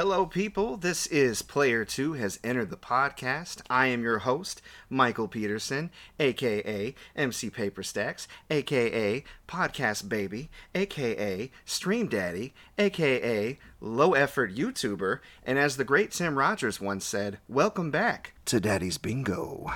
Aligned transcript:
Hello, 0.00 0.24
people. 0.24 0.78
This 0.78 1.06
is 1.08 1.42
Player 1.42 1.84
2 1.84 2.14
has 2.14 2.40
entered 2.42 2.70
the 2.70 2.78
podcast. 2.78 3.60
I 3.68 3.88
am 3.88 4.02
your 4.02 4.20
host, 4.20 4.62
Michael 4.88 5.28
Peterson, 5.28 5.90
aka 6.18 6.94
MC 7.14 7.50
Paperstacks, 7.50 8.26
aka 8.48 9.22
Podcast 9.46 10.08
Baby, 10.08 10.48
aka 10.74 11.50
Stream 11.66 12.08
Daddy, 12.08 12.54
aka 12.78 13.58
Low 13.78 14.14
Effort 14.14 14.54
YouTuber, 14.54 15.18
and 15.44 15.58
as 15.58 15.76
the 15.76 15.84
great 15.84 16.12
Tim 16.12 16.38
Rogers 16.38 16.80
once 16.80 17.04
said, 17.04 17.36
welcome 17.46 17.90
back 17.90 18.32
to 18.46 18.58
Daddy's 18.58 18.96
Bingo. 18.96 19.70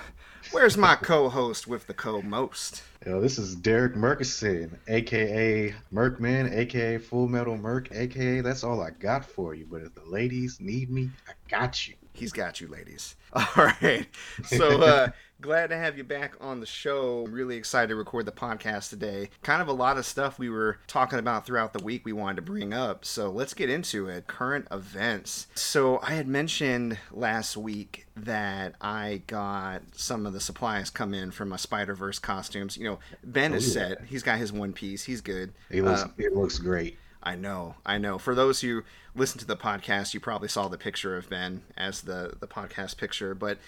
Where's 0.50 0.76
my 0.76 0.94
co 0.96 1.28
host 1.28 1.66
with 1.66 1.86
the 1.86 1.94
co 1.94 2.22
most? 2.22 2.82
Yo, 3.06 3.20
this 3.20 3.38
is 3.38 3.54
Derek 3.54 3.94
Merkerson, 3.94 4.78
aka 4.88 5.74
Merkman, 5.92 6.52
aka 6.52 6.98
Full 6.98 7.28
Metal 7.28 7.56
Merc, 7.56 7.92
aka 7.92 8.40
that's 8.40 8.64
all 8.64 8.80
I 8.80 8.90
got 8.90 9.24
for 9.24 9.54
you. 9.54 9.66
But 9.70 9.82
if 9.82 9.94
the 9.94 10.04
ladies 10.04 10.60
need 10.60 10.90
me, 10.90 11.10
I 11.28 11.32
got 11.48 11.88
you. 11.88 11.94
He's 12.12 12.32
got 12.32 12.60
you, 12.60 12.68
ladies. 12.68 13.16
All 13.32 13.44
right. 13.82 14.06
So, 14.46 14.80
uh, 14.80 15.08
glad 15.44 15.68
to 15.68 15.76
have 15.76 15.98
you 15.98 16.04
back 16.04 16.34
on 16.40 16.60
the 16.60 16.64
show. 16.66 17.26
Really 17.28 17.56
excited 17.56 17.88
to 17.88 17.96
record 17.96 18.24
the 18.24 18.32
podcast 18.32 18.88
today. 18.88 19.28
Kind 19.42 19.60
of 19.60 19.68
a 19.68 19.72
lot 19.74 19.98
of 19.98 20.06
stuff 20.06 20.38
we 20.38 20.48
were 20.48 20.78
talking 20.86 21.18
about 21.18 21.44
throughout 21.44 21.74
the 21.74 21.84
week 21.84 22.06
we 22.06 22.14
wanted 22.14 22.36
to 22.36 22.42
bring 22.42 22.72
up. 22.72 23.04
So, 23.04 23.30
let's 23.30 23.52
get 23.52 23.68
into 23.68 24.08
it. 24.08 24.26
Current 24.26 24.66
events. 24.72 25.46
So, 25.54 26.00
I 26.02 26.12
had 26.14 26.26
mentioned 26.26 26.96
last 27.12 27.58
week 27.58 28.06
that 28.16 28.74
I 28.80 29.20
got 29.26 29.82
some 29.92 30.24
of 30.24 30.32
the 30.32 30.40
supplies 30.40 30.88
come 30.88 31.12
in 31.12 31.30
from 31.30 31.50
my 31.50 31.56
Spider 31.56 31.94
Verse 31.94 32.18
costumes. 32.18 32.78
You 32.78 32.84
know, 32.84 32.98
Ben 33.22 33.52
Oh, 33.52 33.56
is 33.56 33.66
yeah. 33.76 33.88
set. 33.88 34.04
He's 34.06 34.22
got 34.22 34.38
his 34.38 34.50
one 34.50 34.72
piece. 34.72 35.04
He's 35.04 35.20
good. 35.20 35.52
It 35.68 35.82
looks 35.82 36.02
Uh, 36.04 36.08
it 36.16 36.34
looks 36.34 36.58
great. 36.58 36.98
I 37.22 37.34
know, 37.36 37.74
I 37.84 37.98
know. 37.98 38.16
For 38.18 38.34
those 38.34 38.62
who 38.62 38.82
listen 39.14 39.38
to 39.40 39.46
the 39.46 39.56
podcast, 39.56 40.14
you 40.14 40.20
probably 40.20 40.48
saw 40.48 40.68
the 40.68 40.78
picture 40.78 41.16
of 41.18 41.28
Ben 41.28 41.62
as 41.76 42.00
the 42.02 42.32
the 42.40 42.46
podcast 42.48 42.96
picture. 42.96 43.34
But 43.34 43.58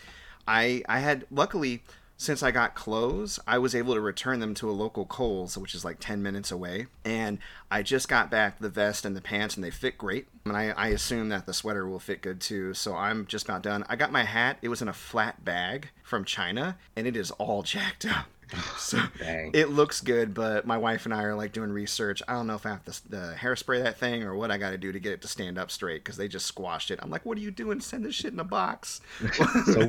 I 0.47 0.83
I 0.89 1.00
had 1.00 1.27
luckily 1.30 1.83
since 2.19 2.42
I 2.42 2.50
got 2.50 2.75
clothes, 2.75 3.39
I 3.47 3.58
was 3.58 3.75
able 3.75 3.92
to 3.92 4.00
return 4.00 4.41
them 4.41 4.55
to 4.55 4.70
a 4.70 4.72
local 4.72 5.05
Kohl's, 5.05 5.58
which 5.58 5.75
is 5.75 5.84
like 5.84 6.00
ten 6.00 6.22
minutes 6.22 6.50
away. 6.50 6.86
And 7.05 7.39
I 7.70 7.83
just 7.83 8.08
got 8.08 8.30
back 8.30 8.58
the 8.58 8.70
vest 8.70 9.05
and 9.05 9.14
the 9.14 9.20
pants, 9.20 9.55
and 9.55 9.62
they 9.62 9.70
fit 9.70 9.98
great. 9.98 10.27
And 10.47 10.56
I, 10.56 10.70
I 10.70 10.89
assume 10.89 11.28
that 11.28 11.44
the 11.44 11.52
sweater 11.52 11.86
will 11.86 11.98
fit 11.98 12.22
good 12.22 12.41
too. 12.41 12.72
So 12.72 12.94
I'm 12.94 13.27
just 13.27 13.44
about 13.44 13.62
done. 13.62 13.84
I 13.89 13.97
got 13.97 14.12
my 14.12 14.24
hat. 14.24 14.56
It 14.62 14.69
was 14.69 14.80
in 14.80 14.89
a 14.89 14.94
flat 14.94 15.44
bag 15.44 15.91
from 16.02 16.24
China, 16.24 16.78
and 16.97 17.06
it 17.06 17.17
is 17.17 17.30
all 17.33 17.62
jacked 17.74 18.06
up. 18.06 18.27
So 18.78 18.98
Dang. 19.19 19.50
it 19.55 19.70
looks 19.70 20.00
good, 20.00 20.33
but 20.33 20.66
my 20.66 20.78
wife 20.78 21.06
and 21.06 21.14
I 21.14 21.25
are 21.25 21.34
like 21.34 21.52
doing 21.52 21.72
research. 21.72 22.22
I 22.28 22.34
don't 22.34 22.47
know 22.47 22.55
if 22.55 22.64
I 22.64 22.69
have 22.70 22.84
to 22.84 23.11
the 23.11 23.34
hairspray 23.36 23.83
that 23.83 23.98
thing 23.98 24.22
or 24.22 24.36
what 24.36 24.50
I 24.52 24.58
got 24.58 24.70
to 24.70 24.78
do 24.78 24.92
to 24.92 25.00
get 25.00 25.12
it 25.12 25.22
to 25.22 25.28
stand 25.28 25.58
up 25.58 25.70
straight 25.72 26.05
because 26.05 26.16
they 26.16 26.28
just 26.28 26.47
squashed 26.47 26.91
it. 26.92 27.00
I'm 27.02 27.11
like, 27.11 27.27
what 27.27 27.36
are 27.36 27.41
you 27.41 27.50
doing? 27.50 27.80
Send 27.80 28.05
this 28.05 28.14
shit 28.14 28.33
in 28.33 28.39
a 28.39 28.44
box. 28.44 29.00
so, 29.33 29.44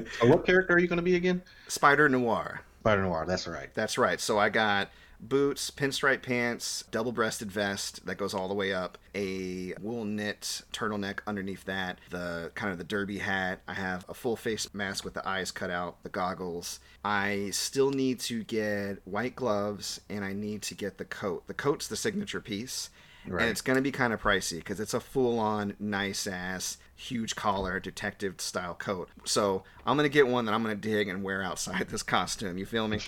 so 0.06 0.28
what 0.28 0.46
character 0.46 0.74
are 0.74 0.80
you 0.80 0.88
going 0.88 0.98
to 0.98 1.04
be 1.04 1.16
again? 1.16 1.44
Spider 1.68 2.10
Noir. 2.10 2.62
Spider 2.80 3.04
Noir. 3.04 3.26
That's 3.28 3.48
right. 3.48 3.70
That's 3.76 3.98
right. 3.98 4.20
So 4.20 4.40
I 4.40 4.50
got 4.50 4.90
boots, 5.20 5.72
pinstripe 5.72 6.22
pants, 6.22 6.84
double 6.92 7.12
breasted 7.12 7.52
vest 7.52 8.06
that 8.06 8.16
goes 8.16 8.34
all 8.34 8.48
the 8.48 8.54
way 8.54 8.74
up, 8.74 8.98
a 9.16 9.74
wool 9.82 10.06
knit 10.06 10.62
turtleneck 10.74 11.20
underneath 11.26 11.66
that, 11.66 12.00
the 12.10 12.52
kind 12.56 12.72
of 12.72 12.78
the 12.78 12.84
derby 12.84 13.20
hat. 13.20 13.62
I 13.68 13.74
have 13.74 14.06
a 14.08 14.14
full 14.14 14.36
face 14.36 14.74
mask 14.74 15.04
with 15.04 15.14
the 15.14 15.28
eyes 15.28 15.52
cut 15.52 15.70
out, 15.70 16.02
the 16.04 16.10
goggles. 16.10 16.80
I 17.04 17.50
still 17.52 17.92
need 17.92 18.20
to 18.22 18.44
get 18.44 19.00
white 19.06 19.36
gloves 19.36 20.02
and 20.10 20.24
I 20.24 20.34
need 20.34 20.62
to 20.64 20.76
get 20.76 20.98
the 20.98 21.06
coat. 21.06 21.48
The 21.48 21.54
coat's 21.54 21.88
the 21.88 21.96
signature 21.96 22.42
piece. 22.42 22.90
Right. 23.28 23.42
And 23.42 23.52
it's 23.52 23.62
going 23.62 23.76
to 23.76 23.82
be 23.82 23.92
kind 23.92 24.14
of 24.14 24.22
pricey 24.22 24.58
because 24.58 24.80
it's 24.80 24.94
a 24.94 25.02
full 25.02 25.38
on, 25.40 25.76
nice 25.80 26.28
ass, 26.28 26.78
huge 26.98 27.36
collar, 27.36 27.80
detective 27.80 28.42
style 28.42 28.74
coat. 28.74 29.10
So 29.24 29.64
I'm 29.86 29.96
going 29.96 30.10
to 30.10 30.14
get 30.14 30.28
one 30.28 30.46
that 30.46 30.54
I'm 30.54 30.64
going 30.64 30.76
to 30.76 30.90
dig 30.90 31.08
and 31.08 31.24
wear 31.24 31.44
outside 31.44 31.88
this 31.90 32.04
costume. 32.04 32.58
You 32.58 32.66
feel 32.66 32.88
me? 32.88 33.00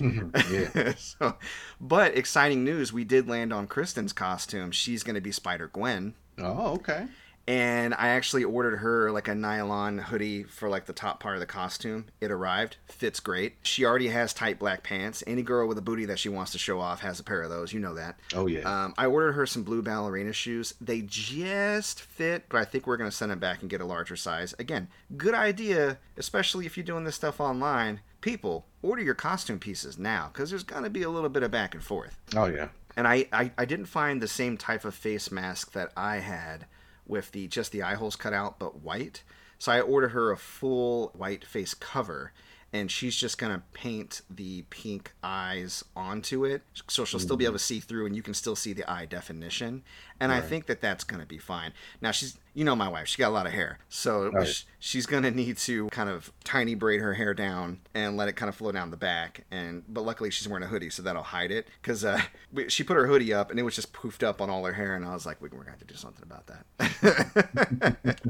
Yeah. 0.50 0.94
so, 0.98 1.36
but 1.80 2.16
exciting 2.16 2.64
news 2.64 2.92
we 2.92 3.04
did 3.04 3.28
land 3.28 3.52
on 3.52 3.66
Kristen's 3.66 4.12
costume. 4.12 4.70
She's 4.70 5.02
going 5.02 5.14
to 5.14 5.20
be 5.20 5.32
Spider 5.32 5.68
Gwen. 5.68 6.14
Oh, 6.38 6.74
okay. 6.74 7.06
And 7.46 7.94
I 7.94 8.08
actually 8.08 8.44
ordered 8.44 8.76
her 8.76 9.10
like 9.10 9.26
a 9.26 9.34
nylon 9.34 9.98
hoodie 9.98 10.44
for 10.44 10.68
like 10.68 10.86
the 10.86 10.92
top 10.92 11.18
part 11.18 11.34
of 11.34 11.40
the 11.40 11.46
costume. 11.46 12.06
It 12.20 12.30
arrived, 12.30 12.76
fits 12.86 13.18
great. 13.18 13.54
She 13.62 13.84
already 13.84 14.08
has 14.08 14.32
tight 14.32 14.58
black 14.58 14.84
pants. 14.84 15.24
Any 15.26 15.42
girl 15.42 15.66
with 15.66 15.76
a 15.78 15.82
booty 15.82 16.04
that 16.04 16.18
she 16.18 16.28
wants 16.28 16.52
to 16.52 16.58
show 16.58 16.78
off 16.78 17.00
has 17.00 17.18
a 17.18 17.24
pair 17.24 17.42
of 17.42 17.50
those. 17.50 17.72
You 17.72 17.80
know 17.80 17.94
that. 17.94 18.20
Oh 18.34 18.46
yeah. 18.46 18.60
Um, 18.60 18.94
I 18.96 19.06
ordered 19.06 19.32
her 19.32 19.46
some 19.46 19.64
blue 19.64 19.82
ballerina 19.82 20.32
shoes. 20.32 20.74
They 20.80 21.00
just 21.02 22.00
fit, 22.00 22.44
but 22.48 22.60
I 22.60 22.64
think 22.64 22.86
we're 22.86 22.96
going 22.96 23.10
to 23.10 23.16
send 23.16 23.32
them 23.32 23.40
back 23.40 23.62
and 23.62 23.70
get 23.70 23.80
a 23.80 23.86
larger 23.86 24.16
size. 24.16 24.54
Again, 24.58 24.88
good 25.16 25.34
idea, 25.34 25.98
especially 26.16 26.66
if 26.66 26.76
you're 26.76 26.84
doing 26.86 27.04
this 27.04 27.16
stuff 27.16 27.40
online. 27.40 28.00
People, 28.20 28.66
order 28.82 29.02
your 29.02 29.14
costume 29.14 29.58
pieces 29.58 29.98
now 29.98 30.30
because 30.32 30.50
there's 30.50 30.62
going 30.62 30.84
to 30.84 30.90
be 30.90 31.02
a 31.02 31.10
little 31.10 31.30
bit 31.30 31.42
of 31.42 31.50
back 31.50 31.74
and 31.74 31.82
forth. 31.82 32.16
oh 32.36 32.46
yeah. 32.46 32.68
And 32.96 33.08
I, 33.08 33.26
I, 33.32 33.52
I 33.56 33.64
didn't 33.64 33.86
find 33.86 34.20
the 34.20 34.28
same 34.28 34.56
type 34.58 34.84
of 34.84 34.94
face 34.94 35.30
mask 35.30 35.72
that 35.72 35.92
I 35.96 36.16
had 36.16 36.66
with 37.10 37.32
the 37.32 37.48
just 37.48 37.72
the 37.72 37.82
eye 37.82 37.94
holes 37.94 38.16
cut 38.16 38.32
out 38.32 38.58
but 38.58 38.80
white. 38.80 39.22
So 39.58 39.72
I 39.72 39.80
ordered 39.80 40.10
her 40.10 40.30
a 40.30 40.38
full 40.38 41.08
white 41.08 41.44
face 41.44 41.74
cover 41.74 42.32
and 42.72 42.90
she's 42.90 43.16
just 43.16 43.36
gonna 43.36 43.62
paint 43.72 44.22
the 44.30 44.62
pink 44.70 45.12
eyes 45.22 45.84
onto 45.96 46.44
it. 46.44 46.62
So 46.88 47.04
she'll 47.04 47.20
still 47.20 47.36
be 47.36 47.44
mm-hmm. 47.44 47.50
able 47.50 47.58
to 47.58 47.64
see 47.64 47.80
through 47.80 48.06
and 48.06 48.14
you 48.14 48.22
can 48.22 48.32
still 48.32 48.56
see 48.56 48.72
the 48.72 48.88
eye 48.90 49.06
definition. 49.06 49.82
And 50.20 50.32
i 50.32 50.40
think 50.40 50.66
that 50.66 50.80
that's 50.80 51.04
gonna 51.04 51.26
be 51.26 51.38
fine. 51.38 51.72
Now 52.00 52.12
she's 52.12 52.38
you 52.54 52.64
know 52.64 52.74
my 52.74 52.88
wife 52.88 53.06
she 53.08 53.18
got 53.18 53.28
a 53.28 53.30
lot 53.34 53.46
of 53.46 53.52
hair. 53.52 53.78
So 53.88 54.30
Right. 54.30 54.46
sh- 54.48 54.64
she's 54.78 55.06
gonna 55.06 55.30
need 55.30 55.56
to 55.58 55.88
kind 55.90 56.08
of 56.10 56.32
tiny 56.44 56.74
braid 56.74 57.00
her 57.00 57.14
hair 57.14 57.32
down 57.34 57.80
and 57.94 58.16
let 58.16 58.28
it 58.28 58.32
kind 58.34 58.48
of 58.48 58.54
flow 58.54 58.72
down 58.72 58.90
the 58.90 58.96
back. 58.96 59.44
And 59.50 59.82
but 59.88 60.02
luckily 60.02 60.30
she's 60.30 60.46
wearing 60.48 60.64
a 60.64 60.68
hoodie 60.68 60.90
so 60.90 61.02
that'll 61.02 61.22
hide 61.22 61.50
it. 61.52 61.68
Because 61.80 62.04
uh, 62.04 62.20
she 62.68 62.82
put 62.82 62.96
her 62.96 63.06
hoodie 63.06 63.32
up 63.32 63.50
and 63.50 63.58
it 63.60 63.62
was 63.62 63.74
just 63.76 63.92
poofed 63.92 64.22
up 64.22 64.40
on 64.40 64.50
all 64.50 64.64
her 64.64 64.72
hair 64.72 64.94
and 64.96 65.04
i 65.04 65.12
was 65.14 65.26
like 65.26 65.40
we- 65.40 65.48
we're 65.48 65.58
gonna 65.58 65.70
have 65.70 65.78
to 65.80 65.84
do 65.86 65.94
something 65.94 66.22
about 66.22 66.46
that. 66.48 67.96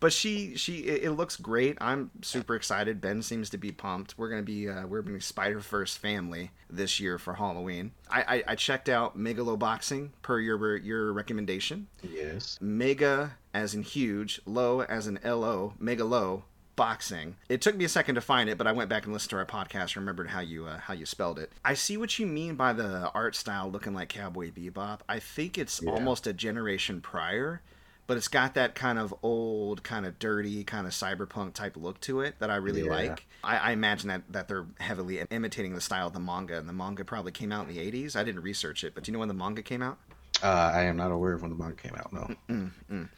But 0.00 0.12
she 0.12 0.56
she 0.56 0.78
it, 0.80 1.04
it 1.04 1.10
looks 1.12 1.36
great. 1.36 1.78
I'm 1.80 2.10
super 2.22 2.54
excited. 2.54 3.00
Ben 3.00 3.22
seems 3.22 3.50
to 3.50 3.58
be 3.58 3.72
pumped. 3.72 4.14
We're 4.18 4.28
gonna 4.28 4.42
be 4.42 4.68
uh, 4.68 4.86
we're 4.86 5.02
gonna 5.02 5.14
be 5.14 5.20
spider 5.20 5.60
first 5.60 5.98
family 5.98 6.50
this 6.68 6.98
year 7.00 7.18
for 7.18 7.34
halloween 7.34 7.92
I, 8.10 8.36
I 8.36 8.44
i 8.48 8.54
checked 8.56 8.88
out 8.88 9.16
megalo 9.18 9.58
boxing 9.58 10.12
per 10.22 10.40
your 10.40 10.76
your 10.76 11.12
recommendation 11.12 11.86
Yes. 12.02 12.58
mega 12.60 13.36
as 13.54 13.74
in 13.74 13.82
huge, 13.82 14.40
low 14.44 14.82
as 14.82 15.06
in 15.06 15.18
lo, 15.24 15.72
mega 15.78 16.04
low 16.04 16.44
boxing. 16.76 17.36
It 17.48 17.62
took 17.62 17.74
me 17.74 17.86
a 17.86 17.88
second 17.88 18.16
to 18.16 18.20
find 18.20 18.50
it, 18.50 18.58
but 18.58 18.66
I 18.66 18.72
went 18.72 18.90
back 18.90 19.04
and 19.04 19.14
listened 19.14 19.30
to 19.30 19.36
our 19.38 19.46
podcast 19.46 19.82
and 19.94 19.96
remembered 19.96 20.28
how 20.28 20.40
you 20.40 20.66
uh, 20.66 20.76
how 20.78 20.92
you 20.92 21.06
spelled 21.06 21.38
it. 21.38 21.50
I 21.64 21.72
see 21.72 21.96
what 21.96 22.18
you 22.18 22.26
mean 22.26 22.54
by 22.54 22.74
the 22.74 23.10
art 23.14 23.34
style 23.34 23.70
looking 23.70 23.94
like 23.94 24.10
Cowboy 24.10 24.50
Bebop. 24.50 25.00
I 25.08 25.18
think 25.18 25.56
it's 25.56 25.80
Yeah. 25.82 25.90
almost 25.92 26.26
a 26.26 26.34
generation 26.34 27.00
prior, 27.00 27.62
but 28.06 28.16
it's 28.16 28.28
got 28.28 28.54
that 28.54 28.74
kind 28.74 28.98
of 28.98 29.14
old, 29.22 29.82
kind 29.82 30.06
of 30.06 30.18
dirty, 30.18 30.62
kind 30.64 30.86
of 30.86 30.92
cyberpunk 30.92 31.54
type 31.54 31.76
look 31.76 32.00
to 32.02 32.20
it 32.20 32.38
that 32.38 32.50
I 32.50 32.56
really 32.56 32.82
Yeah. 32.84 32.90
like. 32.92 33.26
I, 33.42 33.56
I 33.58 33.70
imagine 33.72 34.08
that, 34.08 34.22
that 34.30 34.48
they're 34.48 34.66
heavily 34.78 35.20
imitating 35.30 35.74
the 35.74 35.80
style 35.80 36.06
of 36.08 36.12
the 36.12 36.20
manga, 36.20 36.56
and 36.58 36.68
the 36.68 36.72
manga 36.72 37.04
probably 37.04 37.32
came 37.32 37.52
out 37.52 37.68
in 37.68 37.74
the 37.74 37.80
80s. 37.92 38.16
I 38.16 38.24
didn't 38.24 38.42
research 38.42 38.84
it, 38.84 38.94
but 38.94 39.04
do 39.04 39.10
you 39.10 39.12
know 39.14 39.18
when 39.20 39.28
the 39.28 39.34
manga 39.34 39.62
came 39.62 39.82
out? 39.82 39.98
Uh, 40.42 40.46
I 40.74 40.82
am 40.82 40.96
not 40.96 41.10
aware 41.12 41.32
of 41.32 41.42
when 41.42 41.50
the 41.50 41.56
manga 41.56 41.74
came 41.76 41.94
out. 41.96 42.12
No. 42.12 42.30
Mm, 42.48 43.08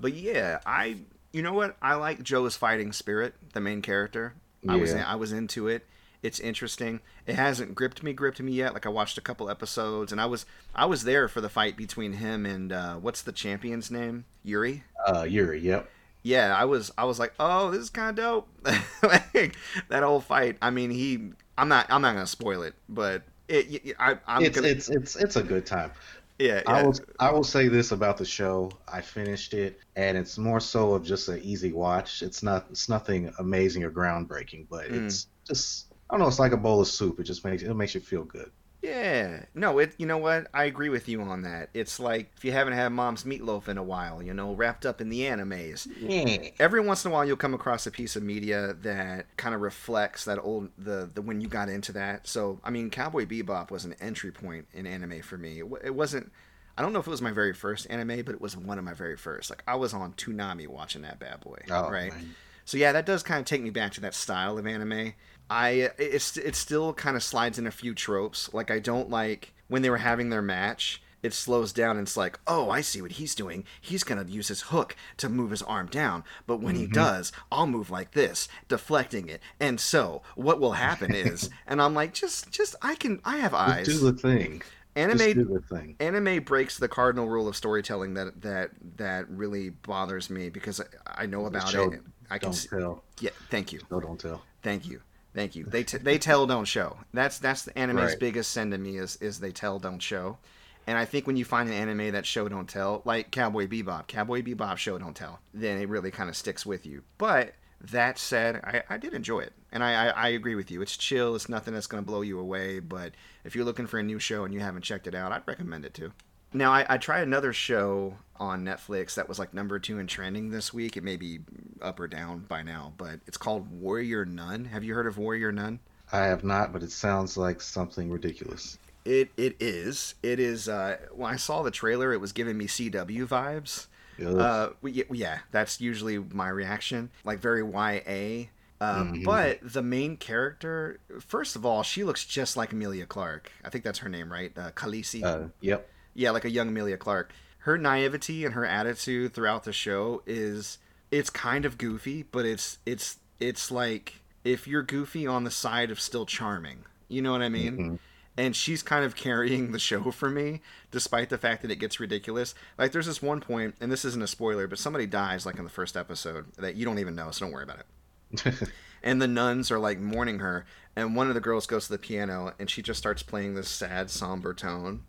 But 0.00 0.12
yeah, 0.14 0.58
I 0.66 0.96
you 1.32 1.42
know 1.42 1.52
what? 1.52 1.76
I 1.82 1.94
like 1.94 2.22
Joe's 2.22 2.56
fighting 2.56 2.92
spirit, 2.92 3.34
the 3.54 3.60
main 3.60 3.82
character. 3.82 4.34
I 4.68 4.76
was 4.76 4.92
Yeah. 4.92 5.04
I 5.10 5.16
was 5.16 5.32
into 5.32 5.68
it. 5.68 5.86
It's 6.24 6.40
interesting. 6.40 7.00
It 7.26 7.34
hasn't 7.34 7.74
gripped 7.74 8.02
me, 8.02 8.14
gripped 8.14 8.40
me 8.40 8.52
yet. 8.52 8.72
Like 8.72 8.86
I 8.86 8.88
watched 8.88 9.18
a 9.18 9.20
couple 9.20 9.50
episodes, 9.50 10.10
and 10.10 10.18
I 10.18 10.24
was 10.24 10.46
I 10.74 10.86
was 10.86 11.04
there 11.04 11.28
for 11.28 11.42
the 11.42 11.50
fight 11.50 11.76
between 11.76 12.14
him 12.14 12.46
and 12.46 12.72
uh, 12.72 12.94
what's 12.94 13.20
the 13.20 13.30
champion's 13.30 13.90
name? 13.90 14.24
Yuri. 14.42 14.84
Uh, 15.06 15.24
Yuri. 15.28 15.60
Yep. 15.60 15.86
Yeah, 16.22 16.56
I 16.56 16.64
was 16.64 16.90
I 16.96 17.04
was 17.04 17.18
like, 17.18 17.34
oh, 17.38 17.70
this 17.70 17.82
is 17.82 17.90
kind 17.90 18.18
of 18.18 18.24
dope. 18.24 18.48
like, 19.02 19.54
that 19.90 20.02
whole 20.02 20.20
fight. 20.20 20.56
I 20.62 20.70
mean, 20.70 20.90
he. 20.90 21.28
I'm 21.58 21.68
not 21.68 21.86
I'm 21.90 22.00
not 22.00 22.14
gonna 22.14 22.26
spoil 22.26 22.62
it, 22.62 22.74
but 22.88 23.22
it. 23.48 23.94
I, 23.98 24.16
I'm 24.26 24.42
it's 24.42 24.56
gonna, 24.56 24.68
it's 24.68 24.88
it's 24.88 25.16
it's 25.16 25.36
a 25.36 25.42
good 25.42 25.66
time. 25.66 25.90
yeah. 26.38 26.62
I 26.66 26.78
yeah. 26.80 26.86
will 26.86 26.94
I 27.20 27.30
will 27.32 27.44
say 27.44 27.68
this 27.68 27.92
about 27.92 28.16
the 28.16 28.24
show. 28.24 28.72
I 28.88 29.02
finished 29.02 29.52
it, 29.52 29.78
and 29.94 30.16
it's 30.16 30.38
more 30.38 30.58
so 30.60 30.94
of 30.94 31.04
just 31.04 31.28
an 31.28 31.40
easy 31.42 31.72
watch. 31.72 32.22
It's 32.22 32.42
not 32.42 32.64
it's 32.70 32.88
nothing 32.88 33.30
amazing 33.38 33.84
or 33.84 33.90
groundbreaking, 33.90 34.68
but 34.70 34.88
Mm. 34.88 35.04
it's 35.04 35.26
just 35.46 35.93
I 36.10 36.14
don't 36.14 36.20
know. 36.20 36.28
It's 36.28 36.38
like 36.38 36.52
a 36.52 36.56
bowl 36.56 36.80
of 36.80 36.88
soup. 36.88 37.18
It 37.20 37.24
just 37.24 37.44
makes 37.44 37.62
it 37.62 37.74
makes 37.74 37.94
you 37.94 38.00
feel 38.00 38.24
good. 38.24 38.50
Yeah. 38.82 39.46
No, 39.54 39.78
it 39.78 39.94
you 39.96 40.04
know 40.04 40.18
what? 40.18 40.46
I 40.52 40.64
agree 40.64 40.90
with 40.90 41.08
you 41.08 41.22
on 41.22 41.42
that. 41.42 41.70
It's 41.72 41.98
like 41.98 42.30
if 42.36 42.44
you 42.44 42.52
haven't 42.52 42.74
had 42.74 42.90
mom's 42.90 43.24
meatloaf 43.24 43.68
in 43.68 43.78
a 43.78 43.82
while, 43.82 44.22
you 44.22 44.34
know, 44.34 44.52
wrapped 44.52 44.84
up 44.84 45.00
in 45.00 45.08
the 45.08 45.22
animes. 45.22 45.88
Yeah. 45.98 46.50
Every 46.58 46.82
once 46.82 47.04
in 47.04 47.10
a 47.10 47.14
while 47.14 47.24
you'll 47.24 47.38
come 47.38 47.54
across 47.54 47.86
a 47.86 47.90
piece 47.90 48.14
of 48.14 48.22
media 48.22 48.74
that 48.82 49.34
kind 49.38 49.54
of 49.54 49.62
reflects 49.62 50.26
that 50.26 50.38
old 50.38 50.68
the 50.76 51.08
the 51.14 51.22
when 51.22 51.40
you 51.40 51.48
got 51.48 51.70
into 51.70 51.92
that. 51.92 52.26
So, 52.28 52.60
I 52.62 52.68
mean, 52.68 52.90
Cowboy 52.90 53.24
Bebop 53.24 53.70
was 53.70 53.86
an 53.86 53.94
entry 54.00 54.30
point 54.30 54.66
in 54.74 54.86
anime 54.86 55.22
for 55.22 55.38
me. 55.38 55.60
It, 55.60 55.66
it 55.84 55.94
wasn't 55.94 56.30
I 56.76 56.82
don't 56.82 56.92
know 56.92 56.98
if 56.98 57.06
it 57.06 57.10
was 57.10 57.22
my 57.22 57.32
very 57.32 57.54
first 57.54 57.86
anime, 57.88 58.22
but 58.22 58.34
it 58.34 58.40
was 58.40 58.54
one 58.54 58.78
of 58.78 58.84
my 58.84 58.92
very 58.94 59.16
first. 59.16 59.48
Like 59.48 59.62
I 59.66 59.76
was 59.76 59.94
on 59.94 60.12
Toonami 60.12 60.68
watching 60.68 61.02
that 61.02 61.18
bad 61.18 61.40
boy, 61.40 61.60
Oh, 61.70 61.88
right? 61.88 62.12
man. 62.12 62.34
So 62.66 62.76
yeah, 62.78 62.92
that 62.92 63.06
does 63.06 63.22
kind 63.22 63.40
of 63.40 63.46
take 63.46 63.62
me 63.62 63.70
back 63.70 63.92
to 63.92 64.00
that 64.02 64.14
style 64.14 64.58
of 64.58 64.66
anime. 64.66 65.12
I 65.50 65.90
it's 65.98 66.36
it 66.36 66.54
still 66.54 66.92
kind 66.94 67.16
of 67.16 67.22
slides 67.22 67.58
in 67.58 67.66
a 67.66 67.70
few 67.70 67.94
tropes. 67.94 68.52
Like 68.52 68.70
I 68.70 68.78
don't 68.78 69.10
like 69.10 69.52
when 69.68 69.82
they 69.82 69.90
were 69.90 69.98
having 69.98 70.30
their 70.30 70.42
match. 70.42 71.00
It 71.22 71.32
slows 71.32 71.72
down 71.72 71.96
and 71.96 72.06
it's 72.06 72.18
like, 72.18 72.38
oh, 72.46 72.68
I 72.68 72.82
see 72.82 73.00
what 73.00 73.12
he's 73.12 73.34
doing. 73.34 73.64
He's 73.80 74.04
gonna 74.04 74.26
use 74.28 74.48
his 74.48 74.60
hook 74.60 74.94
to 75.16 75.30
move 75.30 75.52
his 75.52 75.62
arm 75.62 75.86
down, 75.86 76.22
but 76.46 76.60
when 76.60 76.74
he 76.74 76.84
mm-hmm. 76.84 76.92
does, 76.92 77.32
I'll 77.50 77.66
move 77.66 77.90
like 77.90 78.10
this, 78.12 78.46
deflecting 78.68 79.30
it. 79.30 79.40
And 79.58 79.80
so, 79.80 80.20
what 80.34 80.60
will 80.60 80.72
happen 80.72 81.14
is, 81.14 81.48
and 81.66 81.80
I'm 81.80 81.94
like, 81.94 82.12
just, 82.12 82.50
just, 82.50 82.74
I 82.82 82.94
can, 82.94 83.22
I 83.24 83.38
have 83.38 83.54
eyes. 83.54 83.86
Just 83.86 84.00
do 84.00 84.12
the 84.12 84.18
thing. 84.18 84.62
Anime 84.96 85.18
the 85.18 85.62
thing. 85.68 85.96
anime 85.98 86.44
breaks 86.44 86.78
the 86.78 86.88
cardinal 86.88 87.26
rule 87.26 87.48
of 87.48 87.56
storytelling 87.56 88.14
that 88.14 88.40
that 88.42 88.70
that 88.96 89.28
really 89.28 89.70
bothers 89.70 90.30
me 90.30 90.50
because 90.50 90.80
I, 90.80 90.84
I 91.22 91.26
know 91.26 91.46
about 91.46 91.68
Show, 91.68 91.90
it. 91.90 92.00
I 92.30 92.38
can 92.38 92.48
don't 92.48 92.52
see, 92.52 92.68
tell. 92.68 93.02
yeah. 93.20 93.30
Thank 93.50 93.72
you, 93.72 93.80
No, 93.90 93.98
don't 93.98 94.20
tell. 94.20 94.42
thank 94.62 94.86
you, 94.86 95.00
thank 95.34 95.54
you. 95.56 95.64
They 95.64 95.84
t- 95.84 95.98
they 95.98 96.18
tell 96.18 96.46
don't 96.46 96.64
show. 96.64 96.98
That's 97.12 97.38
that's 97.38 97.62
the 97.62 97.76
anime's 97.78 98.10
Right. 98.10 98.18
biggest 98.20 98.50
sin 98.52 98.70
to 98.70 98.78
me 98.78 98.96
is 98.96 99.16
is 99.16 99.40
they 99.40 99.52
tell 99.52 99.78
don't 99.78 100.00
show. 100.00 100.38
And 100.86 100.98
I 100.98 101.06
think 101.06 101.26
when 101.26 101.36
you 101.36 101.44
find 101.46 101.68
an 101.68 101.74
anime 101.74 102.12
that 102.12 102.26
show 102.26 102.46
don't 102.48 102.68
tell, 102.68 103.00
like 103.06 103.30
Cowboy 103.30 103.66
Bebop, 103.66 104.06
Cowboy 104.06 104.42
Bebop 104.42 104.76
show 104.76 104.98
don't 104.98 105.16
tell, 105.16 105.40
then 105.54 105.80
it 105.80 105.88
really 105.88 106.10
kind 106.10 106.28
of 106.28 106.36
sticks 106.36 106.66
with 106.66 106.84
you. 106.84 107.02
But 107.16 107.54
that 107.80 108.18
said, 108.18 108.56
I, 108.56 108.82
I 108.90 108.98
did 108.98 109.14
enjoy 109.14 109.40
it, 109.40 109.54
and 109.72 109.82
I, 109.82 110.08
I, 110.08 110.08
I 110.08 110.28
agree 110.28 110.54
with 110.54 110.70
you. 110.70 110.82
It's 110.82 110.96
chill. 110.98 111.34
It's 111.36 111.48
nothing 111.48 111.72
that's 111.72 111.86
going 111.86 112.02
to 112.02 112.06
blow 112.06 112.20
you 112.20 112.38
away. 112.38 112.80
But 112.80 113.12
if 113.44 113.54
you're 113.56 113.64
looking 113.64 113.86
for 113.86 113.98
a 113.98 114.02
new 114.02 114.18
show 114.18 114.44
and 114.44 114.52
you 114.52 114.60
haven't 114.60 114.82
checked 114.82 115.06
it 115.06 115.14
out, 115.14 115.32
I'd 115.32 115.46
recommend 115.46 115.86
it 115.86 115.94
too. 115.94 116.12
Now, 116.54 116.72
I, 116.72 116.86
I 116.88 116.98
tried 116.98 117.22
another 117.22 117.52
show 117.52 118.16
on 118.36 118.64
Netflix 118.64 119.14
that 119.16 119.28
was 119.28 119.38
like 119.38 119.52
number 119.52 119.78
two 119.78 119.98
in 119.98 120.06
trending 120.06 120.50
this 120.50 120.72
week. 120.72 120.96
It 120.96 121.02
may 121.04 121.16
be 121.16 121.40
up 121.82 121.98
or 122.00 122.06
down 122.06 122.40
by 122.48 122.62
now, 122.62 122.92
but 122.96 123.20
it's 123.26 123.36
called 123.36 123.70
Warrior 123.70 124.24
Nun. 124.24 124.64
Have 124.66 124.84
you 124.84 124.94
heard 124.94 125.06
of 125.06 125.18
Warrior 125.18 125.52
Nun? 125.52 125.80
I 126.12 126.18
have 126.26 126.44
not, 126.44 126.72
but 126.72 126.82
it 126.82 126.92
sounds 126.92 127.36
like 127.36 127.60
something 127.60 128.10
ridiculous. 128.10 128.78
It 129.04 129.30
it 129.36 129.56
is. 129.60 130.14
It 130.22 130.40
is. 130.40 130.68
Uh, 130.68 130.96
when 131.12 131.30
I 131.32 131.36
saw 131.36 131.62
the 131.62 131.70
trailer, 131.70 132.12
it 132.12 132.20
was 132.20 132.32
giving 132.32 132.56
me 132.56 132.66
CW 132.66 133.26
vibes. 133.26 133.86
Uh, 134.24 134.70
we- 134.80 135.04
yeah, 135.10 135.40
that's 135.50 135.80
usually 135.80 136.18
my 136.18 136.48
reaction. 136.48 137.10
Like 137.24 137.40
very 137.40 137.62
YA. 137.62 138.48
Um, 138.80 139.14
Mhm. 139.14 139.24
But 139.24 139.58
the 139.62 139.82
main 139.82 140.16
character, 140.16 140.98
first 141.20 141.56
of 141.56 141.66
all, 141.66 141.82
she 141.82 142.04
looks 142.04 142.24
just 142.24 142.56
like 142.56 142.72
Emilia 142.72 143.06
Clarke. 143.06 143.50
I 143.64 143.70
think 143.70 143.82
that's 143.84 143.98
her 144.00 144.08
name, 144.08 144.30
right? 144.32 144.56
Uh, 144.56 144.70
Khaleesi. 144.72 145.22
Uh, 145.24 145.48
yep. 145.60 145.88
Yeah, 146.14 146.30
like 146.30 146.44
a 146.44 146.50
young 146.50 146.68
Emilia 146.68 146.96
Clarke. 146.96 147.32
Her 147.58 147.78
naivety 147.78 148.44
and 148.44 148.54
her 148.54 148.64
attitude 148.66 149.32
throughout 149.32 149.64
the 149.64 149.72
show 149.72 150.22
is 150.26 150.78
it's 151.10 151.30
kind 151.30 151.64
of 151.64 151.78
goofy, 151.78 152.22
but 152.22 152.44
it's 152.44 152.78
it's 152.86 153.18
it's 153.40 153.70
like 153.70 154.20
if 154.44 154.66
you're 154.68 154.82
goofy 154.82 155.26
on 155.26 155.44
the 155.44 155.50
side 155.50 155.90
of 155.90 156.00
still 156.00 156.26
charming. 156.26 156.84
You 157.08 157.22
know 157.22 157.32
what 157.32 157.42
I 157.42 157.48
mean? 157.48 157.76
Mhm. 157.78 157.98
And 158.36 158.56
she's 158.56 158.82
kind 158.82 159.04
of 159.04 159.14
carrying 159.14 159.70
the 159.70 159.78
show 159.78 160.10
for 160.10 160.28
me, 160.28 160.60
despite 160.90 161.30
the 161.30 161.38
fact 161.38 161.62
that 161.62 161.70
it 161.70 161.76
gets 161.76 162.00
ridiculous. 162.00 162.54
Like 162.76 162.90
there's 162.90 163.06
this 163.06 163.22
one 163.22 163.40
point, 163.40 163.76
and 163.80 163.92
this 163.92 164.04
isn't 164.04 164.22
a 164.22 164.26
spoiler, 164.26 164.66
but 164.66 164.78
somebody 164.80 165.06
dies 165.06 165.46
like 165.46 165.56
in 165.56 165.64
the 165.64 165.70
first 165.70 165.96
episode 165.96 166.52
that 166.58 166.74
you 166.74 166.84
don't 166.84 166.98
even 166.98 167.14
know, 167.14 167.30
so 167.30 167.44
don't 167.46 167.52
worry 167.52 167.62
about 167.62 167.78
it 167.78 167.86
and 169.02 169.22
the 169.22 169.28
nuns 169.28 169.70
are 169.70 169.78
like 169.78 170.00
mourning 170.00 170.40
her 170.40 170.64
and 170.96 171.14
one 171.14 171.28
of 171.28 171.34
the 171.34 171.40
girls 171.40 171.66
goes 171.66 171.86
to 171.86 171.92
the 171.92 171.98
piano 171.98 172.52
and 172.58 172.68
she 172.68 172.82
just 172.82 172.98
starts 172.98 173.22
playing 173.22 173.54
this 173.54 173.68
sad 173.68 174.10
somber 174.10 174.52
tone 174.52 175.04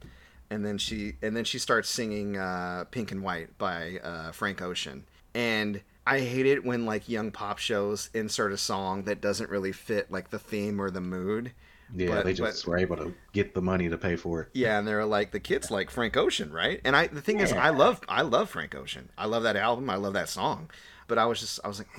and 0.49 0.65
then 0.65 0.77
she 0.77 1.13
and 1.21 1.35
then 1.35 1.43
she 1.43 1.59
starts 1.59 1.89
singing 1.89 2.37
uh, 2.37 2.85
pink 2.91 3.11
and 3.11 3.23
white 3.23 3.57
by 3.57 3.97
uh, 4.03 4.31
frank 4.31 4.61
ocean 4.61 5.05
and 5.33 5.81
i 6.07 6.19
hate 6.19 6.45
it 6.45 6.63
when 6.65 6.85
like 6.85 7.09
young 7.09 7.31
pop 7.31 7.57
shows 7.57 8.09
insert 8.13 8.51
a 8.51 8.57
song 8.57 9.03
that 9.03 9.21
doesn't 9.21 9.49
really 9.49 9.71
fit 9.71 10.11
like 10.11 10.29
the 10.29 10.39
theme 10.39 10.79
or 10.79 10.89
the 10.91 11.01
mood 11.01 11.51
yeah, 11.95 12.07
But- 12.15 12.25
they 12.25 12.33
just 12.33 12.65
but- 12.65 12.71
were 12.71 12.77
able 12.79 12.97
to 12.97 13.13
get 13.31 13.53
the 13.53 13.61
money 13.61 13.89
to 13.89 13.97
pay 13.97 14.15
for 14.15 14.41
it. 14.41 14.49
yeah, 14.53 14.79
and 14.79 14.87
they're 14.87 15.05
like 15.05 15.29
the 15.29 15.39
kids 15.39 15.69
like 15.69 15.91
Frank 15.91 16.17
Ocean, 16.17 16.51
right? 16.51 16.81
And 16.83 16.95
I 16.95 17.05
the 17.05 17.21
thing 17.21 17.39
is, 17.39 17.53
I 17.53 17.69
love 17.69 18.01
I 18.09 18.23
love 18.23 18.49
Frank 18.49 18.73
Ocean. 18.73 19.09
I 19.19 19.27
love 19.27 19.43
that 19.43 19.55
album. 19.55 19.87
I 19.91 19.95
love 19.95 20.13
that 20.13 20.27
song. 20.27 20.71
But 21.07 21.19
I 21.19 21.27
was 21.27 21.39
just 21.39 21.59
I 21.63 21.67
was 21.67 21.77
like, 21.77 21.89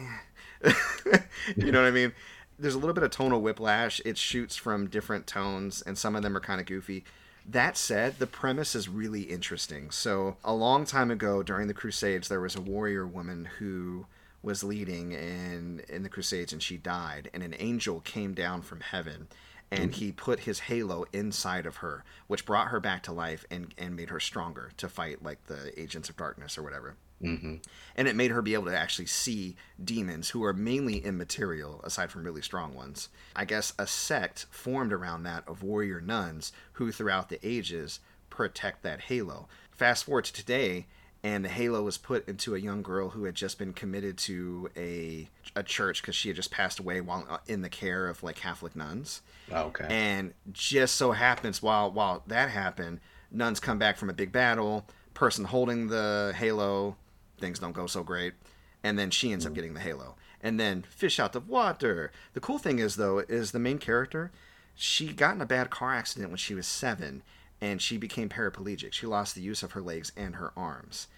eh. 0.64 0.72
you 1.56 1.70
know 1.70 1.80
what 1.82 1.86
I 1.86 1.92
mean? 1.92 2.12
There's 2.58 2.74
a 2.74 2.78
little 2.80 2.94
bit 2.94 3.04
of 3.04 3.12
tonal 3.12 3.40
whiplash. 3.40 4.00
It 4.04 4.18
shoots 4.18 4.56
from 4.56 4.88
different 4.88 5.28
tones, 5.28 5.82
and 5.82 5.96
some 5.96 6.16
of 6.16 6.22
them 6.24 6.36
are 6.36 6.40
kind 6.40 6.60
of 6.60 6.66
goofy. 6.66 7.04
That 7.48 7.76
said, 7.76 8.18
the 8.18 8.26
premise 8.26 8.74
is 8.74 8.88
really 8.88 9.22
interesting. 9.22 9.92
So, 9.92 10.36
a 10.44 10.52
long 10.52 10.84
time 10.84 11.12
ago 11.12 11.44
during 11.44 11.68
the 11.68 11.74
Crusades, 11.74 12.28
there 12.28 12.40
was 12.40 12.56
a 12.56 12.60
warrior 12.60 13.06
woman 13.06 13.48
who 13.58 14.06
was 14.42 14.64
leading 14.64 15.12
in 15.12 15.82
in 15.88 16.02
the 16.02 16.08
Crusades, 16.08 16.52
and 16.52 16.62
she 16.62 16.76
died. 16.76 17.30
And 17.32 17.44
an 17.44 17.54
angel 17.58 18.00
came 18.00 18.34
down 18.34 18.62
from 18.62 18.80
heaven, 18.80 19.28
and 19.70 19.94
he 19.94 20.10
put 20.10 20.40
his 20.40 20.60
halo 20.60 21.04
inside 21.12 21.66
of 21.66 21.76
her, 21.76 22.04
which 22.26 22.44
brought 22.44 22.68
her 22.68 22.80
back 22.80 23.04
to 23.04 23.12
life 23.12 23.44
and 23.48 23.72
and 23.78 23.94
made 23.94 24.10
her 24.10 24.20
stronger 24.20 24.72
to 24.78 24.88
fight 24.88 25.22
like 25.22 25.46
the 25.46 25.78
agents 25.80 26.08
of 26.08 26.16
darkness 26.16 26.58
or 26.58 26.64
whatever 26.64 26.96
hmm 27.20 27.54
and 27.96 28.06
it 28.06 28.14
made 28.16 28.30
her 28.30 28.42
be 28.42 28.52
able 28.52 28.66
to 28.66 28.76
actually 28.76 29.06
see 29.06 29.56
demons 29.82 30.30
who 30.30 30.44
are 30.44 30.52
mainly 30.52 30.98
immaterial 30.98 31.80
aside 31.82 32.10
from 32.10 32.24
really 32.24 32.42
strong 32.42 32.74
ones 32.74 33.08
i 33.34 33.44
guess 33.44 33.72
a 33.78 33.86
sect 33.86 34.46
formed 34.50 34.92
around 34.92 35.22
that 35.22 35.42
of 35.48 35.62
warrior 35.62 36.00
nuns 36.00 36.52
who 36.74 36.92
throughout 36.92 37.28
the 37.30 37.38
ages 37.46 38.00
protect 38.28 38.82
that 38.82 39.02
halo 39.02 39.48
fast 39.70 40.04
forward 40.04 40.24
to 40.26 40.32
today 40.32 40.86
and 41.22 41.44
the 41.44 41.48
halo 41.48 41.82
was 41.82 41.96
put 41.96 42.28
into 42.28 42.54
a 42.54 42.58
young 42.58 42.82
girl 42.82 43.08
who 43.08 43.24
had 43.24 43.34
just 43.34 43.58
been 43.58 43.72
committed 43.72 44.18
to 44.18 44.68
a, 44.76 45.26
a 45.56 45.62
church 45.62 46.02
because 46.02 46.14
she 46.14 46.28
had 46.28 46.36
just 46.36 46.50
passed 46.50 46.78
away 46.78 47.00
while 47.00 47.26
uh, 47.30 47.38
in 47.46 47.62
the 47.62 47.68
care 47.70 48.08
of 48.08 48.22
like 48.22 48.36
catholic 48.36 48.76
nuns 48.76 49.22
Okay. 49.50 49.86
and 49.88 50.34
just 50.52 50.96
so 50.96 51.12
happens 51.12 51.62
while 51.62 51.90
while 51.90 52.22
that 52.26 52.50
happened, 52.50 53.00
nuns 53.30 53.60
come 53.60 53.78
back 53.78 53.96
from 53.96 54.10
a 54.10 54.12
big 54.12 54.32
battle. 54.32 54.84
Person 55.14 55.44
holding 55.44 55.86
the 55.86 56.34
halo, 56.36 56.96
things 57.38 57.58
don't 57.58 57.72
go 57.72 57.86
so 57.86 58.02
great, 58.02 58.34
and 58.82 58.98
then 58.98 59.10
she 59.10 59.32
ends 59.32 59.46
up 59.46 59.54
getting 59.54 59.74
the 59.74 59.80
halo. 59.80 60.16
And 60.42 60.60
then 60.60 60.82
fish 60.82 61.18
out 61.18 61.34
of 61.34 61.48
water. 61.48 62.12
The 62.34 62.40
cool 62.40 62.58
thing 62.58 62.78
is 62.78 62.96
though, 62.96 63.18
is 63.18 63.52
the 63.52 63.58
main 63.58 63.78
character, 63.78 64.30
she 64.74 65.12
got 65.12 65.34
in 65.34 65.40
a 65.40 65.46
bad 65.46 65.70
car 65.70 65.94
accident 65.94 66.30
when 66.30 66.36
she 66.36 66.54
was 66.54 66.66
seven, 66.66 67.22
and 67.60 67.80
she 67.80 67.96
became 67.96 68.28
paraplegic. 68.28 68.92
She 68.92 69.06
lost 69.06 69.34
the 69.34 69.40
use 69.40 69.62
of 69.62 69.72
her 69.72 69.80
legs 69.80 70.12
and 70.16 70.36
her 70.36 70.52
arms. 70.56 71.08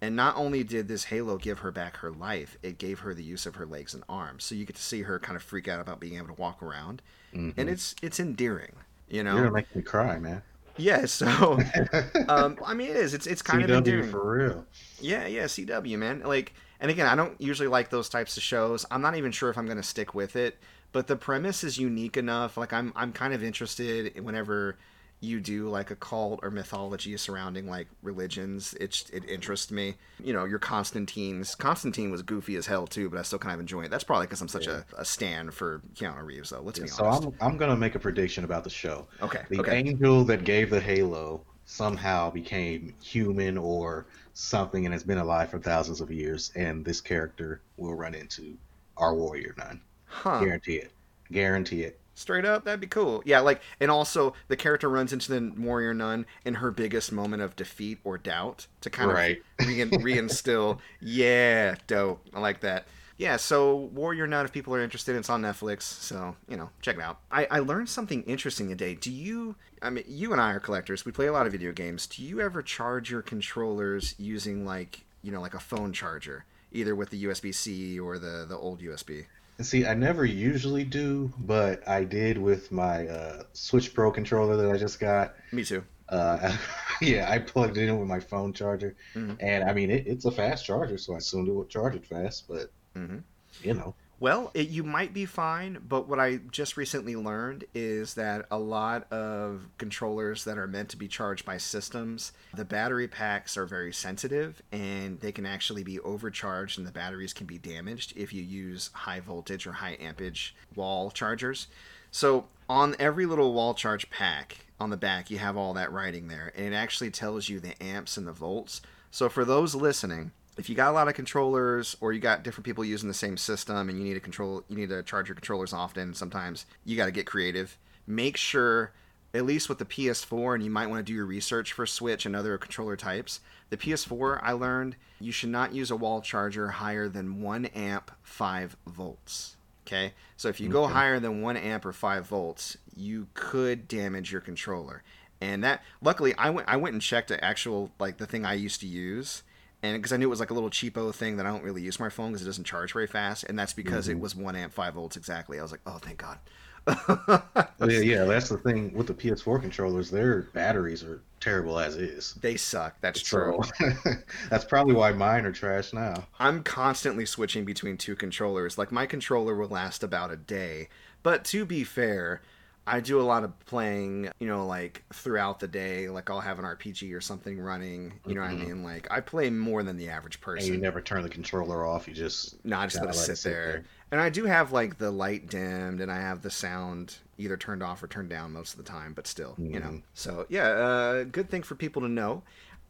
And 0.00 0.14
not 0.14 0.36
only 0.36 0.62
did 0.62 0.86
this 0.86 1.04
halo 1.06 1.38
give 1.38 1.58
her 1.58 1.72
back 1.72 1.96
her 1.96 2.12
life, 2.12 2.56
it 2.62 2.78
gave 2.78 3.00
her 3.00 3.12
the 3.14 3.24
use 3.24 3.46
of 3.46 3.56
her 3.56 3.66
legs 3.66 3.94
and 3.94 4.04
arms. 4.08 4.44
So 4.44 4.54
you 4.54 4.64
get 4.64 4.76
to 4.76 4.82
see 4.82 5.02
her 5.02 5.18
kind 5.18 5.34
of 5.34 5.42
freak 5.42 5.66
out 5.66 5.80
about 5.80 5.98
being 5.98 6.16
able 6.16 6.28
to 6.28 6.40
walk 6.40 6.62
around, 6.62 7.02
Mhm. 7.34 7.54
and 7.56 7.68
it's 7.68 7.96
it's 8.00 8.20
endearing, 8.20 8.76
you 9.08 9.24
know. 9.24 9.32
You're 9.34 9.42
gonna 9.46 9.54
make 9.54 9.74
me 9.74 9.82
cry, 9.82 10.18
man. 10.20 10.42
Yeah. 10.78 11.04
So, 11.06 11.58
um, 12.28 12.58
I 12.64 12.74
mean, 12.74 12.90
it 12.90 12.96
is. 12.96 13.14
It's 13.14 13.26
it's 13.26 13.42
kind 13.42 13.62
of 13.62 13.70
CW 13.70 13.76
endearing. 13.76 14.10
for 14.10 14.38
real. 14.38 14.66
Yeah, 15.00 15.26
yeah, 15.26 15.44
CW, 15.44 15.98
man. 15.98 16.20
Like, 16.20 16.54
and 16.80 16.90
again, 16.90 17.06
I 17.06 17.14
don't 17.14 17.38
usually 17.40 17.68
like 17.68 17.90
those 17.90 18.08
types 18.08 18.36
of 18.36 18.42
shows. 18.42 18.86
I'm 18.90 19.02
not 19.02 19.16
even 19.16 19.32
sure 19.32 19.50
if 19.50 19.58
I'm 19.58 19.66
going 19.66 19.76
to 19.76 19.82
stick 19.82 20.14
with 20.14 20.36
it, 20.36 20.58
but 20.92 21.06
the 21.06 21.16
premise 21.16 21.64
is 21.64 21.78
unique 21.78 22.16
enough. 22.16 22.56
Like, 22.56 22.72
I'm 22.72 22.92
I'm 22.96 23.12
kind 23.12 23.34
of 23.34 23.42
interested 23.42 24.24
whenever 24.24 24.78
you 25.20 25.40
do 25.40 25.68
like 25.68 25.90
a 25.90 25.96
cult 25.96 26.40
or 26.42 26.50
mythology 26.50 27.16
surrounding 27.16 27.68
like 27.68 27.88
religions. 28.02 28.74
It 28.74 29.10
it 29.12 29.28
interests 29.28 29.70
me. 29.70 29.94
You 30.22 30.32
know, 30.32 30.44
your 30.44 30.58
Constantine's 30.58 31.54
Constantine 31.54 32.10
was 32.10 32.22
goofy 32.22 32.56
as 32.56 32.66
hell 32.66 32.86
too, 32.86 33.10
but 33.10 33.18
I 33.18 33.22
still 33.22 33.38
kind 33.38 33.54
of 33.54 33.60
enjoy 33.60 33.82
it. 33.82 33.90
That's 33.90 34.04
probably 34.04 34.26
because 34.26 34.40
I'm 34.40 34.48
such 34.48 34.66
a, 34.66 34.84
a 34.96 35.04
stan 35.04 35.50
for 35.50 35.82
Keanu 35.94 36.24
Reeves, 36.24 36.50
though. 36.50 36.60
Let's 36.60 36.78
be 36.78 36.84
honest 36.84 36.96
So. 36.96 37.06
I'm 37.06 37.34
I'm 37.40 37.56
gonna 37.56 37.76
make 37.76 37.94
a 37.94 37.98
prediction 37.98 38.44
about 38.44 38.64
the 38.64 38.70
show. 38.70 39.06
okay. 39.22 39.42
The 39.48 39.60
okay. 39.60 39.76
angel 39.76 40.24
that 40.24 40.44
gave 40.44 40.70
the 40.70 40.80
halo 40.80 41.40
somehow 41.64 42.30
became 42.30 42.94
human 43.02 43.58
or 43.58 44.06
something 44.34 44.86
and 44.86 44.92
has 44.92 45.02
been 45.02 45.18
alive 45.18 45.50
for 45.50 45.58
thousands 45.58 46.00
of 46.00 46.10
years, 46.10 46.52
and 46.54 46.84
this 46.84 47.00
character 47.00 47.60
will 47.76 47.94
run 47.94 48.14
into 48.14 48.56
our 48.96 49.14
warrior 49.14 49.54
nun. 49.58 49.80
Huh. 50.06 50.40
Guarantee 50.40 50.76
it. 50.76 50.92
Guarantee 51.30 51.82
it. 51.82 51.98
Straight 52.18 52.44
up, 52.44 52.64
that'd 52.64 52.80
be 52.80 52.86
cool. 52.88 53.22
Yeah, 53.24 53.38
like, 53.40 53.62
and 53.78 53.90
also 53.92 54.34
the 54.48 54.56
character 54.56 54.88
runs 54.88 55.12
into 55.12 55.30
the 55.38 55.52
warrior 55.56 55.94
nun 55.94 56.26
in 56.44 56.54
her 56.54 56.72
biggest 56.72 57.12
moment 57.12 57.42
of 57.42 57.54
defeat 57.54 57.98
or 58.02 58.18
doubt 58.18 58.66
to 58.80 58.90
kind 58.90 59.12
Right. 59.12 59.40
of 59.60 59.66
re- 59.68 59.76
reinstill. 60.16 60.78
yeah, 61.00 61.76
dope. 61.86 62.26
I 62.34 62.40
like 62.40 62.60
that. 62.60 62.86
Yeah, 63.18 63.36
so 63.36 63.74
Warrior 63.74 64.28
Nun, 64.28 64.44
if 64.44 64.52
people 64.52 64.72
are 64.76 64.80
interested, 64.80 65.16
it's 65.16 65.28
on 65.28 65.42
Netflix. 65.42 65.82
So, 65.82 66.36
you 66.48 66.56
know, 66.56 66.70
check 66.80 66.94
it 66.96 67.02
out. 67.02 67.18
I, 67.32 67.46
I 67.50 67.58
learned 67.58 67.88
something 67.88 68.22
interesting 68.22 68.68
today. 68.68 68.94
Do 68.94 69.10
you, 69.10 69.56
I 69.82 69.90
mean, 69.90 70.04
you 70.06 70.30
and 70.32 70.40
I 70.40 70.52
are 70.52 70.60
collectors. 70.60 71.04
We 71.04 71.10
play 71.10 71.26
a 71.26 71.32
lot 71.32 71.44
of 71.44 71.50
video 71.52 71.72
games. 71.72 72.06
Do 72.06 72.22
you 72.22 72.40
ever 72.40 72.62
charge 72.62 73.10
your 73.10 73.22
controllers 73.22 74.14
using, 74.18 74.64
like, 74.64 75.04
you 75.22 75.32
know, 75.32 75.40
like 75.40 75.54
a 75.54 75.58
phone 75.58 75.92
charger, 75.92 76.44
either 76.70 76.94
with 76.94 77.10
the 77.10 77.24
USB 77.24 77.52
C 77.52 77.98
or 77.98 78.18
the, 78.20 78.46
the 78.48 78.56
old 78.56 78.80
USB? 78.82 79.26
And 79.58 79.66
see, 79.66 79.84
I 79.84 79.94
never 79.94 80.24
usually 80.24 80.84
do, 80.84 81.32
but 81.36 81.86
I 81.86 82.04
did 82.04 82.38
with 82.38 82.70
my 82.70 83.08
uh, 83.08 83.42
Switch 83.52 83.92
Pro 83.92 84.12
controller 84.12 84.56
that 84.56 84.70
I 84.70 84.76
just 84.78 85.00
got. 85.00 85.34
Me 85.52 85.64
too. 85.64 85.84
Uh, 86.08 86.56
yeah, 87.02 87.28
I 87.28 87.38
plugged 87.40 87.76
it 87.76 87.88
in 87.88 87.98
with 87.98 88.08
my 88.08 88.20
phone 88.20 88.52
charger, 88.52 88.94
Mhm. 89.14 89.36
and 89.40 89.64
I 89.64 89.72
mean 89.74 89.90
it, 89.90 90.06
it's 90.06 90.24
a 90.24 90.30
fast 90.30 90.64
charger, 90.64 90.96
so 90.96 91.14
I 91.14 91.18
assumed 91.18 91.48
it 91.48 91.52
would 91.52 91.68
charge 91.68 91.96
it 91.96 92.06
fast. 92.06 92.46
But 92.48 92.70
Mhm. 92.96 93.24
you 93.62 93.74
know, 93.74 93.94
Well, 94.20 94.50
it, 94.52 94.68
you 94.68 94.82
might 94.82 95.14
be 95.14 95.26
fine, 95.26 95.78
but 95.86 96.08
what 96.08 96.18
I 96.18 96.40
just 96.50 96.76
recently 96.76 97.14
learned 97.14 97.64
is 97.72 98.14
that 98.14 98.46
a 98.50 98.58
lot 98.58 99.10
of 99.12 99.68
controllers 99.78 100.42
that 100.42 100.58
are 100.58 100.66
meant 100.66 100.88
to 100.88 100.96
be 100.96 101.06
charged 101.06 101.44
by 101.44 101.58
systems, 101.58 102.32
the 102.52 102.64
battery 102.64 103.06
packs 103.06 103.56
are 103.56 103.64
very 103.64 103.92
sensitive 103.92 104.60
and 104.72 105.20
they 105.20 105.30
can 105.30 105.46
actually 105.46 105.84
be 105.84 106.00
overcharged 106.00 106.78
and 106.78 106.86
the 106.86 106.92
batteries 106.92 107.32
can 107.32 107.46
be 107.46 107.58
damaged 107.58 108.12
if 108.16 108.32
you 108.32 108.42
use 108.42 108.90
high 108.92 109.20
voltage 109.20 109.68
or 109.68 109.72
high 109.72 109.96
ampage 110.00 110.56
wall 110.74 111.12
chargers. 111.12 111.68
So, 112.10 112.46
on 112.68 112.96
every 112.98 113.24
little 113.24 113.52
wall 113.52 113.72
charge 113.72 114.10
pack 114.10 114.66
on 114.80 114.90
the 114.90 114.96
back, 114.96 115.30
you 115.30 115.38
have 115.38 115.56
all 115.56 115.74
that 115.74 115.92
writing 115.92 116.26
there, 116.26 116.52
and 116.56 116.66
it 116.66 116.76
actually 116.76 117.10
tells 117.10 117.48
you 117.48 117.60
the 117.60 117.80
amps 117.80 118.16
and 118.16 118.26
the 118.26 118.32
volts. 118.32 118.80
So, 119.10 119.28
for 119.28 119.44
those 119.44 119.74
listening, 119.74 120.32
if 120.58 120.68
you 120.68 120.74
got 120.74 120.90
a 120.90 120.92
lot 120.92 121.08
of 121.08 121.14
controllers 121.14 121.96
or 122.00 122.12
you 122.12 122.20
got 122.20 122.42
different 122.42 122.64
people 122.64 122.84
using 122.84 123.08
the 123.08 123.14
same 123.14 123.36
system 123.36 123.88
and 123.88 123.98
you 123.98 124.04
need 124.04 124.14
to 124.14 124.20
control 124.20 124.64
you 124.68 124.76
need 124.76 124.88
to 124.88 125.02
charge 125.02 125.28
your 125.28 125.34
controllers 125.34 125.72
often 125.72 126.12
sometimes 126.14 126.66
you 126.84 126.96
got 126.96 127.06
to 127.06 127.12
get 127.12 127.26
creative. 127.26 127.78
Make 128.06 128.36
sure 128.36 128.92
at 129.34 129.44
least 129.44 129.68
with 129.68 129.78
the 129.78 129.84
ps4 129.84 130.54
and 130.54 130.64
you 130.64 130.70
might 130.70 130.88
want 130.88 130.98
to 130.98 131.02
do 131.04 131.14
your 131.14 131.26
research 131.26 131.72
for 131.72 131.86
switch 131.86 132.26
and 132.26 132.34
other 132.34 132.56
controller 132.56 132.96
types 132.96 133.40
the 133.68 133.76
ps4 133.76 134.40
i 134.42 134.52
learned 134.52 134.96
you 135.20 135.30
should 135.30 135.50
not 135.50 135.74
use 135.74 135.90
a 135.90 135.96
wall 135.96 136.22
charger 136.22 136.68
higher 136.68 137.08
than 137.08 137.42
1 137.42 137.66
amp 137.66 138.10
5 138.22 138.76
volts 138.86 139.56
okay? 139.86 140.12
So 140.36 140.48
if 140.48 140.60
you 140.60 140.68
go 140.68 140.86
higher 140.86 141.18
than 141.18 141.40
1 141.40 141.56
amp 141.56 141.86
or 141.86 141.92
5 141.92 142.26
volts 142.26 142.76
you 142.96 143.28
could 143.34 143.86
damage 143.86 144.32
your 144.32 144.40
controller. 144.40 145.02
And 145.40 145.62
that 145.62 145.82
luckily 146.02 146.34
i 146.36 146.50
went 146.50 146.68
i 146.68 146.76
went 146.76 146.94
and 146.94 147.02
checked 147.02 147.28
the 147.28 147.42
actual 147.44 147.90
like 147.98 148.16
the 148.16 148.26
thing 148.26 148.44
i 148.44 148.54
used 148.54 148.80
to 148.80 148.86
use 148.86 149.42
and 149.82 149.96
because 149.96 150.12
I 150.12 150.16
knew 150.16 150.26
it 150.26 150.30
was 150.30 150.40
like 150.40 150.50
a 150.50 150.54
little 150.54 150.70
cheapo 150.70 151.14
thing 151.14 151.36
that 151.36 151.46
I 151.46 151.50
don't 151.50 151.62
really 151.62 151.82
use 151.82 152.00
my 152.00 152.08
phone 152.08 152.32
because 152.32 152.42
it 152.42 152.46
doesn't 152.46 152.64
charge 152.64 152.92
very 152.92 153.06
fast, 153.06 153.44
and 153.44 153.58
that's 153.58 153.72
because 153.72 154.08
it 154.08 154.12
mm-hmm. 154.12 154.22
was 154.22 154.34
one 154.34 154.56
amp 154.56 154.72
five 154.72 154.94
volts 154.94 155.16
exactly. 155.16 155.58
I 155.58 155.62
was 155.62 155.70
like, 155.70 155.82
oh, 155.86 155.98
thank 155.98 156.18
God. 156.18 156.38
Oh, 156.86 157.88
yeah, 157.88 158.00
yeah, 158.00 158.24
that's 158.24 158.48
the 158.48 158.58
thing 158.58 158.92
with 158.94 159.06
the 159.06 159.14
PS4 159.14 159.60
controllers. 159.60 160.10
Their 160.10 160.42
batteries 160.54 161.04
are 161.04 161.22
terrible 161.40 161.78
as 161.78 161.96
is. 161.96 162.34
They 162.40 162.56
suck. 162.56 162.96
That's 163.00 163.20
true. 163.20 163.60
That's 164.50 164.64
probably 164.64 164.94
why 164.94 165.12
mine 165.12 165.44
are 165.44 165.52
trash 165.52 165.92
now. 165.92 166.26
I'm 166.38 166.62
constantly 166.62 167.26
switching 167.26 167.64
between 167.64 167.96
two 167.96 168.16
controllers. 168.16 168.78
Like 168.78 168.90
my 168.90 169.06
controller 169.06 169.54
will 169.54 169.68
last 169.68 170.02
about 170.02 170.32
a 170.32 170.36
day, 170.36 170.88
but 171.22 171.44
to 171.46 171.64
be 171.64 171.84
fair, 171.84 172.42
I 172.88 173.00
do 173.00 173.20
a 173.20 173.22
lot 173.22 173.44
of 173.44 173.58
playing, 173.66 174.30
you 174.38 174.46
know, 174.48 174.66
like 174.66 175.04
throughout 175.12 175.60
the 175.60 175.68
day. 175.68 176.08
Like 176.08 176.30
I'll 176.30 176.40
have 176.40 176.58
an 176.58 176.64
RPG 176.64 177.14
or 177.14 177.20
something 177.20 177.60
running. 177.60 178.14
You 178.26 178.34
know 178.34 178.40
what 178.40 178.50
I 178.50 178.54
Mhm. 178.54 178.66
mean? 178.66 178.82
Like 178.82 179.06
I 179.10 179.20
play 179.20 179.50
more 179.50 179.82
than 179.82 179.96
the 179.96 180.08
average 180.08 180.36
And 180.36 180.42
person. 180.42 180.72
you 180.72 180.78
never 180.80 181.00
turn 181.00 181.22
the 181.22 181.28
controller 181.28 181.86
off. 181.86 182.08
You 182.08 182.14
just 182.14 182.64
No, 182.64 182.78
I 182.78 182.86
just 182.86 182.96
let 183.00 183.10
it 183.10 183.14
sit, 183.14 183.38
sit 183.38 183.50
there. 183.50 183.66
there. 183.72 183.84
And 184.10 184.20
I 184.20 184.30
do 184.30 184.44
have 184.46 184.72
like 184.72 184.98
the 184.98 185.10
light 185.10 185.48
dimmed 185.48 186.00
and 186.00 186.10
I 186.10 186.20
have 186.20 186.42
the 186.42 186.50
sound 186.50 187.16
either 187.36 187.56
turned 187.56 187.82
off 187.82 188.02
or 188.02 188.06
turned 188.08 188.30
down 188.30 188.52
most 188.52 188.72
of 188.72 188.78
the 188.78 188.90
time, 188.90 189.12
but 189.12 189.26
still, 189.26 189.54
you 189.58 189.78
know. 189.78 189.86
Mhm. 189.86 190.02
So 190.14 190.46
yeah, 190.48 190.68
uh, 190.68 191.24
good 191.24 191.50
thing 191.50 191.62
for 191.62 191.74
people 191.74 192.02
to 192.02 192.08
know. 192.08 192.42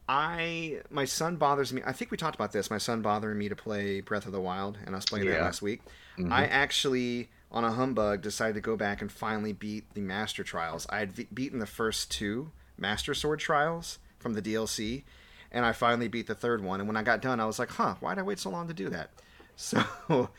I 0.09 0.81
my 0.91 1.05
son 1.05 1.37
bothers 1.37 1.73
me. 1.73 1.83
I 1.85 1.93
think 1.93 2.11
we 2.11 2.17
talked 2.17 2.35
about 2.35 2.53
this. 2.53 2.71
My 2.71 2.79
son 2.79 3.03
bothering 3.03 3.37
me 3.39 3.49
to 3.49 3.57
play 3.57 4.01
Breath 4.01 4.27
of 4.27 4.33
the 4.33 4.41
Wild, 4.41 4.79
and 4.87 4.95
I 4.95 4.99
was 4.99 5.05
playing 5.05 5.27
that 5.27 5.43
last 5.43 5.61
week. 5.61 5.83
Mhm. 6.17 6.33
I 6.33 6.47
actually, 6.47 7.29
on 7.51 7.65
a 7.65 7.73
humbug, 7.73 8.23
decided 8.23 8.55
to 8.55 8.61
go 8.61 8.77
back 8.77 9.01
and 9.01 9.11
finally 9.11 9.53
beat 9.53 9.93
the 9.95 10.01
Master 10.01 10.45
Trials. 10.45 10.87
I 10.91 10.99
had 10.99 11.13
v- 11.13 11.29
beaten 11.33 11.59
the 11.59 11.67
first 11.67 12.11
two 12.11 12.51
Master 12.77 13.15
Sword 13.15 13.41
Trials 13.41 13.99
from 14.19 14.35
the 14.35 14.43
DLC, 14.43 15.05
and 15.51 15.65
I 15.65 15.73
finally 15.73 16.09
beat 16.09 16.27
the 16.27 16.35
third 16.35 16.63
one. 16.63 16.81
And 16.81 16.89
when 16.89 16.97
I 16.97 17.03
got 17.03 17.23
done, 17.23 17.41
I 17.41 17.47
was 17.47 17.59
like, 17.59 17.71
"Huh, 17.71 17.95
why 18.01 18.15
did 18.15 18.21
I 18.21 18.25
wait 18.25 18.39
so 18.39 18.51
long 18.51 18.69
to 18.69 18.75
do 18.75 18.89
that?" 18.91 19.11
So 19.61 20.31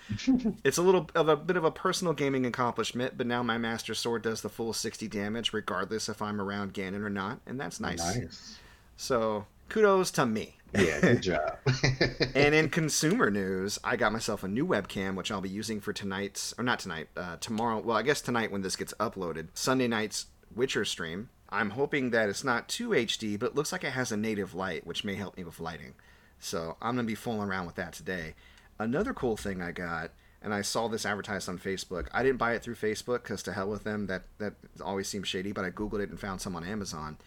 it's 0.64 0.78
a 0.78 0.82
little 0.82 1.10
of 1.14 1.28
a 1.28 1.36
bit 1.36 1.58
of 1.58 1.66
a 1.66 1.72
personal 1.72 2.14
gaming 2.14 2.46
accomplishment, 2.46 3.16
but 3.18 3.28
now 3.28 3.44
my 3.44 3.58
Master 3.58 3.94
Sword 3.94 4.22
does 4.22 4.40
the 4.40 4.48
full 4.48 4.72
60 4.72 5.10
damage, 5.10 5.52
regardless 5.52 6.08
if 6.08 6.22
I'm 6.22 6.40
around 6.40 6.74
Ganon 6.74 7.04
or 7.04 7.10
not, 7.10 7.42
and 7.46 7.60
that's 7.60 7.82
nice. 7.82 8.00
Nice. 8.16 8.60
So 8.96 9.46
kudos 9.68 10.12
to 10.12 10.26
me. 10.26 10.59
Yeah, 10.74 11.00
good 11.02 11.22
job. 11.22 11.58
And 12.36 12.54
in 12.56 12.70
consumer 12.70 13.30
news, 13.30 13.80
I 13.84 13.96
got 13.96 14.14
myself 14.14 14.44
a 14.44 14.48
new 14.48 14.66
webcam, 14.66 15.16
which 15.16 15.32
I'll 15.32 15.42
be 15.42 15.50
using 15.50 15.82
for 15.82 15.94
tonight's, 15.94 16.54
or 16.58 16.64
not 16.64 16.80
tonight, 16.80 17.10
uh, 17.18 17.38
tomorrow. 17.38 17.80
Well, 17.80 17.98
I 17.98 18.02
guess 18.02 18.22
tonight 18.22 18.52
when 18.52 18.62
this 18.62 18.76
gets 18.76 18.94
uploaded, 19.00 19.48
Sunday 19.54 19.88
night's 19.88 20.28
Witcher 20.56 20.86
stream. 20.86 21.30
I'm 21.50 21.72
hoping 21.72 22.12
that 22.12 22.30
it's 22.30 22.44
not 22.44 22.68
too 22.68 22.90
HD, 22.90 23.38
but 23.40 23.48
it 23.48 23.56
looks 23.56 23.72
like 23.72 23.84
it 23.84 23.92
has 23.92 24.12
a 24.12 24.18
native 24.18 24.54
light, 24.54 24.86
which 24.86 25.04
may 25.04 25.16
help 25.16 25.38
me 25.38 25.44
with 25.44 25.60
lighting. 25.60 25.96
So 26.40 26.78
I'm 26.82 26.96
going 26.96 27.06
to 27.06 27.12
be 27.12 27.16
fooling 27.16 27.50
around 27.50 27.66
with 27.66 27.76
that 27.76 27.94
today. 27.94 28.36
Another 28.78 29.14
cool 29.14 29.36
thing 29.36 29.62
I 29.62 29.72
got, 29.72 30.12
and 30.42 30.54
I 30.54 30.62
saw 30.62 30.88
this 30.88 31.06
advertised 31.06 31.50
on 31.50 31.60
Facebook. 31.60 32.08
I 32.14 32.24
didn't 32.24 32.38
buy 32.38 32.54
it 32.54 32.64
through 32.64 32.76
Facebook 32.76 33.24
because 33.24 33.44
to 33.44 33.54
hell 33.54 33.70
with 33.70 33.84
them. 33.84 34.08
That 34.08 34.24
that 34.38 34.54
always 34.82 35.08
seems 35.08 35.28
shady. 35.28 35.52
But 35.52 35.66
I 35.66 35.70
googled 35.70 36.02
it 36.02 36.10
and 36.10 36.20
found 36.20 36.40
some 36.40 36.56
on 36.56 36.64
Amazon. 36.64 37.18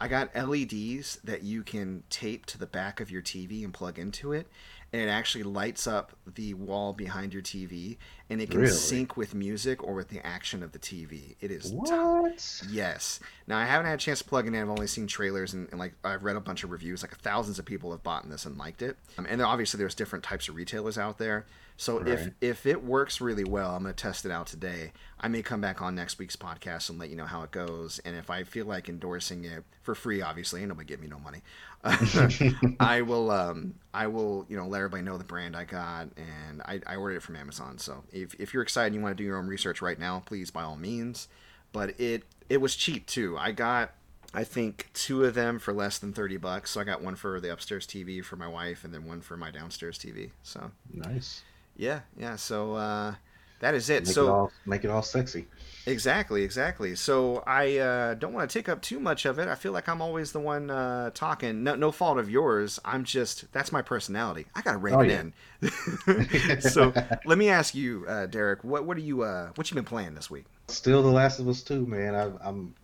I 0.00 0.08
got 0.08 0.34
LEDs 0.36 1.18
that 1.24 1.42
you 1.42 1.62
can 1.62 2.02
tape 2.10 2.44
to 2.46 2.58
the 2.58 2.66
back 2.66 3.00
of 3.00 3.10
your 3.10 3.22
TV 3.22 3.64
and 3.64 3.72
plug 3.72 3.98
into 3.98 4.32
it, 4.32 4.46
and 4.92 5.00
it 5.00 5.08
actually 5.08 5.44
lights 5.44 5.86
up 5.86 6.12
the 6.34 6.52
wall 6.52 6.92
behind 6.92 7.32
your 7.32 7.42
TV, 7.42 7.96
and 8.28 8.40
it 8.42 8.50
can 8.50 8.60
Really? 8.60 8.72
sync 8.72 9.16
with 9.16 9.34
music 9.34 9.82
or 9.82 9.94
with 9.94 10.08
the 10.08 10.24
action 10.24 10.62
of 10.62 10.72
the 10.72 10.78
TV. 10.78 11.36
It 11.40 11.50
is 11.50 11.70
t- 11.70 11.76
what? 11.76 12.62
Yes. 12.68 13.20
Now 13.46 13.56
I 13.56 13.64
haven't 13.64 13.86
had 13.86 13.94
a 13.94 14.02
chance 14.02 14.18
to 14.18 14.24
plug 14.24 14.46
it 14.46 14.54
in. 14.54 14.60
I've 14.60 14.68
only 14.68 14.86
seen 14.86 15.06
trailers 15.06 15.54
and, 15.54 15.66
and 15.70 15.78
like 15.78 15.94
I've 16.04 16.24
read 16.24 16.36
a 16.36 16.40
bunch 16.40 16.62
of 16.62 16.70
reviews. 16.70 17.02
Like 17.02 17.16
thousands 17.18 17.58
of 17.58 17.64
people 17.64 17.90
have 17.92 18.02
bought 18.02 18.28
this 18.28 18.44
and 18.44 18.58
liked 18.58 18.82
it. 18.82 18.98
Um, 19.16 19.26
and 19.28 19.40
obviously 19.40 19.78
there's 19.78 19.94
different 19.94 20.24
types 20.24 20.48
of 20.48 20.56
retailers 20.56 20.98
out 20.98 21.16
there. 21.18 21.46
So 21.76 22.02
if 22.06 22.28
Right. 22.28 22.34
if 22.40 22.66
it 22.66 22.82
works 22.84 23.20
really 23.20 23.44
well, 23.44 23.72
I'm 23.74 23.82
gonna 23.82 23.94
test 23.94 24.24
it 24.24 24.30
out 24.30 24.46
today. 24.46 24.92
I 25.20 25.28
may 25.28 25.42
come 25.42 25.60
back 25.60 25.82
on 25.82 25.94
next 25.94 26.18
week's 26.18 26.36
podcast 26.36 26.88
and 26.90 26.98
let 26.98 27.10
you 27.10 27.16
know 27.16 27.26
how 27.26 27.42
it 27.42 27.50
goes. 27.50 27.98
And 28.04 28.16
if 28.16 28.30
I 28.30 28.44
feel 28.44 28.66
like 28.66 28.88
endorsing 28.88 29.44
it 29.44 29.64
for 29.82 29.94
free, 29.94 30.22
obviously, 30.22 30.60
ain't 30.60 30.68
nobody 30.68 30.86
give 30.86 31.00
me 31.00 31.08
no 31.08 31.18
money. 31.18 31.42
I 32.80 33.02
will 33.02 33.30
um 33.30 33.74
I 33.94 34.06
will 34.08 34.46
you 34.48 34.56
know 34.56 34.66
let 34.66 34.78
everybody 34.78 35.02
know 35.02 35.18
the 35.18 35.24
brand 35.24 35.56
I 35.56 35.64
got 35.64 36.08
and 36.16 36.62
I, 36.62 36.80
I 36.86 36.96
ordered 36.96 37.16
it 37.16 37.22
from 37.22 37.36
Amazon. 37.36 37.78
So 37.78 38.04
if, 38.12 38.34
if 38.34 38.52
you're 38.54 38.62
excited 38.62 38.86
and 38.88 38.94
you 38.96 39.00
want 39.02 39.16
to 39.16 39.22
do 39.22 39.26
your 39.26 39.38
own 39.38 39.46
research 39.46 39.82
right 39.82 39.98
now, 39.98 40.22
please 40.26 40.50
by 40.50 40.62
all 40.62 40.76
means. 40.76 41.28
But 41.72 41.98
it 42.00 42.24
it 42.48 42.58
was 42.60 42.76
cheap 42.76 43.06
too. 43.06 43.36
I 43.38 43.52
got 43.52 43.92
I 44.34 44.44
think 44.44 44.88
two 44.94 45.24
of 45.24 45.34
them 45.34 45.58
for 45.58 45.72
less 45.72 45.98
than 45.98 46.12
thirty 46.12 46.36
bucks. 46.36 46.70
So 46.72 46.80
I 46.80 46.84
got 46.84 47.02
one 47.02 47.16
for 47.16 47.40
the 47.40 47.52
upstairs 47.52 47.86
TV 47.86 48.22
for 48.24 48.36
my 48.36 48.48
wife 48.48 48.84
and 48.84 48.92
then 48.94 49.04
one 49.06 49.20
for 49.20 49.36
my 49.36 49.50
downstairs 49.50 49.98
TV. 49.98 50.30
So 50.42 50.70
Nice. 50.92 51.44
Yeah, 51.76 52.00
yeah. 52.16 52.36
So 52.36 52.74
uh, 52.74 53.14
that 53.60 53.74
is 53.74 53.90
it. 53.90 54.06
Make 54.06 54.14
so 54.14 54.26
it 54.26 54.28
all 54.28 54.52
make 54.64 54.84
it 54.84 54.90
all 54.90 55.02
sexy. 55.02 55.46
Exactly, 55.88 56.42
exactly. 56.42 56.96
So 56.96 57.44
I 57.46 57.78
uh, 57.78 58.14
don't 58.14 58.32
want 58.32 58.50
to 58.50 58.58
take 58.58 58.68
up 58.68 58.82
too 58.82 58.98
much 58.98 59.24
of 59.24 59.38
it. 59.38 59.46
I 59.46 59.54
feel 59.54 59.70
like 59.70 59.88
I'm 59.88 60.02
always 60.02 60.32
the 60.32 60.40
one 60.40 60.68
uh, 60.68 61.10
talking. 61.14 61.62
No, 61.62 61.76
no 61.76 61.92
fault 61.92 62.18
of 62.18 62.28
yours. 62.28 62.80
I'm 62.84 63.04
just 63.04 63.50
that's 63.52 63.70
my 63.70 63.82
personality. 63.82 64.46
I 64.54 64.62
gotta 64.62 64.78
rein 64.78 64.98
Oh, 64.98 65.00
it 65.00 65.10
yeah. 65.10 65.20
in. 65.20 65.32
so 66.60 66.94
let 67.24 67.38
me 67.38 67.48
ask 67.48 67.74
you, 67.74 68.04
uh, 68.08 68.26
Derek, 68.26 68.64
what 68.64 68.84
what 68.84 68.96
are 68.96 69.00
you 69.00 69.22
uh, 69.22 69.50
what 69.54 69.70
you 69.70 69.76
been 69.76 69.84
playing 69.84 70.14
this 70.14 70.28
week? 70.28 70.46
Still, 70.68 71.02
The 71.02 71.10
Last 71.10 71.38
of 71.40 71.48
Us 71.48 71.62
Two, 71.62 71.86
man. 71.86 72.14
I, 72.14 72.30
I'm 72.48 72.74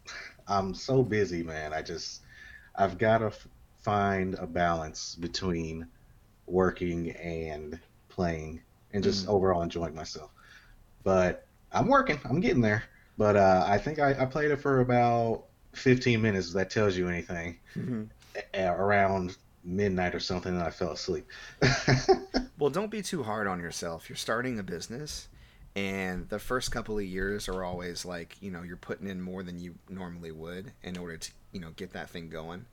I'm 0.48 0.74
so 0.74 1.02
busy, 1.02 1.42
man. 1.42 1.72
I 1.72 1.82
just 1.82 2.22
I've 2.76 2.98
got 2.98 3.18
to 3.18 3.26
f- 3.26 3.48
find 3.78 4.34
a 4.36 4.46
balance 4.46 5.16
between 5.16 5.88
working 6.46 7.10
and 7.12 7.80
playing, 8.08 8.62
and 8.92 9.02
just 9.04 9.26
Mhm. 9.26 9.30
overall 9.30 9.62
enjoying 9.62 9.94
myself. 9.94 10.30
But 11.04 11.46
I'm 11.72 11.88
working. 11.88 12.20
I'm 12.24 12.40
getting 12.40 12.62
there. 12.62 12.84
But 13.18 13.36
uh, 13.36 13.64
I 13.68 13.78
think 13.78 13.98
I, 13.98 14.10
I 14.22 14.26
played 14.26 14.50
it 14.50 14.56
for 14.60 14.80
about 14.80 15.44
15 15.74 16.20
minutes. 16.22 16.48
If 16.48 16.54
that 16.54 16.70
tells 16.70 16.96
you 16.96 17.08
anything. 17.08 17.58
A- 18.54 18.66
around 18.72 19.36
midnight 19.64 20.14
or 20.14 20.20
something, 20.20 20.54
and 20.54 20.62
I 20.62 20.70
fell 20.70 20.92
asleep. 20.92 21.26
Well, 22.58 22.70
don't 22.70 22.90
be 22.90 23.02
too 23.02 23.22
hard 23.24 23.46
on 23.48 23.60
yourself. 23.60 24.08
You're 24.08 24.16
starting 24.16 24.58
a 24.58 24.62
business, 24.62 25.28
and 25.74 26.28
the 26.28 26.38
first 26.38 26.70
couple 26.70 26.96
of 26.98 27.04
years 27.04 27.48
are 27.48 27.64
always 27.64 28.04
like 28.04 28.36
you 28.40 28.50
know 28.50 28.62
you're 28.62 28.76
putting 28.76 29.08
in 29.08 29.20
more 29.20 29.42
than 29.42 29.58
you 29.58 29.74
normally 29.88 30.30
would 30.30 30.72
in 30.82 30.96
order 30.96 31.16
to 31.16 31.30
you 31.50 31.60
know 31.60 31.70
get 31.76 31.92
that 31.94 32.08
thing 32.10 32.28
going. 32.28 32.64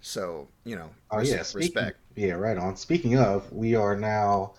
So 0.00 0.48
you 0.64 0.76
know, 0.76 0.90
Oh 1.10 1.20
yeah, 1.20 1.42
speaking, 1.42 1.74
respect. 1.74 1.98
Yeah, 2.14 2.32
right 2.32 2.58
on. 2.58 2.76
Speaking 2.76 3.18
of, 3.18 3.50
we 3.52 3.74
are 3.74 3.96
now 3.96 4.54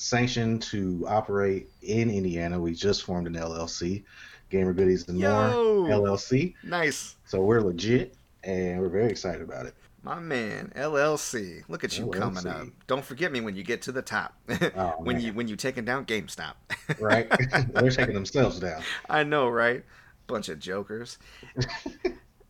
sanctioned 0.00 0.62
to 0.62 1.04
operate 1.08 1.68
in 1.82 2.10
Indiana. 2.10 2.58
We 2.60 2.74
just 2.74 3.02
formed 3.04 3.26
an 3.26 3.34
LLC, 3.34 4.04
Gamer 4.50 4.72
Goodies 4.72 5.08
and 5.08 5.18
More 5.18 5.28
LLC. 5.30 6.54
nice, 6.62 7.16
So 7.26 7.40
we're 7.42 7.60
legit, 7.60 8.14
and 8.44 8.80
we're 8.80 8.88
very 8.88 9.10
excited 9.10 9.42
about 9.42 9.66
it. 9.66 9.74
my 10.02 10.18
man. 10.20 10.72
LLC. 10.76 11.62
Look 11.68 11.84
at 11.84 11.98
you 11.98 12.06
coming 12.08 12.46
up. 12.46 12.66
Don't 12.86 13.04
forget 13.04 13.30
me 13.32 13.40
when 13.40 13.56
you 13.56 13.62
get 13.62 13.82
to 13.82 13.92
the 13.92 14.02
top. 14.02 14.34
Oh, 14.76 14.94
when 14.98 15.16
man. 15.16 15.24
you 15.24 15.32
when 15.32 15.48
you 15.48 15.56
taking 15.56 15.84
down 15.84 16.06
GameStop. 16.06 16.54
Right? 17.00 17.28
They're 17.74 17.90
taking 17.90 18.14
themselves 18.14 18.58
down. 18.60 18.82
I 19.10 19.22
know, 19.24 19.48
right? 19.48 19.84
Bunch 20.26 20.48
of 20.48 20.58
jokers. 20.58 21.18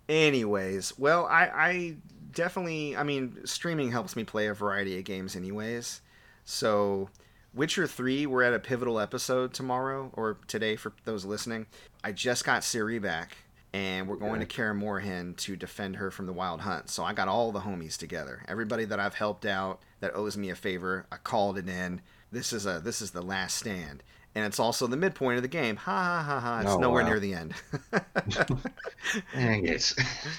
Anyways, 0.09 0.97
well, 0.99 1.27
I, 1.27 1.51
I 1.55 1.97
definitely, 2.33 2.97
I 2.97 3.03
mean, 3.03 3.45
streaming 3.45 3.91
helps 3.93 4.17
me 4.17 4.25
play 4.25 4.47
a 4.47 4.55
variety 4.55 4.97
of 4.99 5.05
games, 5.05 5.37
anyways. 5.37 6.01
So, 6.47 7.11
Witcher 7.59 7.89
3, 7.89 8.25
we're 8.27 8.45
at 8.45 8.55
a 8.55 8.61
pivotal 8.61 9.01
episode 9.01 9.53
tomorrow, 9.53 10.13
or 10.13 10.37
today 10.47 10.77
for 10.77 10.93
those 11.03 11.25
listening. 11.25 11.67
I 12.05 12.13
just 12.13 12.45
got 12.45 12.63
Ciri 12.63 13.03
back, 13.03 13.37
and 13.73 14.07
we're 14.07 14.15
going 14.15 14.37
Okay. 14.37 14.45
to 14.45 14.47
Kaer 14.47 14.75
Morhen 14.75 15.37
to 15.39 15.57
defend 15.57 15.97
her 15.97 16.13
from 16.13 16.27
the 16.27 16.33
Wild 16.33 16.61
Hunt. 16.61 16.89
So, 16.89 17.03
I 17.03 17.15
got 17.15 17.27
all 17.27 17.51
the 17.51 17.63
homies 17.63 17.97
together. 17.97 18.45
Everybody 18.47 18.85
that 18.85 19.01
I've 19.01 19.15
helped 19.17 19.45
out 19.45 19.81
that 19.99 20.15
owes 20.15 20.37
me 20.37 20.51
a 20.51 20.55
favor, 20.55 21.07
I 21.11 21.17
called 21.17 21.59
it 21.59 21.69
in. 21.69 22.01
This 22.31 22.53
is 22.53 22.65
a 22.65 22.79
this 22.79 23.03
is 23.03 23.11
the 23.11 23.23
last 23.23 23.57
stand. 23.57 24.05
And 24.39 24.47
it's 24.47 24.61
also 24.61 24.87
the 24.87 24.97
midpoint 24.97 25.37
of 25.37 25.43
the 25.43 25.49
game. 25.49 25.75
Ha 25.77 25.91
ha 25.91 26.23
ha 26.23 26.41
ha. 26.41 26.61
It's 26.61 26.71
Oh, 26.71 26.79
nowhere 26.79 27.03
wow. 27.03 27.09
near 27.11 27.19
the 27.21 27.35
end. 27.35 27.55
Dang 29.35 29.67
it. 29.67 29.95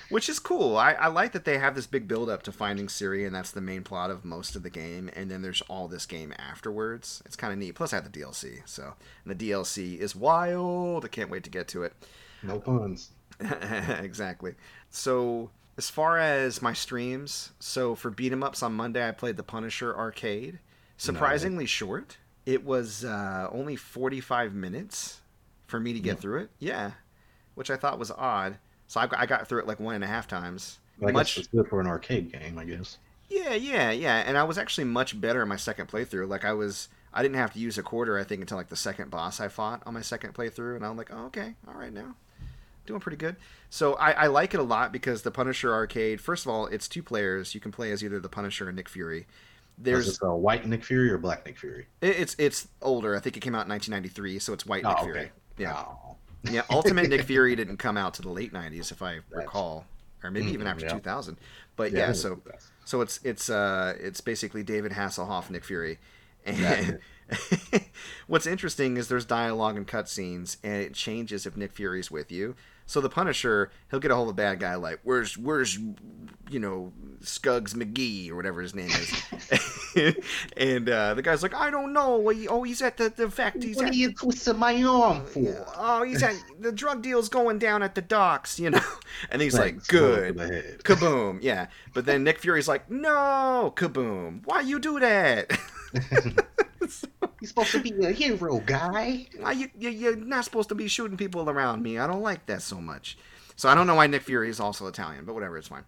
Which 0.10 0.30
is 0.30 0.40
cool. 0.40 0.78
I, 0.78 0.94
I 0.94 1.08
like 1.08 1.34
that 1.34 1.44
they 1.44 1.58
have 1.58 1.76
this 1.76 1.86
big 1.88 2.08
build 2.08 2.30
up 2.30 2.44
to 2.44 2.52
finding 2.52 2.88
Ciri, 2.88 3.26
and 3.26 3.36
that's 3.36 3.52
the 3.52 3.62
main 3.62 3.84
plot 3.84 4.10
of 4.10 4.24
most 4.24 4.56
of 4.56 4.64
the 4.64 4.70
game. 4.70 5.10
And 5.16 5.30
then 5.30 5.42
there's 5.42 5.62
all 5.64 5.88
this 5.88 6.06
game 6.06 6.34
afterwards. 6.38 7.22
It's 7.26 7.36
kind 7.36 7.52
of 7.52 7.60
neat. 7.60 7.76
Plus, 7.76 7.92
I 7.92 7.98
have 7.98 8.10
the 8.12 8.20
DLC. 8.20 8.62
So, 8.66 8.94
and 9.26 9.38
the 9.38 9.50
DLC 9.50 9.98
is 9.98 10.16
wild. 10.16 11.04
I 11.04 11.10
can't 11.10 11.30
wait 11.30 11.44
to 11.44 11.50
get 11.50 11.68
to 11.70 11.84
it. 11.84 11.94
No 12.42 12.60
puns. 12.60 13.10
exactly. 14.00 14.56
So, 14.90 15.50
as 15.78 15.90
far 15.90 16.18
as 16.20 16.62
my 16.62 16.74
streams, 16.74 17.52
so 17.60 17.96
for 17.96 18.10
beat 18.10 18.32
'em 18.32 18.44
ups 18.44 18.64
on 18.64 18.74
Monday, 18.74 19.06
I 19.08 19.12
played 19.12 19.36
the 19.38 19.44
Punisher 19.44 19.96
Arcade. 19.96 20.60
Surprisingly 20.98 21.66
short. 21.66 22.18
It 22.46 22.66
was 22.66 23.04
uh, 23.06 23.48
only 23.52 23.76
45 23.76 24.54
minutes 24.54 25.22
for 25.68 25.80
me 25.80 25.94
to 25.94 26.00
get 26.00 26.18
Mm. 26.18 26.22
through 26.22 26.40
it. 26.42 26.50
Yeah, 26.60 26.92
which 27.56 27.70
I 27.70 27.76
thought 27.78 28.00
was 28.00 28.12
odd. 28.12 28.58
So 28.88 29.00
I, 29.00 29.08
I 29.16 29.26
got 29.26 29.48
through 29.48 29.60
it 29.60 29.68
like 29.68 29.80
one 29.80 29.96
and 29.96 30.04
a 30.04 30.08
half 30.08 30.28
times. 30.28 30.80
I 31.02 31.06
guess 31.08 31.14
much, 31.14 31.38
it's 31.38 31.48
good 31.48 31.68
for 31.68 31.80
an 31.80 31.88
arcade 31.88 32.32
game, 32.32 32.58
I 32.58 32.66
guess. 32.66 32.98
yeah, 33.30 33.54
yeah, 33.54 33.92
yeah. 33.92 34.18
And 34.26 34.38
I 34.38 34.44
was 34.44 34.58
actually 34.58 34.84
much 34.86 35.20
better 35.22 35.42
in 35.44 35.48
my 35.48 35.56
second 35.56 35.88
playthrough. 35.88 36.28
Like 36.28 36.44
I 36.44 36.54
was, 36.54 36.90
I 37.14 37.22
didn't 37.22 37.38
have 37.38 37.54
to 37.54 37.60
use 37.60 37.78
a 37.78 37.84
quarter. 37.84 38.18
I 38.18 38.24
think 38.24 38.42
until 38.42 38.58
like 38.58 38.70
the 38.70 38.76
second 38.76 39.10
boss 39.12 39.40
I 39.40 39.48
fought 39.48 39.84
on 39.86 39.94
my 39.94 40.02
second 40.02 40.34
playthrough, 40.34 40.76
and 40.76 40.86
I'm 40.86 40.98
like, 40.98 41.12
oh, 41.14 41.26
okay, 41.28 41.54
all 41.68 41.76
right 41.76 41.94
now, 41.94 42.16
doing 42.86 43.00
pretty 43.00 43.16
good. 43.18 43.36
So 43.70 43.94
I, 43.94 44.12
I 44.12 44.28
like 44.28 44.54
it 44.56 44.60
a 44.60 44.64
lot 44.64 44.92
because 44.92 45.22
the 45.22 45.32
Punisher 45.32 45.72
arcade. 45.74 46.20
First 46.20 46.46
of 46.46 46.52
all, 46.52 46.66
it's 46.66 46.88
two 46.88 47.04
players. 47.04 47.54
You 47.54 47.62
can 47.62 47.72
play 47.72 47.92
as 47.92 48.04
either 48.04 48.20
the 48.20 48.28
Punisher 48.30 48.68
or 48.68 48.72
Nick 48.72 48.90
Fury. 48.90 49.28
There's 49.82 50.22
a 50.22 50.36
white 50.36 50.68
Nick 50.68 50.84
Fury 50.84 51.10
or 51.10 51.18
black 51.18 51.46
Nick 51.46 51.58
Fury? 51.58 51.88
it's 52.02 52.36
it's 52.38 52.68
older. 52.82 53.16
I 53.16 53.20
think 53.20 53.38
it 53.38 53.40
came 53.40 53.56
out 53.56 53.66
in 53.66 53.70
1993, 53.70 54.40
so 54.40 54.54
it's 54.54 54.66
white 54.66 54.84
Nick 54.84 54.96
Oh, 55.00 55.04
Fury. 55.04 55.20
okay. 55.20 55.32
Yeah, 55.58 55.74
Oh. 55.78 56.16
yeah. 56.52 56.64
Ultimate 56.70 57.10
Nick 57.10 57.22
Fury 57.26 57.56
didn't 57.56 57.78
come 57.78 57.98
out 57.98 58.14
to 58.16 58.22
the 58.22 58.30
late 58.30 58.52
90s, 58.54 58.92
if 58.92 59.02
I 59.02 59.20
recall, 59.30 59.86
or 60.24 60.32
maybe 60.32 60.52
even 60.52 60.68
Mhm, 60.68 60.72
after 60.72 60.86
yeah. 60.86 60.94
2000. 60.94 61.38
But 61.76 61.92
yeah, 61.94 62.08
that's 62.08 62.22
so 62.22 62.42
so 62.86 63.02
it's 63.02 63.20
it's 63.24 63.50
uh 63.50 63.96
it's 64.00 64.20
basically 64.22 64.64
David 64.64 64.92
Hasselhoff, 64.92 65.50
Nick 65.50 65.64
Fury. 65.64 65.98
And 66.46 67.00
what's 68.28 68.48
interesting 68.48 68.98
is 68.98 69.08
there's 69.08 69.26
dialogue 69.26 69.78
and 69.78 69.88
cutscenes, 69.88 70.58
and 70.64 70.74
it 70.82 70.94
changes 70.94 71.46
if 71.46 71.56
Nick 71.58 71.72
Fury's 71.72 72.10
with 72.12 72.32
you. 72.32 72.56
So 72.90 73.02
the 73.02 73.10
Punisher, 73.10 73.70
he'll 73.92 74.00
get 74.00 74.10
a 74.10 74.16
hold 74.16 74.30
of 74.30 74.34
a 74.34 74.36
bad 74.36 74.60
guy 74.60 74.74
like, 74.74 75.00
"Where's 75.04 75.38
where's 75.38 75.78
you 76.50 76.60
know 76.60 76.92
Scuggs 77.22 77.76
McGee 77.76 78.32
or 78.32 78.36
whatever 78.36 78.64
his 78.64 78.74
name 78.74 78.90
is," 78.90 80.16
and 80.58 80.90
uh, 80.90 81.14
the 81.14 81.22
guy's 81.22 81.44
like, 81.44 81.54
"I 81.54 81.70
don't 81.70 81.94
know. 81.94 82.34
Oh, 82.50 82.64
he's 82.64 82.82
at 82.82 82.98
the 82.98 83.14
the 83.16 83.30
fact 83.30 83.62
he's 83.62 83.76
What 83.76 83.86
at 83.86 83.92
are 83.92 83.96
you 83.96 84.12
twisting 84.12 84.58
my 84.58 84.82
arm 84.82 85.24
for? 85.28 85.68
Oh, 85.78 86.02
he's 86.02 86.24
at 86.24 86.34
the 86.60 86.72
drug 86.72 87.04
deal's 87.04 87.30
going 87.30 87.60
down 87.60 87.84
at 87.84 87.94
the 87.94 88.02
docks, 88.02 88.60
you 88.60 88.72
know. 88.72 88.82
And 89.30 89.40
he's 89.40 89.54
like, 89.54 89.74
Thanks, 89.82 89.86
up 89.86 89.92
"Good." 89.92 90.38
to 90.38 90.48
the 90.48 90.54
head. 90.54 90.80
kaboom 90.84 91.40
yeah 91.44 91.68
but 91.94 92.06
then 92.06 92.24
nick 92.24 92.40
fury's 92.40 92.68
like 92.68 92.90
no 92.90 93.72
kaboom 93.76 94.42
why 94.46 94.62
you 94.62 94.80
do 94.80 95.00
that 95.00 95.52
You're 97.42 97.48
supposed 97.48 97.72
to 97.72 97.80
be 97.80 97.92
a 98.06 98.12
hero, 98.12 98.60
guy. 98.66 99.28
why 99.40 99.52
you, 99.54 99.70
you 99.78 99.90
you're 99.90 100.16
not 100.16 100.46
supposed 100.46 100.70
to 100.70 100.76
be 100.76 100.88
shooting 100.88 101.18
people 101.18 101.50
around 101.50 101.82
me. 101.84 101.98
I 101.98 102.08
don't 102.08 102.22
like 102.22 102.46
that 102.48 102.62
so 102.62 102.82
much. 102.82 103.18
So 103.56 103.68
i 103.68 103.76
don't 103.76 103.88
know 103.88 103.96
why 103.96 104.08
nick 104.08 104.22
fury 104.22 104.50
is 104.50 104.62
also 104.62 104.88
italian 104.88 105.26
but 105.26 105.34
whatever 105.34 105.58
it's 105.58 105.68
fine. 105.68 105.84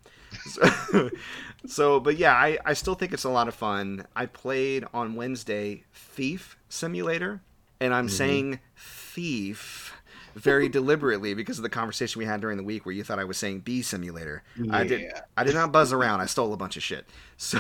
So, 0.45 1.09
so 1.65 1.99
but 2.01 2.17
yeah 2.17 2.33
I, 2.33 2.57
I 2.65 2.73
still 2.73 2.95
think 2.95 3.13
it's 3.13 3.23
a 3.23 3.29
lot 3.29 3.47
of 3.47 3.55
fun. 3.55 4.05
I 4.13 4.25
played 4.25 4.83
on 4.93 5.15
wednesday 5.15 5.83
thief 5.93 6.57
simulator 6.67 7.39
and 7.79 7.93
i'm 7.93 8.07
mm-hmm. 8.07 8.15
saying 8.15 8.59
thief 8.75 9.90
very 10.35 10.69
deliberately 10.69 11.33
because 11.33 11.57
of 11.57 11.63
the 11.63 11.69
conversation 11.69 12.19
we 12.19 12.25
had 12.25 12.41
during 12.41 12.57
the 12.57 12.63
week 12.63 12.85
where 12.85 12.93
you 12.93 13.03
thought 13.03 13.19
I 13.19 13.23
was 13.23 13.37
saying 13.37 13.61
bee 13.61 13.81
simulator. 13.81 14.43
I 14.71 14.83
did 14.85 15.11
I 15.37 15.43
did 15.43 15.55
not 15.55 15.71
buzz 15.71 15.91
around. 15.93 16.21
I 16.21 16.25
stole 16.25 16.53
a 16.53 16.57
bunch 16.57 16.77
of 16.77 16.83
shit. 16.83 17.05
So, 17.37 17.59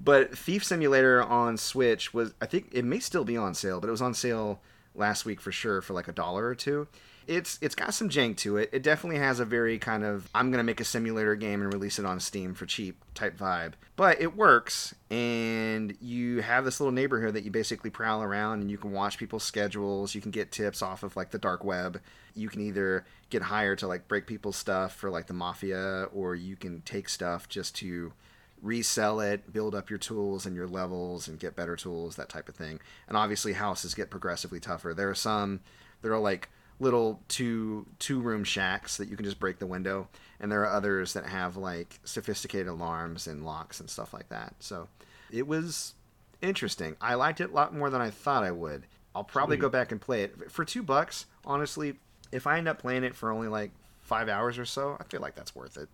but 0.00 0.36
Thief 0.36 0.64
Simulator 0.64 1.22
on 1.22 1.56
Switch 1.56 2.12
was 2.12 2.34
I 2.40 2.46
think 2.46 2.70
it 2.72 2.84
may 2.84 2.98
still 2.98 3.22
be 3.24 3.36
on 3.36 3.54
sale, 3.54 3.78
but 3.80 3.86
it 3.86 3.92
was 3.92 4.02
on 4.02 4.14
sale 4.14 4.60
last 4.96 5.24
week 5.24 5.40
for 5.40 5.52
sure 5.52 5.80
for 5.80 5.92
like 5.92 6.08
a 6.08 6.12
dollar 6.12 6.44
or 6.46 6.56
two. 6.56 6.88
It's 7.30 7.60
it's 7.62 7.76
got 7.76 7.94
some 7.94 8.08
jank 8.08 8.38
to 8.38 8.56
it. 8.56 8.70
It 8.72 8.82
definitely 8.82 9.20
has 9.20 9.38
a 9.38 9.44
very 9.44 9.78
kind 9.78 10.02
of 10.02 10.28
I'm 10.34 10.50
gonna 10.50 10.64
make 10.64 10.80
a 10.80 10.84
simulator 10.84 11.36
game 11.36 11.62
and 11.62 11.72
release 11.72 12.00
it 12.00 12.04
on 12.04 12.18
Steam 12.18 12.54
for 12.54 12.66
cheap 12.66 13.04
type 13.14 13.38
vibe. 13.38 13.74
But 13.94 14.20
it 14.20 14.36
works, 14.36 14.96
and 15.12 15.96
you 16.00 16.42
have 16.42 16.64
this 16.64 16.80
little 16.80 16.90
neighborhood 16.90 17.34
that 17.34 17.44
you 17.44 17.52
basically 17.52 17.88
prowl 17.88 18.24
around, 18.24 18.62
and 18.62 18.70
you 18.70 18.78
can 18.78 18.90
watch 18.90 19.16
people's 19.16 19.44
schedules. 19.44 20.12
You 20.12 20.20
can 20.20 20.32
get 20.32 20.50
tips 20.50 20.82
off 20.82 21.04
of 21.04 21.14
like 21.14 21.30
the 21.30 21.38
dark 21.38 21.62
web. 21.62 22.00
You 22.34 22.48
can 22.48 22.62
either 22.62 23.06
get 23.30 23.42
hired 23.42 23.78
to 23.78 23.86
like 23.86 24.08
break 24.08 24.26
people's 24.26 24.56
stuff 24.56 24.96
for 24.96 25.08
like 25.08 25.28
the 25.28 25.32
mafia, 25.32 26.08
or 26.12 26.34
you 26.34 26.56
can 26.56 26.80
take 26.80 27.08
stuff 27.08 27.48
just 27.48 27.76
to 27.76 28.12
resell 28.60 29.20
it, 29.20 29.52
build 29.52 29.76
up 29.76 29.88
your 29.88 30.00
tools 30.00 30.46
and 30.46 30.56
your 30.56 30.66
levels, 30.66 31.28
and 31.28 31.38
get 31.38 31.54
better 31.54 31.76
tools, 31.76 32.16
that 32.16 32.28
type 32.28 32.48
of 32.48 32.56
thing. 32.56 32.80
And 33.06 33.16
obviously, 33.16 33.52
houses 33.52 33.94
get 33.94 34.10
progressively 34.10 34.58
tougher. 34.58 34.94
There 34.94 35.08
are 35.08 35.14
some 35.14 35.60
that 36.02 36.10
are 36.10 36.18
like 36.18 36.48
little 36.80 37.20
two 37.28 37.86
two 37.98 38.20
room 38.20 38.42
shacks 38.42 38.96
that 38.96 39.08
you 39.08 39.16
can 39.16 39.24
just 39.24 39.38
break 39.38 39.58
the 39.58 39.66
window, 39.66 40.08
and 40.40 40.50
there 40.50 40.62
are 40.62 40.70
others 40.72 41.12
that 41.12 41.26
have 41.26 41.56
like 41.56 42.00
sophisticated 42.04 42.66
alarms 42.66 43.26
and 43.28 43.44
locks 43.44 43.78
and 43.78 43.88
stuff 43.88 44.12
like 44.12 44.28
that. 44.30 44.54
So 44.58 44.88
it 45.30 45.46
was 45.46 45.94
interesting. 46.42 46.96
I 47.00 47.14
liked 47.14 47.40
it 47.40 47.50
a 47.50 47.54
lot 47.54 47.74
more 47.74 47.90
than 47.90 48.00
I 48.00 48.10
thought 48.10 48.42
I 48.42 48.50
would. 48.50 48.86
I'll 49.14 49.24
probably 49.24 49.56
Sweet. 49.56 49.62
go 49.62 49.68
back 49.68 49.92
and 49.92 50.00
play 50.00 50.22
it 50.22 50.50
for 50.50 50.64
two 50.64 50.82
bucks. 50.82 51.26
Honestly, 51.44 51.94
if 52.32 52.46
I 52.46 52.58
end 52.58 52.68
up 52.68 52.78
playing 52.80 53.04
it 53.04 53.14
for 53.14 53.30
only 53.30 53.48
like 53.48 53.70
five 54.00 54.28
hours 54.28 54.58
or 54.58 54.64
so, 54.64 54.96
I 54.98 55.04
feel 55.04 55.20
like 55.20 55.34
that's 55.34 55.54
worth 55.54 55.76
it. 55.76 55.88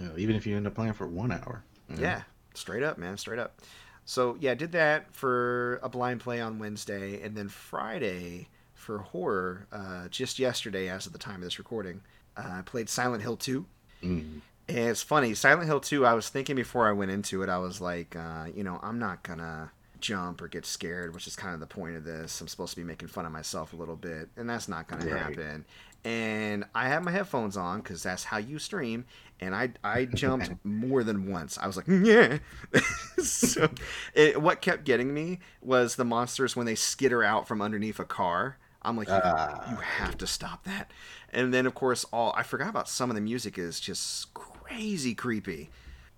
You 0.00 0.06
know, 0.06 0.18
even 0.18 0.36
if 0.36 0.46
you 0.46 0.56
end 0.56 0.66
up 0.66 0.74
playing 0.74 0.92
for 0.94 1.06
one 1.06 1.32
hour. 1.32 1.62
you 1.88 1.96
know. 1.96 2.02
Yeah, 2.02 2.22
straight 2.54 2.82
up, 2.82 2.98
man, 2.98 3.16
straight 3.16 3.38
up. 3.38 3.60
So 4.04 4.36
yeah, 4.40 4.54
did 4.54 4.72
that 4.72 5.14
for 5.14 5.80
a 5.82 5.88
blind 5.88 6.20
play 6.20 6.40
on 6.40 6.58
Wednesday, 6.58 7.22
and 7.22 7.36
then 7.36 7.48
Friday 7.48 8.48
for 8.86 8.98
horror. 8.98 9.66
Uh, 9.72 10.08
just 10.08 10.38
yesterday, 10.38 10.88
as 10.88 11.06
of 11.06 11.12
the 11.12 11.18
time 11.18 11.36
of 11.36 11.42
this 11.42 11.58
recording, 11.58 12.00
uh, 12.36 12.58
I 12.58 12.62
played 12.62 12.88
Silent 12.88 13.22
Hill 13.22 13.36
Two. 13.36 13.66
Mm. 14.02 14.40
And 14.68 14.78
it's 14.78 15.02
funny, 15.02 15.34
Silent 15.34 15.66
Hill 15.66 15.78
2, 15.78 16.04
I 16.04 16.14
was 16.14 16.28
thinking 16.28 16.56
before 16.56 16.88
I 16.88 16.92
went 16.92 17.12
into 17.12 17.44
it, 17.44 17.48
I 17.48 17.58
was 17.58 17.80
like, 17.80 18.16
uh, 18.16 18.46
you 18.52 18.64
know, 18.64 18.80
I'm 18.82 18.98
not 18.98 19.22
gonna 19.22 19.70
jump 20.00 20.42
or 20.42 20.48
get 20.48 20.66
scared, 20.66 21.14
which 21.14 21.28
is 21.28 21.36
kind 21.36 21.54
of 21.54 21.60
the 21.60 21.66
point 21.66 21.96
of 21.96 22.04
this. 22.04 22.40
I'm 22.40 22.48
supposed 22.48 22.70
to 22.70 22.76
be 22.76 22.84
making 22.84 23.08
fun 23.08 23.26
of 23.26 23.32
myself 23.32 23.72
a 23.72 23.76
little 23.76 23.96
bit, 23.96 24.28
and 24.36 24.50
that's 24.50 24.68
not 24.68 24.88
gonna 24.88 25.08
happen. 25.08 25.64
And 26.04 26.64
I 26.74 26.88
had 26.88 27.02
my 27.04 27.10
headphones 27.10 27.56
on 27.56 27.80
because 27.80 28.02
that's 28.02 28.24
how 28.24 28.38
you 28.38 28.58
stream, 28.58 29.04
and 29.40 29.54
I 29.54 29.70
I 29.84 30.04
jumped 30.04 30.52
more 30.64 31.04
than 31.04 31.30
once. 31.30 31.58
I 31.58 31.66
was 31.66 31.76
like, 31.76 31.86
yeah. 31.88 32.38
so 33.18 33.68
it, 34.14 34.40
what 34.40 34.60
kept 34.60 34.84
getting 34.84 35.14
me 35.14 35.38
was 35.60 35.94
the 35.96 36.04
monsters 36.04 36.56
when 36.56 36.66
they 36.66 36.74
skitter 36.74 37.22
out 37.22 37.46
from 37.46 37.62
underneath 37.62 38.00
a 38.00 38.04
car. 38.04 38.58
I'm 38.86 38.96
like, 38.96 39.08
you, 39.08 39.14
Ah. 39.14 39.68
you 39.70 39.76
have 39.76 40.16
to 40.18 40.26
stop 40.26 40.64
that. 40.64 40.90
And 41.30 41.52
then 41.52 41.66
of 41.66 41.74
course, 41.74 42.04
all 42.12 42.32
I 42.36 42.42
forgot 42.44 42.68
about 42.68 42.88
some 42.88 43.10
of 43.10 43.16
the 43.16 43.20
music 43.20 43.58
is 43.58 43.80
just 43.80 44.32
crazy 44.32 45.14
creepy. 45.14 45.70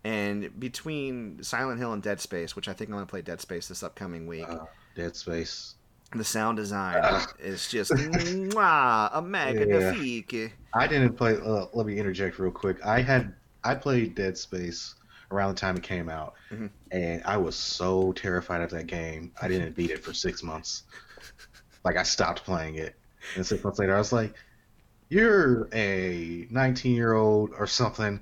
And 0.04 0.59
between 0.61 1.42
Silent 1.42 1.81
Hill 1.81 1.92
and 1.92 2.02
Dead 2.02 2.20
Space, 2.20 2.54
which 2.54 2.68
I 2.68 2.72
think 2.72 2.90
I'm 2.90 2.94
gonna 2.96 3.07
play 3.07 3.22
Dead 3.22 3.40
Space 3.40 3.68
this 3.68 3.83
upcoming 3.83 4.26
week, 4.26 4.46
Uh, 4.48 4.66
Dead 4.94 5.16
Space. 5.16 5.74
the 6.12 6.24
sound 6.24 6.57
design 6.57 7.00
Ah. 7.02 7.26
is 7.38 7.68
just 7.68 7.90
mwah, 7.92 9.11
a 9.12 9.22
magnifique. 9.22 10.52
I 10.74 10.87
didn't 10.87 11.14
play. 11.14 11.37
Uh, 11.37 11.66
let 11.72 11.87
me 11.87 11.98
interject 11.98 12.38
real 12.38 12.52
quick. 12.52 12.85
I 12.85 13.00
had 13.00 13.35
I 13.64 13.74
played 13.74 14.14
Dead 14.14 14.38
Space 14.38 14.94
around 15.31 15.54
the 15.54 15.61
time 15.61 15.76
it 15.76 15.83
came 15.83 16.09
out, 16.09 16.35
Mhm. 16.50 16.70
and 16.92 17.22
I 17.24 17.37
was 17.37 17.57
so 17.57 18.12
terrified 18.12 18.61
of 18.62 18.70
that 18.70 18.87
game. 18.87 19.33
I 19.42 19.48
didn't 19.48 19.74
beat 19.74 19.90
it 19.90 20.02
for 20.02 20.14
six 20.14 20.42
months. 20.42 20.85
Like 21.84 21.96
I 21.96 22.02
stopped 22.02 22.44
playing 22.44 22.76
it, 22.76 22.94
and 23.36 23.46
six 23.46 23.62
months 23.62 23.78
later, 23.78 23.94
I 23.94 23.98
was 23.98 24.12
like, 24.12 24.34
"You're 25.08 25.68
a 25.72 26.46
19 26.50 26.94
year 26.94 27.14
old 27.14 27.50
or 27.58 27.66
something, 27.66 28.20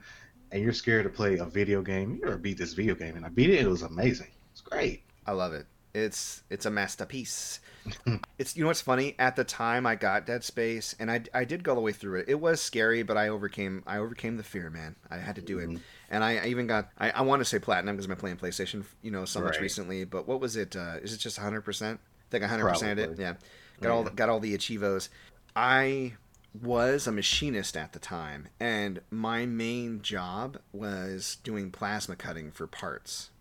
and 0.52 0.62
you're 0.62 0.72
scared 0.72 1.04
to 1.04 1.10
play 1.10 1.38
a 1.38 1.44
video 1.44 1.82
game. 1.82 2.14
You 2.14 2.20
never 2.24 2.38
beat 2.38 2.58
this 2.58 2.74
video 2.74 2.94
game." 2.94 3.16
And 3.16 3.24
I 3.24 3.28
beat 3.28 3.50
it. 3.50 3.60
It 3.60 3.68
was 3.68 3.82
amazing. 3.82 4.30
It's 4.52 4.60
great. 4.60 5.02
I 5.26 5.32
love 5.32 5.52
it. 5.52 5.66
It's 5.94 6.42
it's 6.50 6.66
a 6.66 6.70
masterpiece. 6.70 7.60
it's 8.38 8.56
you 8.56 8.62
know 8.62 8.68
what's 8.68 8.80
funny? 8.82 9.14
At 9.18 9.36
the 9.36 9.44
time 9.44 9.86
I 9.86 9.94
got 9.94 10.26
Dead 10.26 10.44
Space 10.44 10.94
and 10.98 11.10
I, 11.10 11.22
I 11.32 11.44
did 11.44 11.62
go 11.64 11.70
all 11.72 11.76
the 11.76 11.80
way 11.80 11.92
through 11.92 12.20
it. 12.20 12.28
It 12.28 12.40
was 12.40 12.60
scary, 12.60 13.02
but 13.02 13.16
I 13.16 13.28
overcame 13.28 13.82
I 13.86 13.98
overcame 13.98 14.36
the 14.36 14.42
fear, 14.42 14.68
man. 14.68 14.96
I 15.10 15.16
had 15.18 15.36
to 15.36 15.42
do 15.42 15.58
it. 15.58 15.70
Mhm. 15.70 15.80
And 16.10 16.22
I, 16.22 16.36
I 16.38 16.46
even 16.48 16.66
got 16.66 16.90
I, 16.98 17.10
I 17.10 17.20
want 17.22 17.40
to 17.40 17.44
say 17.44 17.58
platinum 17.58 17.96
because 17.96 18.04
I've 18.06 18.08
been 18.10 18.18
playing 18.18 18.36
PlayStation, 18.36 18.84
you 19.02 19.10
know, 19.10 19.24
so 19.24 19.40
much 19.40 19.58
recently. 19.60 20.04
But 20.04 20.26
what 20.28 20.40
was 20.40 20.56
it? 20.56 20.76
Uh, 20.76 20.96
is 21.02 21.12
it 21.14 21.18
just 21.18 21.38
100? 21.38 21.62
percent 21.62 22.00
I 22.28 22.30
think 22.30 22.42
100 22.42 22.68
percent 22.68 23.00
of 23.00 23.12
it. 23.12 23.18
Yeah, 23.18 23.34
oh, 23.38 23.82
got 23.82 23.90
all 23.90 24.04
Yeah. 24.04 24.10
got 24.14 24.28
all 24.28 24.40
the 24.40 24.54
achievos. 24.54 25.08
I 25.54 26.14
was 26.62 27.06
a 27.06 27.12
machinist 27.12 27.76
at 27.76 27.92
the 27.92 27.98
time, 27.98 28.48
and 28.58 29.00
my 29.10 29.46
main 29.46 30.00
job 30.02 30.58
was 30.72 31.36
doing 31.44 31.70
plasma 31.70 32.16
cutting 32.16 32.50
for 32.50 32.66
parts. 32.66 33.30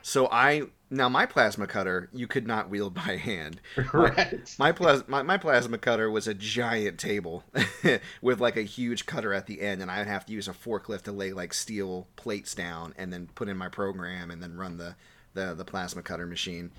So 0.00 0.26
I 0.32 0.62
now 0.90 1.10
my 1.10 1.26
plasma 1.26 1.66
cutter 1.66 2.08
you 2.14 2.26
could 2.26 2.46
not 2.46 2.70
wield 2.70 2.94
by 2.94 3.16
hand. 3.16 3.60
right. 3.92 4.54
My, 4.58 4.72
plas- 4.72 5.02
my 5.06 5.22
my 5.22 5.36
plasma 5.36 5.76
cutter 5.76 6.10
was 6.10 6.26
a 6.26 6.32
giant 6.32 6.98
table 6.98 7.44
with 8.22 8.40
like 8.40 8.56
a 8.56 8.62
huge 8.62 9.04
cutter 9.04 9.34
at 9.34 9.46
the 9.46 9.60
end, 9.60 9.82
and 9.82 9.90
I'd 9.90 10.06
have 10.06 10.24
to 10.26 10.32
use 10.32 10.48
a 10.48 10.52
forklift 10.52 11.02
to 11.02 11.12
lay 11.12 11.32
like 11.34 11.52
steel 11.52 12.06
plates 12.16 12.54
down 12.54 12.94
and 12.96 13.12
then 13.12 13.28
put 13.34 13.48
in 13.50 13.58
my 13.58 13.68
program 13.68 14.30
and 14.30 14.42
then 14.42 14.56
run 14.56 14.78
the 14.78 14.94
the, 15.34 15.52
the 15.52 15.64
plasma 15.64 16.00
cutter 16.00 16.26
machine. 16.26 16.70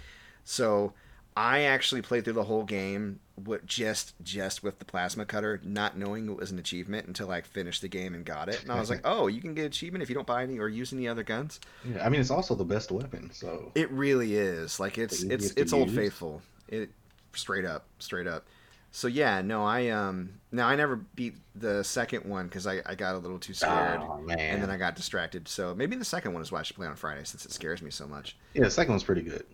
So 0.43 0.93
I 1.35 1.61
actually 1.61 2.01
played 2.01 2.25
through 2.25 2.33
the 2.33 2.43
whole 2.43 2.63
game 2.63 3.19
with 3.45 3.65
just 3.65 4.13
just 4.23 4.61
with 4.63 4.79
the 4.79 4.85
plasma 4.85 5.25
cutter, 5.25 5.61
not 5.63 5.97
knowing 5.97 6.29
it 6.29 6.35
was 6.35 6.51
an 6.51 6.59
achievement 6.59 7.07
until 7.07 7.31
I 7.31 7.41
finished 7.41 7.81
the 7.81 7.87
game 7.87 8.13
and 8.13 8.25
got 8.25 8.49
it. 8.49 8.61
And 8.61 8.71
I 8.71 8.79
was 8.79 8.89
like, 8.89 9.01
oh, 9.05 9.27
you 9.27 9.39
can 9.41 9.53
get 9.53 9.65
achievement 9.65 10.03
if 10.03 10.09
you 10.09 10.15
don't 10.15 10.27
buy 10.27 10.43
any 10.43 10.59
or 10.59 10.67
use 10.67 10.91
any 10.91 11.07
other 11.07 11.23
guns. 11.23 11.59
Yeah, 11.85 12.05
I 12.05 12.09
mean, 12.09 12.19
it's 12.19 12.31
also 12.31 12.55
the 12.55 12.65
best 12.65 12.91
weapon. 12.91 13.31
So 13.31 13.71
It 13.75 13.89
really 13.91 14.35
is. 14.35 14.79
Like 14.79 14.97
it's 14.97 15.23
it's 15.23 15.51
it's 15.51 15.71
old 15.73 15.87
use. 15.89 15.97
faithful. 15.97 16.41
It 16.67 16.89
straight 17.33 17.65
up, 17.65 17.85
straight 17.99 18.27
up. 18.27 18.45
So 18.91 19.07
yeah, 19.07 19.41
no, 19.41 19.63
I 19.63 19.89
um 19.89 20.33
now 20.51 20.67
I 20.67 20.75
never 20.75 20.97
beat 20.97 21.35
the 21.55 21.83
second 21.83 22.25
one 22.25 22.47
because 22.47 22.65
I, 22.65 22.81
I 22.85 22.95
got 22.95 23.15
a 23.15 23.19
little 23.19 23.39
too 23.39 23.53
scared 23.53 24.01
oh 24.03 24.19
man, 24.21 24.39
and 24.39 24.63
then 24.63 24.71
I 24.71 24.77
got 24.77 24.95
distracted. 24.95 25.47
So 25.47 25.75
maybe 25.75 25.95
the 25.95 26.03
second 26.03 26.33
one 26.33 26.41
is 26.41 26.51
why 26.51 26.59
I 26.59 26.63
should 26.63 26.75
play 26.75 26.87
on 26.87 26.95
Friday 26.95 27.23
since 27.23 27.45
it 27.45 27.51
scares 27.51 27.81
me 27.81 27.91
so 27.91 28.07
much. 28.07 28.35
yeah, 28.55 28.63
the 28.63 28.71
second 28.71 28.93
one's 28.93 29.03
pretty 29.03 29.21
good. 29.21 29.45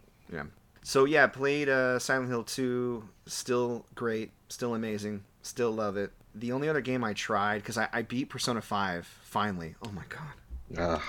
So 0.86 1.06
yeah, 1.06 1.26
played 1.26 1.68
uh, 1.68 1.98
Silent 1.98 2.30
Hill 2.30 2.44
2. 2.44 3.10
Still 3.26 3.88
great. 3.96 4.30
Still 4.50 4.76
amazing. 4.76 5.24
Still 5.42 5.72
love 5.72 5.98
it. 5.98 6.12
The 6.36 6.52
only 6.52 6.70
other 6.70 6.80
game 6.80 7.04
I 7.04 7.14
tried 7.14 7.64
because 7.64 7.80
I, 7.80 7.88
I 7.92 8.04
beat 8.04 8.30
Persona 8.30 8.62
5 8.62 9.08
finally. 9.24 9.74
Oh 9.84 9.92
my 9.92 10.04
god. 10.08 11.02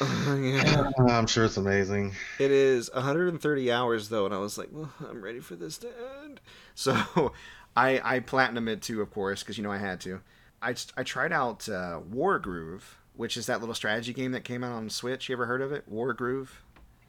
Uh, 0.00 0.34
yeah. 0.40 0.90
I'm 1.10 1.26
sure 1.26 1.44
it's 1.44 1.58
amazing. 1.58 2.14
It 2.38 2.50
is 2.50 2.90
130 2.94 3.70
hours 3.70 4.08
though, 4.08 4.24
and 4.24 4.32
I 4.34 4.38
was 4.38 4.56
like, 4.56 4.68
well, 4.72 4.94
I'm 5.06 5.20
ready 5.20 5.40
for 5.40 5.54
this 5.54 5.76
to 5.78 5.88
end. 6.24 6.40
So 6.74 7.32
I 7.76 8.00
I 8.02 8.20
platinum 8.20 8.68
it 8.68 8.80
too, 8.80 9.02
of 9.02 9.10
course, 9.10 9.42
because 9.42 9.58
you 9.58 9.64
know 9.64 9.72
I 9.72 9.78
had 9.78 10.00
to. 10.02 10.20
I 10.62 10.74
I 10.96 11.02
tried 11.02 11.32
out 11.32 11.68
uh, 11.68 12.00
Wargroove, 12.10 12.82
which 13.14 13.36
is 13.36 13.46
that 13.46 13.60
little 13.60 13.74
strategy 13.74 14.14
game 14.14 14.32
that 14.32 14.44
came 14.44 14.64
out 14.64 14.72
on 14.72 14.88
Switch. 14.88 15.28
You 15.28 15.34
ever 15.34 15.46
heard 15.46 15.60
of 15.60 15.72
it? 15.72 15.92
Wargroove. 15.92 16.48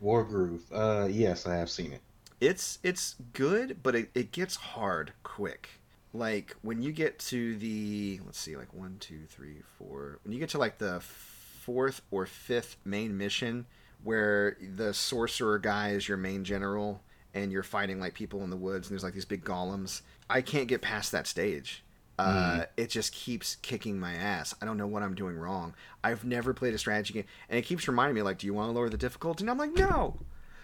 Wargroove. 0.03 0.61
Uh, 0.71 1.07
yes, 1.07 1.45
I 1.45 1.55
have 1.55 1.69
seen 1.69 1.93
it. 1.93 2.01
It's 2.41 2.79
it's 2.83 3.15
good, 3.33 3.83
but 3.83 3.95
it, 3.95 4.09
it 4.15 4.31
gets 4.31 4.55
hard 4.55 5.13
quick. 5.23 5.69
Like 6.13 6.55
when 6.61 6.81
you 6.81 6.91
get 6.91 7.19
to 7.19 7.55
the 7.57 8.19
let's 8.25 8.39
see, 8.39 8.55
like 8.55 8.73
one, 8.73 8.97
two, 8.99 9.25
three, 9.27 9.57
four. 9.77 10.19
When 10.23 10.33
you 10.33 10.39
get 10.39 10.49
to 10.49 10.57
like 10.57 10.77
the 10.77 11.01
fourth 11.01 12.01
or 12.11 12.25
fifth 12.25 12.77
main 12.85 13.17
mission, 13.17 13.65
where 14.03 14.57
the 14.75 14.93
sorcerer 14.93 15.59
guy 15.59 15.89
is 15.89 16.07
your 16.07 16.17
main 16.17 16.43
general, 16.43 17.01
and 17.33 17.51
you're 17.51 17.63
fighting 17.63 17.99
like 17.99 18.13
people 18.13 18.43
in 18.43 18.49
the 18.49 18.57
woods, 18.57 18.87
and 18.87 18.93
there's 18.93 19.03
like 19.03 19.13
these 19.13 19.25
big 19.25 19.43
golems. 19.43 20.01
I 20.29 20.41
can't 20.41 20.67
get 20.67 20.81
past 20.81 21.11
that 21.11 21.27
stage. 21.27 21.83
Uh, 22.19 22.65
it 22.75 22.89
just 22.89 23.13
keeps 23.13 23.55
kicking 23.61 23.99
my 23.99 24.13
ass. 24.13 24.53
I 24.61 24.65
don't 24.65 24.77
know 24.77 24.87
what 24.87 25.03
I'm 25.03 25.15
doing 25.15 25.37
wrong. 25.37 25.73
I've 26.03 26.25
never 26.25 26.53
played 26.53 26.73
a 26.73 26.77
strategy 26.77 27.13
game, 27.13 27.25
and 27.49 27.57
it 27.57 27.63
keeps 27.63 27.87
reminding 27.87 28.15
me 28.15 28.21
like, 28.21 28.39
"Do 28.39 28.47
you 28.47 28.53
want 28.53 28.69
to 28.69 28.73
lower 28.73 28.89
the 28.89 28.97
difficulty?" 28.97 29.43
And 29.43 29.49
I'm 29.49 29.57
like, 29.57 29.73
"No, 29.73 30.17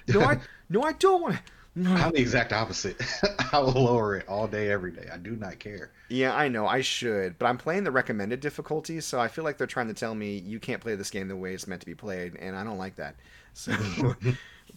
no, 0.07 0.21
I, 0.21 0.39
no, 0.69 0.83
I 0.83 0.93
don't 0.93 1.21
want 1.21 1.35
to." 1.35 1.41
I'm 1.85 2.11
the 2.11 2.21
exact 2.21 2.53
opposite. 2.53 3.01
I 3.51 3.59
will 3.59 3.71
lower 3.71 4.15
it 4.15 4.27
all 4.29 4.47
day, 4.47 4.71
every 4.71 4.91
day. 4.91 5.09
I 5.11 5.17
do 5.17 5.35
not 5.35 5.59
care. 5.59 5.91
Yeah, 6.07 6.33
I 6.33 6.47
know 6.47 6.67
I 6.67 6.79
should, 6.79 7.37
but 7.37 7.47
I'm 7.47 7.57
playing 7.57 7.83
the 7.83 7.91
recommended 7.91 8.39
difficulty, 8.39 9.01
so 9.01 9.19
I 9.19 9.27
feel 9.27 9.43
like 9.43 9.57
they're 9.57 9.67
trying 9.67 9.89
to 9.89 9.93
tell 9.93 10.15
me 10.15 10.37
you 10.37 10.59
can't 10.59 10.79
play 10.81 10.95
this 10.95 11.09
game 11.09 11.27
the 11.27 11.35
way 11.35 11.53
it's 11.53 11.67
meant 11.67 11.81
to 11.81 11.85
be 11.85 11.95
played, 11.95 12.37
and 12.37 12.55
I 12.55 12.63
don't 12.63 12.77
like 12.77 12.95
that. 12.95 13.15
So, 13.53 13.73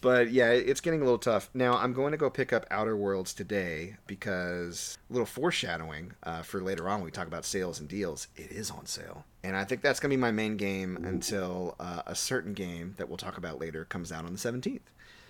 but 0.00 0.30
yeah, 0.30 0.50
it's 0.50 0.80
getting 0.80 1.00
a 1.00 1.04
little 1.04 1.18
tough. 1.18 1.50
Now 1.54 1.76
I'm 1.76 1.92
going 1.92 2.12
to 2.12 2.18
go 2.18 2.30
pick 2.30 2.52
up 2.52 2.66
Outer 2.70 2.96
Worlds 2.96 3.34
today 3.34 3.96
because 4.06 4.96
a 5.08 5.12
little 5.12 5.26
foreshadowing 5.26 6.12
uh, 6.22 6.42
for 6.42 6.62
later 6.62 6.88
on 6.88 7.00
when 7.00 7.06
we 7.06 7.10
talk 7.10 7.26
about 7.26 7.44
sales 7.44 7.80
and 7.80 7.88
deals. 7.88 8.28
It 8.36 8.50
is 8.52 8.70
on 8.70 8.86
sale, 8.86 9.24
and 9.42 9.56
I 9.56 9.64
think 9.64 9.82
that's 9.82 10.00
going 10.00 10.10
to 10.10 10.16
be 10.16 10.20
my 10.20 10.30
main 10.30 10.56
game 10.56 10.96
until 11.04 11.74
uh, 11.80 12.02
a 12.06 12.14
certain 12.14 12.52
game 12.54 12.94
that 12.98 13.08
we'll 13.08 13.18
talk 13.18 13.38
about 13.38 13.60
later 13.60 13.84
comes 13.84 14.12
out 14.12 14.24
on 14.24 14.32
the 14.32 14.38
17th. 14.38 14.80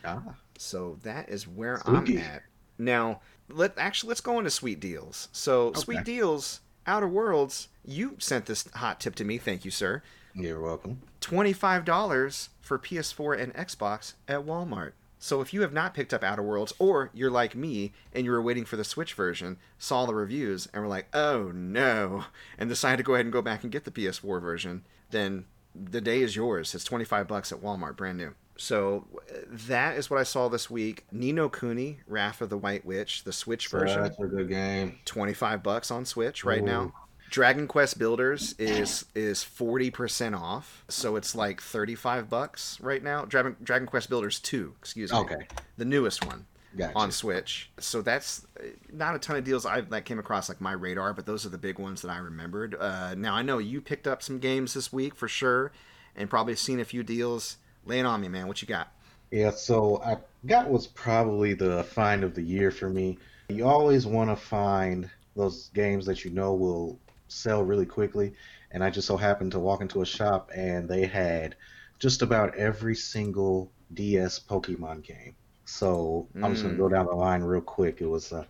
Ah, 0.05 0.23
So 0.57 0.99
that 1.03 1.29
is 1.29 1.47
where 1.49 1.79
Spooky. 1.79 2.19
I'm 2.19 2.25
at. 2.25 2.43
Now, 2.79 3.21
let 3.49 3.73
actually 3.77 4.09
let's 4.09 4.21
go 4.21 4.39
into 4.39 4.51
sweet 4.51 4.81
deals. 4.81 5.29
So, 5.33 5.73
sweet 5.75 6.05
deals, 6.05 6.61
Outer 6.87 7.09
Worlds, 7.09 7.69
you 7.85 8.17
sent 8.19 8.47
this 8.47 8.69
hot 8.75 9.01
tip 9.01 9.15
to 9.17 9.25
me, 9.25 9.39
thank 9.39 9.65
you, 9.65 9.71
sir. 9.71 10.03
You're 10.35 10.61
welcome. 10.61 11.03
$25 11.21 12.49
for 12.61 12.79
PS4 12.79 13.41
and 13.41 13.55
Xbox 13.55 14.15
at 14.27 14.41
Walmart. 14.41 14.93
So 15.19 15.41
if 15.41 15.53
you 15.53 15.63
have 15.63 15.73
not 15.73 15.95
picked 15.95 16.15
up 16.15 16.23
Outer 16.23 16.43
Worlds 16.43 16.73
or 16.79 17.11
you're 17.13 17.31
like 17.31 17.57
me 17.57 17.93
and 18.13 18.25
you 18.25 18.31
were 18.31 18.43
waiting 18.43 18.65
for 18.65 18.77
the 18.77 18.85
Switch 18.85 19.15
version, 19.15 19.57
saw 19.79 20.07
the 20.07 20.15
reviews 20.15 20.69
and 20.73 20.83
were 20.83 20.89
like, 20.89 21.09
"Oh 21.13 21.51
no," 21.53 22.27
and 22.57 22.69
decided 22.69 22.99
to 22.99 23.03
go 23.03 23.15
ahead 23.15 23.27
and 23.27 23.33
go 23.33 23.43
back 23.43 23.65
and 23.65 23.73
get 23.73 23.85
the 23.85 23.91
PS4 23.91 24.41
version, 24.41 24.85
then 25.11 25.47
the 25.75 26.01
day 26.01 26.23
is 26.23 26.37
yours. 26.37 26.75
It's 26.75 26.85
25 26.85 27.27
bucks 27.27 27.51
at 27.51 27.61
Walmart, 27.61 27.97
brand 27.97 28.19
new. 28.19 28.35
So 28.57 29.07
uh, 29.31 29.39
that 29.49 29.97
is 29.97 30.11
what 30.11 30.19
I 30.19 30.25
saw 30.25 30.49
this 30.49 30.69
week. 30.69 31.07
Ni 31.13 31.33
no 31.33 31.49
Kuni, 31.49 31.99
Wrath 32.07 32.41
of 32.41 32.51
the 32.51 32.59
White 32.59 32.85
Witch, 32.85 33.25
the 33.25 33.33
Switch 33.33 33.69
version, 33.69 34.03
That's 34.03 34.19
a 34.19 34.25
good 34.25 34.49
game. 34.49 34.99
25 35.05 35.63
bucks 35.63 35.91
on 35.91 36.05
Switch 36.05 36.45
right 36.45 36.63
now. 36.63 36.93
Dragon 37.31 37.67
Quest 37.67 37.99
Builders 37.99 38.55
is 38.59 39.05
is 39.15 39.45
40% 39.45 40.39
off. 40.39 40.85
So 40.89 41.17
it's 41.17 41.35
like 41.35 41.61
35 41.61 42.31
bucks 42.31 42.79
right 42.81 43.03
now. 43.03 43.25
Dragon 43.25 43.57
Dragon 43.63 43.87
Quest 43.87 44.09
Builders 44.09 44.41
2, 44.41 44.75
excuse 44.79 45.13
me. 45.13 45.19
Okay, 45.19 45.47
The 45.77 45.85
newest 45.85 46.25
one 46.25 46.47
gotcha. 46.77 46.97
on 46.97 47.11
Switch. 47.11 47.71
So 47.79 48.03
that's 48.03 48.47
uh, 48.59 48.65
not 48.93 49.15
a 49.15 49.19
ton 49.19 49.37
of 49.37 49.45
deals 49.45 49.67
I 49.67 49.83
that 49.83 50.05
came 50.05 50.19
across 50.19 50.49
like 50.49 50.61
my 50.61 50.73
radar, 50.73 51.13
but 51.13 51.27
those 51.27 51.45
are 51.45 51.51
the 51.51 51.59
big 51.59 51.79
ones 51.79 52.03
that 52.03 52.11
I 52.11 52.19
remembered. 52.19 52.75
Uh, 52.75 53.15
now 53.15 53.35
I 53.35 53.43
know 53.43 53.59
you 53.59 53.81
picked 53.81 54.07
up 54.07 54.23
some 54.23 54.39
games 54.39 54.75
this 54.75 54.93
week 54.93 55.15
for 55.15 55.29
sure, 55.29 55.73
and 56.17 56.31
probably 56.31 56.57
seen 56.57 56.81
a 56.81 56.85
few 56.85 57.03
deals. 57.03 57.59
Lay 57.85 58.01
it 58.01 58.07
on 58.07 58.21
me, 58.21 58.29
man. 58.29 58.49
What 58.49 58.61
you 58.63 58.69
got? 58.69 58.93
Yeah, 59.31 59.51
so 59.51 60.01
I 60.03 60.17
got 60.47 60.71
was 60.71 60.87
probably 60.87 61.53
the 61.53 61.85
find 61.85 62.25
of 62.25 62.35
the 62.35 62.43
year 62.43 62.71
for 62.71 62.89
me. 62.89 63.19
You 63.51 63.67
always 63.67 64.07
want 64.07 64.31
to 64.31 64.37
find 64.37 65.11
those 65.37 65.71
games 65.75 66.07
that 66.07 66.25
you 66.25 66.31
know 66.31 66.55
will 66.55 66.99
sell 67.29 67.63
really 67.65 67.87
quickly, 67.87 68.35
and 68.73 68.85
I 68.85 68.91
just 68.91 69.07
so 69.07 69.17
happened 69.17 69.53
to 69.53 69.61
walk 69.61 69.81
into 69.83 70.03
a 70.03 70.07
shop 70.07 70.51
and 70.55 70.89
they 70.89 71.07
had 71.07 71.57
just 71.99 72.23
about 72.23 72.55
every 72.57 72.95
single 72.95 73.73
DS 73.95 74.39
Pokemon 74.41 75.03
game. 75.05 75.37
So 75.67 76.31
I'm 76.43 76.53
just 76.53 76.63
gonna 76.63 76.75
Mm. 76.75 76.79
go 76.79 76.89
down 76.89 77.07
the 77.07 77.15
line 77.15 77.43
real 77.43 77.61
quick. 77.63 78.01
It 78.01 78.07
was 78.07 78.33
uh, 78.33 78.45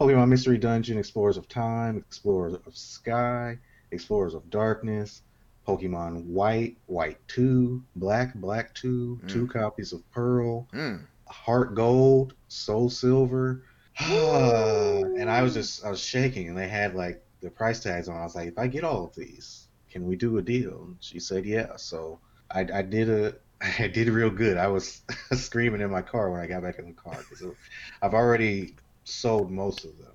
Pokemon 0.00 0.28
Mystery 0.28 0.58
Dungeon, 0.58 0.98
Explorers 0.98 1.36
of 1.36 1.48
Time, 1.48 1.98
Explorers 1.98 2.54
of 2.54 2.76
Sky, 2.76 3.58
Explorers 3.92 4.34
of 4.34 4.50
Darkness, 4.50 5.22
Pokemon 5.66 6.24
White, 6.26 6.78
White 6.86 7.18
2, 7.28 7.84
Black, 7.96 8.34
Black 8.34 8.74
2, 8.74 9.20
Mm. 9.24 9.28
two 9.28 9.46
copies 9.46 9.92
of 9.92 10.08
Pearl, 10.10 10.68
Mm. 10.72 11.06
Heart 11.28 11.74
Gold, 11.74 12.34
Soul 12.48 12.90
Silver. 12.90 13.64
and 14.00 15.30
I 15.30 15.42
was 15.42 15.54
just 15.54 15.84
I 15.84 15.90
was 15.90 16.00
shaking 16.02 16.48
and 16.48 16.58
they 16.58 16.68
had 16.68 16.94
like 16.94 17.23
the 17.44 17.50
price 17.50 17.80
tags 17.80 18.08
on. 18.08 18.16
I 18.16 18.24
was 18.24 18.34
like, 18.34 18.48
if 18.48 18.58
I 18.58 18.66
get 18.66 18.84
all 18.84 19.04
of 19.04 19.14
these, 19.14 19.68
can 19.90 20.06
we 20.06 20.16
do 20.16 20.38
a 20.38 20.42
deal? 20.42 20.84
And 20.86 20.96
she 21.00 21.20
said, 21.20 21.44
yeah. 21.44 21.76
So 21.76 22.18
I, 22.50 22.60
I 22.60 22.82
did 22.82 23.08
a 23.08 23.34
I 23.78 23.86
did 23.88 24.08
real 24.08 24.30
good. 24.30 24.56
I 24.56 24.66
was 24.66 25.02
screaming 25.32 25.80
in 25.80 25.90
my 25.90 26.02
car 26.02 26.30
when 26.30 26.40
I 26.40 26.46
got 26.46 26.62
back 26.62 26.78
in 26.78 26.86
the 26.86 26.92
car 26.92 27.16
because 27.16 27.54
I've 28.02 28.14
already 28.14 28.74
sold 29.04 29.50
most 29.50 29.84
of 29.84 29.92
them. 29.98 30.12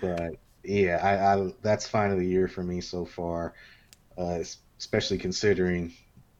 But 0.00 0.36
yeah, 0.64 0.98
I, 1.02 1.34
I 1.34 1.52
that's 1.62 1.86
finally 1.86 2.20
the 2.20 2.30
year 2.30 2.48
for 2.48 2.62
me 2.62 2.80
so 2.80 3.04
far. 3.04 3.54
Uh, 4.16 4.42
especially 4.78 5.18
considering 5.18 5.92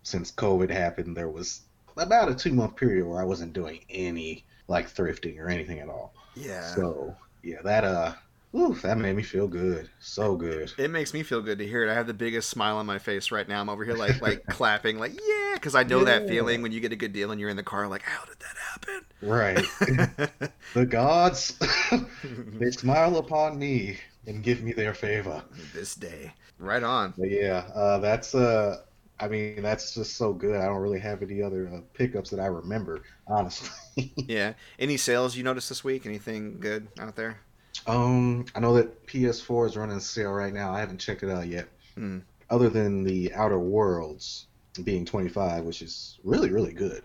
since 0.03 0.31
COVID 0.31 0.71
happened, 0.71 1.17
there 1.17 1.29
was 1.29 1.63
about 1.97 2.31
a 2.31 2.35
two 2.35 2.53
month 2.53 2.77
period 2.77 3.07
where 3.07 3.21
I 3.21 3.25
wasn't 3.25 3.53
doing 3.53 3.85
any 3.89 4.45
like 4.69 4.89
thrifting 4.89 5.39
or 5.39 5.49
anything 5.49 5.81
at 5.81 5.89
all. 5.89 6.15
Yeah. 6.35 6.75
So 6.75 7.17
yeah, 7.43 7.63
that 7.63 7.85
uh, 7.85 8.15
ooh, 8.55 8.75
that 8.83 8.99
made 8.99 9.17
me 9.17 9.23
feel 9.23 9.47
good, 9.49 9.91
so 10.01 10.37
good. 10.37 10.73
It 10.79 10.91
makes 10.91 11.13
me 11.13 11.23
feel 11.23 11.41
good 11.41 11.59
to 11.59 11.67
hear 11.67 11.85
it. 11.85 11.91
I 11.91 11.95
have 11.95 12.07
the 12.07 12.15
biggest 12.15 12.49
smile 12.49 12.77
on 12.77 12.87
my 12.87 12.99
face 12.99 13.31
right 13.31 13.49
now. 13.49 13.61
I'm 13.61 13.69
over 13.69 13.85
here 13.85 13.95
like 13.95 14.21
like 14.21 14.45
clapping, 14.49 14.99
like 14.99 15.13
yeah, 15.13 15.55
because 15.55 15.75
I 15.75 15.83
know 15.83 16.05
that 16.05 16.29
feeling 16.29 16.63
when 16.63 16.73
you 16.73 16.81
get 16.81 16.93
a 16.93 16.97
good 16.97 17.13
deal 17.13 17.31
and 17.31 17.41
you're 17.41 17.51
in 17.51 17.57
the 17.57 17.63
car, 17.63 17.89
like 17.89 18.03
how 18.03 18.25
did 18.25 18.37
that 18.41 18.57
happen? 18.71 19.05
Right. 19.23 20.31
the 20.75 20.87
gods, 20.87 21.59
they 22.59 22.71
smile 22.71 23.17
upon 23.17 23.59
me 23.59 23.99
and 24.27 24.43
give 24.43 24.63
me 24.63 24.73
their 24.73 24.95
favor. 24.95 25.43
this 25.75 25.95
day. 25.95 26.33
Right 26.59 26.83
on. 26.83 27.15
But 27.19 27.31
yeah, 27.31 27.65
uh, 27.75 27.99
that's 27.99 28.35
uh, 28.35 28.83
I 29.19 29.29
mean, 29.29 29.63
that's 29.63 29.95
just 29.95 30.17
so 30.17 30.33
good. 30.33 30.57
I 30.57 30.67
don't 30.67 30.81
really 30.81 31.01
have 31.01 31.23
any 31.23 31.43
other 31.43 31.69
uh, 31.69 31.81
pickups 31.95 32.31
that 32.31 32.41
I 32.41 32.47
remember, 32.47 33.03
honestly. 33.27 34.13
Yeah. 34.17 34.55
Any 34.79 34.97
sales 34.97 35.37
you 35.37 35.45
noticed 35.45 35.69
this 35.69 35.85
week? 35.85 36.05
Anything 36.05 36.59
good 36.59 36.89
out 36.99 37.15
there? 37.15 37.39
Um, 37.87 38.47
I 38.55 38.61
know 38.61 38.75
that 38.75 39.07
PS4 39.07 39.67
is 39.67 39.77
running 39.77 39.97
a 39.97 40.01
sale 40.01 40.33
right 40.33 40.53
now. 40.53 40.73
I 40.73 40.81
haven't 40.81 40.99
checked 40.99 41.23
it 41.23 41.31
out 41.31 41.47
yet. 41.47 41.69
Hmm. 41.95 42.21
Other 42.51 42.69
than 42.69 43.05
the 43.05 43.33
Outer 43.35 43.59
Worlds 43.59 44.47
being 44.83 45.05
25, 45.05 45.65
which 45.65 45.83
is 45.83 46.19
really 46.25 46.51
really 46.51 46.73
good. 46.73 47.03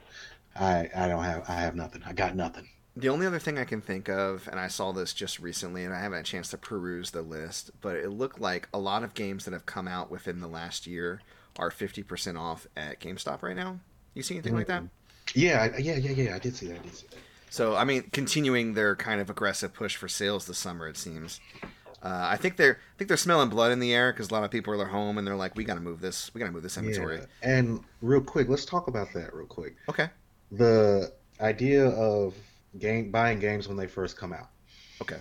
I 0.56 0.90
I 0.96 1.08
don't 1.08 1.24
have 1.24 1.50
I 1.50 1.56
have 1.62 1.76
nothing. 1.76 2.02
I 2.06 2.14
got 2.14 2.36
nothing. 2.36 2.68
The 2.96 3.10
only 3.10 3.26
other 3.26 3.40
thing 3.40 3.58
I 3.58 3.64
can 3.64 3.80
think 3.82 4.10
of, 4.10 4.48
and 4.50 4.60
I 4.60 4.68
saw 4.68 4.92
this 4.92 5.14
just 5.14 5.40
recently, 5.40 5.86
and 5.86 5.94
I 5.94 6.00
haven't 6.00 6.18
had 6.18 6.26
a 6.26 6.28
chance 6.28 6.50
to 6.50 6.58
peruse 6.58 7.12
the 7.12 7.22
list, 7.22 7.72
but 7.80 7.96
it 7.96 8.10
looked 8.10 8.42
like 8.42 8.68
a 8.74 8.80
lot 8.80 9.04
of 9.04 9.14
games 9.14 9.46
that 9.46 9.54
have 9.54 9.66
come 9.66 9.88
out 9.88 10.12
within 10.12 10.42
the 10.42 10.48
last 10.48 10.86
year 10.86 11.22
are 11.58 11.70
50% 11.70 12.38
off 12.38 12.68
at 12.76 13.00
GameStop 13.00 13.42
right 13.42 13.56
now. 13.56 13.80
You 14.16 14.24
see 14.24 14.36
anything 14.36 14.56
like 14.56 14.68
that? 14.68 14.84
Yeah, 15.34 15.70
I, 15.74 15.78
yeah, 15.78 15.96
yeah, 15.96 16.12
yeah. 16.12 16.36
I 16.36 16.40
did 16.40 16.56
see 16.56 16.68
that. 16.68 16.80
I 16.80 16.84
did 16.84 16.96
see 16.96 17.08
that. 17.08 17.20
So, 17.50 17.76
I 17.76 17.84
mean, 17.84 18.04
continuing 18.12 18.74
their 18.74 18.96
kind 18.96 19.20
of 19.20 19.30
aggressive 19.30 19.74
push 19.74 19.96
for 19.96 20.08
sales 20.08 20.46
this 20.46 20.58
summer, 20.58 20.88
it 20.88 20.98
seems. 20.98 21.40
Uh, 22.02 22.28
I 22.32 22.38
think 22.38 22.56
they're 22.56 22.76
I 22.76 22.98
think 22.98 23.10
they're 23.10 23.18
smelling 23.18 23.50
blood 23.50 23.72
in 23.72 23.80
the 23.80 23.94
air 23.94 24.14
because 24.14 24.30
a 24.30 24.34
lot 24.34 24.44
of 24.44 24.52
people 24.52 24.74
are 24.74 24.86
at 24.86 24.92
home 24.92 25.18
and 25.18 25.28
they're 25.28 25.36
like, 25.36 25.56
we 25.56 25.66
got 25.66 25.76
to 25.76 25.82
move 25.82 26.00
this, 26.00 26.34
we 26.34 26.40
got 26.40 26.46
to 26.46 26.52
move 26.54 26.64
this 26.64 26.78
inventory. 26.78 27.18
Yeah. 27.18 27.26
And 27.42 27.82
real 28.02 28.22
quick, 28.22 28.48
let's 28.48 28.66
talk 28.66 28.88
about 28.88 29.12
that 29.14 29.34
real 29.34 29.48
quick. 29.48 29.76
Okay. 29.90 30.08
The 30.52 31.12
idea 31.42 31.90
of 31.90 32.34
game 32.78 33.12
buying 33.12 33.40
games 33.40 33.68
when 33.68 33.76
they 33.76 33.88
first 33.88 34.16
come 34.16 34.32
out. 34.32 34.50
Okay. 35.02 35.18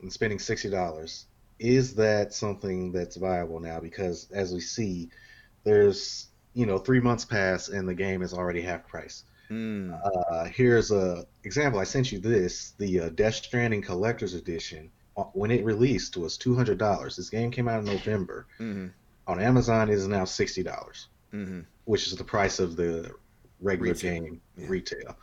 And 0.00 0.10
spending 0.10 0.38
sixty 0.38 0.70
dollars 0.70 1.26
is 1.62 1.94
that 1.94 2.34
something 2.34 2.90
that's 2.90 3.16
viable 3.16 3.60
now? 3.60 3.78
Because 3.78 4.28
as 4.32 4.52
we 4.52 4.60
see, 4.60 5.10
there's 5.64 6.28
you 6.54 6.66
know 6.66 6.78
three 6.78 7.00
months 7.00 7.24
pass 7.24 7.68
and 7.68 7.88
the 7.88 7.94
game 7.94 8.22
is 8.22 8.34
already 8.34 8.60
half 8.60 8.86
price. 8.88 9.24
Mm. 9.56 10.00
Uh, 10.30 10.44
here's 10.44 10.90
a 10.90 11.26
example. 11.44 11.78
I 11.80 11.84
sent 11.84 12.10
you 12.10 12.18
this. 12.18 12.72
The 12.78 13.00
uh, 13.00 13.08
Death 13.10 13.34
Stranding 13.34 13.82
Collector's 13.82 14.34
Edition. 14.34 14.90
uh, 15.16 15.24
When 15.34 15.50
it 15.50 15.64
released, 15.64 16.16
was 16.16 16.38
two 16.38 16.54
hundred 16.54 16.78
dollars. 16.78 17.16
This 17.16 17.28
game 17.28 17.50
came 17.50 17.68
out 17.68 17.80
in 17.80 17.84
November. 17.86 18.46
hmm 18.58 18.86
On 19.26 19.38
Amazon, 19.40 19.90
it 19.90 19.94
is 19.94 20.08
now 20.08 20.24
sixty 20.24 20.62
dollars. 20.62 21.08
hmm 21.30 21.60
which 21.84 22.06
is 22.06 22.14
the 22.14 22.22
price 22.24 22.60
of 22.60 22.76
the 22.76 23.10
regular 23.60 23.92
Retail. 23.92 24.20
game 24.22 24.40
Yeah. 24.56 24.66
retail. 24.68 25.16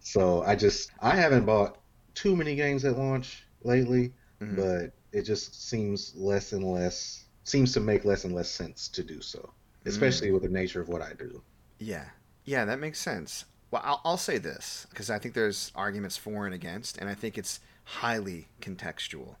So 0.00 0.42
I 0.42 0.54
just 0.54 0.90
I 1.00 1.16
haven't 1.16 1.46
bought 1.46 1.78
too 2.14 2.36
many 2.36 2.54
games 2.54 2.84
at 2.84 2.98
launch 2.98 3.44
lately, 3.62 4.12
Mhm. 4.40 4.56
but 4.56 4.92
it 5.18 5.22
just 5.22 5.66
seems 5.68 6.12
less 6.14 6.52
and 6.52 6.62
less 6.64 7.24
seems 7.44 7.72
to 7.72 7.80
make 7.80 8.04
less 8.04 8.24
and 8.24 8.34
less 8.34 8.50
sense 8.50 8.88
to 8.88 9.02
do 9.02 9.20
so, 9.22 9.52
especially 9.86 10.28
Mm. 10.28 10.34
with 10.34 10.42
the 10.42 10.48
nature 10.50 10.80
of 10.80 10.88
what 10.88 11.00
I 11.02 11.12
do. 11.14 11.42
Yeah, 11.78 12.08
yeah, 12.44 12.64
that 12.66 12.78
makes 12.80 12.98
sense. 12.98 13.44
Well, 13.74 13.82
I'll, 13.84 14.00
I'll 14.04 14.16
say 14.16 14.38
this 14.38 14.86
because 14.90 15.10
I 15.10 15.18
think 15.18 15.34
there's 15.34 15.72
arguments 15.74 16.16
for 16.16 16.46
and 16.46 16.54
against, 16.54 16.96
and 16.96 17.08
I 17.10 17.14
think 17.14 17.36
it's 17.36 17.58
highly 17.82 18.46
contextual. 18.62 19.34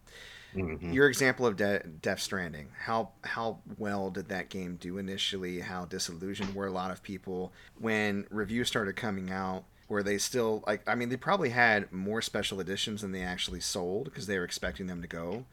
Mhm. 0.56 0.92
Your 0.92 1.06
example 1.06 1.46
of 1.46 1.56
De- 1.56 1.84
Death 2.02 2.18
Stranding, 2.18 2.70
how 2.76 3.12
how 3.22 3.60
well 3.78 4.10
did 4.10 4.28
that 4.30 4.48
game 4.48 4.74
do 4.74 4.98
initially? 4.98 5.60
How 5.60 5.84
disillusioned 5.84 6.52
were 6.52 6.66
a 6.66 6.72
lot 6.72 6.90
of 6.90 7.00
people 7.00 7.52
when 7.78 8.26
reviews 8.28 8.66
started 8.66 8.96
coming 8.96 9.30
out? 9.30 9.66
Were 9.88 10.02
they 10.02 10.18
still 10.18 10.64
like? 10.66 10.82
I 10.88 10.96
mean, 10.96 11.10
they 11.10 11.16
probably 11.16 11.50
had 11.50 11.92
more 11.92 12.20
special 12.20 12.58
editions 12.58 13.02
than 13.02 13.12
they 13.12 13.22
actually 13.22 13.60
sold 13.60 14.06
because 14.06 14.26
they 14.26 14.36
were 14.38 14.44
expecting 14.44 14.88
them 14.88 15.00
to 15.00 15.08
go. 15.08 15.46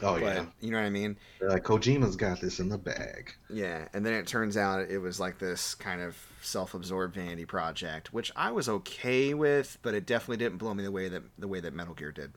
Oh 0.00 0.14
but 0.14 0.22
yeah, 0.22 0.44
you 0.60 0.70
know 0.70 0.78
what 0.78 0.86
I 0.86 0.90
mean? 0.90 1.16
They're 1.38 1.50
like 1.50 1.64
Kojima's 1.64 2.16
got 2.16 2.40
this 2.40 2.60
in 2.60 2.68
the 2.68 2.78
bag. 2.78 3.34
Yeah, 3.50 3.88
and 3.92 4.04
then 4.04 4.14
it 4.14 4.26
turns 4.26 4.56
out 4.56 4.90
it 4.90 4.98
was 4.98 5.20
like 5.20 5.38
this 5.38 5.74
kind 5.74 6.00
of 6.00 6.16
self-absorbed 6.40 7.14
vanity 7.14 7.44
project, 7.44 8.12
which 8.12 8.32
I 8.34 8.50
was 8.50 8.68
okay 8.68 9.34
with, 9.34 9.78
but 9.82 9.94
it 9.94 10.06
definitely 10.06 10.38
didn't 10.38 10.58
blow 10.58 10.74
me 10.74 10.82
the 10.82 10.90
way 10.90 11.08
that 11.08 11.22
the 11.38 11.48
way 11.48 11.60
that 11.60 11.74
Metal 11.74 11.94
Gear 11.94 12.12
did. 12.12 12.32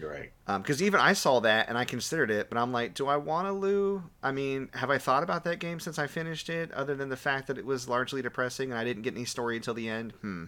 You're 0.00 0.10
right. 0.10 0.32
Because 0.46 0.82
even 0.82 1.00
I 1.00 1.12
saw 1.12 1.40
that 1.40 1.68
and 1.68 1.76
I 1.78 1.84
considered 1.84 2.30
it, 2.30 2.48
but 2.48 2.58
I'm 2.58 2.72
like, 2.72 2.94
do 2.94 3.06
I 3.08 3.16
want 3.16 3.46
to 3.46 3.52
Lou? 3.52 4.02
I 4.22 4.32
mean, 4.32 4.68
have 4.74 4.90
I 4.90 4.98
thought 4.98 5.22
about 5.22 5.44
that 5.44 5.58
game 5.58 5.80
since 5.80 5.98
I 5.98 6.06
finished 6.06 6.48
it? 6.48 6.72
Other 6.72 6.94
than 6.94 7.08
the 7.08 7.16
fact 7.16 7.46
that 7.48 7.58
it 7.58 7.66
was 7.66 7.88
largely 7.88 8.22
depressing 8.22 8.70
and 8.70 8.78
I 8.78 8.84
didn't 8.84 9.02
get 9.02 9.14
any 9.14 9.24
story 9.24 9.56
until 9.56 9.74
the 9.74 9.88
end. 9.88 10.12
Hmm. 10.20 10.44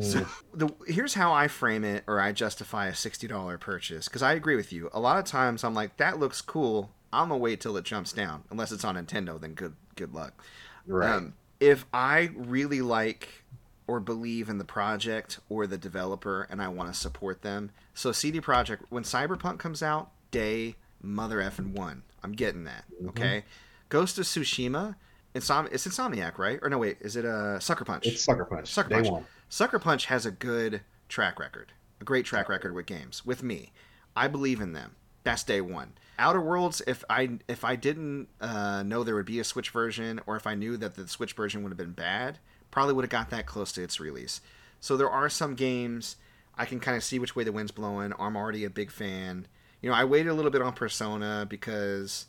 So 0.00 0.20
Mm, 0.20 0.28
the 0.54 0.68
here's 0.86 1.14
how 1.14 1.32
I 1.32 1.48
frame 1.48 1.84
it, 1.84 2.04
or 2.06 2.20
I 2.20 2.32
justify 2.32 2.86
a 2.86 2.94
sixty 2.94 3.26
dollar 3.26 3.58
purchase. 3.58 4.08
Because 4.08 4.22
I 4.22 4.32
agree 4.34 4.56
with 4.56 4.72
you. 4.72 4.88
A 4.92 5.00
lot 5.00 5.18
of 5.18 5.24
times 5.24 5.64
I'm 5.64 5.74
like, 5.74 5.96
that 5.98 6.18
looks 6.18 6.40
cool. 6.40 6.90
I'm 7.12 7.28
gonna 7.28 7.38
wait 7.38 7.60
till 7.60 7.76
it 7.76 7.84
jumps 7.84 8.12
down. 8.12 8.44
Unless 8.50 8.72
it's 8.72 8.84
on 8.84 8.96
Nintendo, 8.96 9.40
then 9.40 9.54
good 9.54 9.74
good 9.96 10.14
luck. 10.14 10.42
right. 10.86 11.16
Um, 11.16 11.34
if 11.60 11.86
I 11.92 12.30
really 12.34 12.80
like 12.82 13.43
or 13.86 14.00
believe 14.00 14.48
in 14.48 14.58
the 14.58 14.64
project 14.64 15.38
or 15.48 15.66
the 15.66 15.76
developer 15.78 16.46
and 16.50 16.62
I 16.62 16.68
want 16.68 16.92
to 16.92 16.98
support 16.98 17.42
them, 17.42 17.70
so 17.92 18.12
CD 18.12 18.40
Projekt, 18.40 18.80
when 18.88 19.02
Cyberpunk 19.04 19.58
comes 19.58 19.82
out, 19.82 20.10
day 20.30 20.76
mother 21.02 21.38
effing 21.38 21.72
one, 21.72 22.02
I'm 22.22 22.32
getting 22.32 22.64
that. 22.64 22.84
Mhm. 23.02 23.08
Okay, 23.10 23.44
Ghost 23.90 24.18
of 24.18 24.24
Tsushima, 24.24 24.96
Insom- 25.34 25.68
it's 25.72 25.86
Insomniac, 25.86 26.38
right? 26.38 26.58
Or 26.62 26.70
no, 26.70 26.78
wait, 26.78 26.98
is 27.00 27.16
it 27.16 27.24
uh, 27.24 27.58
Sucker 27.60 27.84
Punch? 27.84 28.06
it's 28.06 28.22
Sucker 28.24 28.44
Punch. 28.44 28.72
Sucker 28.72 28.88
Day 28.88 28.94
Punch. 28.96 29.08
one. 29.10 29.26
Sucker 29.48 29.78
Punch 29.78 30.06
has 30.06 30.24
a 30.24 30.30
good 30.30 30.80
track 31.08 31.38
record, 31.38 31.72
a 32.00 32.04
great 32.04 32.24
track 32.24 32.48
record 32.48 32.74
with 32.74 32.86
games. 32.86 33.24
With 33.26 33.42
me, 33.42 33.72
I 34.16 34.28
believe 34.28 34.60
in 34.60 34.72
them. 34.72 34.96
That's 35.24 35.42
day 35.44 35.60
one. 35.60 35.92
Outer 36.18 36.40
Worlds, 36.40 36.80
if 36.86 37.02
I 37.10 37.38
if 37.48 37.64
I 37.64 37.76
didn't 37.76 38.28
uh, 38.40 38.82
know 38.84 39.02
there 39.04 39.14
would 39.16 39.26
be 39.26 39.40
a 39.40 39.44
Switch 39.44 39.70
version, 39.70 40.20
or 40.26 40.36
if 40.36 40.46
I 40.46 40.54
knew 40.54 40.76
that 40.76 40.94
the 40.94 41.08
Switch 41.08 41.32
version 41.32 41.62
would 41.62 41.70
have 41.70 41.76
been 41.78 41.92
bad, 41.92 42.38
probably 42.74 42.92
would 42.92 43.04
have 43.04 43.10
got 43.10 43.30
that 43.30 43.46
close 43.46 43.70
to 43.70 43.82
its 43.84 44.00
release. 44.00 44.40
So 44.80 44.96
there 44.96 45.08
are 45.08 45.28
some 45.28 45.54
games 45.54 46.16
I 46.58 46.64
can 46.64 46.80
kind 46.80 46.96
of 46.96 47.04
see 47.04 47.20
which 47.20 47.36
way 47.36 47.44
the 47.44 47.52
wind's 47.52 47.70
blowing. 47.70 48.12
I'm 48.18 48.36
already 48.36 48.64
a 48.64 48.70
big 48.70 48.90
fan. 48.90 49.46
You 49.80 49.90
know, 49.90 49.94
I 49.94 50.04
waited 50.04 50.28
a 50.30 50.34
little 50.34 50.50
bit 50.50 50.60
on 50.60 50.72
Persona 50.72 51.46
because 51.48 52.26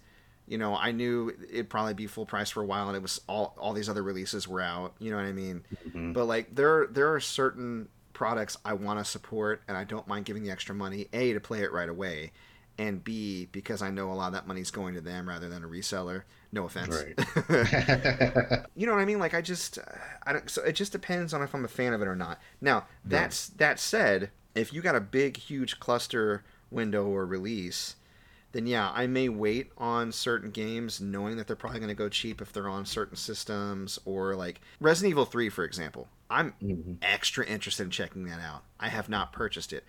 you 0.47 0.60
know 0.60 0.75
I 0.75 0.91
knew 0.91 1.34
it'd 1.51 1.67
probably 1.71 1.95
be 1.95 2.05
full 2.05 2.27
price 2.27 2.51
for 2.51 2.62
a 2.62 2.65
while, 2.65 2.88
and 2.88 2.95
it 2.95 3.01
was 3.01 3.19
all 3.27 3.55
all 3.58 3.73
these 3.73 3.89
other 3.89 4.03
releases 4.03 4.47
were 4.47 4.62
out. 4.62 4.93
You 4.99 5.10
know 5.10 5.17
what 5.17 5.25
I 5.25 5.31
mean? 5.31 5.65
Mhm. 5.89 6.13
But 6.13 6.25
like 6.25 6.53
there 6.53 6.86
there 6.91 7.12
are 7.12 7.19
certain 7.19 7.89
products 8.13 8.55
I 8.63 8.73
want 8.73 8.99
to 8.99 9.03
support 9.03 9.63
and 9.67 9.75
I 9.75 9.84
don't 9.84 10.08
mind 10.08 10.25
giving 10.25 10.43
the 10.43 10.51
extra 10.51 10.73
money 10.75 11.08
a 11.12 11.34
to 11.34 11.39
play 11.41 11.63
it 11.63 11.71
right 11.73 11.89
away 11.89 12.31
and 12.78 13.04
b 13.04 13.48
because 13.52 13.82
I 13.82 13.90
know 13.90 14.12
a 14.12 14.14
lot 14.14 14.28
of 14.28 14.34
that 14.34 14.48
money's 14.48 14.72
going 14.72 14.96
to 14.96 15.02
them 15.02 15.28
rather 15.30 15.48
than 15.50 15.64
a 15.64 15.68
reseller. 15.68 16.24
No 16.52 16.66
offense. 16.66 16.96
Right. 16.96 17.18
you 18.76 18.86
know 18.86 18.94
what 18.94 19.02
I 19.02 19.06
mean? 19.06 19.20
Like 19.20 19.34
I 19.34 19.42
just 19.42 19.80
I 20.24 20.34
don't 20.34 20.50
so 20.50 20.62
it 20.64 20.74
just 20.74 20.92
depends 20.92 21.34
on 21.34 21.42
if 21.42 21.54
I'm 21.54 21.66
a 21.66 21.70
fan 21.70 21.94
of 21.94 22.02
it 22.02 22.08
or 22.08 22.16
not. 22.16 22.40
Now, 22.62 22.86
that's 23.04 23.48
that 23.50 23.80
said, 23.80 24.32
if 24.54 24.74
you 24.74 24.82
got 24.82 24.96
a 24.96 25.02
big 25.02 25.38
huge 25.38 25.80
cluster 25.80 26.44
window 26.72 27.06
or 27.06 27.26
release, 27.26 27.96
then 28.52 28.66
yeah, 28.68 28.92
I 28.94 29.08
may 29.08 29.30
wait 29.30 29.72
on 29.78 30.12
certain 30.12 30.52
games 30.52 31.00
knowing 31.02 31.38
that 31.38 31.48
they're 31.48 31.56
probably 31.56 31.80
going 31.80 31.90
to 31.90 31.94
go 31.96 32.10
cheap 32.10 32.42
if 32.42 32.52
they're 32.54 32.70
on 32.70 32.86
certain 32.86 33.18
systems 33.18 34.00
or 34.06 34.36
like 34.36 34.62
Resident 34.80 35.12
Evil 35.12 35.26
3 35.26 35.50
for 35.50 35.64
example. 35.64 36.08
I'm 36.30 36.54
Mhm. 36.64 36.98
extra 37.02 37.46
interested 37.46 37.84
in 37.84 37.92
checking 37.92 38.26
that 38.26 38.40
out. 38.40 38.64
I 38.80 38.90
have 38.90 39.10
not 39.10 39.32
purchased 39.32 39.72
it. 39.74 39.84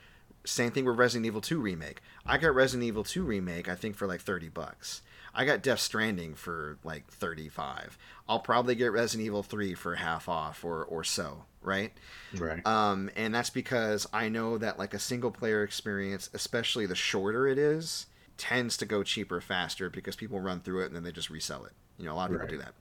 Same 0.46 0.70
thing 0.70 0.84
with 0.84 0.96
Resident 0.98 1.26
Evil 1.26 1.40
2 1.40 1.58
remake. 1.60 2.00
I 2.24 2.38
got 2.38 2.54
Resident 2.54 2.86
Evil 2.86 3.04
2 3.04 3.22
remake 3.24 3.68
I 3.68 3.74
think 3.74 3.96
for 3.96 4.06
like 4.06 4.20
30 4.20 4.48
bucks. 4.48 5.02
I 5.34 5.44
got 5.44 5.62
Death 5.62 5.80
Stranding 5.80 6.34
for 6.34 6.78
like 6.82 7.08
35. 7.08 7.98
I'll 8.28 8.40
probably 8.40 8.74
get 8.74 8.92
Resident 8.92 9.26
Evil 9.26 9.42
3 9.42 9.74
for 9.74 9.96
half 9.96 10.28
off 10.28 10.64
or 10.64 10.84
or 10.84 11.04
so, 11.04 11.44
right? 11.60 11.92
Right. 12.38 12.64
Um, 12.66 13.10
and 13.16 13.34
that's 13.34 13.50
because 13.50 14.06
I 14.12 14.28
know 14.28 14.56
that 14.58 14.78
like 14.78 14.94
a 14.94 14.98
single 14.98 15.30
player 15.30 15.62
experience, 15.62 16.30
especially 16.32 16.86
the 16.86 16.94
shorter 16.94 17.46
it 17.46 17.58
is, 17.58 18.06
tends 18.38 18.76
to 18.78 18.86
go 18.86 19.02
cheaper 19.02 19.40
faster 19.40 19.90
because 19.90 20.16
people 20.16 20.40
run 20.40 20.60
through 20.60 20.82
it 20.82 20.86
and 20.86 20.96
then 20.96 21.02
they 21.02 21.12
just 21.12 21.28
resell 21.30 21.64
it. 21.64 21.72
You 21.98 22.06
know, 22.06 22.12
a 22.12 22.16
lot 22.16 22.30
of 22.30 22.40
people 22.40 22.46
Right. 22.46 22.50
do 22.50 22.58
that. 22.58 22.74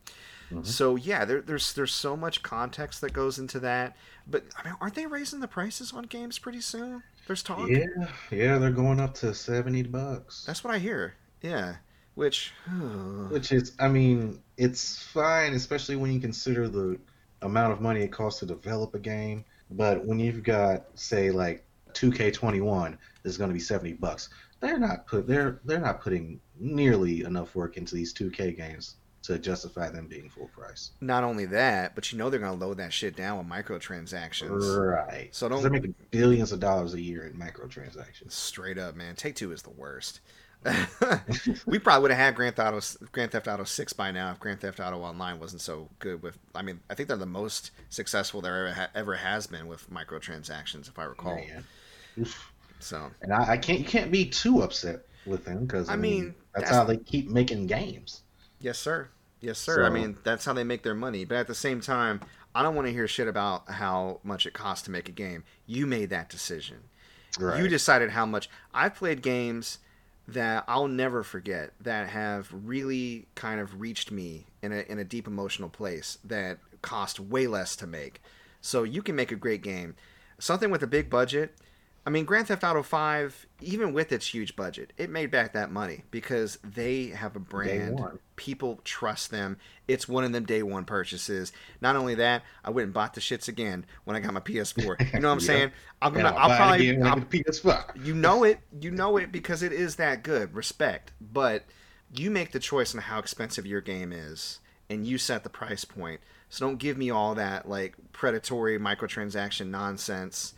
Mhm. 0.51 0.65
So 0.67 0.95
yeah, 0.95 1.25
there, 1.25 1.41
there's 1.41 1.73
there's 1.73 1.93
so 1.93 2.15
much 2.15 2.43
context 2.43 3.01
that 3.01 3.11
goes 3.13 3.39
into 3.39 3.59
that. 3.61 3.97
But 4.27 4.43
I 4.57 4.63
mean, 4.67 4.75
aren't 4.79 4.95
they 4.95 5.07
raising 5.07 5.39
the 5.39 5.47
prices 5.47 5.91
on 5.91 6.03
games 6.03 6.37
pretty 6.39 6.61
soon? 6.61 7.03
There's 7.27 7.43
talk. 7.43 7.67
Yeah, 7.69 7.85
yeah, 8.31 8.57
they're 8.57 8.71
going 8.71 8.99
up 8.99 9.13
to 9.15 9.33
seventy 9.33 9.83
bucks. 9.83 10.43
That's 10.45 10.63
what 10.63 10.73
I 10.73 10.79
hear. 10.79 11.15
Yeah. 11.41 11.75
Which. 12.13 12.53
Which 13.29 13.51
is, 13.51 13.73
I 13.79 13.87
mean, 13.87 14.41
it's 14.57 15.01
fine, 15.03 15.53
especially 15.53 15.95
when 15.95 16.11
you 16.11 16.19
consider 16.19 16.67
the 16.67 16.99
amount 17.41 17.73
of 17.73 17.81
money 17.81 18.01
it 18.01 18.11
costs 18.11 18.39
to 18.39 18.45
develop 18.45 18.95
a 18.95 18.99
game. 18.99 19.43
But 19.71 20.05
when 20.05 20.19
you've 20.19 20.43
got, 20.43 20.85
say, 20.95 21.31
like 21.31 21.65
2K21 21.93 22.97
is 23.23 23.37
going 23.37 23.49
to 23.49 23.53
be 23.53 23.59
70 23.59 23.93
bucks, 23.93 24.29
they're 24.59 24.79
not 24.79 25.05
put 25.07 25.27
they're 25.27 25.59
they're 25.65 25.79
not 25.79 26.01
putting 26.01 26.39
nearly 26.59 27.23
enough 27.23 27.55
work 27.55 27.77
into 27.77 27.95
these 27.95 28.13
2K 28.13 28.55
games 28.55 28.95
to 29.25 29.39
justify 29.39 29.89
them 29.89 30.07
being 30.07 30.29
full 30.29 30.47
price. 30.49 30.91
Not 31.01 31.23
only 31.23 31.45
that, 31.47 31.95
but 31.95 32.11
you 32.11 32.17
know 32.17 32.29
they're 32.29 32.39
gonna 32.39 32.53
load 32.53 32.77
that 32.77 32.93
shit 32.93 33.15
down 33.15 33.37
with 33.37 33.47
microtransactions. 33.47 34.77
Right. 34.77 35.29
So 35.33 35.49
don't- 35.49 35.61
they're 35.61 35.71
making 35.71 35.95
billions 36.11 36.51
of 36.51 36.59
dollars 36.59 36.93
a 36.93 37.01
year 37.01 37.25
in 37.25 37.33
microtransactions. 37.33 38.31
Straight 38.31 38.77
up, 38.77 38.95
man. 38.95 39.15
Take 39.15 39.35
Two 39.35 39.51
is 39.51 39.61
the 39.61 39.69
worst. 39.71 40.19
we 41.67 41.77
probably 41.77 42.01
would 42.01 42.11
have 42.11 42.19
had 42.19 42.35
Grand 42.35 42.55
Theft 42.55 42.73
Auto 42.73 43.07
Grand 43.11 43.31
Theft 43.31 43.47
Auto 43.47 43.63
Six 43.65 43.93
by 43.93 44.09
now 44.11 44.31
if 44.31 44.39
Grand 44.39 44.59
Theft 44.61 44.79
Auto 44.79 44.99
Online 44.99 45.39
wasn't 45.39 45.61
so 45.61 45.89
good. 45.99 46.21
With 46.23 46.37
I 46.55 46.61
mean, 46.63 46.79
I 46.89 46.95
think 46.95 47.07
they're 47.07 47.17
the 47.17 47.25
most 47.25 47.71
successful 47.89 48.41
there 48.41 48.67
ever, 48.67 48.73
ha- 48.73 48.89
ever 48.95 49.15
has 49.15 49.45
been 49.47 49.67
with 49.67 49.89
microtransactions, 49.91 50.87
if 50.87 50.97
I 50.97 51.03
recall. 51.03 51.39
Oof. 52.19 52.51
So 52.79 53.09
And 53.21 53.31
I, 53.33 53.53
I 53.53 53.57
can't 53.57 53.79
you 53.79 53.85
can't 53.85 54.11
be 54.11 54.25
too 54.25 54.61
upset 54.61 55.01
with 55.25 55.45
them 55.45 55.65
because 55.65 55.89
I, 55.89 55.93
I 55.93 55.95
mean, 55.97 56.13
mean, 56.23 56.35
that's, 56.53 56.63
that's- 56.69 56.75
how 56.75 56.83
they 56.83 56.97
keep 56.97 57.29
making 57.29 57.67
games. 57.67 58.21
yes, 58.59 58.77
sir. 58.79 59.09
Yes, 59.41 59.59
sir. 59.59 59.85
I 59.85 59.89
mean, 59.89 60.17
that's 60.23 60.45
how 60.45 60.53
they 60.53 60.63
make 60.63 60.83
their 60.83 60.95
money. 60.95 61.25
But 61.25 61.37
at 61.37 61.47
the 61.47 61.55
same 61.55 61.81
time, 61.81 62.21
I 62.53 62.63
don't 62.63 62.75
want 62.75 62.87
to 62.87 62.93
hear 62.93 63.07
shit 63.07 63.27
about 63.27 63.69
how 63.69 64.19
much 64.23 64.45
it 64.45 64.53
costs 64.53 64.85
to 64.85 64.91
make 64.91 65.09
a 65.09 65.11
game. 65.11 65.43
You 65.67 65.85
made 65.85 66.09
that 66.09 66.29
decision. 66.29 66.77
Right. 67.39 67.61
You 67.61 67.67
decided 67.67 68.11
how 68.11 68.25
much. 68.25 68.49
I've 68.73 68.95
played 68.95 69.21
games 69.21 69.79
that 70.27 70.63
I'll 70.67 70.87
never 70.87 71.21
forget 71.21 71.73
that 71.81 72.09
have 72.09 72.49
really 72.51 73.27
kind 73.35 73.59
of 73.59 73.79
reached 73.79 74.11
me 74.11 74.45
in 74.61 74.71
a 74.71 74.79
in 74.89 74.97
a 74.97 75.03
deep 75.03 75.27
emotional 75.27 75.69
place 75.69 76.17
that 76.23 76.57
cost 76.81 77.19
way 77.19 77.47
less 77.47 77.75
to 77.77 77.87
make. 77.87 78.21
So 78.61 78.83
you 78.83 79.01
can 79.01 79.15
make 79.15 79.31
a 79.31 79.35
great 79.35 79.61
game. 79.61 79.95
Something 80.39 80.71
with 80.71 80.81
a 80.81 80.87
big 80.87 81.09
budget. 81.09 81.55
I 82.05 82.11
mean, 82.11 82.25
Grand 82.25 82.47
Theft 82.47 82.63
Auto 82.63 82.83
5, 82.83 83.47
even 83.61 83.91
with 83.91 84.11
its 84.11 84.27
huge 84.27 84.55
budget, 84.55 84.93
it 84.95 85.09
made 85.09 85.31
back 85.31 85.53
that 85.53 85.71
money 85.71 86.03
because 86.11 86.59
they 86.63 87.07
have 87.07 87.35
a 87.35 87.39
brand. 87.39 87.99
People 88.35 88.79
trust 88.83 89.31
them. 89.31 89.57
It's 89.87 90.07
one 90.07 90.23
of 90.23 90.31
them 90.31 90.45
day 90.45 90.61
one 90.61 90.85
purchases. 90.85 91.51
Not 91.81 91.95
only 91.95 92.13
that, 92.15 92.43
I 92.63 92.69
went 92.69 92.85
and 92.85 92.93
bought 92.93 93.15
the 93.15 93.21
shits 93.21 93.47
again 93.47 93.85
when 94.03 94.15
I 94.15 94.19
got 94.19 94.33
my 94.33 94.39
PS4. 94.39 95.13
You 95.15 95.19
know 95.19 95.29
what 95.29 95.33
I'm 95.33 95.39
Yeah. 95.39 95.45
saying? 95.47 95.71
I'm 96.01 96.13
gonna, 96.13 96.29
I'll, 96.29 96.37
I'll 96.37 96.49
buy 96.49 96.57
probably, 96.57 97.01
I'll, 97.01 97.15
PS5. 97.17 98.05
you 98.05 98.13
know 98.13 98.43
it 98.43 98.59
you 98.79 98.91
know 98.91 99.17
it 99.17 99.31
because 99.31 99.63
it 99.63 99.71
is 99.71 99.95
that 99.95 100.21
good 100.21 100.53
respect 100.53 101.11
but 101.19 101.63
you 102.13 102.29
make 102.29 102.51
the 102.51 102.59
choice 102.59 102.93
on 102.93 103.01
how 103.01 103.17
expensive 103.17 103.65
your 103.65 103.81
game 103.81 104.11
is 104.11 104.59
and 104.89 105.07
you 105.07 105.17
set 105.17 105.43
the 105.43 105.49
price 105.49 105.85
point 105.85 106.19
so 106.49 106.67
don't 106.67 106.77
give 106.77 106.97
me 106.97 107.09
all 107.09 107.33
that 107.33 107.67
like 107.67 107.95
predatory 108.11 108.77
microtransaction 108.77 109.67
nonsense 109.67 110.53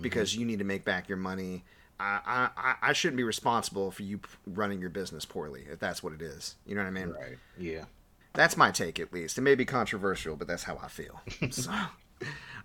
because 0.00 0.36
you 0.36 0.44
need 0.46 0.58
to 0.58 0.64
make 0.64 0.84
back 0.84 1.08
your 1.08 1.18
money 1.18 1.64
I, 2.00 2.48
I, 2.56 2.74
I- 2.82 2.92
shouldn't 2.94 3.16
be 3.16 3.22
responsible 3.22 3.90
for 3.90 4.02
you 4.02 4.20
running 4.46 4.80
your 4.80 4.90
business 4.90 5.24
poorly 5.24 5.64
if 5.70 5.78
that's 5.78 6.02
what 6.02 6.12
it 6.12 6.22
is 6.22 6.56
you 6.66 6.74
know 6.74 6.80
what 6.82 6.88
i 6.88 6.90
mean 6.90 7.10
Right. 7.10 7.38
Yeah. 7.58 7.84
that's 8.32 8.56
my 8.56 8.70
take 8.70 8.98
at 8.98 9.12
least. 9.12 9.38
It 9.38 9.42
may 9.42 9.54
be 9.54 9.64
controversial, 9.64 10.34
but 10.36 10.48
that's 10.48 10.62
how 10.64 10.78
I 10.82 10.88
feel. 10.88 11.20
so, 11.50 11.70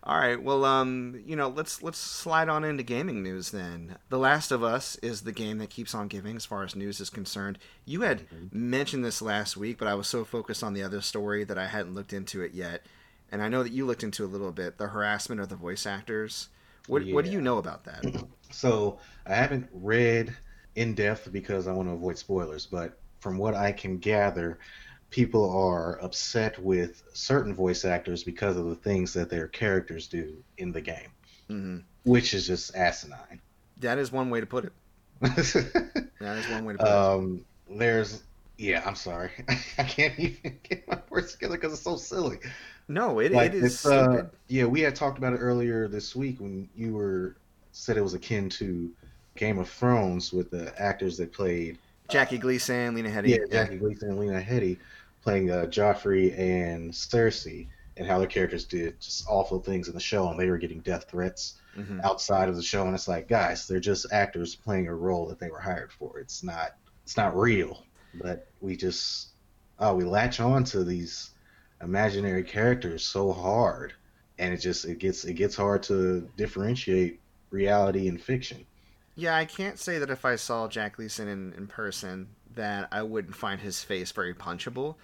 all 0.04 0.18
right. 0.18 0.42
Well, 0.42 0.64
um, 0.64 1.22
you 1.26 1.36
know, 1.36 1.50
let's 1.50 1.84
let's 1.84 1.98
slide 1.98 2.48
on 2.48 2.64
into 2.64 2.84
gaming 2.84 3.22
news 3.22 3.52
then. 3.52 3.98
The 4.10 4.18
Last 4.18 4.52
of 4.52 4.64
Us 4.64 4.96
is 4.98 5.22
the 5.22 5.32
game 5.34 5.58
that 5.58 5.70
keeps 5.70 5.94
on 5.94 6.08
giving 6.08 6.36
as 6.38 6.46
far 6.46 6.64
as 6.64 6.76
news 6.76 7.00
is 7.02 7.10
concerned. 7.10 7.58
You 7.86 8.02
had 8.02 8.22
mentioned 8.54 9.04
this 9.04 9.22
last 9.22 9.58
week, 9.58 9.78
but 9.78 9.88
I 9.90 9.96
was 9.96 10.08
so 10.08 10.24
focused 10.24 10.64
on 10.64 10.74
the 10.74 10.84
other 10.84 11.02
story 11.02 11.44
that 11.44 11.58
I 11.58 11.68
hadn't 11.68 11.94
looked 11.96 12.14
into 12.14 12.42
it 12.42 12.54
yet. 12.54 12.86
And 13.32 13.42
I 13.42 13.50
know 13.50 13.62
that 13.64 13.74
you 13.74 13.86
looked 13.86 14.04
into 14.04 14.24
a 14.24 14.28
little 14.28 14.52
bit 14.54 14.78
the 14.78 14.88
harassment 14.88 15.42
of 15.42 15.50
the 15.50 15.56
voice 15.58 15.86
actors. 15.86 16.48
What 16.88 17.08
what 17.12 17.26
do 17.26 17.32
you 17.32 17.42
know 17.42 17.58
about 17.58 17.84
that? 17.86 18.06
So 18.52 19.00
I 19.26 19.36
haven't 19.36 19.70
read 19.72 20.36
in 20.76 20.96
depth 20.96 21.32
because 21.32 21.68
I 21.68 21.74
want 21.74 21.90
to 21.90 21.94
avoid 21.94 22.18
spoilers, 22.18 22.66
but 22.66 23.00
from 23.20 23.38
what 23.38 23.56
I 23.56 23.72
can 23.72 23.98
gather, 23.98 24.60
people 25.10 25.50
are 25.50 26.02
upset 26.04 26.58
with 26.60 27.02
certain 27.14 27.54
voice 27.54 27.86
actors 27.86 28.24
because 28.24 28.58
of 28.58 28.66
the 28.66 28.76
things 28.76 29.14
that 29.14 29.30
their 29.30 29.48
characters 29.48 30.08
do 30.08 30.44
in 30.58 30.72
the 30.72 30.82
game, 30.82 31.12
hmm 31.50 31.78
which 32.04 32.34
is 32.34 32.48
just 32.48 32.76
asinine. 32.76 33.42
That 33.78 33.98
is 33.98 34.12
one 34.12 34.30
way 34.30 34.40
to 34.40 34.46
put 34.46 34.66
it. 34.66 34.74
That 36.20 36.38
is 36.38 36.48
one 36.48 36.66
way 36.66 36.74
to 36.74 36.80
put 36.80 36.96
it. 36.98 37.04
um, 37.04 37.46
there's, 37.70 38.24
yeah, 38.58 38.84
I'm 38.86 38.96
sorry, 38.96 39.32
I 39.78 39.84
can't 39.84 40.18
even 40.20 40.60
get 40.64 40.88
my 40.88 41.00
words 41.10 41.34
together 41.34 41.56
because 41.56 41.74
it's 41.74 41.82
so 41.82 41.98
silly. 41.98 42.40
No, 42.88 43.20
it, 43.20 43.32
like 43.34 43.54
it 43.54 43.64
is 43.64 43.86
uh, 43.86 44.28
yeah 44.48 44.66
we 44.66 44.82
had 44.82 44.96
talked 44.96 45.18
about 45.18 45.34
it 45.34 45.38
earlier 45.38 45.88
this 45.88 46.16
week 46.16 46.40
when 46.40 46.70
you 46.76 46.94
were 46.94 47.36
said 47.72 47.98
it 47.98 48.02
was 48.02 48.14
akin 48.14 48.50
to 48.50 48.92
game 49.36 49.60
of 49.60 49.70
thrones 49.70 50.32
with 50.34 50.50
the 50.50 50.74
actors 50.82 51.18
that 51.18 51.32
played 51.34 51.78
Jackie 52.10 52.38
Gleeson, 52.38 52.96
Lena 52.96 53.10
Headey. 53.10 53.28
yeah 53.30 53.38
jackie 53.52 53.76
gleeson 53.78 54.10
and 54.12 54.20
lena 54.20 54.42
headey 54.42 54.78
playing 55.22 55.52
uh, 55.52 55.66
joffrey 55.66 56.38
and 56.40 56.92
cersei 56.92 57.68
and 57.98 58.08
how 58.08 58.18
their 58.18 58.28
characters 58.28 58.64
did 58.64 59.00
just 59.02 59.26
awful 59.28 59.60
things 59.60 59.90
in 59.90 59.94
the 59.94 60.00
show 60.00 60.30
and 60.30 60.40
they 60.40 60.50
were 60.50 60.58
getting 60.58 60.80
death 60.80 61.06
threats 61.10 61.56
Mhm. 61.78 62.04
outside 62.04 62.50
of 62.50 62.56
the 62.56 62.64
show 62.64 62.86
and 62.88 62.96
it's 62.96 63.08
like 63.08 63.28
guys 63.28 63.68
they're 63.68 63.80
just 63.80 64.12
actors 64.12 64.56
playing 64.56 64.88
a 64.88 64.96
role 64.96 65.28
that 65.28 65.38
they 65.38 65.50
were 65.52 65.60
hired 65.60 65.92
for 65.92 66.18
it's 66.20 66.42
not 66.44 66.72
it's 67.04 67.18
not 67.18 67.38
real 67.38 67.84
but 68.16 68.48
we 68.62 68.76
just 68.76 69.28
oh 69.80 69.94
we 69.94 70.04
latch 70.04 70.40
on 70.40 70.64
to 70.64 70.84
these 70.84 71.32
imaginary 71.82 72.44
characters 72.44 73.04
so 73.04 73.32
hard 73.32 73.94
and 74.40 74.54
it 74.54 74.58
just 74.58 74.86
it 74.86 75.00
gets 75.00 75.26
it 75.26 75.34
gets 75.34 75.56
hard 75.56 75.84
to 75.84 76.30
differentiate 76.38 77.20
reality 77.50 78.08
and 78.08 78.22
fiction. 78.22 78.66
Yeah, 79.16 79.36
I 79.36 79.46
can't 79.46 79.80
say 79.80 79.98
that 79.98 80.10
if 80.10 80.26
I 80.26 80.36
saw 80.36 80.68
Jack 80.68 80.98
Gleeson 80.98 81.28
in, 81.28 81.54
in 81.54 81.68
person 81.68 82.28
that 82.56 82.88
I 82.92 83.02
wouldn't 83.02 83.36
find 83.36 83.60
his 83.60 83.84
face 83.84 84.12
very 84.12 84.34
punchable, 84.34 84.96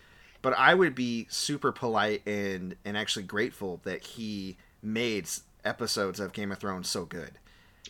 but 0.41 0.53
I 0.57 0.75
would 0.75 0.93
be 0.93 1.27
super 1.29 1.71
polite 1.71 2.21
and 2.27 2.75
and 2.85 2.97
actually 2.97 3.23
grateful 3.23 3.81
that 3.83 4.01
he 4.01 4.57
made 4.81 5.27
episodes 5.65 6.19
of 6.19 6.33
Game 6.33 6.51
of 6.51 6.59
Thrones 6.59 6.89
so 6.89 7.05
good 7.05 7.39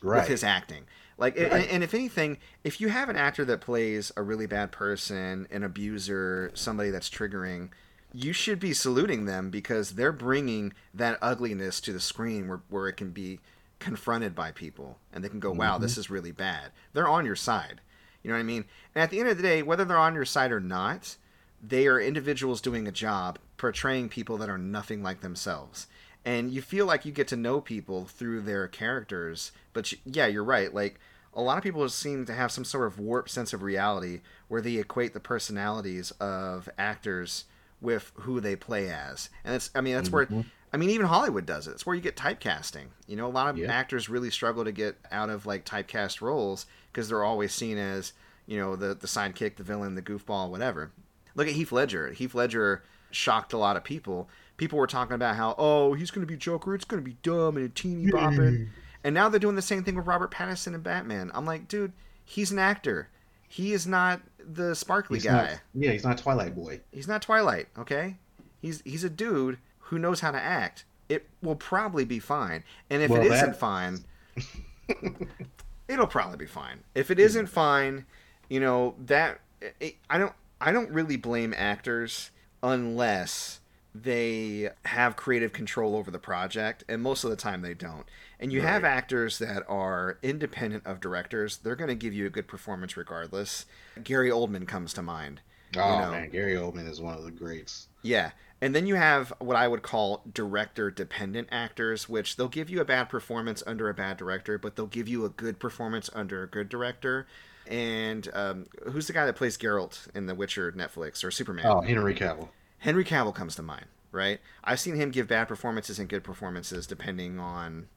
right. 0.02 0.20
with 0.20 0.28
his 0.28 0.44
acting. 0.44 0.86
Like, 1.18 1.38
and- 1.38 1.54
and, 1.54 1.84
if 1.84 1.94
anything, 1.94 2.40
if 2.64 2.82
you 2.82 2.90
have 2.90 3.08
an 3.08 3.16
actor 3.16 3.46
that 3.46 3.62
plays 3.62 4.12
a 4.18 4.24
really 4.24 4.48
bad 4.48 4.72
person, 4.72 5.48
an 5.52 5.64
abuser, 5.64 6.52
somebody 6.56 6.90
that's 6.90 7.10
triggering, 7.10 7.70
you 8.14 8.32
should 8.32 8.60
be 8.60 8.74
saluting 8.74 9.26
them 9.26 9.50
because 9.50 9.92
they're 9.92 10.12
bringing 10.12 10.74
that 10.94 11.18
ugliness 11.22 11.82
to 11.82 11.92
the 11.92 12.00
screen 12.00 12.48
where, 12.48 12.62
where 12.70 12.88
it 12.88 12.98
can 12.98 13.10
be 13.10 13.40
confronted 13.80 14.36
by 14.36 14.52
people 14.52 15.00
and 15.12 15.24
they 15.24 15.30
can 15.30 15.40
go, 15.40 15.52
wow, 15.52 15.78
this 15.78 15.94
mm-hmm. 15.94 16.00
is 16.02 16.10
really 16.10 16.32
bad. 16.32 16.72
They're 16.94 17.08
on 17.08 17.26
your 17.26 17.36
side. 17.36 17.82
You 18.22 18.30
know 18.30 18.36
what 18.36 18.42
I 18.42 18.44
mean? 18.44 18.66
And 18.96 19.04
at 19.04 19.10
the 19.10 19.20
end 19.20 19.30
of 19.30 19.38
the 19.38 19.44
day, 19.44 19.64
whether 19.64 19.84
they're 19.84 19.98
on 19.98 20.14
your 20.14 20.26
side 20.26 20.52
or 20.52 20.60
not, 20.60 21.18
they 21.62 21.88
are 21.88 22.00
individuals 22.00 22.62
doing 22.62 22.88
a 22.88 22.92
job 22.92 23.40
portraying 23.58 24.10
people 24.10 24.38
that 24.38 24.50
are 24.50 24.58
nothing 24.58 25.02
like 25.02 25.22
themselves. 25.22 25.88
And 26.24 26.52
you 26.52 26.62
feel 26.62 26.86
like 26.86 27.06
you 27.06 27.12
get 27.12 27.28
to 27.30 27.36
know 27.36 27.60
people 27.60 28.06
through 28.06 28.42
their 28.42 28.68
characters. 28.68 29.52
But 29.74 29.92
you, 29.92 29.98
yeah, 30.06 30.28
you're 30.28 30.44
right. 30.44 30.74
Like, 30.74 31.00
a 31.34 31.42
lot 31.42 31.58
of 31.58 31.64
people 31.64 31.88
seem 31.90 32.26
to 32.26 32.34
have 32.34 32.52
some 32.52 32.64
sort 32.64 32.88
of 32.88 33.00
warped 33.00 33.32
sense 33.32 33.54
of 33.54 33.64
reality 33.64 34.22
where 34.48 34.62
they 34.62 34.76
equate 34.76 35.14
the 35.14 35.20
personalities 35.20 36.12
of 36.20 36.70
actors 36.78 37.46
with 37.84 38.12
who 38.16 38.40
they 38.40 38.56
play 38.56 38.90
as. 38.90 39.30
And 39.44 39.54
it's, 39.54 39.70
I 39.76 39.82
mean, 39.82 39.94
that's 39.94 40.10
where, 40.12 40.26
mm-hmm. 40.26 40.42
I 40.72 40.78
mean, 40.78 40.90
even 40.90 41.06
Hollywood 41.06 41.46
does 41.46 41.68
it. 41.68 41.72
It's 41.72 41.86
where 41.86 41.96
you 41.96 42.02
get 42.02 42.16
typecasting. 42.16 42.86
You 43.06 43.16
know, 43.16 43.28
a 43.28 43.30
lot 43.30 43.50
of 43.50 43.58
Yeah. 43.58 43.72
actors 43.72 44.10
really 44.10 44.32
struggle 44.32 44.64
to 44.64 44.72
get 44.72 44.98
out 45.12 45.30
of 45.30 45.46
like 45.46 45.66
typecast 45.66 46.22
roles 46.22 46.66
because 46.92 47.10
they're 47.10 47.24
always 47.24 47.54
seen 47.54 47.78
as, 47.78 48.14
you 48.48 48.58
know, 48.58 48.76
the, 48.76 48.96
the 48.96 49.08
sidekick, 49.08 49.58
the 49.58 49.64
villain, 49.64 49.94
the 49.96 50.02
goofball, 50.02 50.50
whatever. 50.50 50.92
Look 51.36 51.48
at 51.48 51.54
Heath 51.54 51.72
Ledger. 51.72 52.12
Heath 52.12 52.34
Ledger 52.34 52.84
shocked 53.12 53.54
a 53.54 53.58
lot 53.58 53.78
of 53.78 53.84
people. 53.84 54.30
People 54.58 54.80
were 54.80 54.88
talking 54.88 55.14
about 55.16 55.36
how, 55.36 55.56
oh, 55.58 55.94
he's 55.94 56.10
going 56.12 56.26
to 56.26 56.32
be 56.32 56.38
Joker. 56.38 56.74
It's 56.74 56.86
going 56.86 57.04
to 57.04 57.08
be 57.08 57.18
dumb 57.22 57.58
and 57.58 57.66
a 57.66 57.70
teeny 57.70 58.12
bopping. 58.12 58.70
and 59.04 59.14
now 59.14 59.30
they're 59.30 59.40
doing 59.40 59.56
the 59.56 59.62
same 59.62 59.84
thing 59.84 59.96
with 59.96 60.08
Robert 60.08 60.32
Pattinson 60.32 60.74
and 60.74 60.84
Batman. 60.84 61.32
I'm 61.34 61.46
like, 61.46 61.68
dude, 61.68 61.94
he's 62.24 62.52
an 62.52 62.60
actor. 62.60 63.10
He 63.48 63.74
is 63.74 63.86
not 63.86 64.22
the 64.46 64.76
sparkly 64.76 65.18
He's 65.18 65.26
guy. 65.26 65.32
not, 65.52 65.60
yeah 65.74 65.92
he's 65.92 66.04
not 66.04 66.18
twilight 66.18 66.56
boy 66.56 66.82
He's 66.92 67.08
not 67.08 67.22
Twilight, 67.22 67.68
okay? 67.78 68.18
He's 68.62 68.82
he's 68.86 69.04
a 69.04 69.10
dude 69.10 69.58
who 69.80 70.00
knows 70.00 70.20
how 70.22 70.32
to 70.32 70.38
act. 70.40 70.86
It 71.10 71.28
will 71.42 71.56
probably 71.56 72.06
be 72.06 72.20
fine. 72.20 72.64
And 72.90 73.02
if 73.04 73.10
Well, 73.12 73.22
it 73.22 73.32
isn't 73.32 73.52
that- 73.52 73.60
fine, 73.60 74.06
it'll 75.88 76.08
probably 76.08 76.38
be 76.38 76.46
fine. 76.46 76.84
If 76.96 77.12
it 77.12 77.20
isn't 77.20 77.48
fine, 77.48 78.06
you 78.50 78.60
know, 78.60 78.96
that 79.06 79.40
it, 79.80 79.96
I 80.10 80.18
don't 80.18 80.34
I 80.62 80.72
don't 80.72 80.90
really 80.92 81.18
blame 81.18 81.54
actors 81.58 82.32
unless 82.62 83.60
they 83.96 84.70
have 84.86 85.16
creative 85.16 85.54
control 85.54 85.96
over 85.96 86.10
the 86.10 86.20
project 86.20 86.84
and 86.90 87.02
most 87.02 87.24
of 87.24 87.30
the 87.30 87.36
time 87.36 87.62
they 87.62 87.74
don't. 87.74 88.06
And 88.40 88.52
you 88.52 88.62
have 88.62 88.84
actors 88.84 89.38
that 89.40 89.64
are 89.70 90.18
independent 90.24 90.86
of 90.86 91.00
directors. 91.00 91.58
They're 91.58 91.76
going 91.76 91.90
to 91.90 91.96
give 91.96 92.14
you 92.14 92.26
a 92.26 92.30
good 92.30 92.48
performance 92.48 92.98
regardless. 92.98 93.66
Gary 94.04 94.30
Oldman 94.30 94.68
comes 94.68 94.94
to 94.94 95.02
mind. 95.02 95.42
oh 95.78 96.00
know. 96.00 96.12
man 96.12 96.30
gary 96.30 96.56
oldman 96.56 96.88
is 96.88 97.02
one 97.02 97.16
of 97.16 97.24
the 97.24 97.32
greats 97.32 97.88
Yeah. 98.02 98.32
And 98.62 98.74
then 98.74 98.88
you 98.88 98.96
have 98.96 99.34
what 99.40 99.58
I 99.58 99.68
would 99.68 99.82
call 99.82 100.24
director 100.34 100.90
dependent 100.90 101.50
actors, 101.52 102.08
which 102.08 102.38
they'll 102.38 102.48
give 102.48 102.70
you 102.70 102.80
a 102.80 102.86
bad 102.86 103.10
performance 103.10 103.62
under 103.68 103.90
a 103.90 103.94
bad 103.94 104.16
director, 104.16 104.58
but 104.58 104.78
they'll 104.78 104.88
give 104.88 105.08
you 105.10 105.26
a 105.26 105.30
good 105.30 105.60
performance 105.60 106.10
under 106.14 106.44
a 106.44 106.48
good 106.48 106.70
director. 106.70 107.28
and 107.68 108.30
um, 108.34 108.68
who's 108.92 109.08
the 109.08 109.14
guy 109.14 109.26
that 109.26 109.36
plays 109.36 109.58
Geralt 109.58 110.08
in 110.16 110.28
The 110.28 110.36
Witcher 110.36 110.72
Netflix 110.72 111.24
or 111.26 111.32
Superman? 111.32 111.66
Oh, 111.66 111.82
Henry 111.82 112.16
Cavill. 112.16 112.50
Henry 112.84 113.06
Cavill 113.06 113.34
comes 113.34 113.56
to 113.56 113.62
mind, 113.62 113.86
right? 114.12 114.42
I've 114.62 114.78
seen 114.78 114.98
him 114.98 115.10
give 115.10 115.30
bad 115.30 115.48
performances 115.48 116.00
and 116.00 116.10
good 116.10 116.22
performances 116.22 116.86
depending 116.86 117.40
on, 117.40 117.88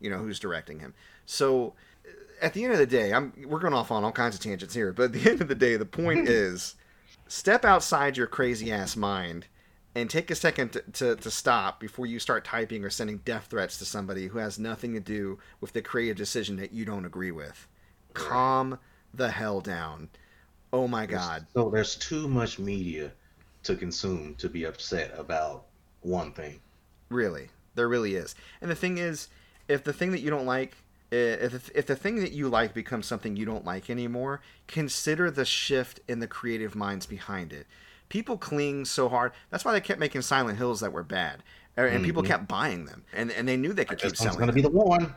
you 0.00 0.10
know, 0.10 0.18
who's 0.18 0.38
directing 0.38 0.80
him. 0.80 0.92
So, 1.24 1.72
at 2.42 2.52
the 2.52 2.62
end 2.62 2.74
of 2.74 2.78
the 2.78 2.84
day, 2.84 3.14
I'm 3.14 3.32
we're 3.46 3.58
going 3.58 3.72
off 3.72 3.90
on 3.90 4.04
all 4.04 4.12
kinds 4.12 4.34
of 4.34 4.42
tangents 4.42 4.74
here, 4.74 4.92
but 4.92 5.04
at 5.04 5.12
the 5.14 5.30
end 5.30 5.40
of 5.40 5.48
the 5.48 5.54
day, 5.54 5.78
the 5.78 5.86
point 5.86 6.28
is, 6.28 6.74
step 7.26 7.64
outside 7.64 8.18
your 8.18 8.26
crazy 8.26 8.70
ass 8.70 8.96
mind 8.96 9.46
and 9.94 10.10
take 10.10 10.30
a 10.30 10.34
second 10.34 10.72
to, 10.72 10.82
to, 10.92 11.16
to, 11.16 11.30
stop 11.30 11.80
before 11.80 12.04
you 12.04 12.18
start 12.18 12.44
typing 12.44 12.84
or 12.84 12.90
sending 12.90 13.16
death 13.24 13.46
threats 13.48 13.78
to 13.78 13.86
somebody 13.86 14.26
who 14.26 14.36
has 14.36 14.58
nothing 14.58 14.92
to 14.92 15.00
do 15.00 15.38
with 15.62 15.72
the 15.72 15.80
creative 15.80 16.18
decision 16.18 16.56
that 16.56 16.70
you 16.70 16.84
don't 16.84 17.06
agree 17.06 17.30
with. 17.30 17.66
Calm 18.12 18.78
the 19.14 19.30
hell 19.30 19.62
down. 19.62 20.10
Oh 20.70 20.86
my 20.86 21.06
god. 21.06 21.46
So 21.54 21.70
there's 21.70 21.96
too 21.96 22.28
much 22.28 22.58
media 22.58 23.10
to 23.64 23.76
consume 23.76 24.34
to 24.36 24.48
be 24.48 24.64
upset 24.64 25.12
about 25.16 25.64
one 26.02 26.32
thing. 26.32 26.60
Really. 27.08 27.48
There 27.74 27.88
really 27.88 28.14
is. 28.14 28.34
And 28.60 28.70
the 28.70 28.76
thing 28.76 28.98
is, 28.98 29.28
if 29.68 29.82
the 29.84 29.92
thing 29.92 30.12
that 30.12 30.20
you 30.20 30.30
don't 30.30 30.46
like 30.46 30.76
if, 31.10 31.70
if 31.76 31.86
the 31.86 31.94
thing 31.94 32.16
that 32.16 32.32
you 32.32 32.48
like 32.48 32.74
becomes 32.74 33.06
something 33.06 33.36
you 33.36 33.44
don't 33.44 33.64
like 33.64 33.88
anymore, 33.88 34.40
consider 34.66 35.30
the 35.30 35.44
shift 35.44 36.00
in 36.08 36.18
the 36.18 36.26
creative 36.26 36.74
minds 36.74 37.06
behind 37.06 37.52
it 37.52 37.68
people 38.08 38.38
cling 38.38 38.84
so 38.84 39.08
hard. 39.08 39.32
That's 39.50 39.64
why 39.64 39.72
they 39.72 39.80
kept 39.80 40.00
making 40.00 40.22
Silent 40.22 40.58
Hills 40.58 40.80
that 40.80 40.92
were 40.92 41.02
bad, 41.02 41.42
and 41.76 41.88
mm-hmm. 41.88 42.04
people 42.04 42.22
kept 42.22 42.48
buying 42.48 42.84
them, 42.84 43.04
and 43.12 43.30
and 43.32 43.48
they 43.48 43.56
knew 43.56 43.72
they 43.72 43.84
could 43.84 43.98
keep 43.98 44.16
selling. 44.16 44.38
going 44.38 44.46
to 44.46 44.52
be 44.52 44.62
the 44.62 44.70
one. 44.70 45.14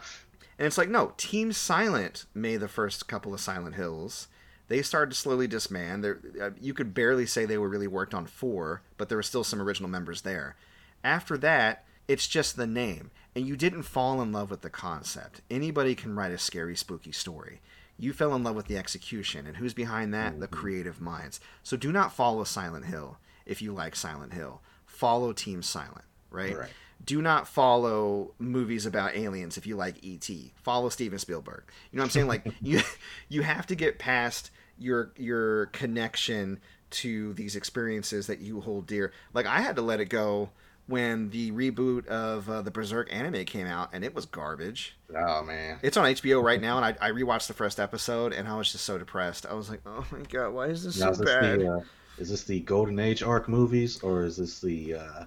And 0.59 0.65
it's 0.65 0.77
like 0.77 0.89
no, 0.89 1.13
Team 1.17 1.53
Silent 1.53 2.25
made 2.33 2.57
the 2.57 2.67
first 2.67 3.07
couple 3.07 3.33
of 3.33 3.39
Silent 3.39 3.75
Hills. 3.75 4.27
They 4.67 4.81
started 4.81 5.11
to 5.11 5.17
slowly 5.17 5.47
disband. 5.47 6.03
There, 6.03 6.19
uh, 6.41 6.49
you 6.59 6.73
could 6.73 6.93
barely 6.93 7.25
say 7.25 7.45
they 7.45 7.57
were 7.57 7.69
really 7.69 7.87
worked 7.87 8.13
on 8.13 8.25
four, 8.25 8.81
but 8.97 9.09
there 9.09 9.17
were 9.17 9.23
still 9.23 9.43
some 9.43 9.61
original 9.61 9.89
members 9.89 10.21
there. 10.21 10.55
After 11.03 11.37
that, 11.37 11.85
it's 12.07 12.27
just 12.27 12.55
the 12.55 12.67
name, 12.67 13.11
and 13.35 13.47
you 13.47 13.55
didn't 13.55 13.83
fall 13.83 14.21
in 14.21 14.31
love 14.31 14.49
with 14.49 14.61
the 14.61 14.69
concept. 14.69 15.41
Anybody 15.49 15.95
can 15.95 16.15
write 16.15 16.31
a 16.31 16.37
scary, 16.37 16.75
spooky 16.75 17.11
story 17.11 17.61
you 17.97 18.13
fell 18.13 18.35
in 18.35 18.43
love 18.43 18.55
with 18.55 18.67
the 18.67 18.77
execution 18.77 19.47
and 19.47 19.57
who's 19.57 19.73
behind 19.73 20.13
that 20.13 20.31
mm-hmm. 20.31 20.41
the 20.41 20.47
creative 20.47 21.01
minds 21.01 21.39
so 21.63 21.75
do 21.75 21.91
not 21.91 22.13
follow 22.13 22.43
silent 22.43 22.85
hill 22.85 23.17
if 23.45 23.61
you 23.61 23.73
like 23.73 23.95
silent 23.95 24.33
hill 24.33 24.61
follow 24.85 25.33
team 25.33 25.61
silent 25.61 26.05
right, 26.29 26.57
right. 26.57 26.69
do 27.03 27.21
not 27.21 27.47
follow 27.47 28.33
movies 28.39 28.85
about 28.85 29.15
aliens 29.15 29.57
if 29.57 29.65
you 29.65 29.75
like 29.75 29.95
et 30.05 30.29
follow 30.61 30.89
steven 30.89 31.19
spielberg 31.19 31.63
you 31.91 31.97
know 31.97 32.01
what 32.01 32.05
i'm 32.05 32.11
saying 32.11 32.27
like 32.27 32.47
you 32.61 32.81
you 33.29 33.41
have 33.41 33.65
to 33.65 33.75
get 33.75 33.99
past 33.99 34.51
your 34.79 35.11
your 35.17 35.67
connection 35.67 36.59
to 36.89 37.33
these 37.33 37.55
experiences 37.55 38.27
that 38.27 38.39
you 38.39 38.61
hold 38.61 38.87
dear 38.87 39.11
like 39.33 39.45
i 39.45 39.59
had 39.59 39.75
to 39.75 39.81
let 39.81 39.99
it 39.99 40.09
go 40.09 40.49
when 40.87 41.29
the 41.29 41.51
reboot 41.51 42.07
of 42.07 42.49
uh, 42.49 42.61
the 42.61 42.71
Berserk 42.71 43.13
anime 43.13 43.45
came 43.45 43.67
out, 43.67 43.89
and 43.93 44.03
it 44.03 44.15
was 44.15 44.25
garbage. 44.25 44.95
Oh 45.15 45.43
man, 45.43 45.79
it's 45.81 45.97
on 45.97 46.05
HBO 46.05 46.41
right 46.41 46.61
now, 46.61 46.77
and 46.81 46.85
I, 46.85 47.07
I 47.07 47.11
rewatched 47.11 47.47
the 47.47 47.53
first 47.53 47.79
episode, 47.79 48.33
and 48.33 48.47
I 48.47 48.57
was 48.57 48.71
just 48.71 48.85
so 48.85 48.97
depressed. 48.97 49.45
I 49.45 49.53
was 49.53 49.69
like, 49.69 49.81
oh 49.85 50.05
my 50.11 50.21
god, 50.21 50.53
why 50.53 50.67
is 50.67 50.83
this 50.83 50.99
now, 50.99 51.07
so 51.07 51.11
is 51.11 51.17
this 51.19 51.29
bad? 51.29 51.59
The, 51.59 51.73
uh, 51.73 51.81
is 52.17 52.29
this 52.29 52.43
the 52.45 52.61
Golden 52.61 52.99
Age 52.99 53.21
arc 53.21 53.47
movies, 53.47 54.01
or 54.01 54.23
is 54.23 54.37
this 54.37 54.59
the 54.59 54.95
uh, 54.95 55.23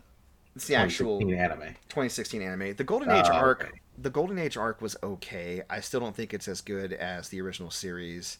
it's 0.56 0.66
the 0.66 0.74
actual 0.74 1.18
anime 1.20 1.74
2016 1.88 2.42
anime? 2.42 2.74
The 2.74 2.84
Golden 2.84 3.10
Age 3.10 3.26
uh, 3.26 3.34
arc, 3.34 3.64
okay. 3.64 3.80
the 3.98 4.10
Golden 4.10 4.38
Age 4.38 4.56
arc 4.56 4.80
was 4.80 4.96
okay. 5.02 5.62
I 5.68 5.80
still 5.80 6.00
don't 6.00 6.16
think 6.16 6.34
it's 6.34 6.48
as 6.48 6.60
good 6.60 6.92
as 6.94 7.28
the 7.28 7.40
original 7.40 7.70
series, 7.70 8.38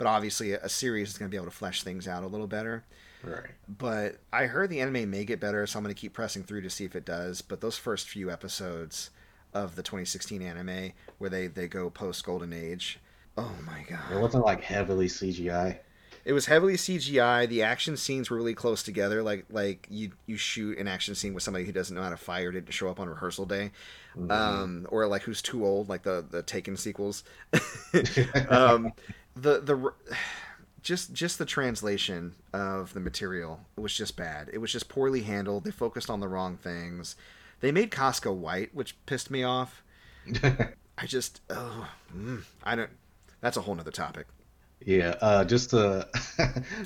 but 0.00 0.06
obviously 0.06 0.52
a 0.52 0.66
series 0.66 1.10
is 1.10 1.18
going 1.18 1.28
to 1.28 1.30
be 1.30 1.36
able 1.36 1.50
to 1.50 1.54
flesh 1.54 1.82
things 1.82 2.08
out 2.08 2.24
a 2.24 2.26
little 2.26 2.46
better. 2.46 2.84
Right. 3.22 3.50
But 3.68 4.16
I 4.32 4.46
heard 4.46 4.70
the 4.70 4.80
anime 4.80 5.10
may 5.10 5.26
get 5.26 5.40
better, 5.40 5.66
so 5.66 5.78
I'm 5.78 5.84
going 5.84 5.94
to 5.94 6.00
keep 6.00 6.14
pressing 6.14 6.42
through 6.42 6.62
to 6.62 6.70
see 6.70 6.86
if 6.86 6.96
it 6.96 7.04
does. 7.04 7.42
But 7.42 7.60
those 7.60 7.76
first 7.76 8.08
few 8.08 8.30
episodes 8.30 9.10
of 9.52 9.76
the 9.76 9.82
2016 9.82 10.40
anime, 10.40 10.92
where 11.18 11.28
they 11.28 11.48
they 11.48 11.68
go 11.68 11.90
post 11.90 12.24
Golden 12.24 12.54
Age, 12.54 12.98
oh 13.36 13.52
my 13.66 13.84
god! 13.90 14.10
It 14.10 14.18
wasn't 14.18 14.46
like 14.46 14.62
heavily 14.62 15.06
CGI. 15.06 15.80
It 16.24 16.32
was 16.32 16.46
heavily 16.46 16.74
CGI. 16.74 17.46
The 17.46 17.62
action 17.62 17.98
scenes 17.98 18.30
were 18.30 18.38
really 18.38 18.54
close 18.54 18.82
together. 18.82 19.22
Like 19.22 19.44
like 19.50 19.86
you 19.90 20.12
you 20.24 20.38
shoot 20.38 20.78
an 20.78 20.88
action 20.88 21.14
scene 21.14 21.34
with 21.34 21.42
somebody 21.42 21.66
who 21.66 21.72
doesn't 21.72 21.94
know 21.94 22.02
how 22.02 22.08
to 22.08 22.16
fire, 22.16 22.50
didn't 22.52 22.72
show 22.72 22.88
up 22.88 23.00
on 23.00 23.08
rehearsal 23.10 23.44
day, 23.44 23.72
mm-hmm. 24.16 24.30
um, 24.30 24.86
or 24.90 25.06
like 25.06 25.22
who's 25.22 25.42
too 25.42 25.66
old, 25.66 25.90
like 25.90 26.04
the 26.04 26.24
the 26.30 26.42
Taken 26.42 26.78
sequels. 26.78 27.22
um, 28.48 28.92
the 29.34 29.60
the 29.60 29.92
just 30.82 31.12
just 31.12 31.38
the 31.38 31.44
translation 31.44 32.34
of 32.52 32.94
the 32.94 33.00
material 33.00 33.60
was 33.76 33.94
just 33.94 34.16
bad. 34.16 34.50
It 34.52 34.58
was 34.58 34.72
just 34.72 34.88
poorly 34.88 35.22
handled. 35.22 35.64
They 35.64 35.70
focused 35.70 36.10
on 36.10 36.20
the 36.20 36.28
wrong 36.28 36.56
things. 36.56 37.16
They 37.60 37.72
made 37.72 37.90
Casca 37.90 38.32
white, 38.32 38.74
which 38.74 38.96
pissed 39.06 39.30
me 39.30 39.42
off. 39.42 39.82
I 40.42 41.06
just 41.06 41.40
oh, 41.50 41.88
mm, 42.14 42.42
I 42.62 42.76
don't. 42.76 42.90
That's 43.40 43.56
a 43.56 43.62
whole 43.62 43.74
nother 43.74 43.90
topic. 43.90 44.26
Yeah, 44.84 45.14
uh, 45.20 45.44
just 45.44 45.70
to 45.70 46.08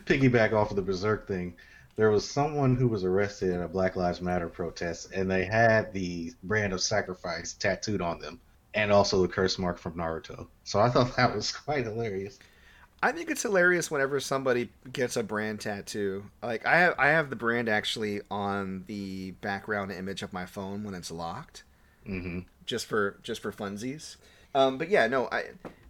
piggyback 0.07 0.53
off 0.53 0.71
of 0.71 0.77
the 0.77 0.83
Berserk 0.83 1.29
thing, 1.29 1.55
there 1.97 2.11
was 2.11 2.29
someone 2.29 2.77
who 2.77 2.89
was 2.89 3.05
arrested 3.05 3.51
in 3.51 3.63
a 3.63 3.69
Black 3.69 3.95
Lives 3.95 4.21
Matter 4.21 4.49
protest, 4.49 5.13
and 5.13 5.31
they 5.31 5.45
had 5.45 5.93
the 5.93 6.33
brand 6.43 6.73
of 6.73 6.81
sacrifice 6.81 7.53
tattooed 7.53 8.03
on 8.03 8.19
them, 8.19 8.41
and 8.75 8.93
also 8.93 9.23
the 9.23 9.29
curse 9.29 9.59
mark 9.59 9.79
from 9.79 9.95
Naruto. 9.95 10.47
So 10.65 10.81
I 10.81 10.91
thought 10.91 11.17
that 11.17 11.35
was 11.35 11.53
quite 11.65 11.85
hilarious. 11.85 12.39
I 13.03 13.13
think 13.13 13.31
it's 13.31 13.43
hilarious 13.43 13.91
whenever 13.91 14.19
somebody 14.19 14.71
gets 14.93 15.17
a 15.17 15.23
brand 15.23 15.61
tattoo. 15.61 16.25
Like 16.43 16.65
I 16.67 16.79
have, 16.79 16.95
I 16.99 17.09
have 17.09 17.31
the 17.31 17.37
brand 17.37 17.69
actually 17.69 18.23
on 18.31 18.85
the 18.87 19.33
background 19.33 19.93
image 19.93 20.23
of 20.23 20.33
my 20.33 20.47
phone 20.47 20.85
when 20.85 20.95
it's 20.95 21.11
locked, 21.11 21.65
mm-hmm. 22.09 22.41
just 22.65 22.87
for 22.87 23.19
just 23.23 23.43
for 23.43 23.53
funsies. 23.53 24.17
Um, 24.55 24.79
but 24.79 24.89
yeah, 24.89 25.07
no, 25.07 25.29
I 25.31 25.45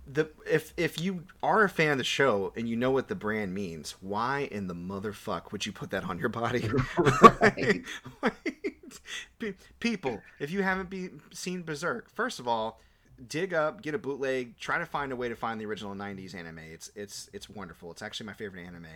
the 0.07 0.31
if 0.51 0.75
if 0.77 1.01
you 1.01 1.25
are 1.43 1.65
a 1.65 1.69
fan 1.69 1.93
of 1.93 1.99
the 1.99 2.05
show 2.05 2.53
and 2.57 2.69
you 2.69 2.77
know 2.77 2.91
what 2.91 3.09
the 3.09 3.15
brand 3.15 3.55
means, 3.55 3.93
why 4.01 4.49
in 4.51 4.67
the 4.67 4.75
motherfuck 4.75 5.53
would 5.53 5.65
you 5.65 5.73
put 5.73 5.91
that 5.91 6.05
on 6.05 6.19
your 6.19 6.29
body? 6.29 6.71
right. 6.99 7.85
People, 9.81 10.21
if 10.39 10.51
you 10.51 10.63
haven't 10.63 10.91
be, 10.91 11.11
seen 11.33 11.63
Berserk, 11.63 12.11
first 12.11 12.39
of 12.39 12.47
all, 12.47 12.81
dig 13.29 13.55
up, 13.55 13.83
get 13.83 13.95
a 13.95 13.99
bootleg, 13.99 14.57
try 14.59 14.79
to 14.79 14.87
find 14.87 15.13
a 15.13 15.17
way 15.17 15.29
to 15.29 15.37
find 15.37 15.61
the 15.61 15.67
original 15.67 15.95
'90s 15.95 16.35
anime. 16.35 16.59
It's 16.59 16.91
it's 16.95 17.31
it's 17.33 17.49
wonderful. 17.49 17.91
It's 17.91 18.03
actually 18.03 18.27
my 18.27 18.35
favorite 18.35 18.67
anime. 18.67 18.87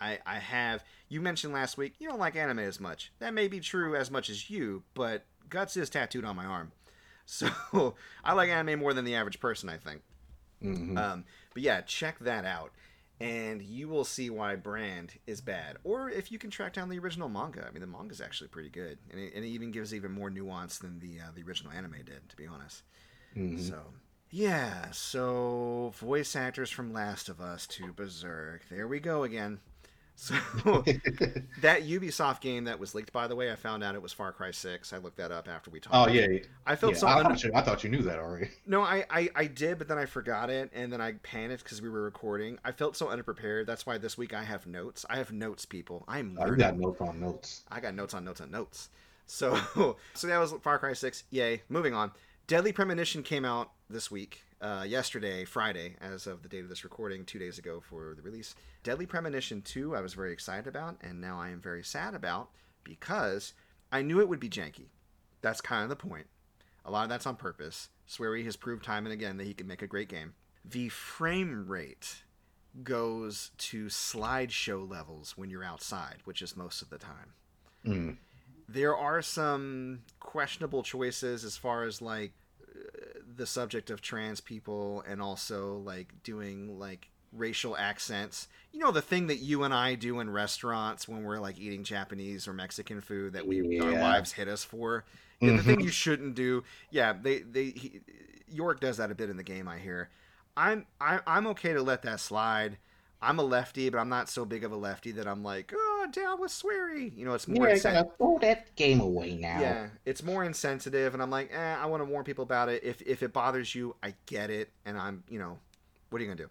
I 0.00 0.18
I 0.26 0.38
have. 0.38 0.84
You 1.08 1.20
mentioned 1.20 1.52
last 1.52 1.78
week 1.78 1.94
you 1.98 2.08
don't 2.08 2.20
like 2.20 2.36
anime 2.36 2.60
as 2.60 2.80
much. 2.80 3.12
That 3.18 3.34
may 3.34 3.48
be 3.48 3.60
true 3.60 3.96
as 3.96 4.10
much 4.10 4.28
as 4.28 4.50
you, 4.50 4.82
but 4.94 5.24
Guts 5.48 5.76
is 5.76 5.90
tattooed 5.90 6.24
on 6.24 6.36
my 6.36 6.44
arm, 6.44 6.72
so 7.24 7.94
I 8.22 8.34
like 8.34 8.50
anime 8.50 8.78
more 8.78 8.92
than 8.92 9.04
the 9.04 9.14
average 9.14 9.40
person. 9.40 9.68
I 9.68 9.78
think. 9.78 10.02
Mm-hmm. 10.62 10.98
Um, 10.98 11.24
but 11.54 11.62
yeah, 11.62 11.80
check 11.82 12.18
that 12.20 12.44
out. 12.44 12.72
And 13.20 13.60
you 13.60 13.88
will 13.88 14.04
see 14.04 14.30
why 14.30 14.56
Brand 14.56 15.12
is 15.26 15.42
bad. 15.42 15.76
Or 15.84 16.08
if 16.08 16.32
you 16.32 16.38
can 16.38 16.48
track 16.48 16.72
down 16.72 16.88
the 16.88 16.98
original 16.98 17.28
manga. 17.28 17.66
I 17.66 17.70
mean, 17.70 17.82
the 17.82 17.86
manga 17.86 18.12
is 18.12 18.20
actually 18.20 18.48
pretty 18.48 18.70
good. 18.70 18.98
And 19.10 19.20
it, 19.20 19.34
and 19.34 19.44
it 19.44 19.48
even 19.48 19.72
gives 19.72 19.92
even 19.92 20.10
more 20.10 20.30
nuance 20.30 20.78
than 20.78 21.00
the 21.00 21.20
uh, 21.20 21.30
the 21.34 21.42
original 21.42 21.72
anime 21.72 21.96
did, 22.04 22.28
to 22.30 22.36
be 22.36 22.46
honest. 22.46 22.82
Mm-hmm. 23.36 23.58
So 23.58 23.76
yeah, 24.30 24.90
so 24.92 25.92
voice 25.96 26.36
actors 26.36 26.70
from 26.70 26.92
Last 26.92 27.28
of 27.28 27.40
Us 27.40 27.66
to 27.66 27.92
Berserk. 27.92 28.62
There 28.70 28.86
we 28.86 29.00
go 29.00 29.24
again. 29.24 29.58
So 30.20 30.34
that 31.62 31.84
Ubisoft 31.84 32.42
game 32.42 32.64
that 32.64 32.78
was 32.78 32.94
leaked, 32.94 33.10
by 33.10 33.26
the 33.26 33.34
way, 33.34 33.50
I 33.50 33.56
found 33.56 33.82
out 33.82 33.94
it 33.94 34.02
was 34.02 34.12
Far 34.12 34.32
Cry 34.32 34.50
Six. 34.50 34.92
I 34.92 34.98
looked 34.98 35.16
that 35.16 35.32
up 35.32 35.48
after 35.48 35.70
we 35.70 35.80
talked. 35.80 35.96
Oh 35.96 36.12
yeah, 36.12 36.26
I 36.66 36.76
felt 36.76 36.92
yeah, 36.92 36.98
so. 36.98 37.06
I, 37.06 37.22
thought 37.22 37.42
you, 37.42 37.50
I 37.54 37.62
thought 37.62 37.82
you 37.82 37.88
knew 37.88 38.02
that 38.02 38.18
already. 38.18 38.50
No, 38.66 38.82
I, 38.82 39.06
I 39.08 39.30
I 39.34 39.46
did, 39.46 39.78
but 39.78 39.88
then 39.88 39.96
I 39.96 40.04
forgot 40.04 40.50
it, 40.50 40.70
and 40.74 40.92
then 40.92 41.00
I 41.00 41.12
panicked 41.22 41.64
because 41.64 41.80
we 41.80 41.88
were 41.88 42.02
recording. 42.02 42.58
I 42.62 42.72
felt 42.72 42.98
so 42.98 43.08
unprepared. 43.08 43.66
That's 43.66 43.86
why 43.86 43.96
this 43.96 44.18
week 44.18 44.34
I 44.34 44.44
have 44.44 44.66
notes. 44.66 45.06
I 45.08 45.16
have 45.16 45.32
notes, 45.32 45.64
people. 45.64 46.04
I'm. 46.06 46.38
I 46.38 46.50
got 46.50 46.76
notes 46.76 47.00
on 47.00 47.18
notes. 47.18 47.62
I 47.70 47.80
got 47.80 47.94
notes 47.94 48.12
on 48.12 48.22
notes 48.22 48.42
on 48.42 48.50
notes. 48.50 48.90
So 49.26 49.58
so 50.12 50.26
that 50.26 50.38
was 50.38 50.52
Far 50.60 50.78
Cry 50.78 50.92
Six. 50.92 51.24
Yay! 51.30 51.62
Moving 51.70 51.94
on. 51.94 52.12
Deadly 52.46 52.72
Premonition 52.72 53.22
came 53.22 53.46
out 53.46 53.70
this 53.88 54.10
week, 54.10 54.42
uh, 54.60 54.84
yesterday, 54.86 55.44
Friday, 55.44 55.96
as 56.00 56.26
of 56.26 56.42
the 56.42 56.48
date 56.48 56.62
of 56.62 56.68
this 56.68 56.84
recording, 56.84 57.24
two 57.24 57.38
days 57.38 57.58
ago 57.58 57.80
for 57.80 58.14
the 58.14 58.22
release. 58.22 58.54
Deadly 58.82 59.06
Premonition 59.06 59.62
2, 59.62 59.96
I 59.96 60.00
was 60.00 60.14
very 60.14 60.32
excited 60.32 60.66
about, 60.66 60.96
and 61.00 61.20
now 61.20 61.40
I 61.40 61.50
am 61.50 61.60
very 61.60 61.82
sad 61.82 62.14
about 62.14 62.50
because 62.84 63.54
I 63.90 64.02
knew 64.02 64.20
it 64.20 64.28
would 64.28 64.40
be 64.40 64.50
janky. 64.50 64.88
That's 65.40 65.60
kind 65.60 65.82
of 65.82 65.88
the 65.88 65.96
point. 65.96 66.26
A 66.84 66.90
lot 66.90 67.04
of 67.04 67.08
that's 67.08 67.26
on 67.26 67.36
purpose. 67.36 67.88
Swery 68.06 68.44
has 68.44 68.56
proved 68.56 68.84
time 68.84 69.06
and 69.06 69.12
again 69.12 69.36
that 69.38 69.46
he 69.46 69.54
can 69.54 69.66
make 69.66 69.82
a 69.82 69.86
great 69.86 70.08
game. 70.08 70.34
The 70.64 70.88
frame 70.88 71.66
rate 71.66 72.22
goes 72.82 73.50
to 73.58 73.86
slideshow 73.86 74.88
levels 74.88 75.36
when 75.36 75.50
you're 75.50 75.64
outside, 75.64 76.18
which 76.24 76.42
is 76.42 76.56
most 76.56 76.82
of 76.82 76.90
the 76.90 76.98
time. 76.98 77.32
Mm. 77.84 78.16
There 78.68 78.96
are 78.96 79.22
some 79.22 80.00
questionable 80.20 80.82
choices 80.82 81.44
as 81.44 81.56
far 81.56 81.84
as 81.84 82.00
like 82.00 82.32
the 83.40 83.46
subject 83.46 83.88
of 83.90 84.02
trans 84.02 84.40
people 84.40 85.02
and 85.08 85.20
also 85.22 85.78
like 85.78 86.12
doing 86.22 86.78
like 86.78 87.08
racial 87.32 87.74
accents. 87.76 88.48
You 88.70 88.80
know 88.80 88.90
the 88.92 89.00
thing 89.00 89.28
that 89.28 89.38
you 89.38 89.62
and 89.64 89.72
I 89.72 89.94
do 89.94 90.20
in 90.20 90.28
restaurants 90.28 91.08
when 91.08 91.22
we're 91.22 91.38
like 91.40 91.58
eating 91.58 91.82
Japanese 91.82 92.46
or 92.46 92.52
Mexican 92.52 93.00
food 93.00 93.32
that 93.32 93.46
we 93.46 93.80
our 93.80 93.92
Yeah. 93.92 94.02
wives 94.02 94.32
hit 94.32 94.46
us 94.46 94.62
for. 94.62 95.04
Yeah, 95.40 95.56
the 95.56 95.62
thing 95.62 95.78
Mhm. 95.80 95.84
you 95.84 95.90
shouldn't 95.90 96.34
do. 96.34 96.64
Yeah, 96.90 97.14
they 97.14 97.38
they 97.38 97.70
he, 97.70 98.00
York 98.46 98.78
does 98.78 98.98
that 98.98 99.10
a 99.10 99.14
bit 99.14 99.30
in 99.30 99.38
the 99.38 99.42
game. 99.42 99.66
I 99.68 99.78
hear. 99.78 100.10
I'm 100.54 100.84
I, 101.00 101.20
I'm 101.26 101.46
okay 101.48 101.72
to 101.72 101.82
let 101.82 102.02
that 102.02 102.20
slide. 102.20 102.76
I'm 103.22 103.38
a 103.38 103.42
lefty, 103.42 103.90
but 103.90 103.98
I'm 103.98 104.08
not 104.08 104.28
so 104.28 104.44
big 104.44 104.64
of 104.64 104.72
a 104.72 104.76
lefty 104.76 105.12
that 105.12 105.28
I'm 105.28 105.42
like, 105.42 105.72
oh, 105.76 106.06
down 106.10 106.40
with 106.40 106.50
Swery. 106.50 107.12
You 107.14 107.26
know, 107.26 107.34
it's 107.34 107.46
more. 107.46 107.68
Yeah, 107.68 107.74
insen- 107.74 107.92
gotta 107.92 108.10
throw 108.16 108.38
that 108.38 108.74
game 108.76 109.00
away 109.00 109.36
now. 109.36 109.60
yeah, 109.60 109.88
it's 110.06 110.22
more 110.22 110.44
insensitive, 110.44 111.12
and 111.12 111.22
I'm 111.22 111.30
like, 111.30 111.50
eh, 111.52 111.76
I 111.78 111.86
want 111.86 112.00
to 112.00 112.06
warn 112.06 112.24
people 112.24 112.42
about 112.42 112.68
it. 112.68 112.82
If 112.82 113.02
if 113.02 113.22
it 113.22 113.32
bothers 113.32 113.74
you, 113.74 113.94
I 114.02 114.14
get 114.26 114.50
it, 114.50 114.70
and 114.86 114.96
I'm, 114.96 115.22
you 115.28 115.38
know, 115.38 115.58
what 116.08 116.20
are 116.20 116.24
you 116.24 116.30
gonna 116.30 116.44
do? 116.44 116.50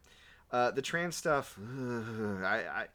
Uh, 0.52 0.72
the 0.72 0.82
trans 0.82 1.16
stuff, 1.16 1.58
ugh, 1.60 2.44
I, 2.44 2.58
I, 2.58 2.88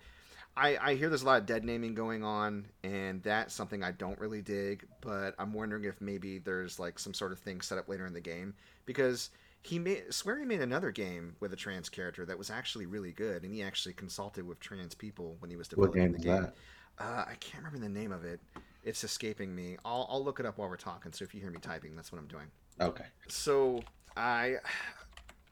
I, 0.57 0.91
I 0.91 0.95
hear 0.95 1.09
there's 1.09 1.23
a 1.23 1.27
lot 1.27 1.41
of 1.41 1.47
dead 1.47 1.65
naming 1.65 1.95
going 1.95 2.23
on, 2.23 2.67
and 2.83 3.23
that's 3.23 3.55
something 3.55 3.83
I 3.83 3.91
don't 3.91 4.19
really 4.21 4.43
dig. 4.43 4.87
But 5.01 5.35
I'm 5.39 5.53
wondering 5.53 5.85
if 5.85 6.01
maybe 6.01 6.39
there's 6.39 6.79
like 6.79 6.99
some 6.99 7.15
sort 7.15 7.33
of 7.33 7.41
thing 7.41 7.61
set 7.61 7.79
up 7.79 7.89
later 7.89 8.07
in 8.07 8.13
the 8.13 8.21
game 8.21 8.55
because 8.87 9.31
he 9.65 9.79
made 9.79 10.13
swear 10.13 10.39
he 10.39 10.45
made 10.45 10.61
another 10.61 10.91
game 10.91 11.37
with 11.41 11.53
a 11.53 11.57
trans 11.57 11.89
character 11.89 12.25
that 12.27 12.39
was 12.39 12.51
actually 12.51 12.87
really 12.87 13.13
good, 13.13 13.43
and 13.45 13.53
he 13.53 13.63
actually 13.63 13.95
consulted 13.95 14.47
with 14.47 14.61
trans 14.61 14.95
people 14.95 15.37
when 15.41 15.51
he 15.51 15.57
was 15.57 15.69
What 15.75 15.93
developing 15.93 16.03
game 16.03 16.13
the 16.13 16.19
is 16.19 16.25
game. 16.25 16.43
that? 16.43 16.55
Uh, 16.99 17.25
I 17.27 17.35
can't 17.41 17.65
remember 17.65 17.79
the 17.81 17.89
name 17.93 18.13
of 18.13 18.25
it. 18.25 18.41
It's 18.85 19.03
escaping 19.03 19.55
me. 19.55 19.79
I'll, 19.85 20.07
I'll 20.11 20.23
look 20.23 20.39
it 20.39 20.47
up 20.47 20.59
while 20.59 20.69
we're 20.69 20.77
talking. 20.77 21.13
So 21.13 21.25
if 21.25 21.35
you 21.35 21.41
hear 21.41 21.51
me 21.51 21.59
typing, 21.61 21.97
that's 21.97 22.13
what 22.13 22.19
I'm 22.21 22.29
doing. 22.29 22.47
Okay. 22.81 23.07
So 23.29 23.83
I 24.17 24.57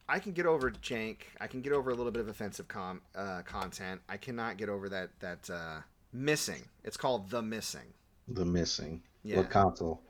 I 0.08 0.18
can 0.18 0.32
get 0.32 0.46
over 0.46 0.70
jank. 0.70 1.22
I 1.40 1.46
can 1.46 1.62
get 1.62 1.72
over 1.72 1.90
a 1.90 1.94
little 1.94 2.12
bit 2.12 2.20
of 2.20 2.28
offensive 2.28 2.68
com, 2.68 3.00
uh, 3.16 3.42
content. 3.42 4.02
I 4.08 4.18
cannot 4.18 4.58
get 4.58 4.68
over 4.68 4.88
that 4.90 5.18
that 5.20 5.48
uh, 5.50 5.80
missing. 6.12 6.62
It's 6.84 6.96
called 6.98 7.30
the 7.30 7.40
missing. 7.42 7.94
The 8.28 8.44
missing. 8.44 9.02
Yeah. 9.24 9.38
What 9.38 9.50
console? 9.50 10.02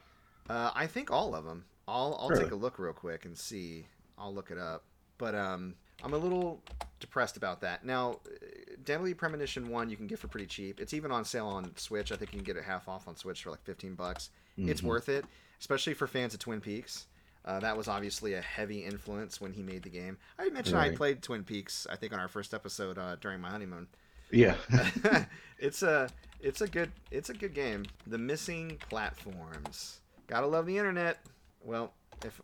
Uh, 0.50 0.70
I 0.74 0.86
think 0.86 1.11
all 1.11 1.34
of 1.34 1.44
them. 1.44 1.64
I'll 1.93 2.16
I'll 2.20 2.28
Really? 2.30 2.45
take 2.45 2.53
a 2.53 2.57
look 2.57 2.78
real 2.78 2.93
quick 2.93 3.24
and 3.24 3.36
see. 3.36 3.86
I'll 4.18 4.34
look 4.34 4.51
it 4.51 4.59
up. 4.59 4.84
But 5.18 5.34
um, 5.34 5.74
I'm 6.03 6.14
a 6.14 6.18
little 6.18 6.61
depressed 7.01 7.36
about 7.36 7.61
that. 7.61 7.84
Now, 7.84 8.20
Deadly 8.84 9.14
Premonition 9.14 9.68
One 9.68 9.88
you 9.90 9.97
can 9.97 10.07
get 10.07 10.18
for 10.18 10.26
pretty 10.28 10.47
cheap. 10.47 10.80
It's 10.80 10.95
even 10.95 11.12
on 11.12 11.24
sale 11.24 11.47
on 11.47 11.76
Switch. 11.76 12.11
I 12.11 12.16
think 12.16 12.32
you 12.32 12.38
can 12.38 12.45
get 12.45 12.57
it 12.57 12.64
half 12.64 12.88
off 12.88 13.07
on 13.07 13.16
Switch 13.16 13.43
for 13.43 13.51
like 13.51 13.62
15 13.64 13.95
bucks. 13.95 14.30
It's 14.57 14.80
Mhm. 14.80 14.84
worth 14.84 15.09
it, 15.09 15.24
especially 15.61 15.95
for 15.95 16.07
fans 16.07 16.34
of 16.34 16.40
Twin 16.40 16.61
Peaks. 16.61 17.07
Uh, 17.45 17.59
that 17.61 17.76
was 17.76 17.88
obviously 17.88 18.34
a 18.34 18.40
heavy 18.40 18.84
influence 18.84 19.40
when 19.40 19.53
he 19.53 19.62
made 19.62 19.82
the 19.82 19.88
game. 19.90 20.16
I 20.38 20.49
mentioned 20.51 20.78
I 20.78 20.95
played 20.95 21.22
Twin 21.22 21.43
Peaks. 21.45 21.86
I 21.90 21.97
think 21.97 22.12
on 22.12 22.20
our 22.20 22.28
first 22.28 22.55
episode 22.55 22.99
uh, 22.99 23.16
during 23.16 23.40
my 23.40 23.51
honeymoon. 23.51 23.88
Yeah. 24.30 24.57
it's 25.59 25.82
a 25.82 26.09
it's 26.40 26.61
a 26.61 26.68
good 26.68 26.90
it's 27.11 27.30
a 27.30 27.34
good 27.34 27.55
game. 27.55 27.84
The 28.07 28.18
missing 28.18 28.78
platforms. 28.88 30.01
Gotta 30.26 30.47
love 30.47 30.66
the 30.66 30.78
internet. 30.78 31.18
Well, 31.64 31.92
if 32.24 32.40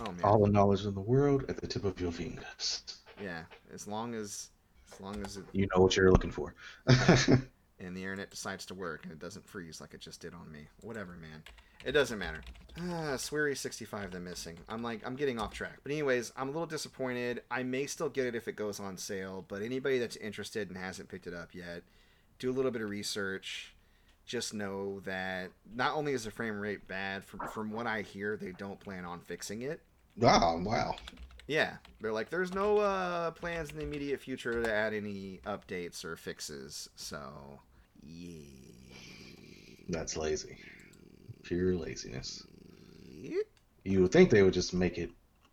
oh 0.00 0.04
man, 0.12 0.20
All 0.24 0.44
the 0.44 0.50
knowledge 0.50 0.84
in 0.84 0.94
the 0.94 1.00
world 1.00 1.44
at 1.48 1.60
the 1.60 1.66
tip 1.66 1.84
of 1.84 2.00
your 2.00 2.12
fingers. 2.12 2.82
yeah. 3.22 3.42
As 3.72 3.86
long 3.86 4.14
as 4.14 4.50
as 4.92 5.00
long 5.00 5.22
as 5.24 5.36
it 5.36 5.44
You 5.52 5.66
know 5.74 5.82
what 5.82 5.96
you're 5.96 6.10
looking 6.12 6.30
for. 6.30 6.54
and 6.86 7.96
the 7.96 8.00
internet 8.02 8.30
decides 8.30 8.64
to 8.66 8.74
work 8.74 9.02
and 9.04 9.12
it 9.12 9.18
doesn't 9.18 9.46
freeze 9.46 9.80
like 9.80 9.94
it 9.94 10.00
just 10.00 10.20
did 10.20 10.34
on 10.34 10.50
me. 10.50 10.66
Whatever, 10.82 11.12
man. 11.12 11.42
It 11.84 11.92
doesn't 11.92 12.18
matter. 12.18 12.40
Ah, 12.78 13.16
Swery 13.16 13.54
65 13.56 14.10
the 14.10 14.20
missing. 14.20 14.58
I'm 14.68 14.82
like 14.82 15.06
I'm 15.06 15.16
getting 15.16 15.38
off 15.38 15.52
track. 15.52 15.78
But 15.82 15.92
anyways, 15.92 16.32
I'm 16.36 16.48
a 16.48 16.52
little 16.52 16.66
disappointed. 16.66 17.42
I 17.50 17.62
may 17.62 17.86
still 17.86 18.08
get 18.08 18.26
it 18.26 18.34
if 18.34 18.48
it 18.48 18.56
goes 18.56 18.80
on 18.80 18.96
sale, 18.96 19.44
but 19.48 19.62
anybody 19.62 19.98
that's 19.98 20.16
interested 20.16 20.68
and 20.68 20.78
hasn't 20.78 21.08
picked 21.08 21.26
it 21.26 21.34
up 21.34 21.54
yet, 21.54 21.82
do 22.38 22.50
a 22.50 22.54
little 22.54 22.70
bit 22.70 22.80
of 22.82 22.88
research. 22.88 23.73
Just 24.24 24.54
know 24.54 25.00
that 25.00 25.50
not 25.74 25.94
only 25.94 26.12
is 26.12 26.24
the 26.24 26.30
frame 26.30 26.58
rate 26.58 26.86
bad, 26.88 27.24
from 27.24 27.40
from 27.48 27.70
what 27.70 27.86
I 27.86 28.02
hear, 28.02 28.36
they 28.36 28.52
don't 28.52 28.80
plan 28.80 29.04
on 29.04 29.20
fixing 29.20 29.62
it. 29.62 29.80
oh, 30.22 30.60
wow. 30.64 30.96
Yeah, 31.46 31.74
they're 32.00 32.12
like, 32.12 32.30
there's 32.30 32.54
no 32.54 32.78
uh, 32.78 33.30
plans 33.32 33.70
in 33.70 33.76
the 33.76 33.82
immediate 33.82 34.20
future 34.20 34.62
to 34.62 34.72
add 34.72 34.94
any 34.94 35.40
updates 35.46 36.02
or 36.04 36.16
fixes. 36.16 36.88
So, 36.96 37.60
yeah. 38.02 38.40
That's 39.90 40.16
lazy. 40.16 40.56
Pure 41.42 41.74
laziness. 41.74 42.46
You 43.84 44.00
would 44.00 44.12
think 44.12 44.30
they 44.30 44.42
would 44.42 44.54
just 44.54 44.72
make 44.72 44.96
it 44.96 45.10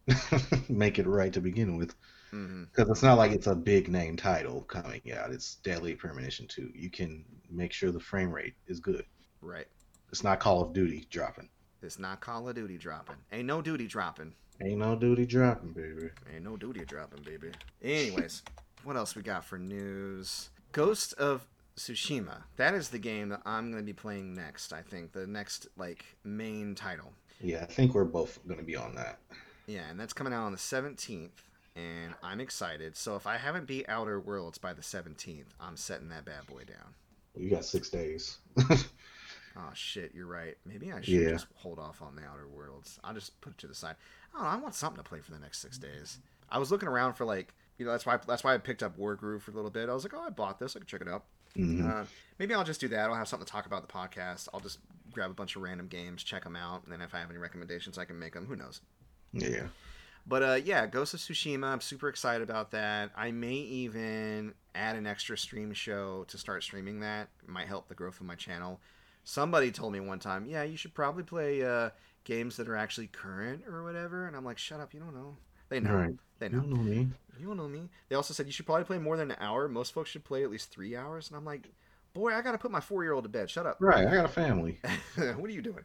make 0.69 0.97
it 0.99 1.07
right 1.07 1.33
to 1.33 1.41
begin 1.41 1.75
with. 1.75 1.93
Hmm 2.31 2.63
Because 2.63 2.89
it's 2.89 3.03
not 3.03 3.17
like 3.17 3.31
it's 3.31 3.47
a 3.47 3.55
big 3.55 3.89
name 3.89 4.17
title 4.17 4.61
coming 4.63 5.01
out. 5.13 5.31
It's 5.31 5.55
Deadly 5.55 5.95
Premonition 5.95 6.47
2. 6.47 6.71
You 6.73 6.89
can 6.89 7.23
make 7.49 7.71
sure 7.71 7.91
the 7.91 7.99
frame 7.99 8.31
rate 8.31 8.55
is 8.67 8.79
good. 8.79 9.05
Right. 9.41 9.67
It's 10.09 10.23
not 10.23 10.39
Call 10.39 10.61
of 10.61 10.73
Duty 10.73 11.07
dropping. 11.09 11.49
It's 11.81 11.99
not 11.99 12.19
Call 12.19 12.47
of 12.47 12.55
Duty 12.55 12.77
dropping. 12.77 13.15
Ain't 13.31 13.47
no 13.47 13.61
duty 13.61 13.87
dropping. 13.87 14.33
Ain't 14.63 14.77
no 14.77 14.95
duty 14.95 15.25
dropping, 15.25 15.73
baby. 15.73 16.09
Ain't 16.33 16.43
no 16.43 16.55
duty 16.55 16.85
dropping, 16.85 17.23
baby. 17.23 17.51
Anyways, 17.81 18.43
what 18.83 18.95
else 18.95 19.15
we 19.15 19.23
got 19.23 19.43
for 19.43 19.57
news? 19.57 20.49
Ghost 20.71 21.13
of 21.13 21.47
Tsushima. 21.75 22.43
That 22.57 22.75
is 22.75 22.89
the 22.89 22.99
game 22.99 23.29
that 23.29 23.41
I'm 23.45 23.71
going 23.71 23.81
to 23.81 23.85
be 23.85 23.93
playing 23.93 24.35
next, 24.35 24.73
I 24.73 24.81
think. 24.81 25.13
The 25.13 25.25
next, 25.25 25.67
like, 25.77 26.05
main 26.23 26.75
title. 26.75 27.13
Yeah, 27.39 27.63
I 27.63 27.65
think 27.65 27.95
we're 27.95 28.05
both 28.05 28.39
going 28.47 28.59
to 28.59 28.65
be 28.65 28.75
on 28.75 28.93
that. 28.95 29.19
Yeah, 29.65 29.89
and 29.89 29.99
that's 29.99 30.13
coming 30.13 30.33
out 30.33 30.43
on 30.43 30.51
the 30.51 30.57
17th, 30.59 31.29
and 31.75 32.13
I'm 32.23 32.39
excited. 32.41 32.95
So 32.97 33.15
if 33.15 33.25
I 33.27 33.37
haven't 33.37 33.65
beat 33.67 33.85
Outer 33.87 34.19
Worlds 34.19 34.57
by 34.57 34.73
the 34.73 34.81
17th, 34.81 35.45
I'm 35.59 35.77
setting 35.77 36.09
that 36.09 36.25
bad 36.25 36.45
boy 36.47 36.63
down. 36.65 36.93
You 37.35 37.49
got 37.49 37.65
six 37.65 37.89
days. 37.89 38.37
Oh 39.57 39.69
shit, 39.73 40.13
you're 40.15 40.27
right. 40.27 40.55
Maybe 40.65 40.93
I 40.93 41.01
should 41.01 41.09
Yeah. 41.13 41.29
just 41.31 41.47
hold 41.55 41.77
off 41.77 42.01
on 42.01 42.15
the 42.15 42.23
Outer 42.23 42.47
Worlds. 42.47 42.97
I'll 43.03 43.13
just 43.13 43.39
put 43.41 43.51
it 43.51 43.57
to 43.59 43.67
the 43.67 43.75
side. 43.75 43.97
I 44.33 44.37
don't 44.37 44.43
know. 44.45 44.49
I 44.49 44.55
want 44.55 44.75
something 44.75 45.03
to 45.03 45.07
play 45.09 45.19
for 45.19 45.31
the 45.31 45.39
next 45.39 45.59
six 45.59 45.77
days. 45.77 46.19
I 46.49 46.57
was 46.57 46.71
looking 46.71 46.87
around 46.87 47.15
for 47.15 47.25
like, 47.25 47.53
you 47.77 47.85
know, 47.85 47.91
that's 47.91 48.05
why 48.05 48.17
that's 48.25 48.45
why 48.45 48.53
I 48.53 48.57
picked 48.59 48.81
up 48.81 48.97
Wargroove 48.97 49.41
for 49.41 49.51
a 49.51 49.53
little 49.53 49.69
bit. 49.69 49.89
I 49.89 49.93
was 49.93 50.03
like, 50.05 50.13
oh, 50.13 50.21
I 50.21 50.29
bought 50.29 50.57
this. 50.59 50.77
I 50.77 50.79
can 50.79 50.87
check 50.87 51.01
it 51.01 51.09
out. 51.09 51.25
Mhm. 51.57 51.85
Uh, 51.85 52.05
maybe 52.39 52.53
I'll 52.53 52.63
just 52.63 52.79
do 52.79 52.87
that. 52.87 53.09
I'll 53.09 53.15
have 53.15 53.27
something 53.27 53.45
to 53.45 53.51
talk 53.51 53.65
about 53.65 53.85
the 53.85 53.91
podcast. 53.93 54.47
I'll 54.53 54.61
just 54.61 54.79
grab 55.11 55.29
a 55.31 55.33
bunch 55.33 55.57
of 55.57 55.63
random 55.63 55.87
games, 55.87 56.23
check 56.23 56.45
them 56.45 56.55
out, 56.55 56.83
and 56.85 56.93
then 56.93 57.01
if 57.01 57.13
I 57.13 57.19
have 57.19 57.29
any 57.29 57.37
recommendations, 57.37 57.97
I 57.97 58.05
can 58.05 58.17
make 58.17 58.33
them. 58.35 58.45
Who 58.45 58.55
knows? 58.55 58.79
Yeah. 59.33 59.67
But 60.27 60.43
uh, 60.43 60.59
yeah, 60.63 60.85
Ghost 60.87 61.13
of 61.13 61.19
Tsushima. 61.19 61.65
I'm 61.65 61.81
super 61.81 62.07
excited 62.09 62.47
about 62.47 62.71
that. 62.71 63.11
I 63.15 63.31
may 63.31 63.53
even 63.53 64.53
add 64.75 64.95
an 64.95 65.07
extra 65.07 65.37
stream 65.37 65.73
show 65.73 66.25
to 66.27 66.37
start 66.37 66.63
streaming 66.63 66.99
that. 67.01 67.29
It 67.43 67.49
might 67.49 67.67
help 67.67 67.87
the 67.87 67.95
growth 67.95 68.19
of 68.19 68.25
my 68.25 68.35
channel. 68.35 68.79
Somebody 69.23 69.71
told 69.71 69.93
me 69.93 69.99
one 69.99 70.19
time, 70.19 70.45
yeah, 70.45 70.63
you 70.63 70.77
should 70.77 70.93
probably 70.93 71.23
play 71.23 71.63
uh, 71.63 71.89
games 72.23 72.57
that 72.57 72.67
are 72.67 72.75
actually 72.75 73.07
current 73.07 73.63
or 73.67 73.83
whatever. 73.83 74.27
And 74.27 74.35
I'm 74.35 74.45
like, 74.45 74.57
shut 74.57 74.79
up, 74.79 74.93
you 74.93 74.99
don't 74.99 75.13
know. 75.13 75.35
They 75.69 75.79
know. 75.79 75.95
Right. 75.95 76.15
They 76.39 76.47
You 76.47 76.53
don't 76.53 76.69
know 76.69 76.81
me. 76.81 77.07
You 77.39 77.47
don't 77.47 77.57
know 77.57 77.67
me. 77.67 77.89
They 78.09 78.15
also 78.15 78.33
said 78.33 78.45
you 78.45 78.51
should 78.51 78.65
probably 78.65 78.83
play 78.83 78.97
more 78.97 79.17
than 79.17 79.31
an 79.31 79.37
hour. 79.39 79.67
Most 79.67 79.93
folks 79.93 80.09
should 80.09 80.25
play 80.25 80.43
at 80.43 80.51
least 80.51 80.71
three 80.71 80.95
hours. 80.95 81.29
And 81.29 81.37
I'm 81.37 81.45
like, 81.45 81.69
boy, 82.13 82.33
I 82.33 82.41
got 82.41 82.51
to 82.53 82.57
put 82.57 82.71
my 82.71 82.79
four 82.79 83.03
year 83.03 83.13
old 83.13 83.23
to 83.23 83.29
bed. 83.29 83.49
Shut 83.49 83.65
up. 83.65 83.77
Right, 83.79 84.07
I 84.07 84.13
got 84.13 84.25
a 84.25 84.29
family. 84.29 84.79
what 85.15 85.49
are 85.49 85.53
you 85.53 85.61
doing? 85.61 85.83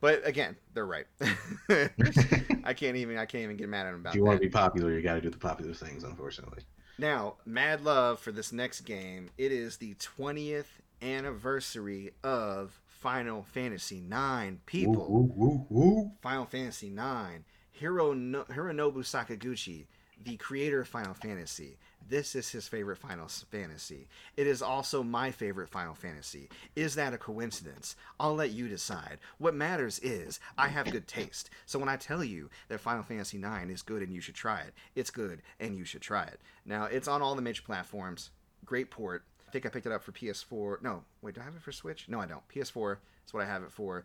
But 0.00 0.26
again, 0.26 0.56
they're 0.74 0.86
right. 0.86 1.06
I 1.70 2.72
can't 2.74 2.96
even 2.96 3.18
I 3.18 3.26
can't 3.26 3.44
even 3.44 3.56
get 3.56 3.68
mad 3.68 3.86
at 3.86 3.90
them 3.92 4.00
about 4.00 4.10
if 4.10 4.14
you 4.16 4.22
that. 4.22 4.26
want 4.26 4.40
to 4.40 4.46
be 4.46 4.50
popular, 4.50 4.92
you 4.92 5.02
got 5.02 5.14
to 5.14 5.20
do 5.20 5.30
the 5.30 5.38
popular 5.38 5.74
things, 5.74 6.04
unfortunately. 6.04 6.62
Now, 6.98 7.34
mad 7.44 7.84
love 7.84 8.18
for 8.18 8.32
this 8.32 8.52
next 8.52 8.80
game. 8.82 9.30
It 9.38 9.52
is 9.52 9.76
the 9.76 9.94
20th 9.94 10.66
anniversary 11.00 12.10
of 12.24 12.80
Final 12.86 13.42
Fantasy 13.44 14.00
Nine. 14.00 14.60
People, 14.66 15.06
woo, 15.08 15.32
woo, 15.36 15.66
woo. 15.68 16.12
Final 16.22 16.46
Fantasy 16.46 16.90
Nine. 16.90 17.44
Hiro 17.70 18.12
no- 18.12 18.44
Hironobu 18.44 18.98
Sakaguchi, 19.04 19.86
the 20.24 20.36
creator 20.36 20.80
of 20.80 20.88
Final 20.88 21.14
Fantasy. 21.14 21.76
This 22.06 22.34
is 22.34 22.50
his 22.50 22.66
favorite 22.66 22.96
Final 22.96 23.28
Fantasy. 23.28 24.08
It 24.36 24.46
is 24.46 24.62
also 24.62 25.02
my 25.02 25.30
favorite 25.30 25.68
Final 25.68 25.94
Fantasy. 25.94 26.48
Is 26.74 26.94
that 26.94 27.12
a 27.12 27.18
coincidence? 27.18 27.96
I'll 28.18 28.34
let 28.34 28.50
you 28.50 28.66
decide. 28.68 29.18
What 29.36 29.54
matters 29.54 29.98
is 29.98 30.40
I 30.56 30.68
have 30.68 30.90
good 30.90 31.06
taste. 31.06 31.50
So 31.66 31.78
when 31.78 31.88
I 31.88 31.96
tell 31.96 32.24
you 32.24 32.48
that 32.68 32.80
Final 32.80 33.02
Fantasy 33.02 33.38
IX 33.38 33.70
is 33.70 33.82
good 33.82 34.02
and 34.02 34.12
you 34.12 34.22
should 34.22 34.34
try 34.34 34.60
it, 34.60 34.72
it's 34.94 35.10
good 35.10 35.42
and 35.60 35.76
you 35.76 35.84
should 35.84 36.00
try 36.00 36.24
it. 36.24 36.40
Now, 36.64 36.84
it's 36.84 37.08
on 37.08 37.20
all 37.20 37.34
the 37.34 37.42
major 37.42 37.62
platforms. 37.62 38.30
Great 38.64 38.90
port. 38.90 39.24
I 39.46 39.50
think 39.50 39.66
I 39.66 39.70
picked 39.70 39.86
it 39.86 39.92
up 39.92 40.02
for 40.02 40.12
PS4. 40.12 40.82
No, 40.82 41.04
wait, 41.22 41.34
do 41.34 41.40
I 41.40 41.44
have 41.44 41.56
it 41.56 41.62
for 41.62 41.72
Switch? 41.72 42.06
No, 42.08 42.20
I 42.20 42.26
don't. 42.26 42.46
PS4 42.48 42.96
is 43.26 43.34
what 43.34 43.42
I 43.42 43.46
have 43.46 43.62
it 43.62 43.72
for. 43.72 44.04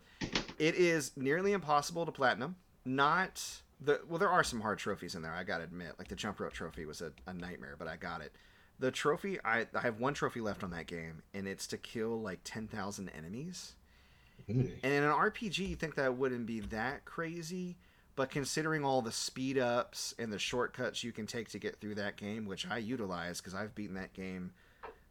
It 0.59 0.75
is 0.75 1.11
nearly 1.15 1.53
impossible 1.53 2.05
to 2.05 2.11
platinum. 2.11 2.55
Not 2.85 3.41
the 3.83 4.01
well, 4.07 4.19
there 4.19 4.29
are 4.29 4.43
some 4.43 4.61
hard 4.61 4.79
trophies 4.79 5.15
in 5.15 5.21
there. 5.21 5.33
I 5.33 5.43
gotta 5.43 5.63
admit, 5.65 5.95
like 5.99 6.07
the 6.07 6.15
jump 6.15 6.39
rope 6.39 6.53
trophy 6.53 6.85
was 6.85 7.01
a, 7.01 7.11
a 7.27 7.33
nightmare, 7.33 7.75
but 7.77 7.87
I 7.87 7.97
got 7.97 8.21
it. 8.21 8.33
The 8.79 8.91
trophy, 8.91 9.39
I 9.45 9.67
I 9.75 9.81
have 9.81 9.99
one 9.99 10.13
trophy 10.13 10.41
left 10.41 10.63
on 10.63 10.71
that 10.71 10.87
game, 10.87 11.21
and 11.33 11.47
it's 11.47 11.67
to 11.67 11.77
kill 11.77 12.21
like 12.21 12.39
ten 12.43 12.67
thousand 12.67 13.09
enemies. 13.09 13.75
Mm. 14.49 14.71
And 14.83 14.93
in 14.93 15.03
an 15.03 15.11
RPG, 15.11 15.69
you 15.69 15.75
think 15.75 15.95
that 15.95 16.17
wouldn't 16.17 16.45
be 16.45 16.59
that 16.61 17.05
crazy, 17.05 17.77
But 18.15 18.29
considering 18.29 18.83
all 18.85 19.01
the 19.01 19.11
speed 19.11 19.57
ups 19.57 20.13
and 20.19 20.31
the 20.31 20.39
shortcuts 20.39 21.03
you 21.03 21.11
can 21.11 21.25
take 21.25 21.49
to 21.49 21.59
get 21.59 21.79
through 21.79 21.95
that 21.95 22.15
game, 22.17 22.45
which 22.45 22.67
I 22.69 22.77
utilize 22.77 23.39
because 23.39 23.55
I've 23.55 23.73
beaten 23.73 23.95
that 23.95 24.13
game 24.13 24.51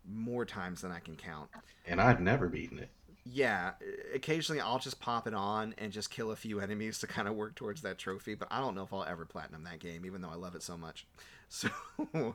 more 0.08 0.44
times 0.44 0.82
than 0.82 0.92
I 0.92 1.00
can 1.00 1.16
count. 1.16 1.48
And 1.86 2.00
I've 2.00 2.20
never 2.20 2.48
beaten 2.48 2.78
it. 2.78 2.90
Yeah, 3.24 3.72
occasionally 4.14 4.60
I'll 4.60 4.80
just 4.80 5.00
pop 5.00 5.28
it 5.28 5.34
on 5.34 5.74
and 5.78 5.92
just 5.92 6.10
kill 6.10 6.32
a 6.32 6.36
few 6.36 6.58
enemies 6.60 6.98
to 7.00 7.06
kind 7.06 7.28
of 7.28 7.34
work 7.34 7.54
towards 7.54 7.82
that 7.82 7.98
trophy, 7.98 8.34
but 8.34 8.48
I 8.50 8.60
don't 8.60 8.74
know 8.74 8.82
if 8.82 8.92
I'll 8.92 9.04
ever 9.04 9.24
platinum 9.24 9.62
that 9.64 9.78
game, 9.78 10.04
even 10.04 10.22
though 10.22 10.30
I 10.30 10.34
love 10.34 10.54
it 10.54 10.62
so 10.62 10.76
much. 10.76 11.06
So 11.54 11.68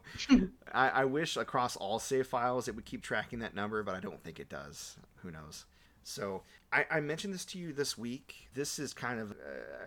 I, 0.72 0.90
I 0.90 1.06
wish 1.06 1.38
across 1.38 1.76
all 1.76 1.98
save 1.98 2.28
files 2.28 2.68
it 2.68 2.76
would 2.76 2.86
keep 2.86 3.02
tracking 3.02 3.40
that 3.40 3.56
number, 3.56 3.82
but 3.82 3.96
I 3.96 4.00
don't 4.00 4.24
think 4.24 4.40
it 4.40 4.48
does. 4.48 4.96
Who 5.24 5.32
knows? 5.32 5.66
So 6.04 6.44
I, 6.72 6.86
I, 6.92 7.00
mentioned 7.00 7.34
this 7.34 7.44
to 7.46 7.58
you 7.58 7.74
this 7.74 7.98
week. 7.98 8.48
This 8.54 8.78
is 8.78 8.94
kind 8.94 9.20
of 9.20 9.32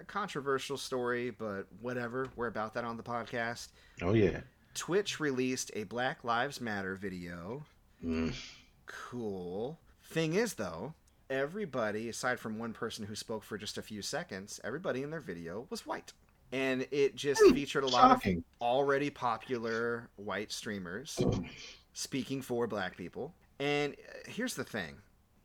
a 0.01 0.05
controversial 0.05 0.77
story, 0.77 1.31
but 1.31 1.69
whatever. 1.81 2.27
We're 2.35 2.49
about 2.49 2.75
that 2.75 2.83
on 2.83 2.97
the 2.97 3.05
podcast. 3.05 3.69
Oh 4.03 4.15
yeah. 4.15 4.41
Twitch 4.75 5.21
released 5.21 5.71
a 5.75 5.85
Black 5.85 6.25
Lives 6.25 6.61
Matter 6.61 6.97
video. 6.97 7.65
Mm. 8.05 8.35
Cool. 8.87 9.79
Thing 10.11 10.35
is, 10.35 10.55
though, 10.55 10.95
everybody, 11.31 12.09
aside 12.09 12.41
from 12.41 12.59
one 12.59 12.73
person 12.73 13.07
who 13.07 13.15
spoke 13.15 13.45
for 13.45 13.57
just 13.57 13.79
a 13.79 13.83
few 13.83 14.03
seconds, 14.03 14.61
everybody 14.65 15.05
in 15.05 15.11
their 15.11 15.21
video 15.21 15.67
was 15.71 15.87
white. 15.87 16.13
And 16.51 16.85
it 16.91 17.15
just 17.15 17.41
featured 17.53 17.85
a 17.85 17.87
lot 17.87 18.11
shocking. 18.11 18.39
of 18.39 18.45
already 18.61 19.09
popular 19.09 20.09
white 20.17 20.51
streamers 20.51 21.17
speaking 21.93 22.43
for 22.43 22.67
black 22.67 22.97
people. 22.97 23.33
And 23.61 23.93
uh, 23.93 24.29
here's 24.29 24.55
the 24.55 24.65
thing 24.65 24.97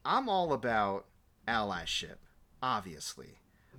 I'm 0.03 0.27
all 0.27 0.53
about 0.53 1.05
allyship, 1.47 2.15
obviously. 2.63 3.37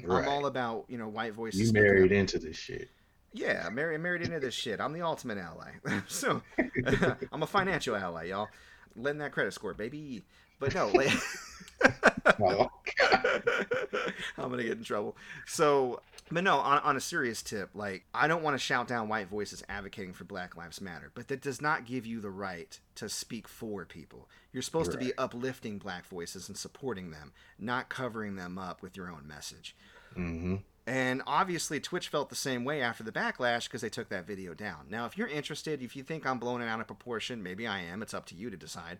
I'm 0.08 0.28
all 0.28 0.46
about, 0.46 0.84
you 0.88 0.98
know, 0.98 1.08
white 1.08 1.32
voices. 1.32 1.60
You 1.60 1.66
speaking 1.66 1.82
up. 1.82 1.94
married 1.94 2.12
into 2.12 2.38
this 2.38 2.56
shit. 2.56 2.90
Yeah, 3.32 3.68
married 3.70 4.00
married 4.00 4.22
into 4.22 4.38
this 4.38 4.54
shit. 4.54 4.80
I'm 4.80 4.92
the 4.92 5.02
ultimate 5.02 5.38
ally. 5.38 5.72
so 6.06 6.42
I'm 7.32 7.42
a 7.42 7.46
financial 7.46 7.96
ally, 7.96 8.26
y'all. 8.26 8.48
Lend 8.94 9.20
that 9.20 9.32
credit 9.32 9.52
score, 9.52 9.74
baby. 9.74 10.24
But 10.58 10.74
no, 10.74 10.88
like 10.88 11.12
Oh, 12.40 12.70
I'm 14.38 14.50
gonna 14.50 14.62
get 14.62 14.78
in 14.78 14.84
trouble. 14.84 15.16
So, 15.46 16.00
but 16.30 16.44
no, 16.44 16.56
on, 16.58 16.78
on 16.80 16.96
a 16.96 17.00
serious 17.00 17.42
tip, 17.42 17.70
like 17.74 18.04
I 18.14 18.26
don't 18.26 18.42
want 18.42 18.54
to 18.54 18.58
shout 18.58 18.88
down 18.88 19.08
white 19.08 19.28
voices 19.28 19.62
advocating 19.68 20.12
for 20.12 20.24
Black 20.24 20.56
Lives 20.56 20.80
Matter, 20.80 21.10
but 21.14 21.28
that 21.28 21.40
does 21.40 21.60
not 21.62 21.86
give 21.86 22.06
you 22.06 22.20
the 22.20 22.30
right 22.30 22.78
to 22.96 23.08
speak 23.08 23.48
for 23.48 23.84
people. 23.84 24.28
You're 24.52 24.62
supposed 24.62 24.92
to 24.92 24.98
be 24.98 25.16
uplifting 25.18 25.78
black 25.78 26.06
voices 26.06 26.48
and 26.48 26.56
supporting 26.56 27.10
them, 27.10 27.32
not 27.58 27.88
covering 27.88 28.36
them 28.36 28.58
up 28.58 28.82
with 28.82 28.96
your 28.96 29.10
own 29.10 29.26
message. 29.26 29.76
hmm 30.14 30.56
And 30.86 31.22
obviously, 31.26 31.78
Twitch 31.78 32.08
felt 32.08 32.28
the 32.30 32.34
same 32.36 32.64
way 32.64 32.80
after 32.82 33.04
the 33.04 33.12
backlash 33.12 33.64
because 33.64 33.82
they 33.82 33.90
took 33.90 34.08
that 34.08 34.26
video 34.26 34.54
down. 34.54 34.86
Now, 34.90 35.06
if 35.06 35.16
you're 35.16 35.28
interested, 35.28 35.82
if 35.82 35.94
you 35.94 36.02
think 36.02 36.26
I'm 36.26 36.38
blowing 36.38 36.62
it 36.62 36.68
out 36.68 36.80
of 36.80 36.86
proportion, 36.86 37.42
maybe 37.42 37.66
I 37.66 37.80
am. 37.80 38.02
It's 38.02 38.14
up 38.14 38.26
to 38.26 38.34
you 38.34 38.50
to 38.50 38.56
decide. 38.56 38.98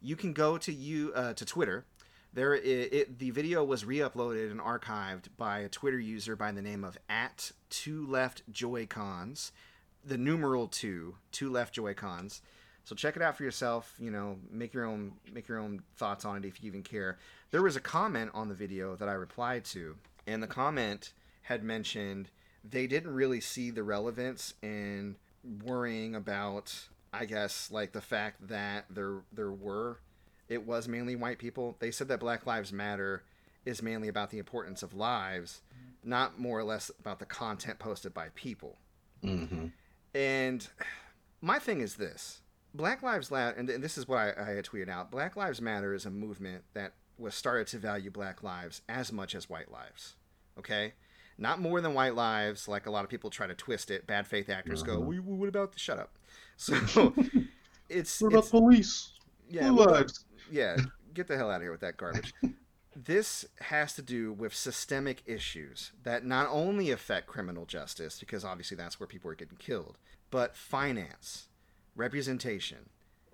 You 0.00 0.16
can 0.16 0.32
go 0.32 0.58
to 0.58 0.72
you 0.72 1.12
uh, 1.14 1.32
to 1.34 1.44
Twitter. 1.44 1.84
There, 2.32 2.54
it, 2.54 2.92
it, 2.92 3.18
the 3.18 3.30
video 3.30 3.64
was 3.64 3.84
re-uploaded 3.84 4.50
and 4.50 4.60
archived 4.60 5.28
by 5.36 5.60
a 5.60 5.68
Twitter 5.68 5.98
user 5.98 6.36
by 6.36 6.52
the 6.52 6.60
name 6.60 6.84
of 6.84 6.98
at 7.08 7.52
Two 7.70 8.06
Left 8.06 8.42
Joy-Cons, 8.50 9.52
the 10.04 10.18
numeral 10.18 10.68
two, 10.68 11.16
Two 11.32 11.50
Left 11.50 11.72
Joy-Cons. 11.72 12.42
So 12.84 12.94
check 12.94 13.16
it 13.16 13.22
out 13.22 13.36
for 13.36 13.42
yourself. 13.42 13.94
You 13.98 14.10
know, 14.10 14.36
make 14.50 14.74
your 14.74 14.84
own 14.84 15.14
make 15.32 15.48
your 15.48 15.58
own 15.58 15.82
thoughts 15.96 16.24
on 16.24 16.36
it 16.36 16.44
if 16.46 16.62
you 16.62 16.68
even 16.68 16.82
care. 16.82 17.18
There 17.50 17.62
was 17.62 17.74
a 17.74 17.80
comment 17.80 18.30
on 18.34 18.48
the 18.48 18.54
video 18.54 18.96
that 18.96 19.08
I 19.08 19.14
replied 19.14 19.64
to, 19.66 19.96
and 20.26 20.42
the 20.42 20.46
comment 20.46 21.12
had 21.42 21.64
mentioned 21.64 22.30
they 22.62 22.86
didn't 22.86 23.14
really 23.14 23.40
see 23.40 23.70
the 23.70 23.82
relevance 23.82 24.54
in 24.62 25.16
worrying 25.64 26.14
about, 26.14 26.88
I 27.18 27.24
guess, 27.24 27.70
like 27.70 27.92
the 27.92 28.00
fact 28.00 28.48
that 28.48 28.86
there 28.90 29.22
there 29.32 29.52
were 29.52 29.98
it 30.48 30.66
was 30.66 30.86
mainly 30.86 31.16
white 31.16 31.38
people. 31.38 31.76
They 31.80 31.90
said 31.90 32.08
that 32.08 32.20
Black 32.20 32.46
Lives 32.46 32.72
Matter 32.72 33.22
is 33.64 33.82
mainly 33.82 34.08
about 34.08 34.30
the 34.30 34.38
importance 34.38 34.82
of 34.82 34.94
lives, 34.94 35.60
not 36.04 36.38
more 36.38 36.58
or 36.58 36.64
less 36.64 36.90
about 37.00 37.18
the 37.18 37.26
content 37.26 37.78
posted 37.78 38.14
by 38.14 38.28
people. 38.34 38.78
hmm 39.22 39.66
And 40.14 40.66
my 41.40 41.58
thing 41.58 41.80
is 41.80 41.96
this 41.96 42.42
Black 42.74 43.02
Lives 43.02 43.30
Matter, 43.30 43.56
and 43.58 43.68
this 43.68 43.98
is 43.98 44.06
what 44.06 44.18
I, 44.18 44.50
I 44.50 44.50
had 44.50 44.64
tweeted 44.64 44.88
out 44.88 45.10
Black 45.10 45.36
Lives 45.36 45.60
Matter 45.60 45.94
is 45.94 46.06
a 46.06 46.10
movement 46.10 46.64
that 46.74 46.92
was 47.18 47.34
started 47.34 47.66
to 47.68 47.78
value 47.78 48.10
black 48.10 48.42
lives 48.42 48.82
as 48.88 49.10
much 49.12 49.34
as 49.34 49.48
white 49.48 49.72
lives. 49.72 50.14
Okay? 50.58 50.92
Not 51.38 51.60
more 51.60 51.80
than 51.80 51.92
white 51.94 52.14
lives, 52.14 52.66
like 52.66 52.86
a 52.86 52.90
lot 52.90 53.04
of 53.04 53.10
people 53.10 53.28
try 53.30 53.46
to 53.46 53.54
twist 53.54 53.90
it. 53.90 54.06
Bad 54.06 54.26
faith 54.26 54.48
actors 54.48 54.82
go, 54.82 54.92
Uh-huh. 54.94 55.00
"We- 55.02 55.18
what 55.20 55.48
about 55.48 55.72
the 55.72 55.78
shut 55.78 55.98
up? 55.98 56.10
So 56.56 56.74
it's, 57.90 58.20
What 58.22 58.28
about 58.28 58.38
it's 58.40 58.48
police? 58.50 59.12
yeah, 59.50 59.68
Blue 59.68 59.84
lives. 59.84 60.24
yeah, 60.50 60.76
get 61.14 61.26
the 61.28 61.36
hell 61.36 61.50
out 61.50 61.56
of 61.56 61.62
here 61.62 61.70
with 61.72 61.80
that 61.82 61.98
garbage. 61.98 62.32
this 62.94 63.44
has 63.60 63.92
to 63.96 64.00
do 64.02 64.32
with 64.32 64.54
systemic 64.54 65.22
issues 65.26 65.92
that 66.02 66.24
not 66.24 66.48
only 66.50 66.90
affect 66.90 67.26
criminal 67.26 67.66
justice, 67.66 68.18
because 68.18 68.42
obviously 68.44 68.76
that's 68.78 68.98
where 68.98 69.06
people 69.06 69.30
are 69.30 69.34
getting 69.34 69.58
killed, 69.58 69.98
but 70.30 70.56
finance, 70.56 71.48
representation, 71.94 72.88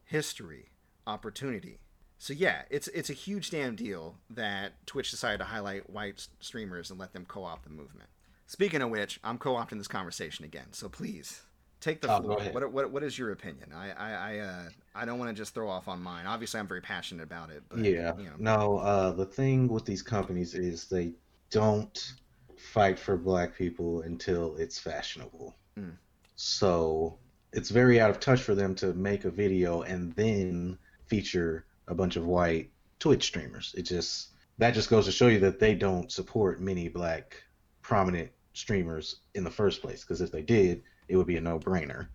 history, 0.05 0.71
opportunity. 1.07 1.79
So 2.23 2.33
yeah, 2.33 2.63
it's 2.71 2.87
it's 2.87 3.11
a 3.11 3.15
huge 3.15 3.51
damn 3.51 3.75
deal 3.75 4.15
that 4.31 4.75
Twitch 4.87 5.11
decided 5.11 5.39
to 5.39 5.45
highlight 5.45 5.91
white 5.91 6.25
streamers 6.39 6.89
and 6.89 7.01
let 7.01 7.13
them 7.13 7.25
co-opt 7.27 7.65
the 7.65 7.71
movement. 7.71 8.09
Speaking 8.47 8.81
of 8.81 8.91
which, 8.91 9.19
I'm 9.25 9.39
co-opting 9.39 9.77
this 9.77 9.89
conversation 9.89 10.45
again, 10.45 10.67
so 10.71 10.89
please 10.89 11.43
take 11.81 12.01
the 12.01 12.15
Oh, 12.15 12.23
floor. 12.23 12.41
What, 12.53 12.73
what 12.73 12.91
what 12.93 13.03
is 13.03 13.19
your 13.19 13.33
opinion? 13.33 13.73
I 13.75 13.91
I 13.91 14.13
I, 14.13 14.39
uh, 14.39 14.69
I 14.95 15.05
don't 15.05 15.19
want 15.19 15.31
to 15.31 15.35
just 15.35 15.53
throw 15.53 15.69
off 15.69 15.89
on 15.89 16.01
mine. 16.01 16.27
Obviously, 16.29 16.61
I'm 16.61 16.69
very 16.69 16.81
passionate 16.81 17.25
about 17.25 17.51
it, 17.51 17.65
but 17.69 17.81
Yeah. 17.81 18.17
you 18.17 18.27
know, 18.27 18.37
No, 18.39 18.79
uh, 18.79 19.11
the 19.11 19.27
thing 19.27 19.67
with 19.67 19.85
these 19.85 20.01
companies 20.01 20.55
is 20.55 20.85
they 20.85 21.15
don't 21.51 22.15
fight 22.57 23.01
for 23.01 23.17
black 23.17 23.57
people 23.57 24.03
until 24.03 24.55
it's 24.59 24.79
fashionable. 24.79 25.57
Mm. 25.77 25.97
So 26.37 27.19
it's 27.53 27.71
very 27.71 28.01
out 28.01 28.11
of 28.11 28.21
touch 28.21 28.43
for 28.43 28.55
them 28.55 28.77
to 28.77 28.95
make 28.95 29.25
a 29.25 29.31
video 29.31 29.83
and 29.83 30.13
then 30.13 30.79
feature 31.07 31.65
a 31.89 31.95
bunch 31.95 32.17
of 32.17 32.27
white 32.27 32.71
Twitch 32.99 33.25
streamers. 33.25 33.75
It 33.77 33.83
just 33.83 34.29
that 34.59 34.75
just 34.75 34.91
goes 34.91 35.07
to 35.07 35.13
show 35.13 35.29
you 35.29 35.41
that 35.41 35.59
they 35.59 35.75
don't 35.75 36.13
support 36.13 36.61
many 36.61 36.89
black 36.89 37.43
prominent 37.81 38.31
streamers 38.53 39.17
in 39.35 39.45
the 39.45 39.51
first 39.51 39.83
place. 39.83 40.03
Because 40.03 40.21
if 40.21 40.31
they 40.31 40.43
did, 40.43 40.83
it 41.09 41.17
would 41.17 41.27
be 41.27 41.37
a 41.37 41.41
no-brainer 41.41 42.09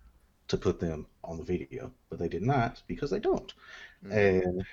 to 0.48 0.56
put 0.56 0.80
them 0.80 1.06
on 1.22 1.36
the 1.36 1.44
video, 1.44 1.92
but 2.08 2.18
they 2.18 2.28
did 2.28 2.42
not 2.42 2.82
because 2.86 3.10
they 3.10 3.18
don't. 3.18 3.52
Mm. 4.04 4.44
And 4.44 4.64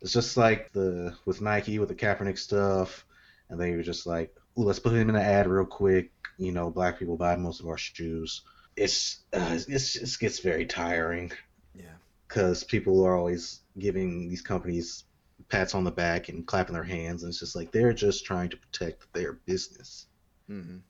it's 0.00 0.12
just 0.12 0.36
like 0.36 0.72
the 0.72 1.16
with 1.24 1.40
Nike 1.40 1.78
with 1.78 1.88
the 1.88 1.94
Kaepernick 1.94 2.38
stuff, 2.38 3.06
and 3.48 3.58
they 3.58 3.74
were 3.74 3.82
just 3.82 4.06
like, 4.06 4.34
"Ooh, 4.58 4.64
let's 4.64 4.78
put 4.78 4.92
him 4.92 5.08
in 5.08 5.16
an 5.16 5.22
ad 5.22 5.46
real 5.46 5.64
quick." 5.64 6.10
You 6.38 6.52
know, 6.52 6.70
black 6.70 6.98
people 6.98 7.16
buy 7.16 7.36
most 7.36 7.60
of 7.60 7.66
our 7.66 7.78
shoes. 7.78 8.42
It's 8.76 9.20
uh, 9.32 9.58
it's 9.68 9.96
it 9.96 10.18
gets 10.20 10.40
very 10.40 10.66
tiring 10.66 11.32
yeah, 11.74 11.94
because 12.28 12.64
people 12.64 13.04
are 13.06 13.16
always 13.16 13.60
giving 13.78 14.28
these 14.28 14.42
companies 14.42 15.04
pats 15.48 15.74
on 15.74 15.84
the 15.84 15.90
back 15.90 16.28
and 16.28 16.46
clapping 16.46 16.74
their 16.74 16.84
hands, 16.84 17.22
and 17.22 17.30
it's 17.30 17.40
just 17.40 17.56
like 17.56 17.72
they're 17.72 17.92
just 17.94 18.24
trying 18.24 18.50
to 18.50 18.56
protect 18.56 19.06
their 19.14 19.34
business, 19.46 20.06
hmm 20.48 20.84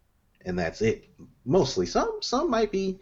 and 0.44 0.58
that's 0.58 0.82
it. 0.82 1.04
Mostly, 1.44 1.86
some 1.86 2.18
some 2.20 2.50
might 2.50 2.72
be 2.72 2.98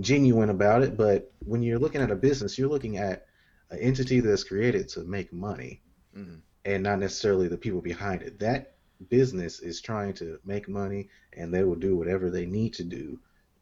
genuine 0.00 0.50
about 0.50 0.82
it, 0.82 0.96
but 0.96 1.32
when 1.44 1.62
you're 1.62 1.78
looking 1.78 2.00
at 2.00 2.10
a 2.10 2.16
business, 2.16 2.58
you're 2.58 2.68
looking 2.68 2.98
at 2.98 3.24
an 3.70 3.78
entity 3.80 4.20
that's 4.20 4.44
created 4.44 4.88
to 4.90 5.04
make 5.04 5.32
money 5.32 5.82
hmm 6.14 6.38
and 6.64 6.82
not 6.82 6.98
necessarily 6.98 7.48
the 7.48 7.58
people 7.58 7.80
behind 7.82 8.22
it. 8.22 8.38
That 8.40 8.76
business 9.08 9.60
is 9.60 9.80
trying 9.80 10.14
to 10.14 10.38
make 10.44 10.68
money 10.68 11.08
and 11.34 11.52
they 11.52 11.64
will 11.64 11.76
do 11.76 11.96
whatever 11.96 12.30
they 12.30 12.46
need 12.46 12.74
to 12.74 12.84
do 12.84 13.18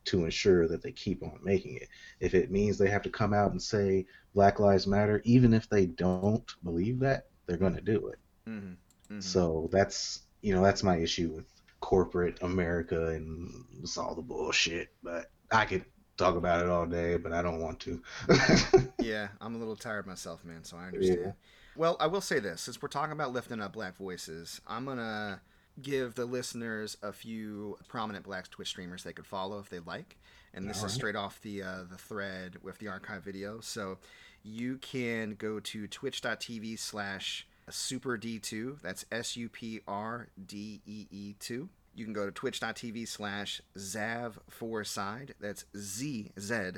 to 0.06 0.24
ensure 0.24 0.68
that 0.68 0.82
they 0.82 0.92
keep 0.92 1.22
on 1.22 1.38
making 1.42 1.76
it. 1.76 1.88
If 2.20 2.34
it 2.34 2.50
means 2.50 2.78
they 2.78 2.90
have 2.90 3.02
to 3.02 3.10
come 3.10 3.32
out 3.34 3.52
and 3.52 3.62
say 3.62 4.06
Black 4.34 4.60
Lives 4.60 4.86
Matter, 4.86 5.22
even 5.24 5.54
if 5.54 5.68
they 5.68 5.86
don't 5.86 6.50
believe 6.64 7.00
that, 7.00 7.24
they're 7.46 7.56
going 7.58 7.74
to 7.76 7.80
do 7.82 8.08
it. 8.08 8.18
hmm 8.46 8.76
hmm 9.08 9.20
So 9.20 9.68
that's, 9.72 10.22
you 10.42 10.54
know, 10.54 10.62
that's 10.62 10.82
my 10.82 10.96
issue 10.98 11.32
with 11.34 11.46
corporate 11.80 12.42
America 12.42 13.08
and 13.08 13.48
it's 13.82 13.96
all 13.96 14.14
the 14.14 14.22
bullshit. 14.22 14.88
But 15.02 15.26
I 15.52 15.64
could 15.64 15.84
talk 16.16 16.36
about 16.36 16.62
it 16.64 16.70
all 16.70 16.86
day, 16.86 17.16
but 17.16 17.32
I 17.32 17.42
don't 17.42 17.60
want 17.60 17.80
to. 17.80 18.02
yeah, 18.98 19.28
I'm 19.40 19.54
a 19.54 19.58
little 19.58 19.76
tired 19.76 20.06
myself, 20.06 20.44
man. 20.44 20.64
So 20.64 20.76
I 20.76 20.86
understand. 20.86 21.20
Yeah. 21.20 21.32
Well, 21.74 21.96
I 22.00 22.06
will 22.06 22.20
say 22.20 22.38
this: 22.38 22.62
since 22.62 22.80
we're 22.80 22.88
talking 22.88 23.12
about 23.12 23.32
lifting 23.32 23.60
up 23.60 23.72
black 23.72 23.96
voices, 23.96 24.60
I'm 24.66 24.84
gonna 24.84 25.40
give 25.82 26.14
the 26.14 26.24
listeners 26.24 26.96
a 27.02 27.12
few 27.12 27.76
prominent 27.88 28.24
black 28.24 28.48
Twitch 28.50 28.68
streamers 28.68 29.02
they 29.02 29.12
could 29.12 29.26
follow 29.26 29.58
if 29.58 29.68
they'd 29.68 29.86
like. 29.86 30.16
And 30.54 30.68
this 30.68 30.80
All 30.80 30.86
is 30.86 30.92
straight 30.92 31.16
off 31.16 31.40
the 31.42 31.62
uh, 31.62 31.84
the 31.90 31.98
thread 31.98 32.56
with 32.62 32.78
the 32.78 32.88
archive 32.88 33.22
video. 33.22 33.60
So 33.60 33.98
you 34.42 34.78
can 34.78 35.34
go 35.34 35.60
to 35.60 35.86
twitch.tv 35.86 36.78
slash 36.78 37.46
super 37.68 38.16
D2. 38.16 38.80
That's 38.80 39.04
S 39.10 39.36
U 39.36 39.48
P 39.48 39.80
R 39.86 40.28
D 40.46 40.80
E 40.86 41.06
E 41.10 41.34
2. 41.40 41.68
you 41.94 42.04
can 42.04 42.14
go 42.14 42.24
to 42.26 42.32
twitch.tv 42.32 43.06
slash 43.08 43.60
zav4side. 43.76 45.30
That's 45.40 45.64
Z 45.76 46.30
Z 46.38 46.70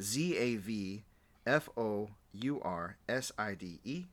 Z 0.00 0.36
A 0.36 0.56
V 0.56 1.02
F 1.46 1.68
O 1.76 2.08
U 2.32 2.60
R 2.62 2.96
S 3.08 3.32
I 3.38 3.54
D 3.54 3.80
E. 3.84 4.04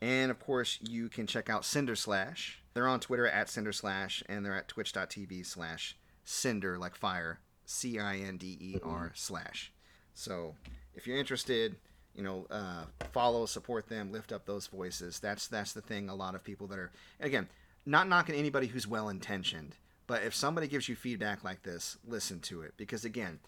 And 0.00 0.30
of 0.30 0.38
course, 0.40 0.78
you 0.82 1.08
can 1.08 1.26
check 1.26 1.48
out 1.48 1.64
Cinder 1.64 1.96
Slash. 1.96 2.60
They're 2.74 2.88
on 2.88 3.00
Twitter 3.00 3.26
at 3.26 3.48
Cinder 3.48 3.72
Slash, 3.72 4.22
and 4.28 4.44
they're 4.44 4.56
at 4.56 4.68
twitch.tv 4.68 5.46
slash 5.46 5.96
Cinder, 6.24 6.76
like 6.76 6.96
fire, 6.96 7.38
C 7.64 7.98
I 7.98 8.16
N 8.18 8.36
D 8.36 8.58
E 8.60 8.78
R 8.82 9.12
slash. 9.14 9.72
So 10.14 10.54
if 10.94 11.06
you're 11.06 11.16
interested, 11.16 11.76
you 12.14 12.22
know, 12.22 12.46
uh, 12.50 12.84
follow, 13.12 13.46
support 13.46 13.88
them, 13.88 14.12
lift 14.12 14.32
up 14.32 14.46
those 14.46 14.66
voices. 14.66 15.18
That's 15.20 15.46
that's 15.46 15.72
the 15.72 15.80
thing. 15.80 16.08
A 16.08 16.14
lot 16.14 16.34
of 16.34 16.44
people 16.44 16.66
that 16.68 16.78
are 16.78 16.90
again 17.20 17.48
not 17.86 18.08
knocking 18.08 18.34
anybody 18.34 18.66
who's 18.66 18.86
well 18.86 19.08
intentioned, 19.08 19.76
but 20.06 20.22
if 20.22 20.34
somebody 20.34 20.66
gives 20.66 20.88
you 20.88 20.96
feedback 20.96 21.44
like 21.44 21.62
this, 21.62 21.96
listen 22.06 22.40
to 22.40 22.62
it 22.62 22.74
because 22.76 23.04
again, 23.04 23.38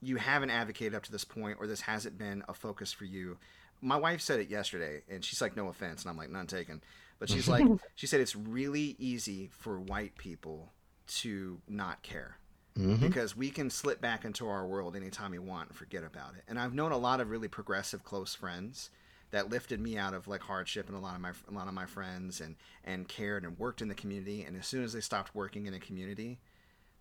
you 0.00 0.16
haven't 0.16 0.50
advocated 0.50 0.94
up 0.94 1.04
to 1.04 1.12
this 1.12 1.24
point, 1.24 1.58
or 1.60 1.66
this 1.66 1.82
hasn't 1.82 2.18
been 2.18 2.42
a 2.48 2.54
focus 2.54 2.92
for 2.92 3.04
you. 3.04 3.38
My 3.80 3.96
wife 3.96 4.20
said 4.20 4.40
it 4.40 4.50
yesterday, 4.50 5.02
and 5.08 5.24
she's 5.24 5.40
like, 5.40 5.56
"No 5.56 5.68
offense," 5.68 6.02
and 6.02 6.10
I'm 6.10 6.16
like, 6.16 6.30
"None 6.30 6.46
taken." 6.46 6.82
But 7.18 7.28
she's 7.30 7.48
like, 7.48 7.66
she 7.94 8.06
said 8.06 8.20
it's 8.20 8.36
really 8.36 8.96
easy 8.98 9.50
for 9.52 9.78
white 9.80 10.16
people 10.16 10.72
to 11.08 11.60
not 11.68 12.02
care 12.02 12.36
Mhm. 12.76 13.00
because 13.00 13.36
we 13.36 13.50
can 13.50 13.70
slip 13.70 14.00
back 14.00 14.24
into 14.24 14.46
our 14.46 14.64
world 14.66 14.94
anytime 14.94 15.32
we 15.32 15.38
want 15.40 15.70
and 15.70 15.76
forget 15.76 16.04
about 16.04 16.34
it. 16.36 16.44
And 16.46 16.60
I've 16.60 16.74
known 16.74 16.92
a 16.92 16.98
lot 16.98 17.20
of 17.20 17.28
really 17.30 17.48
progressive 17.48 18.04
close 18.04 18.34
friends 18.36 18.90
that 19.30 19.50
lifted 19.50 19.80
me 19.80 19.98
out 19.98 20.14
of 20.14 20.28
like 20.28 20.42
hardship 20.42 20.86
and 20.88 20.96
a 20.96 21.00
lot 21.00 21.14
of 21.16 21.20
my 21.20 21.32
a 21.48 21.52
lot 21.52 21.66
of 21.66 21.74
my 21.74 21.86
friends 21.86 22.40
and 22.40 22.54
and 22.84 23.08
cared 23.08 23.44
and 23.44 23.58
worked 23.58 23.82
in 23.82 23.88
the 23.88 23.94
community 23.94 24.42
and 24.42 24.56
as 24.56 24.66
soon 24.66 24.84
as 24.84 24.92
they 24.92 25.00
stopped 25.00 25.34
working 25.34 25.66
in 25.66 25.74
a 25.74 25.78
community 25.80 26.38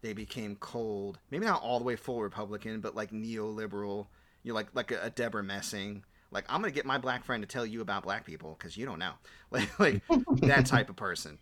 they 0.01 0.11
became 0.13 0.55
cold 0.57 1.19
maybe 1.31 1.45
not 1.45 1.61
all 1.61 1.77
the 1.79 1.85
way 1.85 1.95
full 1.95 2.21
republican 2.21 2.81
but 2.81 2.95
like 2.95 3.11
neoliberal 3.11 4.07
you 4.43 4.51
know, 4.51 4.55
like 4.55 4.67
like 4.73 4.91
a, 4.91 4.99
a 5.03 5.09
debra 5.09 5.41
messing 5.43 6.03
like 6.31 6.45
i'm 6.49 6.61
gonna 6.61 6.71
get 6.71 6.85
my 6.85 6.97
black 6.97 7.23
friend 7.23 7.43
to 7.43 7.47
tell 7.47 7.65
you 7.65 7.81
about 7.81 8.03
black 8.03 8.25
people 8.25 8.55
because 8.57 8.77
you 8.77 8.85
don't 8.85 8.99
know 8.99 9.13
like 9.51 9.79
like 9.79 10.01
that 10.41 10.65
type 10.65 10.89
of 10.89 10.95
person 10.95 11.37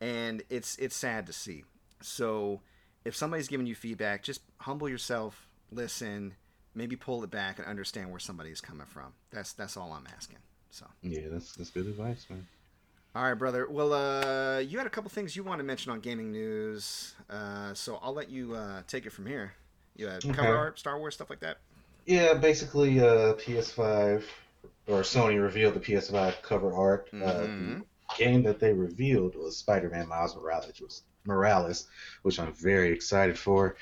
and 0.00 0.42
it's 0.50 0.76
it's 0.78 0.96
sad 0.96 1.26
to 1.26 1.32
see 1.32 1.64
so 2.00 2.60
if 3.04 3.14
somebody's 3.16 3.48
giving 3.48 3.66
you 3.66 3.74
feedback 3.74 4.22
just 4.22 4.42
humble 4.58 4.88
yourself 4.88 5.48
listen 5.70 6.34
maybe 6.74 6.96
pull 6.96 7.22
it 7.24 7.30
back 7.30 7.58
and 7.58 7.66
understand 7.66 8.10
where 8.10 8.20
somebody's 8.20 8.60
coming 8.60 8.86
from 8.86 9.12
that's 9.30 9.52
that's 9.52 9.76
all 9.76 9.92
i'm 9.92 10.06
asking 10.14 10.38
so 10.70 10.86
Yeah, 11.02 11.28
that's 11.30 11.54
that's 11.54 11.70
good 11.70 11.86
advice, 11.86 12.26
man. 12.30 12.46
all 13.14 13.22
right, 13.22 13.34
brother. 13.34 13.66
Well, 13.70 13.92
uh, 13.92 14.58
you 14.58 14.78
had 14.78 14.86
a 14.86 14.90
couple 14.90 15.08
things 15.10 15.36
you 15.36 15.44
want 15.44 15.58
to 15.60 15.64
mention 15.64 15.92
on 15.92 16.00
gaming 16.00 16.32
news, 16.32 17.14
uh, 17.30 17.72
so 17.74 17.98
I'll 18.02 18.12
let 18.14 18.28
you 18.30 18.54
uh, 18.54 18.82
take 18.88 19.06
it 19.06 19.10
from 19.12 19.26
here. 19.26 19.54
You 19.96 20.08
had 20.08 20.30
cover 20.32 20.52
Okay. 20.52 20.56
art, 20.56 20.78
Star 20.78 20.98
Wars, 20.98 21.14
stuff 21.14 21.30
like 21.30 21.40
that. 21.40 21.58
Yeah, 22.06 22.34
basically, 22.34 23.00
uh, 23.00 23.34
PS5 23.34 24.24
or 24.86 25.00
Sony 25.00 25.40
revealed 25.42 25.74
the 25.74 25.80
PS5 25.80 26.42
cover 26.42 26.74
art. 26.74 27.08
Uh, 27.14 27.46
Mhm. 27.46 27.78
the 27.80 28.14
game 28.18 28.42
that 28.42 28.60
they 28.60 28.72
revealed 28.72 29.34
was 29.36 29.56
Spider-Man 29.56 30.08
Miles 30.08 30.36
Morales, 30.36 30.66
which 30.66 30.80
was 30.80 31.02
Morales, 31.24 31.86
which 32.22 32.38
I'm 32.38 32.52
very 32.52 32.90
excited 32.92 33.38
for. 33.38 33.76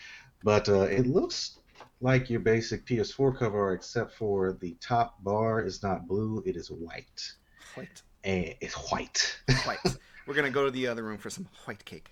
But 0.44 0.68
uh, 0.68 0.82
it 0.82 1.06
looks 1.06 1.58
like 2.00 2.30
your 2.30 2.40
basic 2.40 2.84
PS4 2.86 3.36
cover 3.36 3.60
art, 3.60 3.74
except 3.80 4.14
for 4.14 4.52
the 4.52 4.76
top 4.80 5.22
bar 5.24 5.64
is 5.64 5.82
not 5.82 6.06
blue; 6.06 6.42
it 6.46 6.56
is 6.56 6.70
white, 6.70 7.32
White, 7.74 8.02
and 8.24 8.54
it's 8.60 8.74
white. 8.92 9.40
white. 9.64 9.78
We're 10.26 10.34
gonna 10.34 10.50
go 10.50 10.64
to 10.64 10.70
the 10.70 10.86
other 10.86 11.02
room 11.02 11.18
for 11.18 11.30
some 11.30 11.48
white 11.64 11.84
cake. 11.84 12.08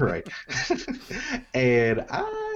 right. 0.00 0.28
and 1.54 2.04
I 2.10 2.51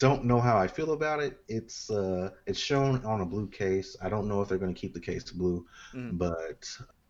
don't 0.00 0.24
know 0.24 0.40
how 0.40 0.58
I 0.58 0.68
feel 0.68 0.92
about 0.92 1.20
it. 1.20 1.38
It's 1.48 1.90
uh 1.90 2.30
it's 2.46 2.60
shown 2.60 3.04
on 3.04 3.22
a 3.22 3.26
blue 3.26 3.48
case. 3.50 3.96
I 4.02 4.10
don't 4.10 4.28
know 4.28 4.42
if 4.42 4.48
they're 4.48 4.58
going 4.58 4.74
to 4.74 4.80
keep 4.80 4.94
the 4.94 5.00
case 5.00 5.30
blue, 5.32 5.66
Mhm. 5.92 6.18
but 6.18 6.66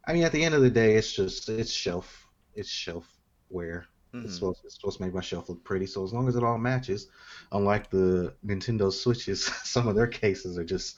I 0.07 0.15
mean 0.15 0.25
at 0.25 0.33
the 0.33 0.45
end 0.45 0.55
of 0.55 0.63
the 0.63 0.71
day 0.71 0.97
it's 0.97 1.13
just 1.13 1.49
it's 1.51 1.73
shelf 1.73 2.29
it's 2.55 2.71
shelfware. 2.71 3.85
Mhm. 4.13 4.25
It's 4.25 4.35
supposed 4.35 4.61
it's 4.65 4.77
supposed 4.77 4.99
to 4.99 5.05
make 5.05 5.15
my 5.15 5.23
shelf 5.23 5.49
look 5.51 5.65
pretty. 5.65 5.87
So 5.87 6.05
as 6.05 6.13
long 6.15 6.29
as 6.29 6.37
it 6.37 6.45
all 6.45 6.59
matches, 6.59 7.09
unlike 7.53 7.91
the 7.91 8.35
Nintendo 8.47 8.93
Switches, 8.93 9.45
some 9.65 9.89
of 9.89 9.97
their 9.97 10.09
cases 10.09 10.59
are 10.59 10.65
just 10.65 10.97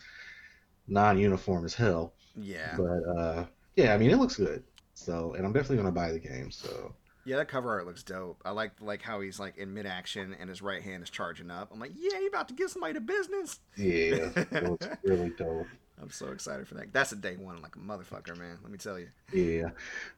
non-uniform 0.88 1.64
as 1.64 1.74
hell. 1.74 2.14
Yeah, 2.36 2.78
But 2.78 3.02
uh 3.18 3.46
yeah, 3.76 3.94
I 3.94 3.98
mean 3.98 4.10
it 4.10 4.18
looks 4.18 4.36
good. 4.36 4.64
So 4.94 5.34
and 5.34 5.46
I'm 5.46 5.52
definitely 5.52 5.76
going 5.76 5.86
to 5.86 5.92
buy 5.92 6.12
the 6.12 6.20
game. 6.20 6.50
So 6.50 6.94
yeah. 7.24 7.36
That 7.36 7.48
cover 7.48 7.70
art 7.70 7.86
looks 7.86 8.02
dope. 8.02 8.40
I 8.44 8.50
like 8.50 8.72
like 8.80 9.02
how 9.02 9.20
he's 9.20 9.38
like 9.40 9.56
in 9.58 9.72
mid 9.74 9.86
action 9.86 10.34
and 10.38 10.48
his 10.48 10.62
right 10.62 10.82
hand 10.82 11.02
is 11.02 11.10
charging 11.10 11.50
up. 11.50 11.70
I'm 11.72 11.80
like, 11.80 11.92
yeah, 11.96 12.18
you 12.20 12.28
about 12.28 12.48
to 12.48 12.54
give 12.54 12.70
somebody 12.70 12.94
the 12.94 13.00
business. 13.00 13.60
yeah, 13.76 14.30
it 14.36 14.64
looks 14.68 14.88
really 15.04 15.30
dope. 15.30 15.66
I'm 16.00 16.10
so 16.10 16.28
excited 16.32 16.66
for 16.66 16.74
that. 16.74 16.92
That's 16.92 17.12
a 17.12 17.16
day 17.16 17.36
one, 17.36 17.62
like 17.62 17.76
a 17.76 17.78
motherfucker, 17.78 18.36
man. 18.36 18.58
Let 18.62 18.72
me 18.72 18.78
tell 18.78 18.98
you. 18.98 19.08
Yeah, 19.32 19.70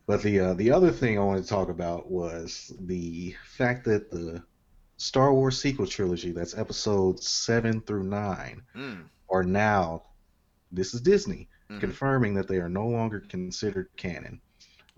but 0.06 0.22
the 0.22 0.40
uh, 0.40 0.54
the 0.54 0.70
other 0.72 0.90
thing 0.90 1.18
I 1.18 1.22
wanted 1.22 1.42
to 1.42 1.48
talk 1.48 1.68
about 1.68 2.10
was 2.10 2.72
the 2.80 3.34
fact 3.44 3.84
that 3.84 4.10
the 4.10 4.42
Star 4.96 5.34
Wars 5.34 5.60
sequel 5.60 5.86
trilogy, 5.86 6.30
that's 6.32 6.56
episodes 6.56 7.28
seven 7.28 7.80
through 7.82 8.04
nine, 8.04 8.62
Mm. 8.74 9.04
are 9.28 9.42
now 9.42 10.04
this 10.72 10.94
is 10.94 11.00
Disney 11.02 11.48
Mhm. 11.70 11.80
confirming 11.80 12.34
that 12.34 12.48
they 12.48 12.56
are 12.58 12.68
no 12.68 12.86
longer 12.86 13.20
considered 13.28 13.88
canon. 13.96 14.40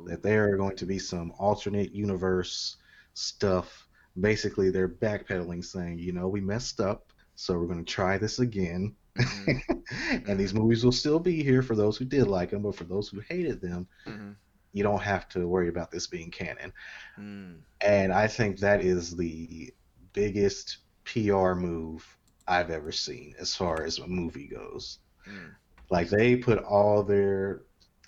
That 0.04 0.22
they 0.22 0.36
are 0.36 0.56
going 0.56 0.76
to 0.76 0.86
be 0.86 0.98
some 0.98 1.32
alternate 1.38 1.92
universe 1.92 2.76
stuff. 3.14 3.86
Basically, 4.20 4.70
they're 4.70 4.88
backpedaling, 4.88 5.64
saying, 5.64 5.98
you 5.98 6.12
know, 6.12 6.28
we 6.28 6.40
messed 6.40 6.80
up, 6.80 7.12
so 7.34 7.58
we're 7.58 7.66
going 7.66 7.84
to 7.84 7.92
try 7.92 8.18
this 8.18 8.38
again. 8.38 8.94
Mhm. 9.16 9.60
and 10.28 10.38
these 10.38 10.54
movies 10.54 10.84
will 10.84 10.92
still 10.92 11.18
be 11.18 11.42
here 11.42 11.62
for 11.62 11.74
those 11.74 11.96
who 11.96 12.04
did 12.04 12.26
like 12.26 12.50
them, 12.50 12.62
but 12.62 12.74
for 12.76 12.84
those 12.84 13.08
who 13.08 13.20
hated 13.20 13.60
them, 13.60 13.86
Mhm. 14.06 14.36
you 14.72 14.82
don't 14.82 15.02
have 15.02 15.28
to 15.30 15.48
worry 15.48 15.68
about 15.68 15.90
this 15.90 16.06
being 16.06 16.30
canon. 16.30 16.72
Mm. 17.18 17.60
And 17.80 18.12
I 18.12 18.26
think 18.26 18.58
that 18.58 18.84
is 18.84 19.16
the 19.16 19.72
biggest 20.12 20.78
PR 21.04 21.54
move 21.54 22.06
I've 22.46 22.70
ever 22.70 22.92
seen 22.92 23.34
as 23.38 23.54
far 23.54 23.82
as 23.84 23.98
a 23.98 24.06
movie 24.06 24.48
goes. 24.48 24.98
Mm. 25.26 25.54
Like 25.90 26.10
they 26.10 26.36
put 26.36 26.58
all 26.58 27.02
their 27.02 27.62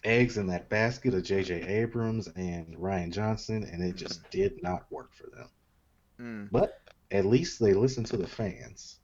eggs 0.04 0.38
in 0.38 0.46
that 0.48 0.68
basket 0.68 1.14
of 1.14 1.22
J.J. 1.24 1.62
Abrams 1.62 2.28
and 2.28 2.76
Rian 2.76 3.12
Johnson, 3.12 3.64
and 3.64 3.82
it 3.82 3.96
just 3.96 4.28
did 4.30 4.62
not 4.62 4.90
work 4.90 5.12
for 5.14 5.28
them. 5.30 5.50
Mm. 6.20 6.50
But 6.50 6.80
at 7.10 7.26
least 7.26 7.58
they 7.60 7.74
listened 7.74 8.06
to 8.08 8.18
the 8.18 8.26
fans. 8.28 8.98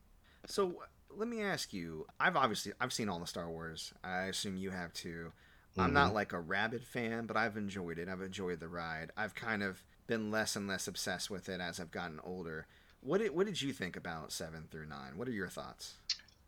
So 0.47 0.83
let 1.11 1.29
me 1.29 1.43
ask 1.43 1.73
you. 1.73 2.07
I've 2.21 2.37
obviously 2.37 2.73
I've 2.81 2.93
seen 2.93 3.09
all 3.09 3.21
the 3.21 3.27
Star 3.27 3.49
Wars. 3.49 3.93
I 4.03 4.25
assume 4.25 4.57
you 4.57 4.71
have 4.71 4.93
too. 4.93 5.33
I'm 5.79 5.93
Mhm. 5.93 5.93
not 5.93 6.15
like 6.15 6.33
a 6.33 6.41
rabid 6.41 6.85
fan, 6.85 7.27
but 7.27 7.37
I've 7.37 7.57
enjoyed 7.57 7.99
it. 7.99 8.09
I've 8.09 8.23
enjoyed 8.23 8.61
the 8.61 8.69
ride. 8.69 9.11
I've 9.17 9.35
kind 9.35 9.63
of 9.63 9.83
been 10.07 10.31
less 10.31 10.55
and 10.55 10.69
less 10.69 10.87
obsessed 10.87 11.31
with 11.31 11.49
it 11.49 11.61
as 11.61 11.81
I've 11.81 11.91
gotten 11.91 12.21
older. 12.21 12.67
What 13.01 13.19
did 13.19 13.33
What 13.33 13.47
did 13.47 13.61
you 13.63 13.73
think 13.73 13.97
about 13.97 14.33
seven 14.33 14.69
through 14.71 14.87
nine? 14.87 15.17
What 15.17 15.29
are 15.29 15.33
your 15.33 15.49
thoughts? 15.49 15.95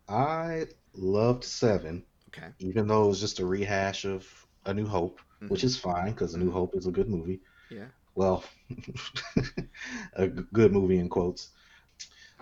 I 0.09 0.67
loved 0.93 1.45
Seven, 1.45 2.05
Okay. 2.27 2.47
even 2.59 2.87
though 2.87 3.05
it 3.05 3.07
was 3.07 3.19
just 3.19 3.39
a 3.39 3.45
rehash 3.45 4.05
of 4.05 4.27
A 4.65 4.73
New 4.73 4.85
Hope, 4.85 5.19
Mhm. 5.41 5.49
which 5.49 5.63
is 5.63 5.77
fine 5.77 6.11
because 6.11 6.33
A 6.33 6.37
New 6.39 6.51
Hope 6.51 6.75
is 6.75 6.87
a 6.87 6.91
good 6.91 7.09
movie. 7.09 7.41
Yeah. 7.69 7.87
Well, 8.15 8.43
a 10.13 10.27
g- 10.27 10.43
good 10.53 10.71
movie 10.71 10.97
in 10.99 11.09
quotes. 11.09 11.49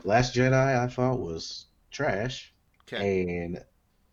Last 0.04 0.36
Jedi 0.36 0.54
I 0.78 0.88
thought 0.88 1.20
was 1.20 1.68
trash, 1.92 2.54
Okay. 2.84 3.44
and 3.44 3.58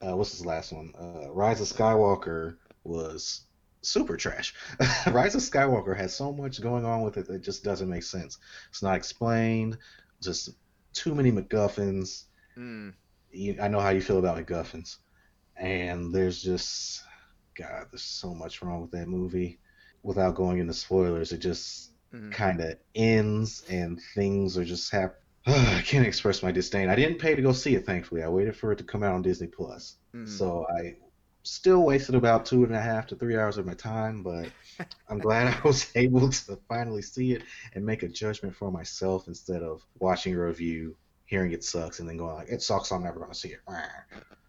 uh, 0.00 0.16
what's 0.16 0.32
his 0.32 0.46
last 0.46 0.72
one? 0.72 0.92
Uh, 0.98 1.30
Rise 1.32 1.60
of 1.60 1.68
Skywalker 1.68 2.56
was 2.84 3.46
super 3.82 4.16
trash. 4.16 4.54
Rise 5.10 5.34
of 5.34 5.42
Skywalker 5.42 5.96
has 5.96 6.14
so 6.14 6.32
much 6.32 6.60
going 6.60 6.84
on 6.84 7.02
with 7.02 7.16
it 7.16 7.26
that 7.28 7.42
just 7.42 7.64
doesn't 7.64 7.88
make 7.88 8.02
sense. 8.02 8.38
It's 8.70 8.82
not 8.82 8.96
explained. 8.96 9.78
Just 10.22 10.50
too 10.92 11.14
many 11.14 11.30
MacGuffins. 11.32 12.24
Mm. 12.56 12.94
You, 13.30 13.56
I 13.60 13.68
know 13.68 13.80
how 13.80 13.90
you 13.90 14.00
feel 14.00 14.18
about 14.18 14.36
MacGuffins, 14.38 14.96
and 15.62 16.12
there's 16.14 16.42
just 16.42 17.02
God, 17.56 17.86
there's 17.92 18.02
so 18.02 18.34
much 18.34 18.62
wrong 18.62 18.82
with 18.82 18.90
that 18.92 19.08
movie. 19.08 19.60
Without 20.02 20.34
going 20.34 20.58
into 20.58 20.74
spoilers, 20.74 21.32
it 21.32 21.38
just 21.38 21.92
Mhm. 22.12 22.30
kind 22.32 22.60
of 22.60 22.76
ends 22.94 23.62
and 23.68 24.00
things 24.14 24.58
are 24.58 24.64
just 24.64 24.90
hap 24.92 25.14
I 25.46 25.82
can't 25.86 26.06
express 26.06 26.42
my 26.42 26.52
disdain. 26.52 26.88
I 26.90 26.96
didn't 26.96 27.18
pay 27.18 27.34
to 27.34 27.42
go 27.42 27.52
see 27.52 27.74
it, 27.76 27.86
thankfully. 27.86 28.22
I 28.22 28.28
waited 28.28 28.56
for 28.56 28.72
it 28.72 28.78
to 28.78 28.84
come 28.84 29.02
out 29.02 29.14
on 29.14 29.22
Disney 29.22 29.48
Plus. 29.48 29.96
Mhm. 30.14 30.28
So 30.28 30.66
I 30.78 30.96
still 31.44 31.84
wasted 31.84 32.14
about 32.16 32.46
two 32.46 32.64
and 32.64 32.74
a 32.74 32.80
half 32.80 33.06
to 33.08 33.16
three 33.16 33.36
hours 33.36 33.58
of 33.58 33.66
my 33.66 33.74
time, 33.74 34.22
but 34.22 34.50
I'm 35.08 35.18
glad 35.20 35.48
I 35.48 35.60
was 35.66 35.90
able 35.96 36.30
to 36.30 36.58
finally 36.68 37.02
see 37.02 37.32
it 37.32 37.42
and 37.74 37.84
make 37.84 38.02
a 38.02 38.08
judgment 38.08 38.54
for 38.56 38.70
myself 38.70 39.28
instead 39.28 39.62
of 39.62 39.82
watching 39.98 40.34
a 40.34 40.40
review, 40.40 40.96
hearing 41.26 41.52
it 41.52 41.64
sucks, 41.64 42.00
and 42.00 42.08
then 42.08 42.16
going 42.18 42.34
like, 42.34 42.48
it 42.48 42.62
sucks, 42.62 42.92
I'm 42.92 43.02
never 43.04 43.18
going 43.18 43.32
to 43.32 43.38
see 43.38 43.50
it. 43.50 43.60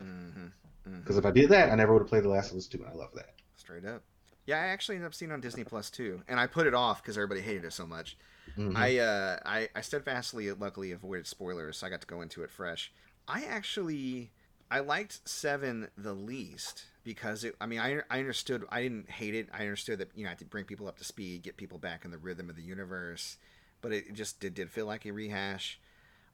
Mhm. 0.01 0.51
Mhm. 0.87 1.01
Because 1.01 1.17
if 1.17 1.25
I 1.25 1.31
did 1.31 1.49
that, 1.49 1.71
I 1.71 1.75
never 1.75 1.93
would 1.93 2.01
have 2.01 2.09
played 2.09 2.23
The 2.23 2.29
Last 2.29 2.51
of 2.51 2.57
Us 2.57 2.67
2, 2.67 2.79
and 2.83 2.89
I 2.89 2.93
love 2.93 3.13
that. 3.15 3.33
Straight 3.55 3.85
up. 3.85 4.03
Yeah, 4.45 4.57
I 4.57 4.67
actually 4.67 4.95
ended 4.95 5.07
up 5.07 5.13
seeing 5.13 5.31
it 5.31 5.33
on 5.33 5.39
Disney 5.41 5.63
Plus 5.63 5.89
too, 5.89 6.21
and 6.27 6.37
I 6.39 6.47
put 6.47 6.67
it 6.67 6.73
off 6.73 7.01
because 7.01 7.17
everybody 7.17 7.39
hated 7.39 7.63
it 7.63 7.71
so 7.71 7.87
much. 7.87 8.17
Mhm. 8.57 8.75
I, 8.75 8.97
uh, 8.97 9.39
I 9.45 9.69
I 9.73 9.79
steadfastly, 9.81 10.51
luckily, 10.51 10.91
avoided 10.91 11.27
spoilers, 11.27 11.77
so 11.77 11.87
I 11.87 11.89
got 11.89 12.01
to 12.01 12.07
go 12.07 12.21
into 12.21 12.43
it 12.43 12.51
fresh. 12.51 12.91
I 13.25 13.45
actually 13.45 14.31
I 14.69 14.79
liked 14.79 15.21
Seven 15.27 15.89
the 15.97 16.13
least 16.13 16.87
because 17.05 17.45
it. 17.45 17.55
I 17.61 17.67
mean, 17.67 17.79
I 17.79 18.01
I 18.09 18.19
understood. 18.19 18.65
I 18.69 18.81
didn't 18.81 19.09
hate 19.11 19.33
it. 19.33 19.47
I 19.53 19.61
understood 19.61 19.99
that 19.99 20.09
you 20.13 20.23
know 20.23 20.29
I 20.29 20.31
had 20.31 20.39
to 20.39 20.45
bring 20.45 20.65
people 20.65 20.89
up 20.89 20.97
to 20.97 21.05
speed, 21.05 21.43
get 21.43 21.55
people 21.55 21.77
back 21.77 22.03
in 22.03 22.11
the 22.11 22.17
rhythm 22.17 22.49
of 22.49 22.57
the 22.57 22.63
universe, 22.63 23.37
but 23.81 23.93
it 23.93 24.13
just 24.13 24.41
did 24.41 24.55
did 24.55 24.69
feel 24.69 24.85
like 24.87 25.05
a 25.05 25.11
rehash. 25.11 25.79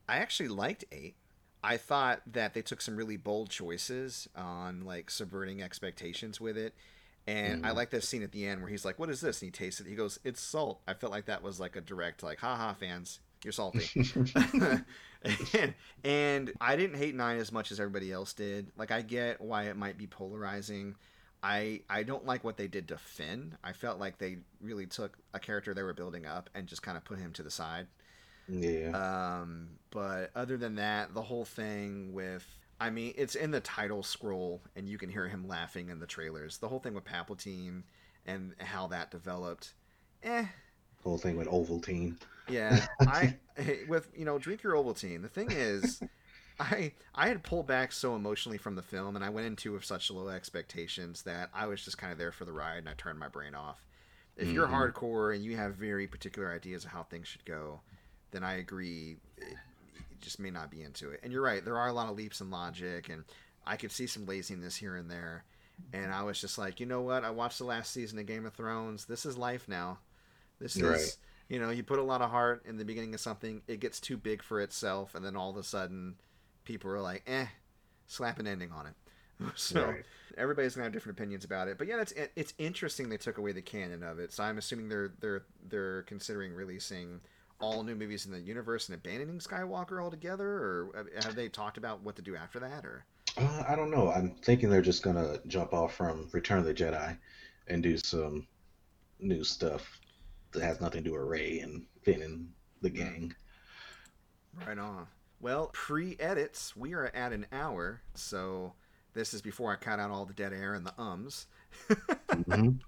I 0.07 0.17
actually 0.17 0.49
liked 0.49 0.83
Eight. 0.91 1.15
I 1.63 1.77
thought 1.77 2.21
that 2.31 2.53
they 2.53 2.61
took 2.61 2.81
some 2.81 2.95
really 2.95 3.17
bold 3.17 3.49
choices 3.49 4.29
on 4.35 4.85
like 4.85 5.09
subverting 5.11 5.61
expectations 5.61 6.39
with 6.39 6.57
it. 6.57 6.73
And 7.27 7.59
I 7.63 7.71
Mhm. 7.71 7.75
like 7.75 7.91
that 7.91 8.03
scene 8.03 8.23
at 8.23 8.31
the 8.31 8.45
end 8.47 8.61
where 8.61 8.69
he's 8.69 8.85
like, 8.85 8.97
"What 8.97 9.09
is 9.09 9.21
this?" 9.21 9.41
And 9.41 9.47
he 9.47 9.51
tastes 9.51 9.79
it. 9.81 9.87
He 9.87 9.95
goes, 9.95 10.19
"It's 10.23 10.41
salt." 10.41 10.81
I 10.87 10.93
felt 10.93 11.11
like 11.11 11.25
that 11.25 11.43
was 11.43 11.59
like 11.59 11.75
a 11.75 11.81
direct, 11.81 12.23
like, 12.23 12.39
"Ha 12.39 12.55
ha, 12.55 12.73
fans, 12.73 13.19
you're 13.43 13.51
salty." 13.51 13.91
and, 14.35 14.83
and 16.03 16.53
I 16.61 16.75
didn't 16.75 16.97
hate 16.97 17.15
nine 17.15 17.37
as 17.37 17.51
much 17.51 17.71
as 17.71 17.79
everybody 17.79 18.11
else 18.11 18.33
did. 18.33 18.71
Like, 18.77 18.91
I 18.91 19.01
get 19.01 19.41
why 19.41 19.63
it 19.63 19.77
might 19.77 19.97
be 19.97 20.07
polarizing. 20.07 20.95
I 21.43 21.81
I 21.89 22.03
don't 22.03 22.25
like 22.25 22.43
what 22.43 22.57
they 22.57 22.67
did 22.67 22.87
to 22.89 22.97
Finn. 22.97 23.57
I 23.63 23.73
felt 23.73 23.99
like 23.99 24.17
they 24.17 24.39
really 24.61 24.85
took 24.87 25.17
a 25.33 25.39
character 25.39 25.73
they 25.73 25.83
were 25.83 25.93
building 25.93 26.25
up 26.25 26.49
and 26.53 26.67
just 26.67 26.81
kind 26.83 26.97
of 26.97 27.05
put 27.05 27.19
him 27.19 27.31
to 27.33 27.43
the 27.43 27.51
side. 27.51 27.87
Yeah. 28.49 28.93
Um, 28.93 29.79
but 29.91 30.31
other 30.35 30.57
than 30.57 30.75
that, 30.75 31.13
the 31.13 31.21
whole 31.23 31.45
thing 31.45 32.13
with 32.13 32.45
I 32.81 32.89
mean, 32.89 33.13
it's 33.17 33.35
in 33.35 33.51
the 33.51 33.59
title 33.59 34.03
scroll 34.03 34.61
and 34.75 34.87
you 34.87 34.97
can 34.97 35.09
hear 35.09 35.27
him 35.27 35.47
laughing 35.47 35.89
in 35.89 35.99
the 35.99 36.07
trailers. 36.07 36.57
The 36.59 36.69
whole 36.69 36.79
thing 36.79 36.93
with 36.93 37.03
Palpatine 37.05 37.83
and 38.25 38.55
how 38.59 38.87
that 38.87 39.11
developed. 39.11 39.73
Eh, 40.23 40.45
The 40.97 41.03
whole 41.03 41.17
thing 41.17 41.35
with 41.37 41.47
Ovaltine. 41.47 42.17
yeah. 42.47 42.87
I 43.05 43.33
with 43.87 44.09
you 44.15 44.25
know, 44.25 44.37
drink 44.39 44.63
your 44.63 44.73
Ovaltine. 44.73 45.21
The 45.21 45.29
thing 45.29 45.51
is 45.51 46.01
I 46.59 46.93
I 47.15 47.29
had 47.29 47.43
pulled 47.43 47.67
back 47.67 47.91
so 47.91 48.15
emotionally 48.15 48.57
from 48.57 48.75
the 48.75 48.83
film 48.83 49.15
and 49.15 49.25
I 49.25 49.29
went 49.29 49.47
into 49.47 49.73
with 49.73 49.85
such 49.85 50.11
low 50.11 50.29
expectations 50.29 51.23
that 51.23 51.49
I 51.53 51.67
was 51.67 51.83
just 51.83 51.97
kind 51.97 52.11
of 52.13 52.19
there 52.19 52.31
for 52.31 52.45
the 52.45 52.53
ride 52.53 52.79
and 52.79 52.89
I 52.89 52.93
turned 52.97 53.19
my 53.19 53.29
brain 53.29 53.55
off. 53.55 53.85
If 54.37 54.53
you're 54.53 54.67
Mhm. 54.67 54.69
hardcore 54.69 55.35
and 55.35 55.43
you 55.43 55.57
have 55.57 55.75
very 55.75 56.07
particular 56.07 56.51
ideas 56.53 56.85
of 56.85 56.91
how 56.91 57.03
things 57.03 57.27
should 57.27 57.45
go, 57.45 57.81
then 58.31 58.43
I 58.43 58.55
agree. 58.55 59.17
It, 59.37 59.59
just 60.21 60.39
may 60.39 60.51
not 60.51 60.69
be 60.69 60.81
into 60.83 61.11
it. 61.11 61.21
And 61.23 61.31
you're 61.31 61.41
right. 61.41 61.63
There 61.63 61.77
are 61.77 61.87
a 61.87 61.93
lot 61.93 62.09
of 62.09 62.17
leaps 62.17 62.41
in 62.41 62.51
logic, 62.51 63.09
and 63.09 63.23
I 63.65 63.77
could 63.77 63.91
see 63.91 64.07
some 64.07 64.25
laziness 64.25 64.75
here 64.75 64.95
and 64.95 65.09
there. 65.09 65.45
And 65.93 66.13
I 66.13 66.23
was 66.23 66.39
just 66.41 66.57
like, 66.57 66.79
you 66.79 66.85
know 66.85 67.01
what? 67.01 67.23
I 67.23 67.31
watched 67.31 67.57
the 67.59 67.65
last 67.65 67.91
season 67.93 68.19
of 68.19 68.25
Game 68.25 68.45
of 68.45 68.53
Thrones. 68.53 69.05
This 69.05 69.25
is 69.25 69.37
life 69.37 69.67
now. 69.67 69.99
This 70.59 70.79
is, 70.81 70.83
Right. 70.83 71.15
you 71.47 71.59
know, 71.59 71.69
you 71.69 71.83
put 71.83 71.99
a 71.99 72.03
lot 72.03 72.21
of 72.21 72.29
heart 72.31 72.63
in 72.65 72.77
the 72.77 72.85
beginning 72.85 73.13
of 73.13 73.19
something, 73.21 73.61
it 73.67 73.79
gets 73.79 73.99
too 73.99 74.17
big 74.17 74.43
for 74.43 74.61
itself, 74.61 75.15
and 75.15 75.25
then 75.25 75.35
all 75.35 75.49
of 75.49 75.57
a 75.57 75.63
sudden, 75.63 76.15
people 76.65 76.91
are 76.91 77.01
like, 77.01 77.23
eh, 77.27 77.47
slap 78.07 78.39
an 78.39 78.47
ending 78.47 78.71
on 78.71 78.87
it. 78.87 78.93
So 79.55 79.93
Right. 79.93 80.05
everybody's 80.37 80.75
gonna 80.75 80.83
have 80.83 80.91
different 80.93 81.17
opinions 81.17 81.45
about 81.45 81.69
it. 81.69 81.77
But 81.77 81.87
yeah, 81.87 82.01
it's 82.01 82.13
it's 82.35 82.53
interesting 82.57 83.07
they 83.09 83.17
took 83.17 83.37
away 83.37 83.53
the 83.53 83.61
canon 83.61 84.03
of 84.03 84.19
it. 84.19 84.33
So 84.33 84.43
I'm 84.43 84.57
assuming 84.57 84.89
they're 84.89 85.13
they're 85.21 85.43
they're 85.69 86.01
considering 86.03 86.53
releasing 86.53 87.21
all 87.59 87.83
new 87.83 87.95
movies 87.95 88.25
in 88.25 88.31
the 88.31 88.39
universe 88.39 88.89
and 88.89 88.95
abandoning 88.95 89.39
Skywalker 89.39 90.01
altogether, 90.01 90.47
or 90.47 91.05
have 91.21 91.35
they 91.35 91.49
talked 91.49 91.77
about 91.77 92.01
what 92.01 92.15
to 92.15 92.21
do 92.21 92.35
after 92.35 92.59
that? 92.59 92.85
Or 92.85 93.05
Uh, 93.37 93.63
I 93.67 93.75
don't 93.75 93.91
know. 93.91 94.11
I'm 94.11 94.31
thinking 94.35 94.69
they're 94.69 94.81
just 94.81 95.03
gonna 95.03 95.39
jump 95.47 95.73
off 95.73 95.93
from 95.95 96.29
Return 96.31 96.59
of 96.59 96.65
the 96.65 96.73
Jedi 96.73 97.17
and 97.67 97.83
do 97.83 97.97
some 97.97 98.47
new 99.19 99.43
stuff 99.43 99.99
that 100.51 100.63
has 100.63 100.81
nothing 100.81 101.03
to 101.03 101.09
do 101.09 101.15
with 101.15 101.27
Rey 101.27 101.59
and 101.59 101.85
Finn 102.03 102.21
and 102.21 102.51
the 102.81 102.89
gang. 102.89 103.35
right 104.65 104.77
on. 104.77 105.07
Well, 105.41 105.69
pre-edits, 105.73 106.75
we 106.75 106.93
are 106.93 107.11
at 107.13 107.31
an 107.31 107.45
hour, 107.51 108.01
so 108.13 108.73
this 109.13 109.33
is 109.33 109.41
before 109.41 109.71
I 109.71 109.75
cut 109.75 109.99
out 109.99 110.11
all 110.11 110.25
the 110.25 110.33
dead 110.33 110.51
air 110.51 110.73
and 110.73 110.85
the 110.85 110.93
ums. 110.99 111.47
Mhm. 111.89 112.79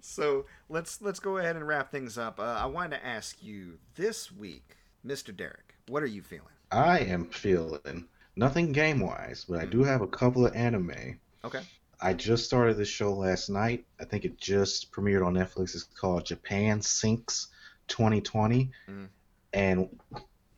so 0.04 0.46
let's 0.68 1.00
let's 1.00 1.20
go 1.20 1.38
ahead 1.38 1.56
and 1.56 1.66
wrap 1.66 1.90
things 1.90 2.18
up. 2.18 2.38
Uh, 2.38 2.58
I 2.60 2.66
wanted 2.66 2.98
to 2.98 3.06
ask 3.06 3.42
you 3.42 3.78
this 3.94 4.30
week, 4.30 4.76
Mr. 5.06 5.34
Derek, 5.34 5.74
what 5.88 6.02
are 6.02 6.06
you 6.06 6.22
feeling? 6.22 6.46
I 6.70 7.00
am 7.00 7.26
feeling 7.26 8.06
nothing 8.36 8.72
game 8.72 9.00
wise, 9.00 9.44
but 9.48 9.58
I 9.60 9.64
do 9.66 9.82
have 9.82 10.02
a 10.02 10.06
couple 10.06 10.46
of 10.46 10.54
anime. 10.54 11.18
Okay. 11.44 11.60
I 12.02 12.14
just 12.14 12.44
started 12.44 12.76
this 12.76 12.88
show 12.88 13.12
last 13.12 13.50
night. 13.50 13.84
I 14.00 14.04
think 14.04 14.24
it 14.24 14.38
just 14.38 14.90
premiered 14.92 15.26
on 15.26 15.34
Netflix. 15.34 15.74
It's 15.74 15.82
called 15.84 16.24
Japan 16.24 16.80
Sinks 16.80 17.48
2020. 17.88 18.70
Mhm. 18.88 19.08
And, 19.52 20.00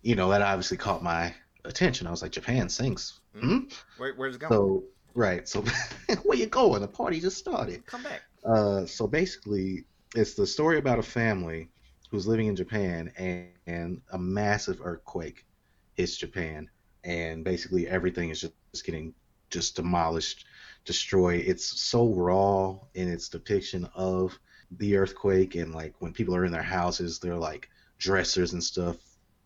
you 0.03 0.15
know, 0.15 0.31
that 0.31 0.43
obviously 0.43 0.77
caught 0.77 1.03
my 1.03 1.35
attention. 1.65 2.07
I 2.07 2.11
was 2.11 2.23
like, 2.23 2.31
Japan 2.33 2.69
Sinks? 2.69 3.21
Mm. 3.35 3.41
Hmm? 3.41 3.59
Where, 3.97 4.15
where's 4.15 4.37
it 4.37 4.41
going? 4.41 4.53
So, 4.53 4.85
right. 5.15 5.49
So, 5.49 5.65
where 6.23 6.39
you 6.39 6.47
going? 6.47 6.83
The 6.83 6.89
party 6.89 7.21
just 7.21 7.39
started. 7.39 7.87
Come 7.87 8.03
back. 8.03 8.23
Uh, 8.45 8.87
so 8.87 9.07
basically, 9.07 9.85
it's 10.15 10.35
the 10.35 10.47
story 10.47 10.79
about 10.79 10.99
a 10.99 11.03
family 11.03 11.69
who's 12.11 12.27
living 12.27 12.47
in 12.47 12.57
Japan, 12.57 13.13
and, 13.17 13.49
and 13.67 14.03
a 14.13 14.19
massive 14.19 14.81
earthquake 14.83 15.47
hits 15.95 16.17
Japan, 16.17 16.69
and 17.05 17.45
basically 17.45 17.89
everything 17.89 18.31
is 18.31 18.41
just, 18.41 18.53
just 18.73 18.85
getting 18.85 19.15
just 19.51 19.77
demolished, 19.77 20.45
destroyed. 20.85 21.45
It's 21.47 21.81
so 21.81 22.13
raw 22.13 22.79
in 22.95 23.09
its 23.09 23.29
depiction 23.29 23.89
of 23.95 24.39
the 24.79 24.97
earthquake, 24.97 25.55
and 25.55 25.75
like 25.75 25.95
when 26.01 26.13
people 26.13 26.35
are 26.35 26.45
in 26.45 26.53
their 26.53 26.63
houses, 26.63 27.19
they're 27.19 27.37
like 27.37 27.69
dressers 27.99 28.53
and 28.53 28.63
stuff, 28.63 28.97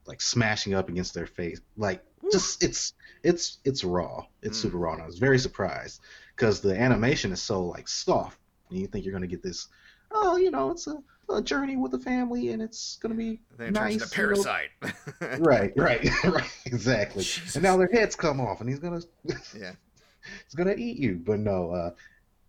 like 0.07 0.21
smashing 0.21 0.75
up 0.75 0.89
against 0.89 1.15
their 1.15 1.27
face, 1.27 1.61
like 1.77 2.03
just 2.33 2.63
it's 2.63 2.95
it's 3.23 3.59
it's 3.65 3.85
raw. 3.85 4.25
It's 4.43 4.59
Mm. 4.59 4.63
super 4.63 4.79
raw, 4.79 4.93
and 4.95 5.03
I 5.03 5.07
was 5.07 5.19
very 5.19 5.39
surprised 5.39 6.01
because 6.35 6.61
the 6.61 6.79
animation 6.79 7.33
is 7.33 7.43
so 7.43 7.65
like 7.65 7.89
soft 7.89 8.39
and 8.71 8.79
you 8.79 8.87
think 8.87 9.05
you're 9.05 9.13
gonna 9.15 9.27
get 9.27 9.43
this 9.43 9.69
oh 10.13 10.37
you 10.37 10.51
know 10.51 10.71
it's 10.71 10.87
a, 10.87 10.97
a 11.31 11.43
journey 11.43 11.77
with 11.77 11.91
the 11.93 11.99
family 11.99 12.51
and 12.51 12.63
it's 12.63 12.97
gonna 13.03 13.15
be 13.15 13.41
Then 13.59 13.75
turns 13.75 14.01
nice 14.01 14.17
you 14.17 14.23
know. 14.23 14.33
Parasite. 14.33 14.71
right 15.41 15.73
right 15.77 16.09
right 16.25 16.51
exactly 16.67 17.23
Jesus. 17.25 17.55
and 17.57 17.63
now 17.63 17.77
their 17.77 17.89
heads 17.93 18.15
come 18.17 18.41
off 18.41 18.61
and 18.61 18.69
he's 18.69 18.79
gonna 18.79 19.01
yeah. 19.59 19.73
he's 20.45 20.55
gonna 20.55 20.75
eat 20.77 20.97
you 20.99 21.17
but 21.25 21.39
no 21.41 21.71
uh 21.73 21.91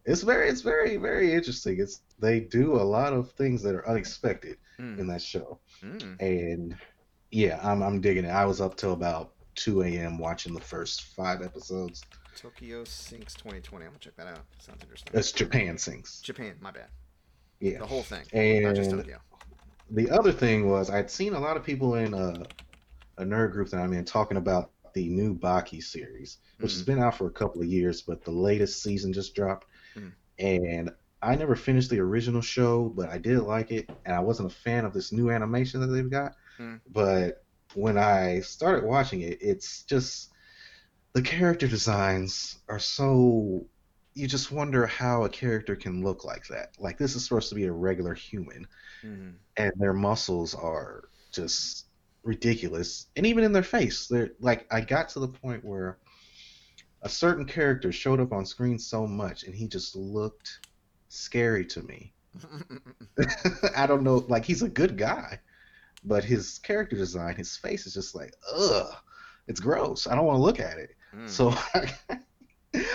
it's 0.06 0.22
very 0.22 0.50
it's 0.50 0.62
very 0.62 0.98
very 0.98 1.34
interesting 1.34 1.80
it's 1.80 2.02
they 2.20 2.40
do 2.40 2.76
a 2.76 2.84
lot 2.84 3.14
of 3.14 3.32
things 3.32 3.62
that 3.64 3.74
are 3.76 3.88
unexpected 3.88 4.58
Mm. 4.80 5.00
in 5.00 5.08
that 5.08 5.22
show 5.24 5.60
Mm. 5.84 6.20
and 6.22 6.78
yeah 7.32 7.60
i'm, 7.64 7.82
I'm 7.82 8.00
digging 8.02 8.26
it 8.26 8.30
i 8.30 8.46
was 8.46 8.62
up 8.62 8.78
till 8.78 8.94
about 8.94 9.34
2 9.58 9.84
a.m 9.84 10.18
watching 10.18 10.54
the 10.54 10.62
first 10.62 11.04
five 11.04 11.42
episodes 11.42 12.04
Tokyo 12.36 12.84
Sinks 12.84 13.34
2020. 13.34 13.84
I'm 13.86 13.92
gonna 13.92 14.00
check 14.00 14.16
that 14.16 14.28
out. 14.28 14.42
Sounds 14.60 14.82
interesting. 14.84 15.12
that's 15.12 15.32
japan 15.32 15.78
sinks 15.78 16.22
Japan. 16.22 16.56
My 16.62 16.72
bad. 16.72 16.88
yeah 17.60 17.80
The 17.80 17.86
whole 17.86 18.04
thing. 18.04 18.24
And- 18.34 18.64
Not 18.64 18.76
just 18.76 18.92
Tokyo. 18.92 19.18
the 19.92 20.10
other 20.12 20.32
thing 20.32 20.70
was 20.70 20.90
I'd 20.90 21.10
seen 21.12 21.34
a 21.34 21.40
lot 21.40 21.58
of 21.58 21.64
people 21.64 21.96
in 21.96 22.14
a, 22.14 22.44
a 23.18 23.24
nerd 23.26 23.52
group 23.52 23.70
that 23.72 23.82
I'm 23.82 23.94
in 23.94 24.06
talking 24.06 24.38
about 24.38 24.72
the 24.94 25.10
new 25.10 25.36
Baki 25.38 25.84
series, 25.84 26.38
which 26.60 26.72
has 26.74 26.84
Mhm. 26.84 26.86
been 26.86 27.00
out 27.00 27.18
for 27.18 27.28
a 27.28 27.32
couple 27.32 27.62
of 27.62 27.68
years, 27.68 28.02
but 28.02 28.24
the 28.24 28.32
latest 28.32 28.82
season 28.84 29.12
just 29.14 29.36
dropped. 29.36 29.66
Mhm. 29.96 30.12
And 30.40 30.92
I 31.22 31.36
never 31.36 31.56
finished 31.56 31.90
the 31.90 32.00
original 32.00 32.42
show, 32.42 32.90
but 32.90 33.10
I 33.10 33.18
did 33.18 33.40
like 33.40 33.72
it, 33.72 33.90
and 34.06 34.16
I 34.16 34.20
wasn't 34.20 34.52
a 34.52 34.56
fan 34.56 34.86
of 34.86 34.94
this 34.94 35.12
new 35.12 35.30
animation 35.32 35.82
that 35.82 35.88
they've 35.88 36.10
got. 36.10 36.36
Mhm. 36.60 36.80
But 36.92 37.44
when 37.76 37.98
I 37.98 38.42
started 38.42 38.86
watching 38.86 39.22
it, 39.22 39.38
it's 39.42 39.84
just 39.84 40.32
the 41.14 41.22
character 41.22 41.68
designs 41.68 42.60
are 42.70 42.80
so 42.80 43.66
you 44.14 44.28
just 44.28 44.52
wonder 44.52 44.86
how 44.88 45.24
a 45.26 45.30
character 45.30 45.76
can 45.76 46.04
look 46.04 46.26
like 46.26 46.48
that. 46.48 46.72
Like 46.80 46.98
this 46.98 47.16
is 47.16 47.24
supposed 47.24 47.50
to 47.50 47.56
be 47.56 47.66
a 47.66 47.72
regular 47.72 48.14
human 48.14 48.68
Mm. 49.04 49.36
and 49.58 49.72
their 49.78 49.94
muscles 49.94 50.56
are 50.56 51.10
just 51.32 51.86
ridiculous 52.24 53.08
and 53.16 53.26
even 53.28 53.44
in 53.44 53.52
their 53.54 53.64
face 53.64 54.08
they're 54.08 54.32
like 54.40 54.66
i 54.72 54.82
got 54.82 55.08
to 55.10 55.20
the 55.20 55.28
point 55.28 55.64
where 55.64 56.00
a 57.04 57.10
certain 57.10 57.46
character 57.46 57.92
showed 57.92 58.20
up 58.20 58.34
on 58.34 58.46
screen 58.46 58.80
so 58.80 59.06
much 59.08 59.44
and 59.44 59.56
he 59.56 59.68
just 59.68 59.96
looked 59.96 60.60
scary 61.10 61.66
to 61.66 61.84
me 61.84 62.12
i 63.76 63.86
don't 63.86 64.04
know 64.04 64.26
like 64.28 64.46
he's 64.46 64.64
a 64.64 64.70
good 64.70 64.98
guy 64.98 65.40
but 66.08 66.24
his 66.24 66.60
character 66.60 66.96
design 66.96 67.36
his 67.36 67.56
face 67.58 67.86
is 67.86 67.94
just 67.94 68.16
like 68.16 68.34
ugh 68.56 68.96
it's 69.48 69.60
gross 69.60 70.08
i 70.08 70.16
don't 70.16 70.26
want 70.26 70.38
to 70.38 70.42
look 70.44 70.60
at 70.60 70.78
it 70.78 70.92
Mm. 71.16 71.30
so 71.30 71.54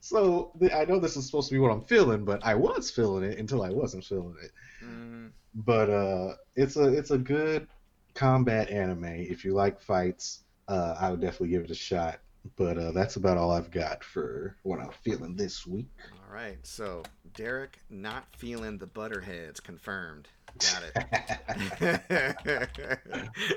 so 0.00 0.52
the- 0.60 0.76
i 0.76 0.84
know 0.84 0.98
this 0.98 1.16
is 1.16 1.24
supposed 1.26 1.48
to 1.48 1.54
be 1.54 1.58
what 1.58 1.70
i'm 1.72 1.80
feeling 1.82 2.24
but 2.24 2.44
i 2.44 2.54
was 2.54 2.90
feeling 2.90 3.24
it 3.24 3.38
until 3.38 3.62
i 3.62 3.70
wasn't 3.70 4.04
feeling 4.04 4.36
it 4.42 4.50
Mm. 4.84 5.30
but 5.54 5.88
uh, 5.88 6.34
it's 6.56 6.76
a 6.76 6.92
it's 6.92 7.12
a 7.12 7.18
good 7.18 7.68
combat 8.14 8.68
anime. 8.68 9.04
If 9.04 9.44
you 9.44 9.54
like 9.54 9.80
fights, 9.80 10.42
uh, 10.68 10.96
I 11.00 11.10
would 11.10 11.20
definitely 11.20 11.48
give 11.50 11.62
it 11.62 11.70
a 11.70 11.74
shot. 11.74 12.18
But 12.56 12.76
uh, 12.78 12.90
that's 12.90 13.14
about 13.16 13.38
all 13.38 13.52
I've 13.52 13.70
got 13.70 14.02
for 14.02 14.56
what 14.64 14.80
I'm 14.80 14.90
feeling 15.04 15.36
this 15.36 15.64
week. 15.66 15.86
All 16.10 16.34
right. 16.34 16.58
So 16.64 17.04
Derek 17.34 17.78
not 17.88 18.24
feeling 18.36 18.76
the 18.78 18.86
butterheads 18.88 19.60
confirmed. 19.60 20.28
Got 20.58 20.82
it. 20.94 22.38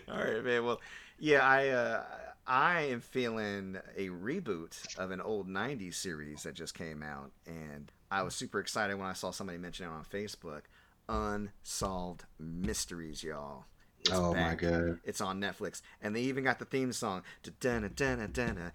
all 0.10 0.18
right, 0.18 0.44
man. 0.44 0.66
Well, 0.66 0.82
yeah, 1.20 1.46
I 1.48 1.68
uh, 1.70 2.04
I 2.48 2.82
am 2.84 3.02
feeling 3.02 3.78
a 3.96 4.10
reboot 4.10 4.98
of 4.98 5.12
an 5.12 5.22
old 5.22 5.48
'90s 5.48 5.96
series 5.96 6.44
that 6.44 6.54
just 6.54 6.74
came 6.74 7.04
out, 7.04 7.32
and 7.46 7.92
I 8.12 8.24
was 8.24 8.36
super 8.36 8.60
excited 8.60 8.98
when 8.98 9.08
I 9.08 9.14
saw 9.14 9.32
somebody 9.32 9.58
mention 9.58 9.86
it 9.88 9.90
on 9.90 10.04
Facebook. 10.04 10.62
Unsolved 11.08 12.26
Mysteries, 12.40 13.24
y'all. 13.24 13.66
It's 14.08 14.12
oh 14.14 14.34
my 14.36 14.56
god. 14.56 15.00
It's 15.04 15.20
on 15.22 15.42
Netflix, 15.42 15.82
and 16.02 16.16
they 16.16 16.22
even 16.22 16.44
got 16.44 16.60
the 16.60 16.66
theme 16.66 16.92
song. 16.94 17.24
Da-dana, 17.44 17.90
da-dana, 17.90 18.72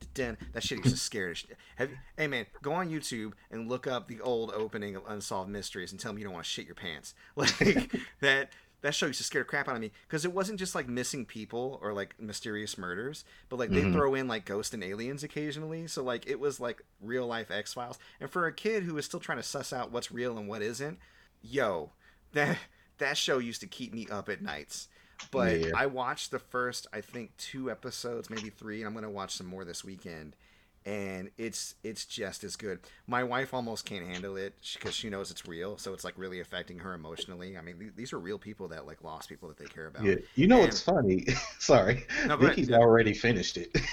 da-dana. 0.00 0.36
That 0.52 0.62
shit 0.62 0.78
used 0.78 0.90
to 0.94 1.00
scare 1.00 1.32
the. 1.34 1.54
Have 1.76 1.90
you, 1.90 1.96
hey 2.16 2.26
man, 2.28 2.46
go 2.62 2.72
on 2.72 2.88
YouTube 2.90 3.32
and 3.50 3.68
look 3.68 3.86
up 3.86 4.06
the 4.08 4.20
old 4.20 4.52
opening 4.52 4.94
of 4.96 5.02
Unsolved 5.08 5.50
Mysteries 5.50 5.90
and 5.92 6.00
tell 6.00 6.12
me 6.12 6.20
you 6.20 6.24
don't 6.26 6.34
want 6.34 6.44
to 6.44 6.50
shit 6.50 6.66
your 6.66 6.74
pants. 6.74 7.14
Like 7.36 7.92
that. 8.20 8.50
That 8.82 8.94
show 8.94 9.06
used 9.06 9.18
to 9.18 9.24
scare 9.24 9.40
the 9.40 9.46
crap 9.46 9.68
out 9.68 9.74
of 9.74 9.80
me 9.80 9.90
because 10.06 10.24
it 10.24 10.32
wasn't 10.32 10.58
just 10.60 10.74
like 10.74 10.86
missing 10.86 11.24
people 11.24 11.80
or 11.82 11.92
like 11.92 12.14
mysterious 12.20 12.76
murders, 12.78 13.24
but 13.48 13.58
like 13.58 13.70
they 13.70 13.80
Mhm. 13.82 13.92
throw 13.92 14.14
in 14.14 14.28
like 14.28 14.44
ghosts 14.44 14.74
and 14.74 14.84
aliens 14.84 15.24
occasionally. 15.24 15.86
So 15.88 16.04
like 16.04 16.28
it 16.28 16.38
was 16.38 16.60
like 16.60 16.82
real 17.00 17.26
life 17.26 17.50
X 17.50 17.72
Files. 17.72 17.98
And 18.20 18.30
for 18.30 18.46
a 18.46 18.52
kid 18.52 18.84
who 18.84 18.94
was 18.94 19.04
still 19.06 19.18
trying 19.18 19.38
to 19.38 19.42
suss 19.42 19.72
out 19.72 19.90
what's 19.90 20.12
real 20.12 20.38
and 20.38 20.46
what 20.46 20.62
isn't, 20.62 20.98
yo, 21.42 21.90
that 22.32 22.58
that 22.98 23.16
show 23.16 23.38
used 23.38 23.60
to 23.60 23.66
keep 23.66 23.92
me 23.94 24.06
up 24.10 24.28
at 24.28 24.42
nights. 24.42 24.88
But 25.30 25.60
Yeah. 25.60 25.70
I 25.76 25.86
watched 25.86 26.30
the 26.30 26.38
first, 26.38 26.86
I 26.92 27.00
think, 27.00 27.36
two 27.38 27.70
episodes, 27.70 28.28
maybe 28.28 28.50
three, 28.50 28.80
and 28.80 28.86
I'm 28.86 28.94
gonna 28.94 29.10
watch 29.10 29.34
some 29.34 29.46
more 29.46 29.64
this 29.64 29.82
weekend. 29.84 30.36
And 30.84 31.30
it's 31.36 31.74
it's 31.82 32.04
just 32.04 32.44
as 32.44 32.54
good. 32.54 32.78
My 33.08 33.24
wife 33.24 33.52
almost 33.52 33.84
can't 33.86 34.06
handle 34.06 34.36
it 34.36 34.54
because 34.74 34.94
she 34.94 35.10
knows 35.10 35.32
it's 35.32 35.44
real, 35.46 35.78
so 35.78 35.92
it's 35.94 36.04
like 36.04 36.14
really 36.16 36.38
affecting 36.38 36.78
her 36.78 36.94
emotionally. 36.94 37.58
I 37.58 37.60
mean, 37.60 37.76
th- 37.78 37.92
these 37.96 38.12
are 38.12 38.20
real 38.20 38.38
people 38.38 38.68
that 38.68 38.86
like 38.86 39.02
lost 39.02 39.28
people 39.28 39.48
that 39.48 39.56
they 39.58 39.64
care 39.64 39.86
about. 39.88 40.04
Yeah. 40.04 40.16
You 40.36 40.46
know 40.46 40.56
And- 40.58 40.66
what's 40.66 40.80
funny? 40.80 41.26
Sorry. 41.58 42.06
No. 42.26 42.36
Vicky's 42.36 42.68
Yeah. 42.68 42.76
already 42.76 43.14
finished 43.14 43.56
it. 43.56 43.76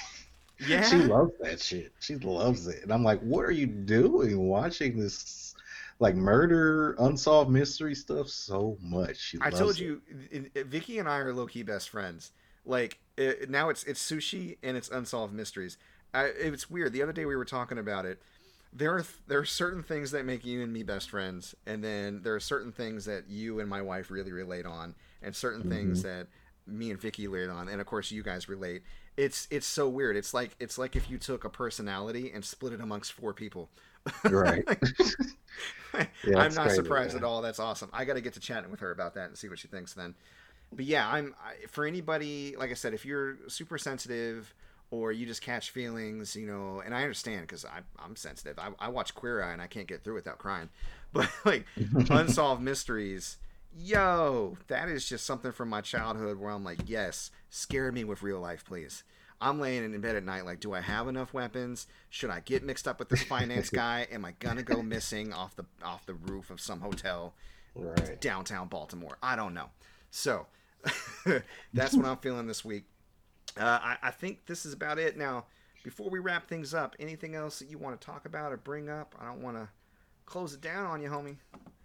Yeah. 0.67 0.83
she 0.87 0.95
loves 0.97 1.31
that 1.41 1.59
shit. 1.59 1.91
She 1.99 2.15
loves 2.17 2.67
it. 2.67 2.83
And 2.83 2.93
I'm 2.93 3.03
like, 3.03 3.19
what 3.21 3.43
are 3.43 3.51
you 3.51 3.65
doing 3.65 4.37
watching 4.37 4.97
this 4.97 5.52
like 5.99 6.15
murder, 6.15 6.95
unsolved 6.99 7.49
mystery 7.49 7.95
stuff 7.95 8.29
so 8.29 8.77
much? 8.81 9.17
She 9.17 9.37
I 9.41 9.49
told 9.49 9.71
it. 9.71 9.79
you, 9.79 10.01
Vicky 10.55 10.99
and 10.99 11.07
I 11.07 11.17
are 11.17 11.33
low 11.33 11.47
key 11.47 11.63
best 11.63 11.89
friends. 11.89 12.31
Like 12.65 12.99
it, 13.17 13.49
now, 13.49 13.69
it's 13.69 13.83
it's 13.83 14.01
sushi 14.01 14.57
and 14.63 14.77
it's 14.77 14.89
unsolved 14.89 15.33
mysteries. 15.33 15.77
I, 16.13 16.25
it's 16.25 16.69
weird. 16.69 16.93
The 16.93 17.01
other 17.01 17.13
day 17.13 17.25
we 17.25 17.35
were 17.35 17.45
talking 17.45 17.77
about 17.77 18.05
it. 18.05 18.21
There 18.71 18.93
are 18.93 19.01
th- 19.01 19.19
there 19.27 19.39
are 19.39 19.45
certain 19.45 19.83
things 19.83 20.11
that 20.11 20.25
make 20.25 20.45
you 20.45 20.61
and 20.61 20.71
me 20.71 20.83
best 20.83 21.09
friends, 21.09 21.55
and 21.65 21.83
then 21.83 22.21
there 22.23 22.35
are 22.35 22.39
certain 22.39 22.71
things 22.71 23.05
that 23.05 23.29
you 23.29 23.59
and 23.59 23.69
my 23.69 23.81
wife 23.81 24.09
really 24.09 24.31
relate 24.31 24.65
on, 24.65 24.95
and 25.21 25.35
certain 25.35 25.69
things 25.69 25.99
mm-hmm. 25.99 26.07
that 26.07 26.27
me 26.65 26.89
and 26.89 26.99
Vicky 26.99 27.27
relate 27.27 27.51
on, 27.51 27.67
and 27.69 27.81
of 27.81 27.87
course 27.87 28.11
you 28.11 28.23
guys 28.23 28.49
relate. 28.49 28.83
It's 29.15 29.47
it's 29.51 29.67
so 29.67 29.87
weird. 29.87 30.15
It's 30.15 30.33
like 30.33 30.55
it's 30.59 30.77
like 30.77 30.95
if 30.95 31.09
you 31.09 31.17
took 31.17 31.43
a 31.43 31.49
personality 31.49 32.31
and 32.33 32.43
split 32.43 32.73
it 32.73 32.81
amongst 32.81 33.13
four 33.13 33.33
people. 33.33 33.69
Right. 34.23 34.65
I'm 36.25 36.53
not 36.53 36.53
crazy, 36.53 36.75
surprised 36.75 37.13
man. 37.13 37.23
at 37.23 37.27
all. 37.27 37.41
That's 37.41 37.59
awesome. 37.59 37.89
I 37.93 38.05
got 38.05 38.13
to 38.15 38.21
get 38.21 38.33
to 38.33 38.39
chatting 38.39 38.71
with 38.71 38.79
her 38.79 38.91
about 38.91 39.13
that 39.15 39.27
and 39.29 39.37
see 39.37 39.47
what 39.49 39.59
she 39.59 39.67
thinks 39.67 39.93
then. 39.93 40.15
But 40.71 40.85
yeah, 40.85 41.07
I'm 41.07 41.35
I, 41.43 41.67
for 41.67 41.85
anybody. 41.85 42.55
Like 42.57 42.71
I 42.71 42.73
said, 42.73 42.93
if 42.93 43.05
you're 43.05 43.37
super 43.47 43.77
sensitive 43.77 44.53
or 44.91 45.11
you 45.11 45.25
just 45.25 45.41
catch 45.41 45.71
feelings, 45.71 46.35
you 46.35 46.45
know, 46.45 46.81
and 46.83 46.93
I 46.95 47.01
understand 47.01 47.41
because 47.41 47.65
I'm 47.97 48.15
sensitive. 48.15 48.59
I, 48.59 48.69
I 48.79 48.89
watch 48.89 49.13
Queer 49.15 49.43
Eye 49.43 49.53
and 49.53 49.61
I 49.61 49.67
can't 49.67 49.87
get 49.87 50.03
through 50.03 50.15
without 50.15 50.37
crying. 50.37 50.69
But 51.13 51.29
like 51.45 51.67
unsolved 52.09 52.63
mysteries, 52.63 53.37
yo, 53.77 54.57
that 54.65 54.89
is 54.89 55.07
just 55.07 55.27
something 55.27 55.51
from 55.51 55.69
my 55.69 55.81
childhood 55.81 56.39
where 56.39 56.49
I'm 56.49 56.63
like, 56.63 56.79
yes, 56.87 57.29
scare 57.51 57.91
me 57.91 58.03
with 58.03 58.23
real 58.23 58.39
life, 58.39 58.65
please. 58.65 59.03
I'm 59.41 59.59
laying 59.59 59.83
in 59.83 59.99
bed 60.01 60.15
at 60.15 60.23
night 60.23 60.45
like, 60.45 60.59
do 60.59 60.73
I 60.73 60.81
have 60.81 61.07
enough 61.07 61.33
weapons? 61.33 61.87
Should 62.09 62.29
I 62.29 62.39
get 62.39 62.63
mixed 62.63 62.87
up 62.87 62.99
with 62.99 63.09
this 63.09 63.23
finance 63.23 63.69
guy? 63.71 64.07
Am 64.11 64.23
I 64.25 64.31
gonna 64.39 64.63
go 64.63 64.81
missing 64.81 65.33
off 65.33 65.55
the 65.55 65.65
off 65.83 66.05
the 66.05 66.13
roof 66.13 66.49
of 66.49 66.59
some 66.61 66.81
hotel 66.81 67.33
Right. 67.75 68.19
downtown 68.21 68.67
Baltimore? 68.67 69.17
I 69.21 69.35
don't 69.35 69.53
know. 69.53 69.69
So 70.11 70.47
that's 71.73 71.95
what 71.95 72.05
I'm 72.05 72.17
feeling 72.17 72.47
this 72.47 72.63
week. 72.63 72.85
Uh, 73.57 73.79
I, 73.81 73.97
I 74.03 74.11
think 74.11 74.45
this 74.45 74.65
is 74.65 74.73
about 74.73 74.99
it. 74.99 75.17
Now, 75.17 75.45
before 75.83 76.09
we 76.09 76.19
wrap 76.19 76.47
things 76.47 76.73
up, 76.73 76.95
anything 76.99 77.35
else 77.35 77.59
that 77.59 77.69
you 77.69 77.77
want 77.77 77.99
to 77.99 78.05
talk 78.05 78.25
about 78.25 78.51
or 78.51 78.57
bring 78.57 78.89
up? 78.89 79.15
I 79.19 79.25
don't 79.25 79.41
want 79.41 79.57
to 79.57 79.69
close 80.25 80.53
it 80.53 80.61
down 80.61 80.85
on 80.85 81.01
you, 81.01 81.09
homie. 81.09 81.37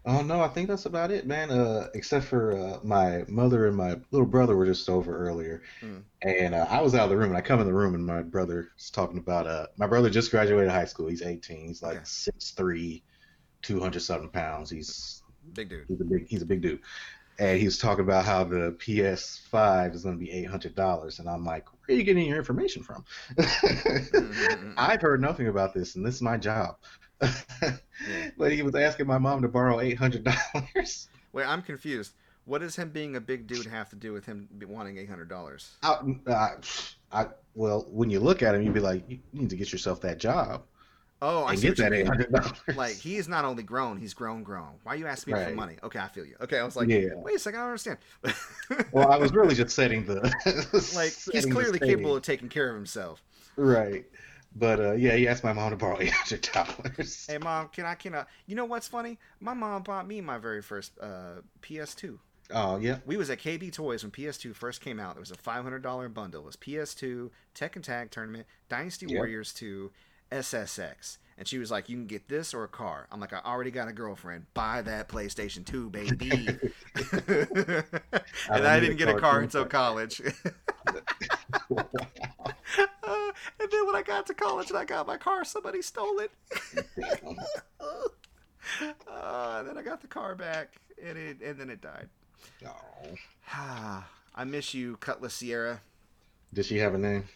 Oh 0.04 0.22
no, 0.22 0.40
I 0.40 0.48
think 0.48 0.68
that's 0.68 0.86
about 0.86 1.10
it, 1.10 1.26
man. 1.26 1.50
Uh, 1.50 1.88
except 1.94 2.24
for 2.26 2.52
uh, 2.56 2.78
my 2.82 3.24
mother 3.28 3.66
and 3.66 3.76
my 3.76 3.96
little 4.10 4.26
brother 4.26 4.56
were 4.56 4.64
just 4.64 4.88
over 4.88 5.16
earlier, 5.28 5.62
Mm. 5.82 6.02
and 6.22 6.54
uh, 6.54 6.66
I 6.70 6.80
was 6.80 6.94
out 6.94 7.04
of 7.04 7.10
the 7.10 7.16
room. 7.16 7.28
And 7.30 7.36
I 7.36 7.40
come 7.42 7.60
in 7.60 7.66
the 7.66 7.74
room, 7.74 7.94
and 7.94 8.06
my 8.06 8.22
brother's 8.22 8.90
talking 8.92 9.18
about. 9.18 9.46
Uh, 9.46 9.66
my 9.76 9.86
brother 9.86 10.08
just 10.08 10.30
graduated 10.30 10.70
high 10.70 10.86
school. 10.86 11.08
He's 11.08 11.22
18. 11.22 11.66
He's 11.68 11.82
like 11.82 11.96
Okay. 11.96 12.04
six 12.04 12.52
three, 12.52 13.02
two 13.62 13.80
hundred 13.80 14.00
something 14.00 14.30
pounds. 14.30 14.70
He's 14.70 15.22
Big 15.54 15.68
dude. 15.68 15.84
he's 15.88 16.00
a 16.00 16.04
big 16.04 16.26
he's 16.28 16.42
a 16.42 16.46
big 16.46 16.62
dude, 16.62 16.80
and 17.38 17.58
he's 17.60 17.76
talking 17.78 18.04
about 18.04 18.24
how 18.24 18.44
the 18.44 18.76
PS5 18.78 19.94
is 19.94 20.04
going 20.04 20.18
to 20.18 20.24
be 20.24 20.30
eight 20.30 20.44
hundred 20.48 20.74
dollars, 20.74 21.18
and 21.18 21.28
I'm 21.28 21.44
like, 21.44 21.66
where 21.72 21.94
are 21.94 21.98
you 21.98 22.04
getting 22.04 22.26
your 22.26 22.38
information 22.38 22.82
from? 22.82 23.04
Mm-mm-mm. 23.38 24.74
I've 24.76 25.00
heard 25.02 25.20
nothing 25.20 25.48
about 25.48 25.74
this, 25.74 25.96
and 25.96 26.06
this 26.06 26.14
is 26.16 26.22
my 26.22 26.36
job. 26.36 26.76
But 28.38 28.52
he 28.52 28.62
was 28.62 28.74
asking 28.74 29.06
my 29.06 29.18
mom 29.18 29.42
to 29.42 29.48
borrow 29.48 29.80
eight 29.80 29.98
hundred 29.98 30.24
dollars. 30.24 31.08
Wait, 31.32 31.44
I'm 31.44 31.62
confused. 31.62 32.12
What 32.44 32.60
does 32.60 32.76
him 32.76 32.90
being 32.90 33.16
a 33.16 33.20
big 33.20 33.46
dude 33.46 33.66
have 33.66 33.90
to 33.90 33.96
do 33.96 34.12
with 34.12 34.24
him 34.24 34.48
wanting 34.66 34.96
eight 34.98 35.08
hundred 35.10 35.28
dollars? 35.28 35.72
I, 35.82 35.98
I, 36.28 36.50
I, 37.12 37.26
well, 37.54 37.86
when 37.90 38.08
you 38.08 38.20
look 38.20 38.42
at 38.42 38.54
him, 38.54 38.62
you'd 38.62 38.72
be 38.72 38.80
like, 38.80 39.02
you 39.08 39.18
need 39.32 39.50
to 39.50 39.56
get 39.56 39.72
yourself 39.72 40.00
that 40.02 40.18
job 40.18 40.62
Oh, 41.20 41.44
I 41.44 41.56
get 41.56 41.76
that 41.78 41.92
eight 41.92 42.06
hundred 42.06 42.30
dollars. 42.30 42.52
Like 42.76 42.94
he 42.94 43.16
is 43.16 43.28
not 43.28 43.44
only 43.44 43.64
grown, 43.64 43.96
he's 43.96 44.14
grown, 44.14 44.44
grown. 44.44 44.74
Why 44.84 44.92
are 44.94 44.96
you 44.96 45.06
asking 45.06 45.34
me 45.34 45.44
for 45.44 45.50
money? 45.50 45.76
Okay, 45.82 45.98
I 45.98 46.06
feel 46.06 46.24
you. 46.24 46.36
Okay, 46.40 46.58
I 46.58 46.64
was 46.64 46.76
like, 46.76 46.88
Yeah. 46.88 47.14
wait 47.16 47.36
a 47.36 47.38
second, 47.40 47.58
I 47.58 47.62
don't 47.62 47.70
understand. 47.70 47.98
well, 48.92 49.10
I 49.10 49.16
was 49.16 49.32
really 49.32 49.54
just 49.56 49.74
setting 49.74 50.04
the 50.04 50.20
like 50.94 51.12
he's 51.12 51.24
setting 51.24 51.48
the 51.48 51.54
clearly 51.54 51.78
capable 51.80 52.16
of 52.16 52.22
taking 52.22 52.48
care 52.48 52.68
of 52.68 52.76
himself. 52.76 53.22
right. 53.56 54.04
But 54.54 54.80
uh, 54.80 54.92
yeah, 54.92 55.14
he 55.14 55.28
asked 55.28 55.44
my 55.44 55.52
mom 55.52 55.70
to 55.70 55.76
borrow 55.76 55.98
eight 56.00 56.10
hundred 56.12 56.48
dollars. 56.52 57.26
Hey 57.28 57.38
mom, 57.38 57.68
can 57.68 57.84
I 57.84 57.94
can 57.94 58.14
I? 58.14 58.24
You 58.46 58.56
know 58.56 58.64
what's 58.64 58.88
funny? 58.88 59.18
My 59.40 59.54
mom 59.54 59.82
bought 59.82 60.06
me 60.06 60.20
my 60.20 60.38
very 60.38 60.62
first 60.62 60.92
uh, 61.00 61.42
PS2. 61.62 62.18
Oh 62.50 62.78
yeah, 62.78 62.98
We 63.04 63.18
was 63.18 63.28
at 63.28 63.40
KB 63.40 63.70
Toys 63.70 64.02
when 64.02 64.10
PS2 64.10 64.54
first 64.56 64.80
came 64.80 64.98
out. 64.98 65.16
It 65.16 65.20
was 65.20 65.30
a 65.30 65.36
five 65.36 65.62
hundred 65.64 65.82
dollar 65.82 66.08
bundle. 66.08 66.42
It 66.42 66.46
was 66.46 66.56
PS2, 66.56 67.30
Tekken 67.54 67.82
Tag 67.82 68.10
Tournament, 68.10 68.46
Dynasty 68.70 69.04
Yep. 69.06 69.16
Warriors 69.16 69.52
2, 69.52 69.90
SSX. 70.32 71.18
And 71.38 71.46
she 71.46 71.58
was 71.58 71.70
like, 71.70 71.88
"You 71.88 71.96
can 71.96 72.06
get 72.06 72.28
this 72.28 72.52
or 72.52 72.64
a 72.64 72.68
car." 72.68 73.06
I'm 73.12 73.20
like, 73.20 73.32
"I 73.32 73.40
already 73.44 73.70
got 73.70 73.86
a 73.86 73.92
girlfriend. 73.92 74.46
Buy 74.54 74.82
that 74.82 75.08
PlayStation 75.08 75.64
2, 75.64 75.88
baby." 75.88 76.48
and 78.50 78.66
I 78.66 78.80
need 78.80 78.88
didn't 78.88 78.94
a 78.94 78.94
get 78.96 79.08
a 79.08 79.14
car 79.14 79.28
car 79.28 79.38
too. 79.38 79.44
until 79.44 79.64
college. 79.66 80.20
Uh, 80.86 81.00
and 83.60 83.70
then 83.70 83.86
when 83.86 83.96
I 83.96 84.02
got 84.04 84.26
to 84.26 84.34
college 84.34 84.70
and 84.70 84.78
I 84.78 84.84
got 84.84 85.06
my 85.06 85.16
car, 85.16 85.44
somebody 85.44 85.82
stole 85.82 86.18
it. 86.20 86.30
uh, 89.06 89.58
and 89.58 89.68
then 89.68 89.78
I 89.78 89.82
got 89.82 90.00
the 90.00 90.06
car 90.08 90.34
back, 90.34 90.76
and 91.02 91.16
it 91.16 91.40
and 91.40 91.58
then 91.58 91.70
it 91.70 91.80
died. 91.80 92.08
Oh. 92.66 93.14
I 94.34 94.44
miss 94.44 94.72
you, 94.72 94.96
Cutlass 94.98 95.42
Ciera. 95.42 95.80
Does 96.52 96.66
she 96.66 96.78
have 96.78 96.94
a 96.94 96.98
name? 96.98 97.28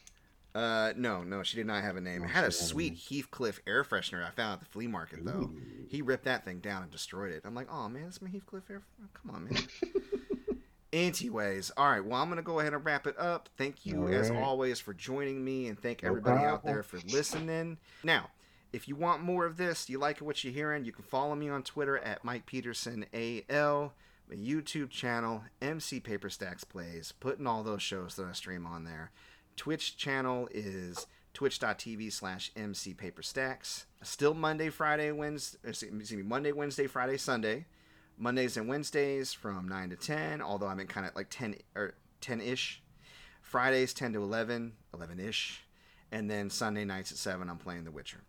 Uh, 0.55 0.92
no, 0.96 1.22
no, 1.22 1.42
she 1.42 1.57
did 1.57 1.66
not 1.66 1.82
have 1.82 1.96
a 1.96 2.00
name. 2.00 2.22
Oh, 2.22 2.24
It 2.24 2.28
had 2.30 2.44
a 2.44 2.50
she 2.53 2.59
didn't 2.59 2.61
have 2.61 2.66
a 2.66 2.68
sweet 2.68 2.94
Heathcliff 2.94 3.61
air 3.66 3.84
freshener 3.84 4.26
I 4.26 4.30
found 4.30 4.55
at 4.55 4.61
the 4.61 4.66
flea 4.66 4.86
market, 4.86 5.24
though. 5.24 5.32
Ooh. 5.32 5.57
He 5.88 6.03
ripped 6.03 6.24
that 6.24 6.44
thing 6.44 6.59
down 6.61 6.82
and 6.82 6.90
destroyed 6.90 7.32
it. 7.32 7.42
I'm 7.44 7.55
like, 7.55 7.68
oh 7.72 7.88
man, 7.88 8.05
that's 8.05 8.20
my 8.20 8.28
Heathcliff 8.28 8.68
air. 8.70 8.82
Come 9.14 9.34
on, 9.34 9.44
man. 9.44 9.62
Anyways, 10.92 11.70
all 11.78 11.88
right. 11.90 12.05
Well, 12.05 12.20
I'm 12.20 12.28
gonna 12.28 12.42
go 12.42 12.61
ahead 12.61 12.74
and 12.74 12.84
wrap 12.84 13.07
it 13.07 13.18
up. 13.18 13.48
Thank 13.57 13.86
you, 13.86 14.03
All 14.03 14.14
as 14.14 14.30
always, 14.30 14.78
for 14.78 14.92
joining 14.92 15.42
me, 15.42 15.68
and 15.68 15.80
thank 15.80 16.05
everybody 16.05 16.44
out 16.44 16.64
there 16.64 16.82
for 16.82 16.98
listening. 17.09 17.78
Now, 18.05 18.28
if 18.74 18.86
you 18.88 18.94
want 18.94 19.22
more 19.22 19.46
of 19.46 19.57
this, 19.57 19.88
you 19.88 19.98
like 19.98 20.18
what 20.18 20.44
you're 20.44 20.53
hearing, 20.53 20.84
you 20.84 20.92
can 20.92 21.05
follow 21.05 21.34
me 21.34 21.48
on 21.48 21.62
Twitter 21.62 21.96
at 21.96 22.24
Mike 22.24 22.44
Peterson 22.44 23.07
AL, 23.14 23.94
my 24.28 24.36
YouTube 24.36 24.90
channel 24.90 25.44
MC 25.62 25.98
Paper 25.98 26.28
Stacks 26.28 26.64
Plays, 26.64 27.12
putting 27.20 27.46
all 27.46 27.62
those 27.62 27.80
shows 27.82 28.16
that 28.16 28.26
I 28.26 28.32
stream 28.32 28.66
on 28.66 28.84
there. 28.84 29.11
Twitch 29.57 29.96
channel 29.96 30.48
is 30.50 31.07
twitch.tv 31.34 32.12
slash 32.12 32.50
MC 32.57 32.94
Paper 32.94 33.22
Stacks. 33.22 33.86
Still 34.03 34.34
Monday, 34.34 34.68
Friday, 34.68 35.12
Wednesday, 35.12 35.59
excuse 35.64 36.12
me, 36.12 36.22
Monday, 36.22 36.53
Wednesday, 36.53 36.86
Friday, 36.86 37.16
Sunday. 37.16 37.66
Mondays 38.18 38.57
and 38.57 38.68
Wednesdays 38.68 39.32
from 39.32 39.68
9 39.68 39.90
to 39.90 39.96
10, 39.96 40.42
although 40.42 40.66
I'm 40.66 40.80
in 40.80 40.86
kind 40.86 41.07
of 41.07 41.14
like 41.16 41.28
10 41.30 41.57
or 41.74 41.94
10 42.20 42.40
ish. 42.40 42.82
Fridays 43.40 43.92
10 43.92 44.12
to 44.12 44.22
11, 44.22 44.74
11 44.94 45.20
ish. 45.20 45.64
And 46.11 46.30
then 46.30 46.50
Sunday 46.50 46.84
nights 46.84 47.11
at 47.11 47.18
7, 47.18 47.48
I'm 47.48 47.59
playing 47.59 47.84
The 47.84 47.90
Witcher. 47.90 48.22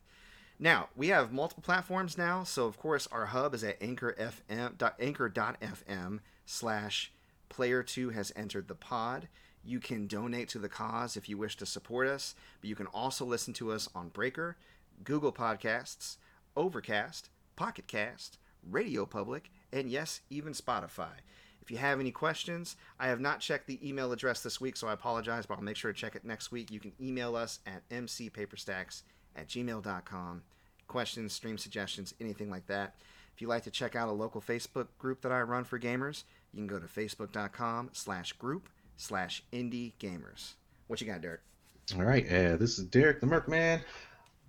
Now, 0.59 0.89
we 0.95 1.09
have 1.09 1.34
multiple 1.34 1.63
platforms 1.63 2.17
now. 2.17 2.43
So, 2.43 2.65
of 2.65 2.78
course, 2.78 3.07
our 3.11 3.28
hub 3.28 3.53
is 3.53 3.63
at 3.63 3.82
anchor 3.82 4.15
FM, 4.17 4.91
anchor.fm 4.99 6.19
slash 6.45 7.11
player 7.49 7.84
2 7.84 8.09
has 8.11 8.32
entered 8.36 8.67
the 8.67 8.76
pod. 8.76 9.28
You 9.66 9.80
can 9.80 10.07
donate 10.07 10.49
to 10.49 10.59
the 10.59 10.70
cause 10.70 11.16
if 11.16 11.30
you 11.30 11.38
wish 11.38 11.55
to 11.57 11.66
support 11.66 12.07
us, 12.07 12.36
but 12.59 12.70
you 12.70 12.76
can 12.76 12.88
also 12.88 13.26
listen 13.26 13.53
to 13.55 13.72
us 13.72 13.88
on 13.95 14.09
Breaker, 14.09 14.57
Google 15.03 15.32
Podcasts, 15.32 16.18
Overcast, 16.55 17.30
Pocket 17.55 17.88
Cast, 17.88 18.38
Radio 18.70 19.05
Public, 19.05 19.49
and 19.72 19.89
yes, 19.89 20.22
even 20.30 20.53
Spotify. 20.53 21.22
If 21.61 21.72
you 21.72 21.78
have 21.78 22.01
any 22.01 22.11
questions, 22.11 22.76
I 22.99 23.07
have 23.07 23.22
not 23.22 23.39
checked 23.39 23.68
the 23.68 23.88
email 23.88 24.11
address 24.11 24.43
this 24.43 24.59
week, 24.59 24.76
so 24.76 24.88
I 24.88 24.93
apologize, 24.93 25.45
but 25.45 25.55
I'll 25.55 25.64
make 25.64 25.78
sure 25.78 25.93
to 25.93 25.97
check 25.97 26.16
it 26.16 26.26
next 26.26 26.51
week. 26.51 26.70
You 26.70 26.82
can 26.82 26.91
email 27.01 27.38
us 27.38 27.59
at 27.66 27.88
mcpaperstacks 27.88 29.03
at 29.36 29.47
gmail.com. 29.47 30.43
Questions, 30.88 31.32
stream 31.32 31.57
suggestions, 31.57 32.14
anything 32.20 32.49
like 32.49 32.68
that. 32.68 32.95
If 33.34 33.41
you'd 33.41 33.47
like 33.47 33.64
to 33.64 33.72
check 33.72 33.95
out 33.95 34.09
a 34.09 34.11
local 34.11 34.41
Facebook 34.41 34.88
group 34.99 35.22
that 35.22 35.32
I 35.32 35.41
run 35.41 35.64
for 35.64 35.80
gamers, 35.80 36.24
you 36.51 36.57
can 36.57 36.68
go 36.68 36.80
to 36.80 36.86
facebook.com 36.86 37.91
slash 37.93 38.34
group 38.34 38.68
slash 38.98 39.44
indie 39.52 39.94
gamers. 40.00 40.54
What 40.88 41.02
you 41.02 41.08
got, 41.08 41.22
Derek? 41.22 41.41
All 41.96 42.04
right, 42.04 42.26
uh, 42.28 42.56
this 42.58 42.80
is 42.80 42.86
Derek 42.86 43.20
the 43.20 43.26
Merc 43.26 43.48
Man. 43.48 43.82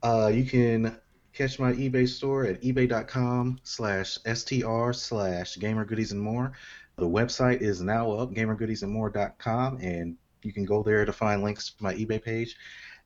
Uh, 0.02 0.30
you 0.32 0.44
can 0.44 0.96
catch 1.32 1.58
my 1.58 1.72
eBay 1.72 2.08
store 2.08 2.44
at 2.44 2.62
ebay.com 2.62 3.58
slash 3.64 4.18
str 4.34 4.92
slash 4.92 5.58
gamer 5.58 5.84
goodies 5.84 6.12
and 6.12 6.20
more. 6.20 6.52
The 6.96 7.08
website 7.08 7.60
is 7.60 7.80
now 7.80 8.12
up, 8.12 8.32
gamergoodiesandmore.com, 8.32 9.78
and 9.78 10.16
you 10.42 10.52
can 10.52 10.64
go 10.64 10.82
there 10.82 11.04
to 11.04 11.12
find 11.12 11.42
links 11.42 11.70
to 11.70 11.82
my 11.82 11.94
eBay 11.94 12.22
page. 12.22 12.56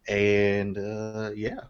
And 0.09 0.77
uh, 0.77 1.31
yeah. 1.35 1.61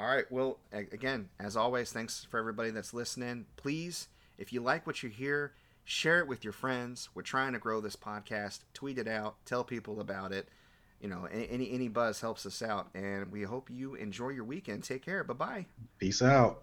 All 0.00 0.08
right. 0.08 0.24
Well, 0.30 0.58
again, 0.72 1.28
as 1.38 1.56
always, 1.56 1.92
thanks 1.92 2.26
for 2.28 2.40
everybody 2.40 2.70
that's 2.70 2.92
listening. 2.92 3.46
Please, 3.56 4.08
if 4.38 4.52
you 4.52 4.60
like 4.60 4.86
what 4.86 5.02
you 5.02 5.10
hear, 5.10 5.52
share 5.84 6.20
it 6.20 6.28
with 6.28 6.44
your 6.44 6.52
friends. 6.52 7.08
We're 7.14 7.22
trying 7.22 7.52
to 7.52 7.58
grow 7.58 7.80
this 7.80 7.96
podcast. 7.96 8.60
Tweet 8.74 8.98
it 8.98 9.08
out. 9.08 9.36
Tell 9.44 9.64
people 9.64 10.00
about 10.00 10.32
it. 10.32 10.48
You 11.00 11.08
know, 11.08 11.26
any 11.32 11.70
any 11.70 11.88
buzz 11.88 12.20
helps 12.20 12.44
us 12.44 12.60
out, 12.62 12.88
and 12.94 13.32
we 13.32 13.42
hope 13.42 13.70
you 13.70 13.94
enjoy 13.94 14.28
your 14.30 14.44
weekend. 14.44 14.84
Take 14.84 15.04
care. 15.04 15.24
Bye 15.24 15.34
bye. 15.34 15.66
Peace 15.98 16.20
out. 16.20 16.62